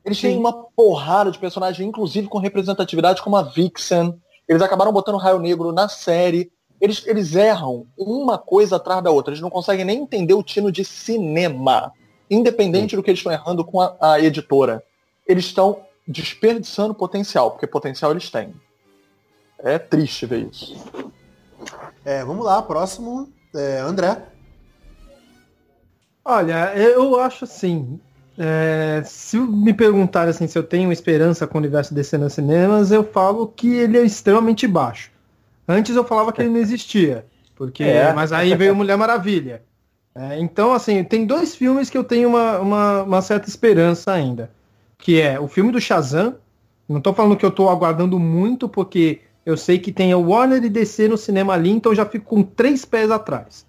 Eles 0.05 0.21
têm 0.21 0.39
uma 0.39 0.53
porrada 0.53 1.33
de 1.33 1.39
personagens, 1.39 1.87
inclusive 1.87 2.29
com 2.29 2.39
representatividade 2.39 3.21
como 3.21 3.37
a 3.37 3.43
Vixen. 3.43 4.15
Eles 4.49 4.63
acabaram 4.63 4.93
botando 4.93 5.17
o 5.17 5.19
Raio 5.19 5.41
Negro 5.41 5.73
na 5.73 5.89
série. 5.89 6.51
Eles, 6.81 7.05
eles 7.07 7.35
erram 7.35 7.87
uma 7.99 8.39
coisa 8.39 8.77
atrás 8.77 9.03
da 9.03 9.11
outra. 9.11 9.33
Eles 9.33 9.41
não 9.41 9.51
conseguem 9.51 9.85
nem 9.85 9.99
entender 9.99 10.35
o 10.35 10.43
tino 10.43 10.71
de 10.71 10.85
cinema 10.85 11.93
independente 12.31 12.91
Sim. 12.91 12.97
do 12.97 13.03
que 13.03 13.11
eles 13.11 13.21
estão 13.21 13.33
errando 13.33 13.65
com 13.65 13.81
a, 13.81 13.97
a 14.01 14.21
editora, 14.21 14.83
eles 15.27 15.45
estão 15.45 15.81
desperdiçando 16.07 16.95
potencial, 16.95 17.51
porque 17.51 17.67
potencial 17.67 18.11
eles 18.11 18.31
têm. 18.31 18.55
É 19.59 19.79
triste 19.79 20.27
ver 20.27 20.49
isso. 20.51 20.77
É, 22.05 22.25
vamos 22.25 22.45
lá, 22.45 22.63
próximo, 22.63 23.29
é, 23.55 23.79
André. 23.79 24.23
Olha, 26.25 26.73
eu 26.75 27.19
acho 27.21 27.45
assim. 27.45 28.01
É, 28.39 29.03
se 29.05 29.39
me 29.39 29.73
perguntarem 29.73 30.31
assim, 30.31 30.47
se 30.47 30.59
eu 30.59 30.63
tenho 30.63 30.93
esperança 30.93 31.47
com 31.47 31.57
o 31.57 31.61
universo 31.61 31.95
DC 31.95 32.19
nos 32.19 32.35
cinemas, 32.35 32.93
eu 32.93 33.03
falo 33.03 33.49
que 33.49 33.75
ele 33.75 33.97
é 33.97 34.03
extremamente 34.03 34.67
baixo. 34.67 35.11
Antes 35.67 35.97
eu 35.97 36.05
falava 36.05 36.33
que 36.33 36.43
ele 36.43 36.51
não 36.51 36.59
existia. 36.59 37.25
Porque, 37.55 37.83
é. 37.83 38.13
Mas 38.13 38.33
aí 38.33 38.55
veio 38.55 38.77
Mulher 38.77 38.97
Maravilha. 38.97 39.63
É, 40.17 40.41
então, 40.41 40.73
assim, 40.73 41.05
tem 41.05 41.27
dois 41.27 41.55
filmes 41.55 41.91
que 41.91 41.99
eu 41.99 42.03
tenho 42.03 42.31
uma, 42.31 42.59
uma, 42.59 43.03
uma, 43.03 43.23
certa 43.23 43.51
esperança 43.51 44.11
ainda. 44.11 44.51
Que 44.97 45.21
é 45.21 45.39
o 45.39 45.47
filme 45.47 45.71
do 45.71 45.79
Shazam. 45.79 46.37
Não 46.89 46.99
estou 46.99 47.13
falando 47.13 47.37
que 47.37 47.45
eu 47.45 47.51
estou 47.51 47.69
aguardando 47.69 48.19
muito, 48.19 48.67
porque 48.67 49.21
eu 49.45 49.59
sei 49.59 49.79
que 49.79 49.93
tem 49.93 50.15
o 50.15 50.31
Warner 50.31 50.65
e 50.65 50.71
DC 50.71 51.07
no 51.07 51.19
cinema 51.19 51.53
ali, 51.53 51.69
então 51.69 51.93
eu 51.93 51.97
já 51.97 52.07
fico 52.07 52.25
com 52.25 52.43
três 52.43 52.87
pés 52.87 53.11
atrás. 53.11 53.67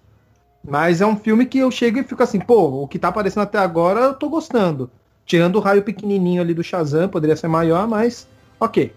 Mas 0.66 1.02
é 1.02 1.06
um 1.06 1.16
filme 1.16 1.44
que 1.44 1.58
eu 1.58 1.70
chego 1.70 1.98
e 1.98 2.02
fico 2.02 2.22
assim, 2.22 2.40
pô, 2.40 2.82
o 2.82 2.88
que 2.88 2.96
está 2.96 3.08
aparecendo 3.08 3.42
até 3.42 3.58
agora 3.58 4.00
eu 4.00 4.12
estou 4.12 4.30
gostando. 4.30 4.90
Tirando 5.26 5.56
o 5.56 5.60
raio 5.60 5.82
pequenininho 5.82 6.40
ali 6.40 6.54
do 6.54 6.64
Shazam, 6.64 7.08
poderia 7.08 7.36
ser 7.36 7.48
maior, 7.48 7.86
mas 7.86 8.26
ok. 8.58 8.94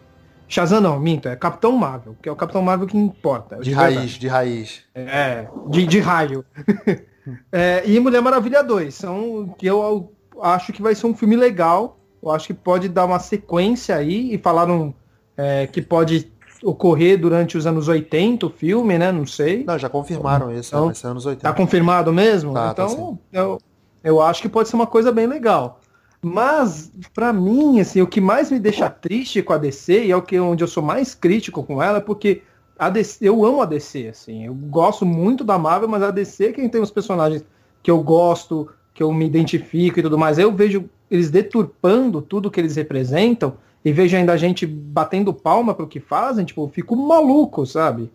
Shazam 0.47 0.80
não, 0.80 0.99
minto, 0.99 1.28
é 1.28 1.36
Capitão 1.36 1.74
Marvel, 1.74 2.16
que 2.22 2.30
é 2.30 2.32
o 2.32 2.36
Capitão 2.36 2.62
Marvel 2.62 2.88
que 2.88 2.97
importa. 2.97 3.58
De, 3.58 3.64
de 3.64 3.74
raiz, 3.74 4.12
de 4.12 4.28
raiz. 4.28 4.84
É, 4.96 5.47
de, 5.67 5.86
de 5.86 6.00
raio. 6.00 6.46
É, 7.52 7.84
e 7.86 8.00
Mulher 8.00 8.22
Maravilha 8.22 8.64
2, 8.64 8.93
são 8.93 9.54
que 9.58 9.68
eu 9.68 10.12
acho 10.42 10.74
que 10.74 10.82
vai 10.82 10.96
ser 10.96 11.08
um 11.08 11.16
filme 11.16 11.36
legal. 11.36 11.98
Eu 12.22 12.32
acho 12.32 12.48
que 12.48 12.54
pode 12.54 12.88
dar 12.88 13.06
uma 13.06 13.20
sequência 13.20 13.96
aí. 13.96 14.34
E 14.34 14.38
falaram 14.38 14.93
é, 15.38 15.68
que 15.68 15.82
pode 15.82 16.32
ocorrer 16.64 17.20
durante 17.20 17.58
os 17.58 17.66
anos 17.66 17.88
80 17.88 18.46
o 18.46 18.50
filme, 18.50 18.98
né? 18.98 19.12
Não 19.12 19.26
sei. 19.26 19.64
Não, 19.64 19.78
já 19.78 19.89
confirmaram 19.89 20.54
isso, 20.54 20.70
então, 20.70 20.86
vai 20.86 20.96
ser 20.96 21.08
anos 21.08 21.26
80. 21.26 21.48
Tá 21.48 21.54
confirmado 21.54 22.14
mesmo? 22.14 22.54
Tá, 22.54 22.74
tá 22.74 22.84
então, 22.86 23.20
tá 23.32 23.39
eu, 23.39 23.58
eu 24.04 24.22
acho 24.22 24.42
que 24.42 24.50
pode 24.50 24.70
ser 24.70 24.76
uma 24.76 24.88
coisa 24.88 25.12
bem 25.12 25.28
legal. 25.28 25.80
Mas, 26.22 26.92
para 27.16 27.34
mim, 27.34 27.80
assim, 27.80 28.00
o 28.02 28.08
que 28.08 28.22
mais 28.22 28.52
me 28.52 28.60
deixa 28.60 28.89
triste 28.89 29.42
com 29.42 29.54
a 29.54 29.58
DC, 29.58 30.06
e 30.06 30.12
é 30.12 30.16
o 30.16 30.22
que 30.22 30.39
onde 30.39 30.64
eu 30.64 30.68
sou 30.68 30.84
mais 30.84 31.16
crítico 31.16 31.64
com 31.64 31.82
ela, 31.82 31.98
é 31.98 32.02
porque 32.02 32.43
a 32.82 32.89
DC, 32.89 33.20
eu 33.21 33.45
amo 33.45 33.62
a 33.62 33.66
DC, 33.66 34.08
assim. 34.08 34.47
Eu 34.47 34.55
gosto 34.55 35.05
muito 35.05 35.43
da 35.43 35.55
Marvel, 35.55 35.87
mas 35.87 36.01
a 36.01 36.09
DC 36.09 36.45
é 36.47 36.51
quem 36.51 36.67
tem 36.67 36.82
os 36.82 36.89
personagens 36.89 37.45
que 37.83 37.91
eu 37.91 38.01
gosto, 38.01 38.71
que 38.91 39.03
eu 39.03 39.13
me 39.13 39.24
identifico 39.24 39.99
e 39.99 40.01
tudo 40.01 40.17
mais. 40.17 40.39
Eu 40.39 40.51
vejo 40.51 40.89
eles 41.09 41.29
deturpando 41.29 42.24
tudo 42.24 42.49
que 42.49 42.59
eles 42.59 42.75
representam 42.75 43.53
e 43.86 43.93
vejo 43.93 44.17
ainda 44.17 44.33
a 44.33 44.37
gente 44.37 44.66
batendo 44.66 45.32
palma 45.32 45.75
pro 45.75 45.87
que 45.87 45.99
fazem, 45.99 46.43
tipo, 46.43 46.63
eu 46.63 46.70
fico 46.70 46.95
maluco, 46.95 47.67
sabe? 47.67 48.12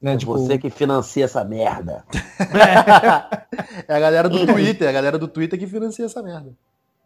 Né, 0.00 0.14
é 0.14 0.16
tipo... 0.16 0.32
Você 0.32 0.56
que 0.56 0.70
financia 0.70 1.26
essa 1.26 1.44
merda. 1.44 2.02
é 3.86 3.94
a 3.94 4.00
galera 4.00 4.30
do 4.30 4.46
Twitter, 4.46 4.86
é 4.86 4.90
a 4.90 4.94
galera 4.94 5.18
do 5.18 5.28
Twitter 5.28 5.58
que 5.58 5.66
financia 5.66 6.06
essa 6.06 6.22
merda. 6.22 6.54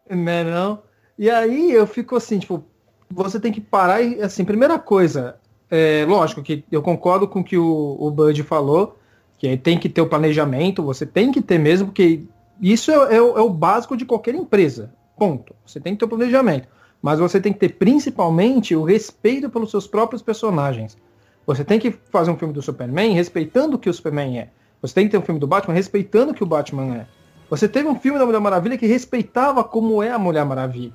Né, 0.09 0.45
não? 0.45 0.81
E 1.19 1.29
aí 1.29 1.73
eu 1.73 1.85
fico 1.85 2.15
assim, 2.15 2.39
tipo, 2.39 2.63
você 3.11 3.37
tem 3.37 3.51
que 3.51 3.59
parar 3.59 4.01
e, 4.01 4.21
assim, 4.21 4.45
primeira 4.45 4.79
coisa, 4.79 5.35
é, 5.69 6.05
lógico 6.07 6.43
que 6.43 6.63
eu 6.71 6.81
concordo 6.81 7.27
com 7.27 7.39
o 7.39 7.43
que 7.43 7.57
o, 7.57 7.97
o 7.99 8.11
Bud 8.11 8.41
falou, 8.43 8.97
que 9.37 9.57
tem 9.57 9.77
que 9.77 9.89
ter 9.89 10.01
o 10.01 10.07
planejamento, 10.07 10.83
você 10.83 11.05
tem 11.05 11.31
que 11.31 11.41
ter 11.41 11.57
mesmo, 11.57 11.87
porque 11.87 12.23
isso 12.61 12.91
é, 12.91 13.15
é, 13.15 13.17
é 13.17 13.21
o 13.21 13.49
básico 13.49 13.97
de 13.97 14.05
qualquer 14.05 14.35
empresa. 14.35 14.93
Ponto. 15.17 15.55
Você 15.65 15.79
tem 15.79 15.93
que 15.93 15.99
ter 15.99 16.05
o 16.05 16.09
planejamento. 16.09 16.67
Mas 17.01 17.19
você 17.19 17.39
tem 17.39 17.53
que 17.53 17.59
ter 17.59 17.69
principalmente 17.69 18.75
o 18.75 18.83
respeito 18.83 19.49
pelos 19.49 19.71
seus 19.71 19.87
próprios 19.87 20.21
personagens. 20.21 20.97
Você 21.45 21.63
tem 21.63 21.79
que 21.79 21.91
fazer 21.91 22.31
um 22.31 22.37
filme 22.37 22.53
do 22.53 22.61
Superman 22.61 23.13
respeitando 23.13 23.75
o 23.75 23.79
que 23.79 23.89
o 23.89 23.93
Superman 23.93 24.39
é. 24.39 24.49
Você 24.81 24.93
tem 24.93 25.05
que 25.05 25.11
ter 25.11 25.17
um 25.17 25.21
filme 25.21 25.39
do 25.39 25.47
Batman 25.47 25.73
respeitando 25.73 26.31
o 26.31 26.35
que 26.35 26.43
o 26.43 26.47
Batman 26.47 26.95
é. 26.95 27.07
Você 27.49 27.67
teve 27.67 27.87
um 27.87 27.95
filme 27.95 28.17
da 28.17 28.25
Mulher 28.25 28.39
Maravilha 28.39 28.77
que 28.77 28.87
respeitava 28.87 29.63
como 29.63 30.01
é 30.01 30.11
a 30.11 30.17
Mulher 30.17 30.45
Maravilha. 30.45 30.93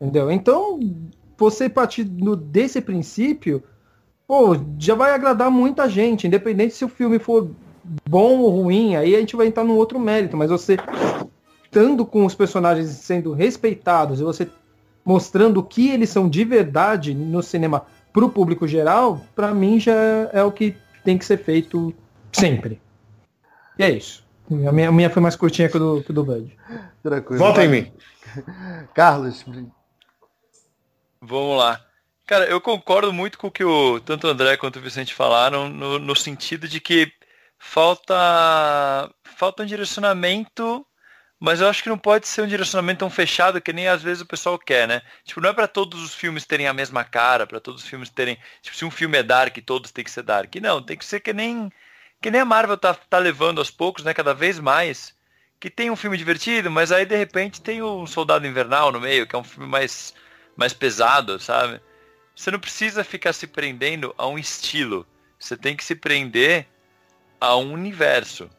Entendeu? 0.00 0.30
Então, 0.30 0.80
você 1.36 1.68
partir 1.68 2.04
desse 2.04 2.80
princípio, 2.80 3.62
pô, 4.26 4.56
já 4.78 4.94
vai 4.94 5.12
agradar 5.12 5.50
muita 5.50 5.88
gente, 5.88 6.26
independente 6.26 6.74
se 6.74 6.84
o 6.84 6.88
filme 6.88 7.18
for 7.18 7.50
bom 8.08 8.38
ou 8.38 8.62
ruim, 8.62 8.96
aí 8.96 9.14
a 9.14 9.20
gente 9.20 9.36
vai 9.36 9.46
entrar 9.46 9.64
num 9.64 9.76
outro 9.76 9.98
mérito, 9.98 10.36
mas 10.36 10.50
você 10.50 10.78
estando 11.64 12.06
com 12.06 12.24
os 12.24 12.34
personagens 12.34 12.88
sendo 12.88 13.32
respeitados 13.32 14.20
e 14.20 14.24
você 14.24 14.48
mostrando 15.04 15.58
o 15.58 15.62
que 15.62 15.90
eles 15.90 16.08
são 16.08 16.28
de 16.28 16.44
verdade 16.44 17.14
no 17.14 17.42
cinema 17.42 17.84
para 18.12 18.24
o 18.24 18.30
público 18.30 18.66
geral, 18.66 19.20
para 19.34 19.52
mim 19.52 19.78
já 19.78 19.92
é 20.32 20.42
o 20.42 20.52
que 20.52 20.76
tem 21.02 21.18
que 21.18 21.24
ser 21.24 21.38
feito 21.38 21.92
sempre. 22.32 22.80
E 23.78 23.82
é 23.82 23.90
isso. 23.90 24.24
A 24.50 24.72
minha, 24.72 24.88
a 24.88 24.92
minha 24.92 25.10
foi 25.10 25.20
mais 25.20 25.36
curtinha 25.36 25.68
que 25.68 25.76
o 25.76 25.80
do, 25.80 26.02
que 26.02 26.12
do 26.12 26.24
Bud. 26.24 26.56
Volta 27.38 27.64
em 27.64 27.68
mim. 27.68 27.92
Carlos. 28.94 29.44
Vamos 31.20 31.58
lá. 31.58 31.80
Cara, 32.26 32.46
eu 32.46 32.60
concordo 32.60 33.12
muito 33.12 33.38
com 33.38 33.48
o 33.48 33.50
que 33.50 33.64
o, 33.64 34.00
tanto 34.00 34.26
o 34.26 34.30
André 34.30 34.56
quanto 34.56 34.78
o 34.78 34.82
Vicente 34.82 35.14
falaram, 35.14 35.68
no, 35.68 35.98
no 35.98 36.16
sentido 36.16 36.66
de 36.66 36.80
que 36.80 37.12
falta, 37.58 38.14
falta 39.24 39.62
um 39.62 39.66
direcionamento 39.66 40.86
mas 41.44 41.60
eu 41.60 41.68
acho 41.68 41.82
que 41.82 41.90
não 41.90 41.98
pode 41.98 42.26
ser 42.26 42.40
um 42.40 42.46
direcionamento 42.46 43.00
tão 43.00 43.10
fechado 43.10 43.60
que 43.60 43.70
nem 43.70 43.86
às 43.86 44.02
vezes 44.02 44.22
o 44.22 44.26
pessoal 44.26 44.58
quer, 44.58 44.88
né? 44.88 45.02
Tipo, 45.24 45.42
não 45.42 45.50
é 45.50 45.52
para 45.52 45.68
todos 45.68 46.02
os 46.02 46.14
filmes 46.14 46.46
terem 46.46 46.66
a 46.66 46.72
mesma 46.72 47.04
cara, 47.04 47.46
para 47.46 47.60
todos 47.60 47.82
os 47.82 47.88
filmes 47.88 48.08
terem, 48.08 48.38
tipo, 48.62 48.74
se 48.74 48.82
um 48.82 48.90
filme 48.90 49.18
é 49.18 49.22
dark, 49.22 49.54
todos 49.58 49.92
tem 49.92 50.02
que 50.02 50.10
ser 50.10 50.22
dark. 50.22 50.54
Não, 50.56 50.82
tem 50.82 50.96
que 50.96 51.04
ser 51.04 51.20
que 51.20 51.34
nem 51.34 51.70
que 52.22 52.30
nem 52.30 52.40
a 52.40 52.44
Marvel 52.46 52.78
tá, 52.78 52.94
tá 52.94 53.18
levando 53.18 53.58
aos 53.58 53.70
poucos, 53.70 54.02
né, 54.04 54.14
cada 54.14 54.32
vez 54.32 54.58
mais, 54.58 55.14
que 55.60 55.68
tem 55.68 55.90
um 55.90 55.96
filme 55.96 56.16
divertido, 56.16 56.70
mas 56.70 56.90
aí 56.90 57.04
de 57.04 57.16
repente 57.16 57.60
tem 57.60 57.82
um 57.82 58.06
Soldado 58.06 58.46
Invernal 58.46 58.90
no 58.90 59.00
meio, 59.00 59.26
que 59.26 59.36
é 59.36 59.38
um 59.38 59.44
filme 59.44 59.68
mais 59.68 60.14
mais 60.56 60.72
pesado, 60.72 61.38
sabe? 61.38 61.80
Você 62.34 62.50
não 62.50 62.58
precisa 62.58 63.04
ficar 63.04 63.32
se 63.32 63.46
prendendo 63.46 64.14
a 64.18 64.26
um 64.26 64.38
estilo. 64.38 65.06
Você 65.38 65.56
tem 65.56 65.76
que 65.76 65.84
se 65.84 65.94
prender 65.94 66.66
a 67.40 67.56
um 67.56 67.72
universo. 67.72 68.50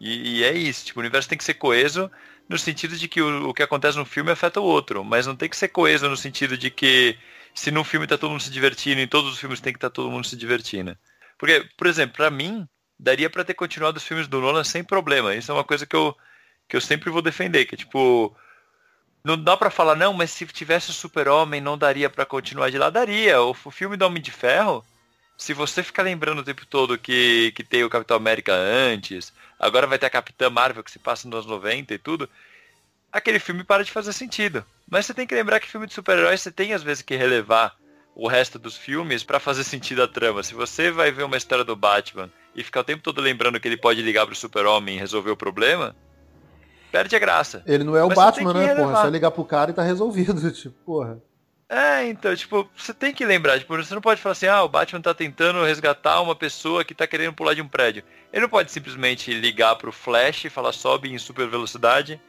E, 0.00 0.38
e, 0.38 0.44
é 0.44 0.52
isso, 0.52 0.86
tipo, 0.86 0.98
o 0.98 1.02
universo 1.02 1.28
tem 1.28 1.38
que 1.38 1.44
ser 1.44 1.54
coeso, 1.54 2.10
no 2.48 2.58
sentido 2.58 2.96
de 2.96 3.06
que 3.06 3.22
o, 3.22 3.50
o 3.50 3.54
que 3.54 3.62
acontece 3.62 3.96
no 3.96 4.04
filme 4.04 4.32
afeta 4.32 4.60
o 4.60 4.64
outro, 4.64 5.04
mas 5.04 5.26
não 5.26 5.36
tem 5.36 5.48
que 5.48 5.56
ser 5.56 5.68
coeso 5.68 6.08
no 6.08 6.16
sentido 6.16 6.58
de 6.58 6.70
que 6.70 7.16
se 7.54 7.70
num 7.70 7.84
filme 7.84 8.06
tá 8.06 8.18
todo 8.18 8.30
mundo 8.30 8.42
se 8.42 8.50
divertindo, 8.50 9.00
em 9.00 9.06
todos 9.06 9.32
os 9.32 9.38
filmes 9.38 9.60
tem 9.60 9.72
que 9.72 9.76
estar 9.76 9.90
tá 9.90 9.94
todo 9.94 10.10
mundo 10.10 10.26
se 10.26 10.36
divertindo. 10.36 10.98
Porque, 11.38 11.68
por 11.76 11.86
exemplo, 11.86 12.16
para 12.16 12.30
mim, 12.30 12.66
daria 12.98 13.30
para 13.30 13.44
ter 13.44 13.54
continuado 13.54 13.98
os 13.98 14.04
filmes 14.04 14.26
do 14.26 14.40
Nolan 14.40 14.64
sem 14.64 14.82
problema. 14.82 15.34
Isso 15.34 15.50
é 15.50 15.54
uma 15.54 15.64
coisa 15.64 15.86
que 15.86 15.94
eu, 15.94 16.16
que 16.68 16.76
eu 16.76 16.80
sempre 16.80 17.10
vou 17.10 17.22
defender, 17.22 17.64
que 17.66 17.76
tipo, 17.76 18.36
não 19.24 19.40
dá 19.40 19.56
para 19.56 19.70
falar, 19.70 19.94
não, 19.94 20.12
mas 20.12 20.30
se 20.30 20.44
tivesse 20.46 20.90
o 20.90 20.92
Super-Homem 20.94 21.60
não 21.60 21.78
daria 21.78 22.10
para 22.10 22.26
continuar 22.26 22.70
de 22.70 22.78
lá. 22.78 22.90
Daria. 22.90 23.40
O, 23.40 23.54
filme 23.54 23.96
do 23.96 24.04
Homem 24.04 24.22
de 24.22 24.32
Ferro, 24.32 24.84
se 25.36 25.54
você 25.54 25.82
ficar 25.82 26.02
lembrando 26.02 26.40
o 26.40 26.44
tempo 26.44 26.66
todo 26.66 26.98
que, 26.98 27.52
que 27.54 27.62
tem 27.62 27.84
o 27.84 27.90
Capitão 27.90 28.16
América 28.16 28.52
antes, 28.52 29.32
agora 29.58 29.86
vai 29.86 29.98
ter 29.98 30.06
a 30.06 30.10
Capitã 30.10 30.50
Marvel 30.50 30.82
que 30.82 30.90
se 30.90 30.98
passa 30.98 31.28
nos 31.28 31.36
anos 31.36 31.46
90 31.46 31.94
e 31.94 31.98
tudo, 31.98 32.28
aquele 33.12 33.38
filme 33.38 33.62
para 33.62 33.84
de 33.84 33.92
fazer 33.92 34.12
sentido. 34.12 34.64
Mas 34.90 35.06
você 35.06 35.14
tem 35.14 35.26
que 35.26 35.34
lembrar 35.34 35.60
que 35.60 35.68
filme 35.68 35.86
de 35.86 35.94
super-heróis 35.94 36.40
você 36.40 36.50
tem 36.50 36.72
às 36.72 36.82
vezes 36.82 37.02
que 37.02 37.14
relevar 37.14 37.76
o 38.14 38.26
resto 38.28 38.58
dos 38.58 38.76
filmes 38.76 39.22
para 39.22 39.40
fazer 39.40 39.64
sentido 39.64 40.02
a 40.02 40.08
trama. 40.08 40.42
Se 40.42 40.52
você 40.52 40.90
vai 40.90 41.12
ver 41.12 41.22
uma 41.22 41.36
história 41.36 41.64
do 41.64 41.76
Batman 41.76 42.30
e 42.54 42.64
ficar 42.64 42.80
o 42.80 42.84
tempo 42.84 43.02
todo 43.02 43.20
lembrando 43.20 43.58
que 43.60 43.68
ele 43.68 43.76
pode 43.76 44.02
ligar 44.02 44.26
pro 44.26 44.34
super-homem 44.34 44.96
e 44.96 44.98
resolver 44.98 45.30
o 45.30 45.36
problema, 45.36 45.94
perde 46.92 47.16
a 47.16 47.18
graça. 47.18 47.62
Ele 47.66 47.82
não 47.82 47.96
é 47.96 48.04
o 48.04 48.08
Mas 48.08 48.16
Batman, 48.16 48.52
né, 48.52 48.74
porra? 48.74 48.98
É 48.98 49.02
só 49.02 49.08
ligar 49.08 49.30
pro 49.30 49.44
cara 49.44 49.70
e 49.70 49.74
tá 49.74 49.82
resolvido, 49.82 50.48
tipo, 50.52 50.76
porra. 50.84 51.18
É, 51.68 52.06
então, 52.06 52.36
tipo, 52.36 52.68
você 52.76 52.92
tem 52.92 53.14
que 53.14 53.24
lembrar, 53.24 53.58
tipo, 53.58 53.74
você 53.74 53.94
não 53.94 54.02
pode 54.02 54.20
falar 54.20 54.32
assim, 54.32 54.46
ah, 54.46 54.62
o 54.62 54.68
Batman 54.68 55.00
tá 55.00 55.14
tentando 55.14 55.64
resgatar 55.64 56.20
uma 56.20 56.36
pessoa 56.36 56.84
que 56.84 56.94
tá 56.94 57.06
querendo 57.06 57.32
pular 57.32 57.54
de 57.54 57.62
um 57.62 57.68
prédio. 57.68 58.04
Ele 58.30 58.42
não 58.42 58.48
pode 58.48 58.70
simplesmente 58.70 59.32
ligar 59.32 59.76
pro 59.76 59.90
Flash 59.90 60.44
e 60.44 60.50
falar 60.50 60.72
sobe 60.72 61.10
em 61.10 61.16
super 61.16 61.48
velocidade 61.48 62.20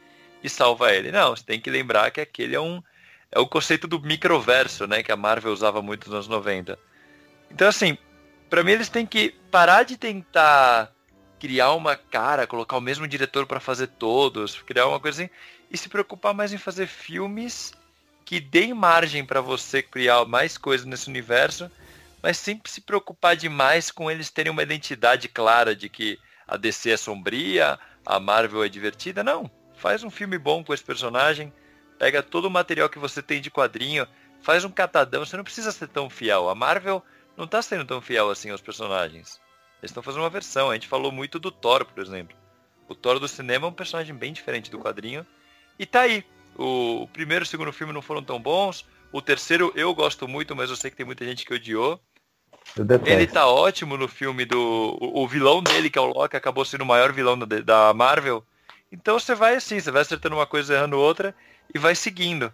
e 0.42 0.48
salva 0.48 0.94
ele. 0.94 1.12
Não, 1.12 1.36
você 1.36 1.44
tem 1.44 1.60
que 1.60 1.68
lembrar 1.68 2.10
que 2.10 2.22
aquele 2.22 2.54
é 2.54 2.60
um 2.60 2.82
é 3.30 3.38
o 3.38 3.48
conceito 3.48 3.88
do 3.88 4.00
microverso, 4.00 4.86
né, 4.86 5.02
que 5.02 5.10
a 5.10 5.16
Marvel 5.16 5.52
usava 5.52 5.82
muito 5.82 6.06
nos 6.06 6.14
anos 6.14 6.28
90. 6.28 6.78
Então 7.50 7.68
assim, 7.68 7.98
para 8.48 8.62
mim 8.62 8.72
eles 8.72 8.88
têm 8.88 9.04
que 9.04 9.34
parar 9.50 9.82
de 9.82 9.98
tentar 9.98 10.93
criar 11.38 11.72
uma 11.72 11.96
cara, 11.96 12.46
colocar 12.46 12.76
o 12.76 12.80
mesmo 12.80 13.06
diretor 13.06 13.46
para 13.46 13.60
fazer 13.60 13.88
todos, 13.88 14.60
criar 14.62 14.86
uma 14.86 15.00
coisa 15.00 15.22
assim 15.22 15.30
e 15.70 15.76
se 15.76 15.88
preocupar 15.88 16.32
mais 16.32 16.52
em 16.52 16.58
fazer 16.58 16.86
filmes 16.86 17.72
que 18.24 18.40
deem 18.40 18.72
margem 18.72 19.24
para 19.24 19.40
você 19.40 19.82
criar 19.82 20.24
mais 20.24 20.56
coisas 20.56 20.86
nesse 20.86 21.08
universo, 21.08 21.70
mas 22.22 22.38
sempre 22.38 22.70
se 22.70 22.80
preocupar 22.80 23.36
demais 23.36 23.90
com 23.90 24.10
eles 24.10 24.30
terem 24.30 24.50
uma 24.50 24.62
identidade 24.62 25.28
clara 25.28 25.76
de 25.76 25.88
que 25.88 26.18
a 26.46 26.56
DC 26.56 26.90
é 26.90 26.96
sombria, 26.96 27.78
a 28.04 28.18
Marvel 28.18 28.64
é 28.64 28.68
divertida. 28.68 29.22
Não. 29.22 29.50
Faz 29.76 30.02
um 30.02 30.10
filme 30.10 30.38
bom 30.38 30.64
com 30.64 30.72
esse 30.72 30.84
personagem, 30.84 31.52
pega 31.98 32.22
todo 32.22 32.46
o 32.46 32.50
material 32.50 32.88
que 32.88 32.98
você 32.98 33.22
tem 33.22 33.40
de 33.40 33.50
quadrinho, 33.50 34.06
faz 34.40 34.64
um 34.64 34.70
catadão. 34.70 35.24
Você 35.24 35.36
não 35.36 35.44
precisa 35.44 35.72
ser 35.72 35.88
tão 35.88 36.08
fiel. 36.08 36.48
A 36.48 36.54
Marvel 36.54 37.02
não 37.36 37.44
está 37.44 37.60
sendo 37.60 37.84
tão 37.84 38.00
fiel 38.00 38.30
assim 38.30 38.50
aos 38.50 38.60
personagens. 38.60 39.40
Eles 39.84 39.90
estão 39.90 40.02
fazendo 40.02 40.22
uma 40.22 40.30
versão. 40.30 40.70
A 40.70 40.74
gente 40.74 40.88
falou 40.88 41.12
muito 41.12 41.38
do 41.38 41.50
Thor, 41.50 41.84
por 41.84 42.02
exemplo. 42.02 42.34
O 42.88 42.94
Thor 42.94 43.20
do 43.20 43.28
cinema 43.28 43.66
é 43.66 43.68
um 43.68 43.72
personagem 43.72 44.14
bem 44.14 44.32
diferente 44.32 44.70
do 44.70 44.78
quadrinho. 44.78 45.26
E 45.78 45.84
tá 45.84 46.00
aí. 46.00 46.24
O, 46.56 47.02
o 47.02 47.08
primeiro 47.08 47.44
e 47.44 47.46
o 47.46 47.48
segundo 47.48 47.70
filme 47.70 47.92
não 47.92 48.00
foram 48.00 48.22
tão 48.22 48.40
bons. 48.40 48.86
O 49.12 49.20
terceiro 49.20 49.70
eu 49.76 49.94
gosto 49.94 50.26
muito, 50.26 50.56
mas 50.56 50.70
eu 50.70 50.76
sei 50.76 50.90
que 50.90 50.96
tem 50.96 51.04
muita 51.04 51.24
gente 51.26 51.44
que 51.44 51.52
odiou. 51.52 52.00
Ele 53.04 53.26
tá 53.26 53.46
ótimo 53.46 53.98
no 53.98 54.08
filme 54.08 54.46
do. 54.46 54.96
O, 54.98 55.22
o, 55.22 55.28
vilão 55.28 55.62
dele, 55.62 55.90
que 55.90 55.98
é 55.98 56.00
o 56.00 56.06
Loki, 56.06 56.34
acabou 56.34 56.64
sendo 56.64 56.80
o 56.80 56.86
maior 56.86 57.12
vilão 57.12 57.38
da, 57.38 57.60
da 57.60 57.92
Marvel. 57.92 58.42
Então 58.90 59.18
você 59.18 59.34
vai 59.34 59.54
assim, 59.54 59.78
você 59.78 59.90
vai 59.90 60.00
acertando 60.00 60.36
uma 60.36 60.46
coisa 60.46 60.74
errando 60.74 60.98
outra 60.98 61.34
e 61.74 61.78
vai 61.78 61.94
seguindo. 61.94 62.50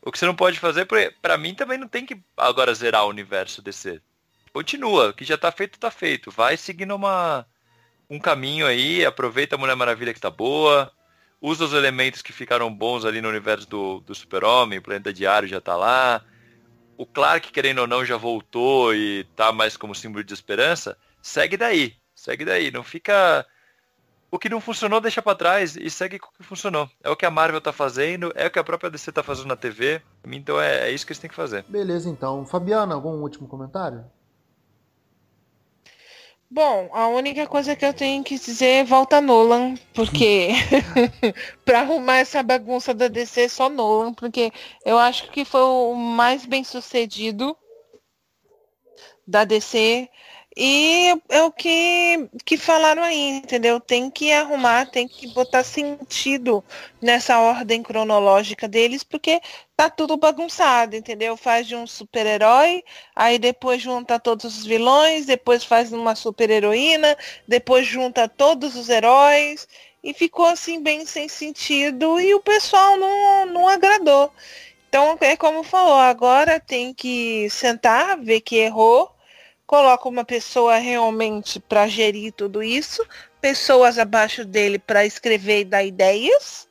O 0.00 0.10
que 0.10 0.18
você 0.18 0.24
não 0.24 0.34
pode 0.34 0.58
fazer, 0.58 0.88
para 1.20 1.36
mim 1.36 1.54
também 1.54 1.76
não 1.76 1.86
tem 1.86 2.06
que 2.06 2.18
agora 2.34 2.74
zerar 2.74 3.04
o 3.04 3.10
universo 3.10 3.60
DC. 3.60 4.00
Continua, 4.52 5.10
o 5.10 5.12
que 5.12 5.24
já 5.24 5.38
tá 5.38 5.52
feito, 5.52 5.78
tá 5.78 5.90
feito. 5.90 6.30
Vai 6.30 6.56
seguindo 6.56 6.94
uma, 6.94 7.46
um 8.08 8.18
caminho 8.18 8.66
aí, 8.66 9.04
aproveita 9.04 9.54
a 9.54 9.58
Mulher 9.58 9.76
Maravilha 9.76 10.12
que 10.12 10.20
tá 10.20 10.30
boa, 10.30 10.90
usa 11.40 11.64
os 11.64 11.72
elementos 11.72 12.20
que 12.20 12.32
ficaram 12.32 12.72
bons 12.74 13.04
ali 13.04 13.20
no 13.20 13.28
universo 13.28 13.68
do, 13.68 14.00
do 14.00 14.14
Super-Homem, 14.14 14.78
o 14.78 14.82
Planeta 14.82 15.12
Diário 15.12 15.48
já 15.48 15.60
tá 15.60 15.76
lá. 15.76 16.22
O 16.96 17.06
Clark, 17.06 17.50
querendo 17.50 17.78
ou 17.78 17.86
não, 17.86 18.04
já 18.04 18.16
voltou 18.16 18.94
e 18.94 19.24
tá 19.36 19.52
mais 19.52 19.76
como 19.76 19.94
símbolo 19.94 20.22
de 20.22 20.34
esperança. 20.34 20.98
Segue 21.22 21.56
daí, 21.56 21.94
segue 22.14 22.44
daí. 22.44 22.70
Não 22.70 22.82
fica. 22.82 23.46
O 24.30 24.38
que 24.38 24.50
não 24.50 24.60
funcionou, 24.60 25.00
deixa 25.00 25.22
para 25.22 25.36
trás 25.36 25.76
e 25.76 25.88
segue 25.88 26.18
com 26.18 26.28
o 26.28 26.32
que 26.32 26.42
funcionou. 26.42 26.90
É 27.02 27.08
o 27.08 27.16
que 27.16 27.24
a 27.24 27.30
Marvel 27.30 27.60
tá 27.60 27.72
fazendo, 27.72 28.30
é 28.34 28.46
o 28.46 28.50
que 28.50 28.58
a 28.58 28.64
própria 28.64 28.90
DC 28.90 29.10
tá 29.12 29.22
fazendo 29.22 29.48
na 29.48 29.56
TV. 29.56 30.02
Então 30.26 30.60
é, 30.60 30.88
é 30.88 30.90
isso 30.90 31.06
que 31.06 31.12
eles 31.12 31.18
têm 31.18 31.30
que 31.30 31.34
fazer. 31.34 31.64
Beleza, 31.68 32.08
então. 32.08 32.44
Fabiana, 32.44 32.94
algum 32.94 33.22
último 33.22 33.48
comentário? 33.48 34.04
Bom, 36.52 36.90
a 36.92 37.06
única 37.06 37.46
coisa 37.46 37.76
que 37.76 37.86
eu 37.86 37.94
tenho 37.94 38.24
que 38.24 38.34
dizer 38.36 38.80
é 38.80 38.84
volta 38.84 39.20
Nolan, 39.20 39.76
porque 39.94 40.48
para 41.64 41.80
arrumar 41.80 42.16
essa 42.16 42.42
bagunça 42.42 42.92
da 42.92 43.06
DC 43.06 43.48
só 43.48 43.68
Nolan, 43.68 44.12
porque 44.12 44.52
eu 44.84 44.98
acho 44.98 45.30
que 45.30 45.44
foi 45.44 45.62
o 45.62 45.94
mais 45.94 46.44
bem 46.44 46.64
sucedido 46.64 47.56
da 49.24 49.44
DC. 49.44 50.08
E 50.56 51.14
é 51.28 51.42
o 51.42 51.52
que, 51.52 52.28
que 52.44 52.56
falaram 52.56 53.02
aí, 53.02 53.30
entendeu? 53.38 53.78
Tem 53.78 54.10
que 54.10 54.32
arrumar, 54.32 54.90
tem 54.90 55.06
que 55.06 55.28
botar 55.28 55.62
sentido 55.62 56.64
nessa 57.00 57.38
ordem 57.38 57.82
cronológica 57.82 58.66
deles, 58.66 59.04
porque 59.04 59.40
tá 59.76 59.88
tudo 59.88 60.16
bagunçado, 60.16 60.96
entendeu? 60.96 61.36
Faz 61.36 61.66
de 61.68 61.76
um 61.76 61.86
super-herói, 61.86 62.82
aí 63.14 63.38
depois 63.38 63.80
junta 63.80 64.18
todos 64.18 64.44
os 64.44 64.66
vilões, 64.66 65.24
depois 65.24 65.64
faz 65.64 65.92
uma 65.92 66.16
super-heroína, 66.16 67.16
depois 67.46 67.86
junta 67.86 68.28
todos 68.28 68.74
os 68.74 68.88
heróis, 68.88 69.68
e 70.02 70.12
ficou 70.12 70.46
assim 70.46 70.82
bem 70.82 71.06
sem 71.06 71.28
sentido, 71.28 72.20
e 72.20 72.34
o 72.34 72.40
pessoal 72.40 72.96
não, 72.96 73.46
não 73.46 73.68
agradou. 73.68 74.32
Então, 74.88 75.16
é 75.20 75.36
como 75.36 75.62
falou, 75.62 75.94
agora 75.94 76.58
tem 76.58 76.92
que 76.92 77.48
sentar, 77.50 78.18
ver 78.18 78.40
que 78.40 78.56
errou, 78.56 79.14
coloca 79.70 80.08
uma 80.08 80.24
pessoa 80.24 80.78
realmente 80.78 81.60
para 81.60 81.86
gerir 81.86 82.32
tudo 82.32 82.60
isso, 82.60 83.06
pessoas 83.40 84.00
abaixo 84.00 84.44
dele 84.44 84.80
para 84.80 85.06
escrever 85.06 85.60
e 85.60 85.64
dar 85.64 85.84
ideias, 85.84 86.66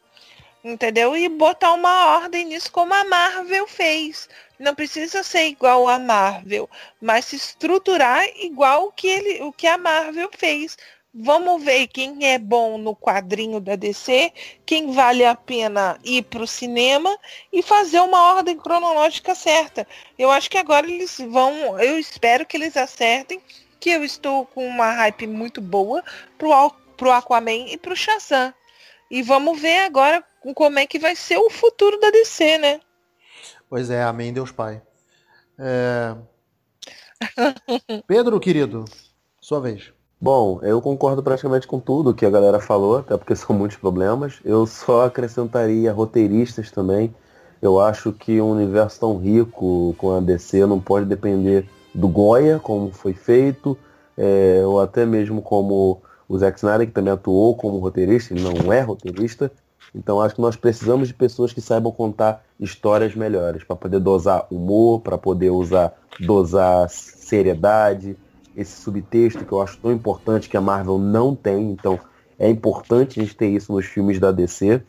entendeu? 0.62 1.16
E 1.16 1.30
botar 1.30 1.72
uma 1.72 2.18
ordem 2.18 2.48
nisso 2.48 2.70
como 2.70 2.94
a 2.94 3.06
Marvel 3.06 3.66
fez. 3.70 4.28
Não 4.60 4.76
precisa 4.76 5.24
ser 5.24 5.46
igual 5.46 5.88
a 5.88 5.98
Marvel, 5.98 6.70
mas 7.02 7.24
se 7.24 7.38
estruturar 7.38 8.22
igual 8.36 8.92
que 8.92 9.08
ele, 9.08 9.44
o 9.44 9.54
que 9.54 9.66
a 9.66 9.78
Marvel 9.78 10.30
fez. 10.38 10.78
Vamos 11.14 11.64
ver 11.64 11.88
quem 11.88 12.28
é 12.28 12.38
bom 12.38 12.78
no 12.78 12.96
quadrinho 12.96 13.60
da 13.60 13.76
DC, 13.76 14.32
quem 14.64 14.92
vale 14.92 15.26
a 15.26 15.34
pena 15.34 16.00
ir 16.04 16.24
para 16.24 16.44
o 16.44 16.48
cinema 16.48 17.18
e 17.52 17.64
fazer 17.64 18.00
uma 18.00 18.36
ordem 18.36 18.56
cronológica 18.56 19.34
certa. 19.34 19.88
Eu 20.20 20.30
acho 20.30 20.50
que 20.52 20.58
agora 20.58 20.88
eles 20.88 21.18
vão, 21.18 21.80
eu 21.80 21.98
espero 21.98 22.46
que 22.46 22.56
eles 22.56 22.78
acertem, 22.78 23.42
que 23.80 23.90
eu 23.90 24.04
estou 24.04 24.46
com 24.46 24.68
uma 24.68 24.92
hype 24.92 25.26
muito 25.26 25.60
boa 25.62 26.04
pro, 26.38 26.52
pro 26.96 27.12
Aquaman 27.12 27.72
e 27.72 27.78
pro 27.78 27.96
Shazam. 27.96 28.54
E 29.10 29.24
vamos 29.24 29.60
ver 29.60 29.86
agora 29.86 30.24
como 30.54 30.78
é 30.78 30.86
que 30.86 31.00
vai 31.00 31.16
ser 31.16 31.38
o 31.38 31.50
futuro 31.50 32.00
da 32.00 32.12
DC, 32.12 32.60
né? 32.60 32.80
Pois 33.68 33.90
é, 33.90 34.04
amém 34.04 34.32
Deus 34.32 34.52
Pai. 34.52 34.80
É... 35.58 36.16
Pedro, 38.06 38.40
querido, 38.40 38.86
sua 39.42 39.60
vez. 39.60 39.92
Bom, 40.22 40.60
eu 40.64 40.82
concordo 40.82 41.24
praticamente 41.24 41.66
com 41.66 41.80
tudo 41.80 42.14
que 42.14 42.26
a 42.26 42.30
galera 42.30 42.60
falou, 42.60 42.98
até 42.98 43.16
porque 43.16 43.36
são 43.38 43.56
muitos 43.56 43.78
problemas. 43.78 44.40
Eu 44.44 44.66
só 44.66 45.06
acrescentaria 45.06 45.94
roteiristas 45.94 46.70
também. 46.70 47.16
Eu 47.62 47.80
acho 47.80 48.12
que 48.12 48.42
um 48.42 48.52
universo 48.52 49.00
tão 49.00 49.18
rico 49.18 49.96
com 49.98 50.12
a 50.12 50.20
DC 50.20 50.66
não 50.66 50.80
pode 50.80 51.06
depender 51.06 51.66
do 51.96 52.08
Goya, 52.08 52.60
como 52.60 52.92
foi 52.92 53.14
feito, 53.14 53.78
é, 54.18 54.62
ou 54.66 54.82
até 54.82 55.06
mesmo 55.06 55.42
como 55.42 56.02
o 56.28 56.38
Zack 56.38 56.58
Snyder, 56.58 56.88
que 56.88 56.94
também 56.94 57.14
atuou 57.14 57.56
como 57.56 57.80
roteirista, 57.80 58.34
ele 58.34 58.44
não 58.44 58.72
é 58.72 58.82
roteirista. 58.82 59.52
Então 59.96 60.22
acho 60.22 60.36
que 60.36 60.42
nós 60.42 60.56
precisamos 60.56 61.08
de 61.08 61.14
pessoas 61.14 61.52
que 61.52 61.62
saibam 61.62 61.92
contar 61.92 62.44
histórias 62.60 63.16
melhores, 63.16 63.64
para 63.64 63.76
poder 63.76 64.00
dosar 64.00 64.46
humor, 64.52 65.02
para 65.02 65.18
poder 65.18 65.50
usar, 65.50 65.94
dosar 66.20 66.90
seriedade, 66.90 68.16
esse 68.56 68.82
subtexto 68.82 69.46
que 69.46 69.52
eu 69.52 69.62
acho 69.62 69.78
tão 69.78 69.92
importante 69.92 70.50
que 70.50 70.58
a 70.58 70.62
Marvel 70.62 70.98
não 70.98 71.36
tem. 71.36 71.72
Então 71.72 72.00
é 72.38 72.50
importante 72.50 73.20
a 73.20 73.24
gente 73.24 73.36
ter 73.36 73.48
isso 73.48 73.72
nos 73.72 73.86
filmes 73.86 74.20
da 74.20 74.32
DC. 74.32 74.82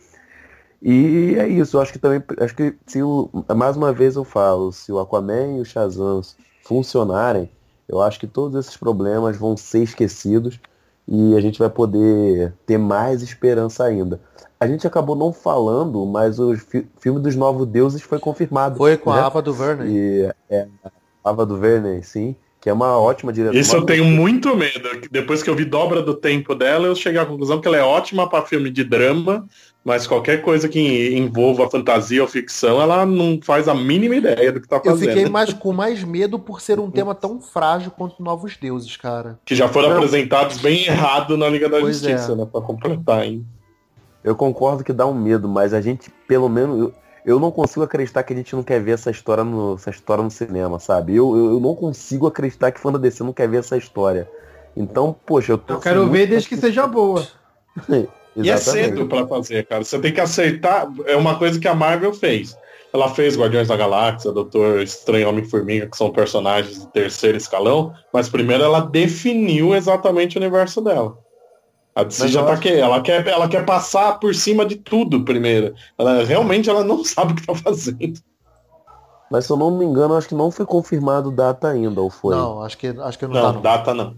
E 0.82 1.34
é 1.38 1.46
isso, 1.46 1.76
eu 1.76 1.82
acho 1.82 1.92
que 1.92 1.98
também, 1.98 2.22
acho 2.38 2.54
que 2.54 2.74
se 2.86 3.02
o, 3.02 3.28
mais 3.54 3.76
uma 3.76 3.92
vez 3.92 4.16
eu 4.16 4.24
falo, 4.24 4.72
se 4.72 4.90
o 4.90 4.98
Aquaman 4.98 5.58
e 5.58 5.60
o 5.60 5.64
Shazam 5.64 6.22
funcionarem, 6.62 7.50
eu 7.86 8.00
acho 8.00 8.18
que 8.18 8.26
todos 8.26 8.58
esses 8.58 8.78
problemas 8.78 9.36
vão 9.36 9.58
ser 9.58 9.82
esquecidos 9.82 10.58
e 11.06 11.36
a 11.36 11.40
gente 11.40 11.58
vai 11.58 11.68
poder 11.68 12.54
ter 12.64 12.78
mais 12.78 13.20
esperança 13.20 13.84
ainda. 13.84 14.20
A 14.58 14.66
gente 14.66 14.86
acabou 14.86 15.14
não 15.14 15.34
falando, 15.34 16.06
mas 16.06 16.38
o 16.38 16.56
fi 16.56 16.86
filme 16.98 17.20
dos 17.20 17.36
Novos 17.36 17.66
Deuses 17.66 18.00
foi 18.00 18.18
confirmado. 18.18 18.76
Foi 18.76 18.96
com 18.96 19.12
né? 19.12 19.20
a 19.20 19.26
Ava 19.26 19.42
do 19.42 19.52
Verne. 19.52 19.90
E, 19.90 20.32
é, 20.48 20.66
a 20.82 21.30
Ava 21.30 21.44
do 21.44 21.58
Verne, 21.58 22.02
sim 22.02 22.34
que 22.60 22.68
é 22.68 22.72
uma 22.72 22.98
ótima 22.98 23.32
diretora. 23.32 23.58
Isso 23.58 23.74
eu 23.74 23.86
tenho 23.86 24.04
muito 24.04 24.54
medo. 24.54 24.88
Depois 25.10 25.42
que 25.42 25.48
eu 25.48 25.56
vi 25.56 25.64
Dobra 25.64 26.02
do 26.02 26.14
Tempo 26.14 26.54
dela, 26.54 26.86
eu 26.86 26.94
cheguei 26.94 27.18
à 27.18 27.24
conclusão 27.24 27.60
que 27.60 27.66
ela 27.66 27.78
é 27.78 27.82
ótima 27.82 28.28
para 28.28 28.44
filme 28.44 28.68
de 28.68 28.84
drama, 28.84 29.46
mas 29.82 30.06
qualquer 30.06 30.42
coisa 30.42 30.68
que 30.68 31.16
envolva 31.16 31.70
fantasia 31.70 32.20
ou 32.20 32.28
ficção, 32.28 32.80
ela 32.80 33.06
não 33.06 33.40
faz 33.42 33.66
a 33.66 33.74
mínima 33.74 34.16
ideia 34.16 34.52
do 34.52 34.60
que 34.60 34.68
tá 34.68 34.78
fazendo. 34.78 35.08
Eu 35.08 35.16
fiquei 35.16 35.30
mais, 35.30 35.54
com 35.54 35.72
mais 35.72 36.04
medo 36.04 36.38
por 36.38 36.60
ser 36.60 36.78
um 36.78 36.90
tema 36.92 37.14
tão 37.14 37.40
frágil 37.40 37.90
quanto 37.90 38.22
Novos 38.22 38.58
Deuses, 38.58 38.94
cara. 38.98 39.38
Que 39.46 39.54
já 39.54 39.66
foram 39.66 39.88
não. 39.88 39.96
apresentados 39.96 40.58
bem 40.58 40.84
errado 40.84 41.38
na 41.38 41.48
Liga 41.48 41.66
da 41.66 41.80
pois 41.80 41.96
Justiça, 41.96 42.32
é. 42.32 42.34
né? 42.34 42.46
Pra 42.50 42.60
completar, 42.60 43.24
hein? 43.24 43.46
Eu 44.22 44.36
concordo 44.36 44.84
que 44.84 44.92
dá 44.92 45.06
um 45.06 45.14
medo, 45.14 45.48
mas 45.48 45.72
a 45.72 45.80
gente, 45.80 46.10
pelo 46.28 46.46
menos, 46.46 46.92
eu 47.24 47.38
não 47.38 47.51
consigo 47.51 47.84
acreditar 47.84 48.22
que 48.22 48.32
a 48.32 48.36
gente 48.36 48.55
não 48.55 48.62
quer 48.62 48.80
ver 48.80 48.92
essa 48.92 49.10
história 49.10 49.44
no, 49.44 49.74
essa 49.74 49.90
história 49.90 50.22
no 50.22 50.30
cinema, 50.30 50.78
sabe? 50.78 51.16
Eu, 51.16 51.36
eu, 51.36 51.51
eu 51.52 51.60
não 51.60 51.74
consigo 51.74 52.26
acreditar 52.26 52.70
que 52.72 52.80
fã 52.80 52.90
da 52.90 52.98
DC 52.98 53.22
não 53.22 53.32
quer 53.32 53.48
ver 53.48 53.59
essa 53.59 53.76
história. 53.76 54.28
Então, 54.76 55.14
poxa, 55.26 55.52
eu 55.52 55.59
tô. 55.59 55.74
Eu 55.74 55.80
quero 55.80 56.09
ver 56.09 56.26
desde 56.26 56.48
que 56.48 56.56
seja 56.56 56.86
boa. 56.86 57.26
e 58.36 58.51
é 58.51 58.56
cedo 58.56 59.06
para 59.06 59.26
fazer, 59.26 59.66
cara. 59.66 59.84
Você 59.84 59.98
tem 59.98 60.12
que 60.12 60.20
aceitar. 60.20 60.90
É 61.06 61.16
uma 61.16 61.38
coisa 61.38 61.59
que 61.59 61.68
a 61.68 61.74
Marvel 61.74 62.12
fez. 62.12 62.56
Ela 62.92 63.09
fez 63.09 63.36
Guardiões 63.36 63.68
da 63.68 63.76
Galáxia, 63.76 64.32
Doutor 64.32 64.80
Estranho 64.80 65.28
Homem-Formiga, 65.28 65.86
que 65.86 65.97
são 65.97 66.10
personagens 66.10 66.80
de 66.80 66.86
terceiro 66.88 67.36
escalão, 67.36 67.94
mas 68.12 68.28
primeiro 68.28 68.64
ela 68.64 68.80
definiu 68.80 69.74
exatamente 69.76 70.36
o 70.36 70.40
universo 70.40 70.80
dela. 70.80 71.16
A 71.94 72.04
DC 72.04 72.28
já 72.28 72.44
tá 72.44 72.56
que... 72.56 72.68
ela 72.68 73.00
quer 73.00 73.26
ela 73.26 73.48
quer 73.48 73.64
passar 73.64 74.18
por 74.18 74.34
cima 74.34 74.64
de 74.64 74.76
tudo 74.76 75.24
primeiro. 75.24 75.74
Ela 75.98 76.24
realmente 76.24 76.70
ela 76.70 76.84
não 76.84 77.02
sabe 77.04 77.32
o 77.32 77.36
que 77.36 77.46
tá 77.46 77.54
fazendo. 77.54 78.20
Mas 79.30 79.46
se 79.46 79.52
eu 79.52 79.56
não 79.56 79.70
me 79.70 79.84
engano, 79.84 80.14
acho 80.14 80.28
que 80.28 80.34
não 80.34 80.50
foi 80.50 80.66
confirmado 80.66 81.30
data 81.30 81.68
ainda, 81.68 82.00
ou 82.00 82.10
foi? 82.10 82.34
Não, 82.34 82.62
acho 82.62 82.76
que 82.76 82.88
acho 82.88 83.18
que 83.18 83.26
não, 83.26 83.34
não 83.34 83.42
tá, 83.42 83.52
não. 83.52 83.60
data 83.60 83.94
não. 83.94 84.14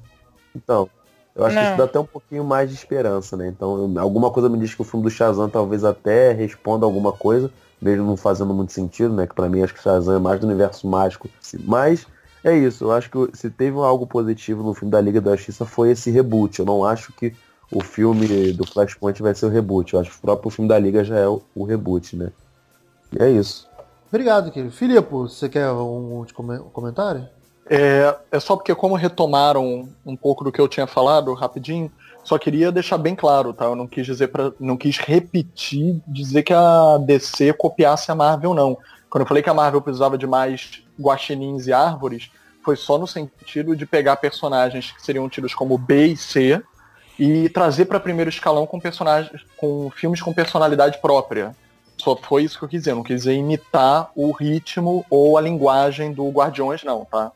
Então, 0.55 0.89
eu 1.37 1.45
acho 1.45 1.55
não. 1.55 1.63
que 1.63 1.69
isso 1.69 1.77
dá 1.77 1.85
até 1.85 1.99
um 1.99 2.07
pouquinho 2.07 2.45
mais 2.45 2.71
de 2.71 2.75
esperança, 2.75 3.37
né? 3.37 3.49
Então, 3.49 3.93
alguma 3.99 4.31
coisa 4.31 4.49
me 4.49 4.59
diz 4.59 4.75
que 4.75 4.81
o 4.81 4.85
filme 4.85 5.05
do 5.05 5.11
Shazam 5.11 5.51
talvez 5.51 5.85
até 5.85 6.33
responda 6.33 6.87
alguma 6.87 7.13
coisa, 7.13 7.51
mesmo 7.81 8.07
não 8.07 8.17
fazendo 8.17 8.55
muito 8.55 8.73
sentido, 8.73 9.15
né? 9.15 9.27
Que 9.27 9.35
para 9.35 9.51
mim 9.51 9.63
acho 9.63 9.75
que 9.75 9.81
o 9.81 9.83
Shazam 9.83 10.17
é 10.17 10.19
mais 10.19 10.41
do 10.41 10.47
universo 10.47 10.87
mágico. 10.87 11.29
Mas 11.65 12.07
é 12.43 12.57
isso, 12.57 12.85
eu 12.85 12.93
acho 12.93 13.11
que 13.11 13.37
se 13.37 13.51
teve 13.51 13.77
algo 13.79 14.07
positivo 14.07 14.63
no 14.63 14.75
filme 14.75 14.91
da 14.91 15.01
Liga 15.01 15.21
da 15.21 15.37
Justiça 15.37 15.67
foi 15.67 15.91
esse 15.91 16.11
reboot. 16.11 16.59
Eu 16.59 16.67
não 16.67 16.85
acho 16.85 17.13
que 17.13 17.35
o 17.73 17.83
filme 17.83 18.53
do 18.53 18.67
Flashpoint 18.67 19.23
vai 19.23 19.35
ser 19.35 19.47
o 19.47 19.49
reboot. 19.49 19.95
Eu 19.95 20.01
acho 20.01 20.11
que 20.11 20.19
o 20.19 20.21
próprio 20.21 20.51
filme 20.51 20.69
da 20.69 20.79
Liga 20.79 21.03
já 21.03 21.19
é 21.19 21.27
o, 21.27 21.43
o 21.55 21.65
reboot, 21.65 22.17
né? 22.17 22.31
E 23.13 23.23
é 23.23 23.31
isso. 23.31 23.69
Obrigado, 24.09 24.51
querido. 24.51 24.73
Filipe, 24.73 25.11
você 25.11 25.49
quer 25.49 25.71
um, 25.71 26.21
um 26.21 26.71
comentário? 26.71 27.27
É, 27.69 28.15
é 28.31 28.41
só 28.41 28.57
porque 28.57 28.75
como 28.75 28.95
retomaram 28.95 29.89
um 30.05 30.17
pouco 30.17 30.45
do 30.45 30.53
que 30.53 30.61
eu 30.61 30.69
tinha 30.69 30.87
falado, 30.87 31.33
rapidinho, 31.33 31.91
só 32.23 32.39
queria 32.39 32.71
deixar 32.71 32.99
bem 32.99 33.15
claro, 33.15 33.55
tá? 33.55 33.65
Eu 33.65 33.75
não 33.75 33.87
quis 33.87 34.05
dizer 34.05 34.29
para, 34.29 34.53
não 34.61 34.77
quis 34.77 34.99
repetir, 34.99 36.01
dizer 36.07 36.43
que 36.43 36.53
a 36.53 36.99
DC 36.99 37.55
copiasse 37.55 38.11
a 38.11 38.15
Marvel, 38.15 38.53
não. 38.53 38.77
Quando 39.09 39.23
eu 39.23 39.29
falei 39.29 39.43
que 39.43 39.51
a 39.51 39.55
Marvel 39.55 39.81
precisava 39.81 40.19
de 40.19 40.27
mais 40.27 40.83
guaxinins 41.01 41.67
e 41.67 41.73
árvores, 41.73 42.31
foi 42.63 42.77
só 42.77 42.99
no 42.99 43.07
sentido 43.07 43.75
de 43.75 43.87
pegar 43.87 44.17
personagens 44.17 44.93
que 44.93 45.03
seriam 45.03 45.29
tidos 45.29 45.55
como 45.55 45.79
B 45.79 46.09
e 46.09 46.17
C 46.17 46.63
e 47.19 47.49
trazer 47.49 47.85
para 47.87 48.01
primeiro 48.01 48.31
escalão 48.31 48.67
com 48.67 48.81
personagens, 48.81 49.43
com 49.57 49.91
filmes 49.91 50.21
com 50.21 50.33
personalidade 50.33 50.99
própria. 51.01 51.55
Só 51.99 52.17
foi 52.17 52.45
isso 52.45 52.59
que 52.59 52.65
eu 52.65 52.69
quis 52.69 52.81
dizer, 52.81 52.95
não 52.95 53.03
quis 53.03 53.21
dizer 53.23 53.35
imitar 53.35 54.11
o 54.17 54.33
ritmo 54.33 55.05
ou 55.09 55.39
a 55.39 55.41
linguagem 55.41 56.13
do 56.13 56.29
Guardiões, 56.31 56.83
não, 56.83 57.05
tá? 57.05 57.31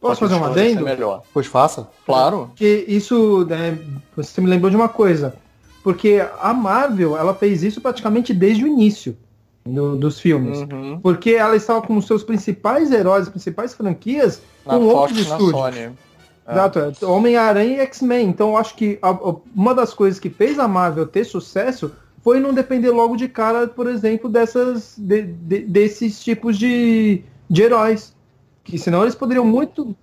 Posso 0.00 0.20
fazer 0.20 0.34
um 0.34 0.44
adendo? 0.44 0.84
Melhor. 0.84 1.22
Pois 1.34 1.46
faça. 1.46 1.88
Claro. 2.06 2.46
Porque 2.48 2.84
isso, 2.86 3.44
né, 3.46 3.76
você 4.14 4.40
me 4.40 4.46
lembrou 4.46 4.70
de 4.70 4.76
uma 4.76 4.88
coisa. 4.88 5.34
Porque 5.82 6.24
a 6.40 6.54
Marvel, 6.54 7.16
ela 7.16 7.34
fez 7.34 7.62
isso 7.62 7.80
praticamente 7.80 8.32
desde 8.32 8.64
o 8.64 8.68
início 8.68 9.16
do, 9.66 9.96
dos 9.96 10.20
filmes. 10.20 10.60
Uhum. 10.60 11.00
Porque 11.00 11.30
ela 11.30 11.56
estava 11.56 11.82
com 11.82 11.96
os 11.96 12.06
seus 12.06 12.22
principais 12.22 12.92
heróis, 12.92 13.28
principais 13.28 13.74
franquias 13.74 14.40
na 14.64 14.74
com 14.74 14.90
Fox, 14.90 14.94
outros 14.94 15.18
estúdios. 15.20 15.50
Sony. 15.50 15.90
É. 16.48 16.52
Exato, 16.52 16.78
é. 16.78 17.04
Homem-Aranha 17.04 17.76
e 17.76 17.80
X-Men. 17.80 18.28
Então 18.28 18.48
eu 18.48 18.56
acho 18.56 18.74
que 18.74 18.98
a, 19.02 19.10
a, 19.10 19.34
uma 19.54 19.74
das 19.74 19.92
coisas 19.92 20.18
que 20.18 20.30
fez 20.30 20.58
a 20.58 20.66
Marvel 20.66 21.06
ter 21.06 21.24
sucesso 21.24 21.92
foi 22.24 22.40
não 22.40 22.54
depender 22.54 22.90
logo 22.90 23.16
de 23.16 23.28
cara, 23.28 23.68
por 23.68 23.86
exemplo, 23.86 24.30
dessas 24.30 24.94
de, 24.96 25.22
de, 25.22 25.60
desses 25.60 26.18
tipos 26.24 26.58
de, 26.58 27.22
de 27.48 27.62
heróis. 27.62 28.14
Que 28.64 28.78
senão 28.78 29.02
eles 29.02 29.14
poderiam 29.14 29.44
muito. 29.44 29.94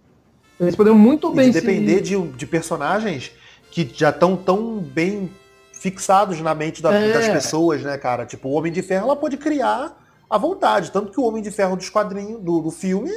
Eles 0.60 0.76
poderiam 0.76 0.98
muito 0.98 1.32
e 1.32 1.36
bem. 1.36 1.52
De 1.52 1.60
depender 1.60 1.98
se... 1.98 2.02
de, 2.04 2.22
de 2.22 2.46
personagens 2.46 3.32
que 3.72 3.90
já 3.94 4.10
estão 4.10 4.38
tão 4.38 4.78
bem 4.78 5.30
fixados 5.74 6.40
na 6.42 6.56
mente 6.56 6.82
da, 6.82 6.94
é. 6.94 7.12
das 7.12 7.28
pessoas, 7.28 7.84
né, 7.84 7.98
cara? 7.98 8.26
Tipo, 8.26 8.50
o 8.50 8.54
Homem 8.54 8.72
de 8.72 8.82
Ferro 8.82 9.06
ela 9.06 9.16
pode 9.16 9.38
criar 9.38 9.96
à 10.30 10.38
vontade. 10.38 10.92
Tanto 10.92 11.12
que 11.12 11.20
o 11.20 11.24
Homem 11.24 11.44
de 11.44 11.52
Ferro 11.52 11.76
dos 11.76 11.90
quadrinhos, 11.90 12.42
do, 12.42 12.62
do 12.62 12.72
filme, 12.72 13.12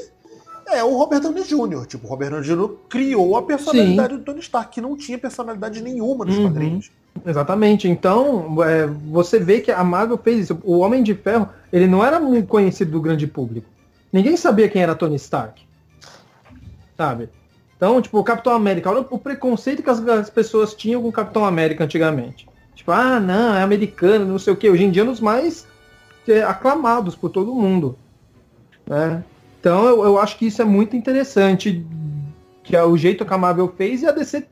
é 0.73 0.85
o 0.85 0.97
Robert 0.97 1.21
Downey 1.21 1.45
Jr. 1.45 1.87
Tipo, 1.87 2.07
o 2.07 2.11
Robert 2.11 2.31
Downey 2.31 2.47
Jr. 2.47 2.71
criou 2.89 3.37
a 3.37 3.43
personalidade 3.43 4.15
Sim. 4.15 4.19
do 4.19 4.25
Tony 4.25 4.41
Stark, 4.41 4.73
que 4.73 4.81
não 4.81 4.97
tinha 4.97 5.19
personalidade 5.19 5.83
nenhuma 5.83 6.25
nos 6.25 6.37
uhum. 6.37 6.45
quadrinhos. 6.45 6.91
Exatamente. 7.25 7.89
Então, 7.89 8.63
é, 8.63 8.87
você 8.87 9.39
vê 9.39 9.61
que 9.61 9.71
a 9.71 9.83
Marvel 9.83 10.19
fez 10.19 10.45
isso. 10.45 10.59
O 10.63 10.79
Homem 10.79 11.03
de 11.03 11.15
Ferro, 11.15 11.49
ele 11.73 11.87
não 11.87 12.05
era 12.05 12.21
muito 12.21 12.47
conhecido 12.47 12.93
do 12.93 13.01
grande 13.01 13.27
público. 13.27 13.67
Ninguém 14.13 14.37
sabia 14.37 14.69
quem 14.69 14.83
era 14.83 14.95
Tony 14.95 15.17
Stark. 15.17 15.63
Sabe? 16.97 17.29
Então, 17.77 18.01
tipo, 18.03 18.19
o 18.19 18.25
Capitão 18.25 18.53
América, 18.53 18.91
olha 18.91 19.07
o 19.09 19.19
preconceito 19.19 19.83
que 19.83 19.91
as, 19.91 20.07
as 20.09 20.31
pessoas 20.31 20.75
tinham 20.75 21.01
com 21.01 21.09
o 21.09 21.13
Capitão 21.13 21.45
América 21.45 21.85
antigamente. 21.85 22.49
Tipo, 22.75 22.91
ah, 22.93 23.21
não, 23.21 23.55
é 23.55 23.63
americano, 23.63 24.25
não 24.25 24.39
sei 24.39 24.53
o 24.53 24.57
que. 24.57 24.69
Hoje 24.69 24.85
em 24.85 24.91
dia, 24.91 25.05
nos 25.05 25.21
mais 25.21 25.67
é, 26.27 26.43
aclamados 26.43 27.15
por 27.15 27.31
todo 27.31 27.55
mundo. 27.55 27.97
Né? 28.87 29.23
Então, 29.69 29.87
eu, 29.87 30.03
eu 30.03 30.19
acho 30.19 30.39
que 30.39 30.47
isso 30.47 30.63
é 30.63 30.65
muito 30.65 30.97
interessante, 30.97 31.85
que 32.65 32.75
é 32.75 32.83
o 32.83 32.97
jeito 32.97 33.25
que 33.27 33.35
a 33.35 33.39
Marvel 33.39 33.69
fez, 33.77 34.01
e 34.01 34.07
a 34.07 34.13
DC 34.13 34.47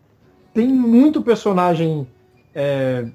tem 0.52 0.68
muito 0.68 1.22
personagem 1.22 2.06
é, 2.54 3.06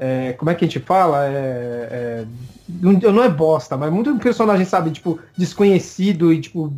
é, 0.00 0.32
como 0.32 0.50
é 0.50 0.54
que 0.56 0.64
a 0.64 0.68
gente 0.68 0.80
fala? 0.80 1.26
É, 1.26 1.88
é, 1.90 2.26
não 2.68 3.22
é 3.22 3.28
bosta, 3.28 3.76
mas 3.76 3.92
muito 3.92 4.16
personagem, 4.18 4.66
sabe, 4.66 4.90
tipo, 4.90 5.20
desconhecido 5.36 6.32
e 6.32 6.40
tipo 6.40 6.72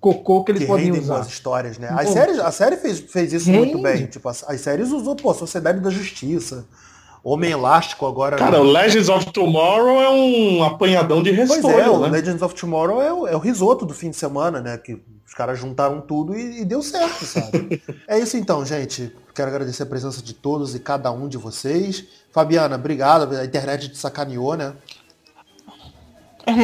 cocô 0.00 0.42
que 0.42 0.50
eles 0.50 0.62
que 0.62 0.66
podem 0.66 0.90
usar. 0.90 1.14
boas 1.14 1.28
histórias, 1.28 1.78
né? 1.78 1.88
As 1.90 2.10
séries, 2.10 2.38
a 2.40 2.50
série 2.50 2.76
fez, 2.76 3.00
fez 3.00 3.32
isso 3.32 3.46
rende. 3.46 3.58
muito 3.58 3.80
bem. 3.80 4.06
Tipo, 4.06 4.28
as, 4.28 4.42
as 4.48 4.60
séries 4.60 4.90
usou, 4.90 5.14
pô, 5.14 5.32
Sociedade 5.32 5.78
da 5.78 5.90
Justiça. 5.90 6.66
Homem 7.24 7.52
Elástico 7.52 8.06
agora. 8.06 8.36
Cara, 8.36 8.60
o 8.60 8.64
Legends 8.64 9.08
of 9.08 9.32
Tomorrow 9.32 9.98
é 10.02 10.10
um 10.10 10.62
apanhadão 10.62 11.22
de 11.22 11.30
restolho, 11.30 11.62
pois 11.62 11.74
é, 11.74 11.82
né? 11.82 11.88
o 11.88 11.96
Legends 11.96 12.42
of 12.42 12.54
Tomorrow 12.54 13.00
é 13.00 13.10
o, 13.10 13.26
é 13.26 13.34
o 13.34 13.38
risoto 13.38 13.86
do 13.86 13.94
fim 13.94 14.10
de 14.10 14.16
semana, 14.16 14.60
né? 14.60 14.76
Que 14.76 15.02
os 15.26 15.32
caras 15.32 15.58
juntaram 15.58 16.02
tudo 16.02 16.36
e, 16.36 16.60
e 16.60 16.64
deu 16.66 16.82
certo, 16.82 17.24
sabe? 17.24 17.82
é 18.06 18.18
isso 18.18 18.36
então, 18.36 18.62
gente. 18.66 19.10
Quero 19.34 19.48
agradecer 19.48 19.84
a 19.84 19.86
presença 19.86 20.22
de 20.22 20.34
todos 20.34 20.74
e 20.74 20.78
cada 20.78 21.10
um 21.10 21.26
de 21.26 21.38
vocês. 21.38 22.04
Fabiana, 22.30 22.76
obrigado. 22.76 23.34
A 23.34 23.44
internet 23.44 23.88
te 23.88 23.96
sacaneou, 23.96 24.54
né? 24.54 24.74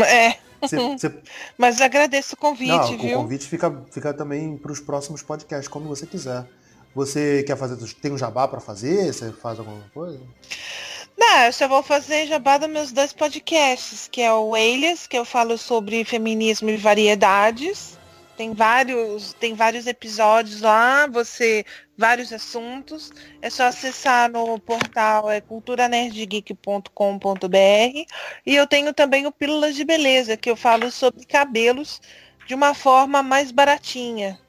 É. 0.06 0.36
Cê, 0.68 0.76
cê... 0.98 1.10
Mas 1.56 1.80
agradeço 1.80 2.34
o 2.34 2.36
convite, 2.36 2.70
Não, 2.70 2.98
viu? 2.98 3.18
O 3.18 3.22
convite 3.22 3.46
fica, 3.46 3.82
fica 3.90 4.12
também 4.12 4.58
para 4.58 4.70
os 4.70 4.78
próximos 4.78 5.22
podcasts, 5.22 5.68
como 5.68 5.88
você 5.88 6.06
quiser. 6.06 6.46
Você 6.94 7.42
quer 7.44 7.56
fazer. 7.56 7.76
Tem 7.94 8.12
um 8.12 8.18
jabá 8.18 8.46
para 8.48 8.60
fazer? 8.60 9.12
Você 9.12 9.32
faz 9.32 9.58
alguma 9.58 9.82
coisa? 9.94 10.20
Não, 11.16 11.44
eu 11.44 11.52
só 11.52 11.68
vou 11.68 11.82
fazer 11.82 12.26
jabá 12.26 12.58
dos 12.58 12.68
meus 12.68 12.92
dois 12.92 13.12
podcasts, 13.12 14.08
que 14.10 14.22
é 14.22 14.32
o 14.32 14.56
Elias, 14.56 15.06
que 15.06 15.18
eu 15.18 15.24
falo 15.24 15.56
sobre 15.58 16.04
feminismo 16.04 16.70
e 16.70 16.76
variedades. 16.76 17.98
Tem 18.36 18.54
vários, 18.54 19.34
tem 19.34 19.54
vários 19.54 19.86
episódios 19.86 20.62
lá, 20.62 21.06
você 21.06 21.64
vários 21.96 22.32
assuntos. 22.32 23.12
É 23.42 23.50
só 23.50 23.64
acessar 23.64 24.30
no 24.30 24.58
portal 24.58 25.30
é 25.30 25.40
culturanerdgeek.com.br 25.42 28.06
e 28.46 28.56
eu 28.56 28.66
tenho 28.66 28.94
também 28.94 29.26
o 29.26 29.32
Pílulas 29.32 29.76
de 29.76 29.84
Beleza, 29.84 30.38
que 30.38 30.50
eu 30.50 30.56
falo 30.56 30.90
sobre 30.90 31.26
cabelos 31.26 32.00
de 32.46 32.54
uma 32.54 32.72
forma 32.72 33.22
mais 33.22 33.52
baratinha. 33.52 34.40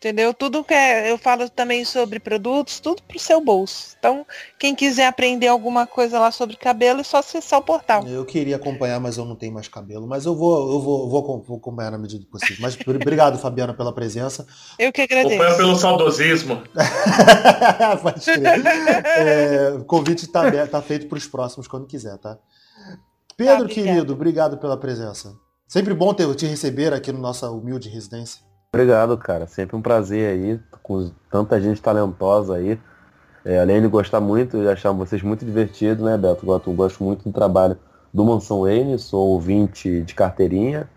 Entendeu? 0.00 0.32
Tudo 0.32 0.64
que 0.64 0.72
é, 0.72 1.12
eu 1.12 1.18
falo 1.18 1.46
também 1.50 1.84
sobre 1.84 2.18
produtos, 2.18 2.80
tudo 2.80 3.02
pro 3.02 3.18
seu 3.18 3.38
bolso. 3.38 3.94
Então, 3.98 4.26
quem 4.58 4.74
quiser 4.74 5.06
aprender 5.06 5.46
alguma 5.46 5.86
coisa 5.86 6.18
lá 6.18 6.32
sobre 6.32 6.56
cabelo, 6.56 7.00
é 7.00 7.04
só 7.04 7.18
acessar 7.18 7.58
o 7.58 7.62
portal. 7.62 8.08
Eu 8.08 8.24
queria 8.24 8.56
acompanhar, 8.56 8.98
mas 8.98 9.18
eu 9.18 9.26
não 9.26 9.36
tenho 9.36 9.52
mais 9.52 9.68
cabelo. 9.68 10.06
Mas 10.06 10.24
eu 10.24 10.34
vou, 10.34 10.72
eu 10.72 10.80
vou, 10.80 11.10
vou, 11.10 11.42
vou 11.46 11.56
acompanhar 11.58 11.90
na 11.90 11.98
medida 11.98 12.24
do 12.24 12.30
possível. 12.30 12.56
Mas 12.60 12.78
obrigado, 12.86 13.38
Fabiana, 13.38 13.74
pela 13.74 13.92
presença. 13.92 14.46
Eu 14.78 14.90
que 14.90 15.02
agradeço. 15.02 15.34
Acompanha 15.34 15.56
pelo 15.58 15.76
saudosismo. 15.76 16.62
Pode 18.02 18.24
crer. 18.24 18.66
É, 19.04 19.74
o 19.74 19.84
convite 19.84 20.24
está 20.24 20.66
tá 20.66 20.80
feito 20.80 21.08
para 21.08 21.18
os 21.18 21.26
próximos 21.26 21.68
quando 21.68 21.86
quiser, 21.86 22.16
tá? 22.16 22.38
Pedro, 23.36 23.68
tá, 23.68 23.74
querido, 23.74 24.14
obrigado 24.14 24.56
pela 24.56 24.78
presença. 24.78 25.34
Sempre 25.68 25.92
bom 25.92 26.14
ter, 26.14 26.34
te 26.34 26.46
receber 26.46 26.94
aqui 26.94 27.12
no 27.12 27.18
nossa 27.18 27.50
humilde 27.50 27.90
residência. 27.90 28.48
Obrigado, 28.72 29.18
cara. 29.18 29.48
Sempre 29.48 29.74
um 29.74 29.82
prazer 29.82 30.30
aí, 30.30 30.60
com 30.80 31.10
tanta 31.28 31.60
gente 31.60 31.82
talentosa 31.82 32.54
aí. 32.54 32.78
É, 33.44 33.58
além 33.58 33.82
de 33.82 33.88
gostar 33.88 34.20
muito 34.20 34.58
e 34.58 34.68
achar 34.68 34.92
vocês 34.92 35.22
muito 35.22 35.44
divertidos, 35.44 36.04
né, 36.04 36.16
Beto? 36.16 36.46
Eu 36.46 36.72
gosto 36.74 37.02
muito 37.02 37.24
do 37.24 37.32
trabalho 37.32 37.76
do 38.14 38.24
Mansão 38.24 38.60
Wayne, 38.60 38.96
sou 38.96 39.30
ouvinte 39.30 40.02
de 40.02 40.14
carteirinha. 40.14 40.88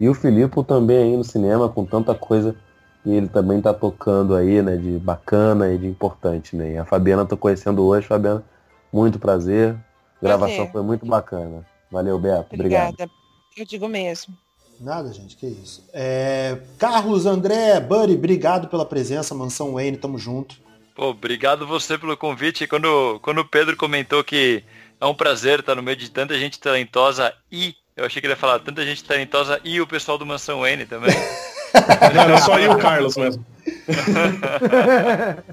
E 0.00 0.08
o 0.08 0.14
Filipe 0.14 0.64
também 0.64 0.96
aí 0.96 1.16
no 1.18 1.24
cinema, 1.24 1.68
com 1.68 1.84
tanta 1.84 2.14
coisa 2.14 2.56
que 3.02 3.10
ele 3.10 3.28
também 3.28 3.60
tá 3.60 3.74
tocando 3.74 4.34
aí, 4.34 4.62
né, 4.62 4.76
de 4.76 4.98
bacana 4.98 5.70
e 5.70 5.76
de 5.76 5.86
importante, 5.86 6.56
né? 6.56 6.72
E 6.72 6.78
a 6.78 6.86
Fabiana 6.86 7.26
tô 7.26 7.36
conhecendo 7.36 7.84
hoje, 7.84 8.06
Fabiana, 8.06 8.42
muito 8.90 9.18
prazer. 9.18 9.74
A 10.22 10.24
gravação 10.24 10.56
prazer. 10.56 10.72
foi 10.72 10.82
muito 10.82 11.04
bacana. 11.04 11.66
Valeu, 11.90 12.18
Beto. 12.18 12.54
Obrigada. 12.54 12.88
Obrigado. 12.88 13.10
Eu 13.54 13.66
digo 13.66 13.86
mesmo. 13.86 14.34
Nada, 14.80 15.12
gente, 15.12 15.36
que 15.36 15.46
isso. 15.46 15.84
É... 15.92 16.58
Carlos, 16.78 17.26
André, 17.26 17.80
Buddy, 17.80 18.14
obrigado 18.14 18.68
pela 18.68 18.86
presença, 18.86 19.34
Mansão 19.34 19.74
Wayne, 19.74 19.96
tamo 19.96 20.18
junto. 20.18 20.56
Pô, 20.94 21.10
obrigado 21.10 21.66
você 21.66 21.96
pelo 21.98 22.16
convite. 22.16 22.66
Quando, 22.66 23.18
quando 23.20 23.38
o 23.38 23.44
Pedro 23.44 23.76
comentou 23.76 24.22
que 24.24 24.62
é 25.00 25.06
um 25.06 25.14
prazer 25.14 25.60
estar 25.60 25.74
no 25.74 25.82
meio 25.82 25.96
de 25.96 26.10
tanta 26.10 26.38
gente 26.38 26.58
talentosa 26.58 27.32
e 27.50 27.74
eu 27.96 28.04
achei 28.04 28.20
que 28.20 28.26
ele 28.26 28.32
ia 28.32 28.36
falar 28.36 28.60
tanta 28.60 28.84
gente 28.84 29.02
talentosa 29.02 29.60
e 29.64 29.80
o 29.80 29.86
pessoal 29.86 30.16
do 30.18 30.26
Mansão 30.26 30.60
Wayne 30.60 30.86
também. 30.86 31.14
Não, 32.14 32.22
era 32.22 32.38
só 32.38 32.58
eu 32.58 32.72
e 32.72 32.74
o 32.74 32.78
Carlos 32.78 33.16
mesmo. 33.16 33.44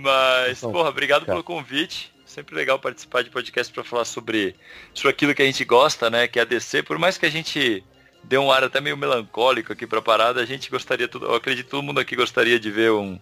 Mas, 0.00 0.60
porra, 0.60 0.90
obrigado 0.90 1.24
pelo 1.26 1.42
convite. 1.42 2.12
Sempre 2.38 2.54
legal 2.54 2.78
participar 2.78 3.24
de 3.24 3.30
podcast 3.30 3.72
para 3.72 3.82
falar 3.82 4.04
sobre, 4.04 4.54
sobre 4.94 5.10
aquilo 5.10 5.34
que 5.34 5.42
a 5.42 5.44
gente 5.44 5.64
gosta, 5.64 6.08
né? 6.08 6.28
Que 6.28 6.38
é 6.38 6.42
a 6.42 6.44
DC. 6.44 6.84
Por 6.84 6.96
mais 6.96 7.18
que 7.18 7.26
a 7.26 7.30
gente 7.30 7.82
dê 8.22 8.38
um 8.38 8.52
ar 8.52 8.62
até 8.62 8.80
meio 8.80 8.96
melancólico 8.96 9.72
aqui 9.72 9.88
pra 9.88 10.00
parada, 10.00 10.40
a 10.40 10.46
gente 10.46 10.70
gostaria, 10.70 11.08
tudo, 11.08 11.26
eu 11.26 11.34
acredito 11.34 11.64
que 11.64 11.70
todo 11.72 11.82
mundo 11.82 11.98
aqui 11.98 12.14
gostaria 12.14 12.56
de 12.56 12.70
ver 12.70 12.92
um, 12.92 13.18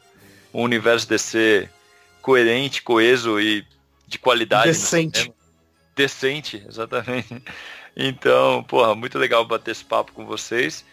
um 0.53 0.61
universo 0.61 1.09
DC 1.09 1.67
coerente, 2.21 2.83
coeso 2.83 3.41
e 3.41 3.67
de 4.07 4.19
qualidade. 4.19 4.67
Decente. 4.67 5.33
Decente, 5.95 6.63
exatamente. 6.69 7.43
Então, 7.97 8.63
porra, 8.65 8.95
muito 8.95 9.19
legal 9.19 9.47
bater 9.47 9.71
esse 9.71 9.83
papo 9.83 10.13
com 10.13 10.27
vocês. 10.27 10.85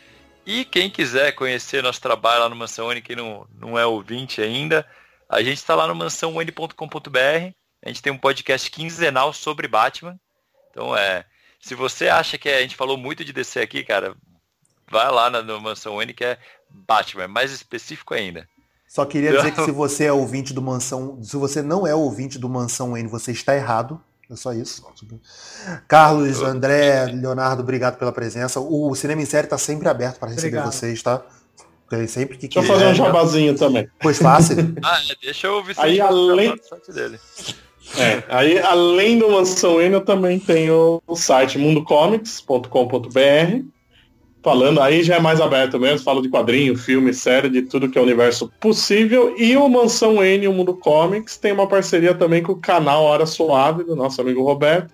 E 0.45 0.63
quem 0.63 0.89
quiser 0.89 1.33
conhecer 1.33 1.83
nosso 1.83 1.99
trabalho 1.99 2.43
lá 2.43 2.47
no 2.47 2.55
Mansão 2.55 2.89
N, 2.89 3.01
quem 3.01 3.17
não, 3.17 3.45
não 3.59 3.77
é 3.77 3.85
ouvinte 3.85 4.41
ainda, 4.41 4.87
a 5.27 5.43
gente 5.43 5.57
está 5.57 5.75
lá 5.75 5.85
no 5.85 5.93
mansãon.com.br. 5.93 7.53
A 7.83 7.89
gente 7.89 8.01
tem 8.01 8.13
um 8.13 8.17
podcast 8.17 8.71
quinzenal 8.71 9.33
sobre 9.33 9.67
Batman. 9.67 10.17
Então, 10.71 10.95
é, 10.95 11.25
se 11.59 11.75
você 11.75 12.07
acha 12.07 12.37
que 12.37 12.49
a 12.49 12.61
gente 12.61 12.75
falou 12.75 12.97
muito 12.97 13.23
de 13.25 13.33
DC 13.33 13.59
aqui, 13.59 13.83
cara, 13.83 14.15
vai 14.89 15.11
lá 15.11 15.29
na, 15.29 15.41
no 15.41 15.59
Mansão 15.59 16.01
N 16.01 16.13
que 16.13 16.23
é 16.23 16.37
Batman, 16.69 17.23
é 17.23 17.27
mais 17.27 17.51
específico 17.51 18.13
ainda. 18.13 18.47
Só 18.87 19.05
queria 19.05 19.31
dizer 19.31 19.51
que 19.51 19.61
se 19.65 19.71
você 19.71 20.05
é 20.05 20.13
ouvinte 20.13 20.53
do 20.53 20.61
Mansão, 20.61 21.21
se 21.21 21.35
você 21.35 21.61
não 21.61 21.85
é 21.85 21.93
ouvinte 21.93 22.39
do 22.39 22.47
Mansão 22.47 22.97
N, 22.97 23.07
você 23.07 23.31
está 23.31 23.55
errado. 23.55 24.01
É 24.29 24.35
só 24.35 24.53
isso. 24.53 24.83
Carlos, 25.87 26.41
André, 26.41 27.05
Leonardo, 27.05 27.61
obrigado 27.61 27.97
pela 27.97 28.11
presença. 28.11 28.59
O 28.59 28.95
Cinema 28.95 29.21
em 29.21 29.25
Série 29.25 29.45
está 29.45 29.57
sempre 29.57 29.89
aberto 29.89 30.17
para 30.17 30.29
receber 30.29 30.57
obrigado. 30.57 30.71
vocês, 30.71 31.03
tá? 31.03 31.21
Sempre 32.07 32.37
que 32.37 32.47
Deixa 32.47 32.61
quiser. 32.61 32.73
eu 32.73 32.79
fazer 32.79 32.87
um 32.87 32.95
jabazinho 32.95 33.55
também. 33.55 33.87
Pois 34.01 34.17
fácil. 34.17 34.55
ah, 34.83 34.99
é, 35.09 35.15
deixa 35.21 35.47
eu 35.47 35.55
ouvir 35.55 35.75
Aí 35.77 36.01
além... 36.01 36.55
dele. 36.87 37.19
É, 37.97 38.23
aí 38.27 38.59
além 38.59 39.19
do 39.19 39.29
Mansão 39.29 39.81
N, 39.81 39.95
eu 39.95 40.01
também 40.01 40.39
tenho 40.39 41.01
o 41.05 41.15
site 41.15 41.57
mundocomics.com.br. 41.57 43.73
Falando 44.43 44.81
aí 44.81 45.03
já 45.03 45.15
é 45.15 45.19
mais 45.21 45.39
aberto 45.39 45.79
mesmo, 45.79 46.03
falo 46.03 46.21
de 46.21 46.29
quadrinho, 46.29 46.77
filme, 46.77 47.13
série, 47.13 47.49
de 47.49 47.61
tudo 47.61 47.89
que 47.89 47.97
é 47.97 48.01
universo 48.01 48.51
possível. 48.59 49.33
E 49.37 49.55
o 49.55 49.69
Mansão 49.69 50.21
N, 50.21 50.49
o 50.49 50.53
Mundo 50.53 50.75
Comics, 50.75 51.37
tem 51.37 51.53
uma 51.53 51.65
parceria 51.65 52.13
também 52.13 52.43
com 52.43 52.51
o 52.51 52.59
canal 52.59 53.03
Hora 53.03 53.25
Suave, 53.25 53.85
do 53.85 53.95
nosso 53.95 54.19
amigo 54.19 54.43
Roberto, 54.43 54.93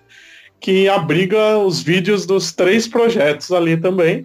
que 0.60 0.88
abriga 0.88 1.58
os 1.58 1.82
vídeos 1.82 2.24
dos 2.24 2.52
três 2.52 2.86
projetos 2.86 3.50
ali 3.50 3.76
também. 3.76 4.24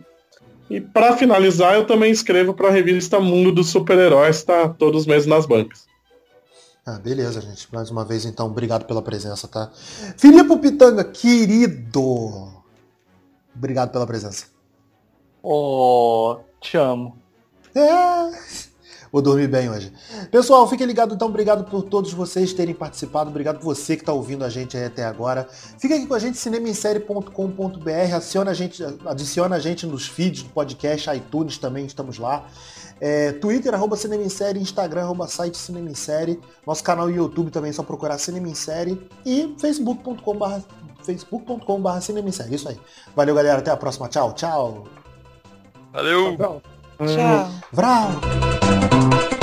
E 0.69 0.79
para 0.79 1.17
finalizar, 1.17 1.73
eu 1.73 1.85
também 1.85 2.11
escrevo 2.11 2.53
para 2.53 2.67
a 2.67 2.71
revista 2.71 3.19
Mundo 3.19 3.51
dos 3.51 3.69
Super-Heróis, 3.69 4.43
tá 4.43 4.69
todos 4.69 5.01
os 5.01 5.07
meses 5.07 5.25
nas 5.25 5.47
bancas. 5.47 5.87
Ah, 6.85 6.99
beleza, 6.99 7.41
gente. 7.41 7.67
Mais 7.73 7.89
uma 7.89 8.05
vez, 8.05 8.25
então, 8.25 8.45
obrigado 8.45 8.85
pela 8.85 9.01
presença, 9.01 9.47
tá? 9.47 9.71
Filipe 10.17 10.55
Pitanga, 10.59 11.03
querido! 11.03 12.53
Obrigado 13.55 13.91
pela 13.91 14.05
presença. 14.05 14.45
Oh, 15.41 16.37
te 16.61 16.77
amo. 16.77 17.17
É. 17.73 18.75
Vou 19.11 19.21
dormir 19.21 19.47
bem 19.47 19.69
hoje. 19.69 19.91
Pessoal, 20.29 20.67
fiquem 20.67 20.85
ligados 20.85 21.15
então. 21.15 21.27
Obrigado 21.27 21.63
por 21.63 21.83
todos 21.83 22.13
vocês 22.13 22.53
terem 22.53 22.75
participado. 22.75 23.29
Obrigado 23.31 23.59
por 23.59 23.63
você 23.63 23.95
que 23.95 24.01
está 24.01 24.13
ouvindo 24.13 24.43
a 24.43 24.49
gente 24.49 24.77
aí 24.77 24.83
até 24.83 25.05
agora. 25.05 25.47
Fica 25.79 25.95
aqui 25.95 26.05
com 26.05 26.13
a 26.13 26.19
gente, 26.19 26.37
cinemissérie.com.br. 26.37 28.13
Adiciona 28.13 28.51
a 28.51 28.53
gente, 28.53 28.83
adiciona 29.05 29.55
a 29.55 29.59
gente 29.59 29.87
nos 29.87 30.05
feeds 30.05 30.43
do 30.43 30.49
podcast, 30.49 31.09
iTunes 31.11 31.57
também, 31.57 31.85
estamos 31.85 32.19
lá. 32.19 32.45
É, 32.99 33.33
Twitter, 33.33 33.73
arroba 33.73 33.95
Cinema 33.95 34.23
em 34.23 34.29
Série, 34.29 34.59
Instagram, 34.59 35.03
arroba 35.03 35.27
site 35.27 35.57
Cinema 35.57 35.89
em 35.89 35.95
Série. 35.95 36.39
Nosso 36.65 36.83
canal 36.83 37.09
YouTube 37.09 37.51
também 37.51 37.69
é 37.69 37.73
só 37.73 37.83
procurar 37.83 38.17
Cinema 38.17 38.47
em 38.47 38.55
Série. 38.55 39.09
E 39.25 39.55
facebook.com.br 39.59 40.61
facebook.com.br 41.03 41.99
Cinema 42.01 42.29
em 42.29 42.31
Série. 42.31 42.55
Isso 42.55 42.69
aí. 42.69 42.79
Valeu, 43.15 43.35
galera. 43.35 43.59
Até 43.59 43.71
a 43.71 43.77
próxima. 43.77 44.07
Tchau, 44.07 44.33
tchau. 44.33 44.85
Valeu. 45.93 46.37
Tchau. 46.37 46.61
Vrau. 47.71 49.34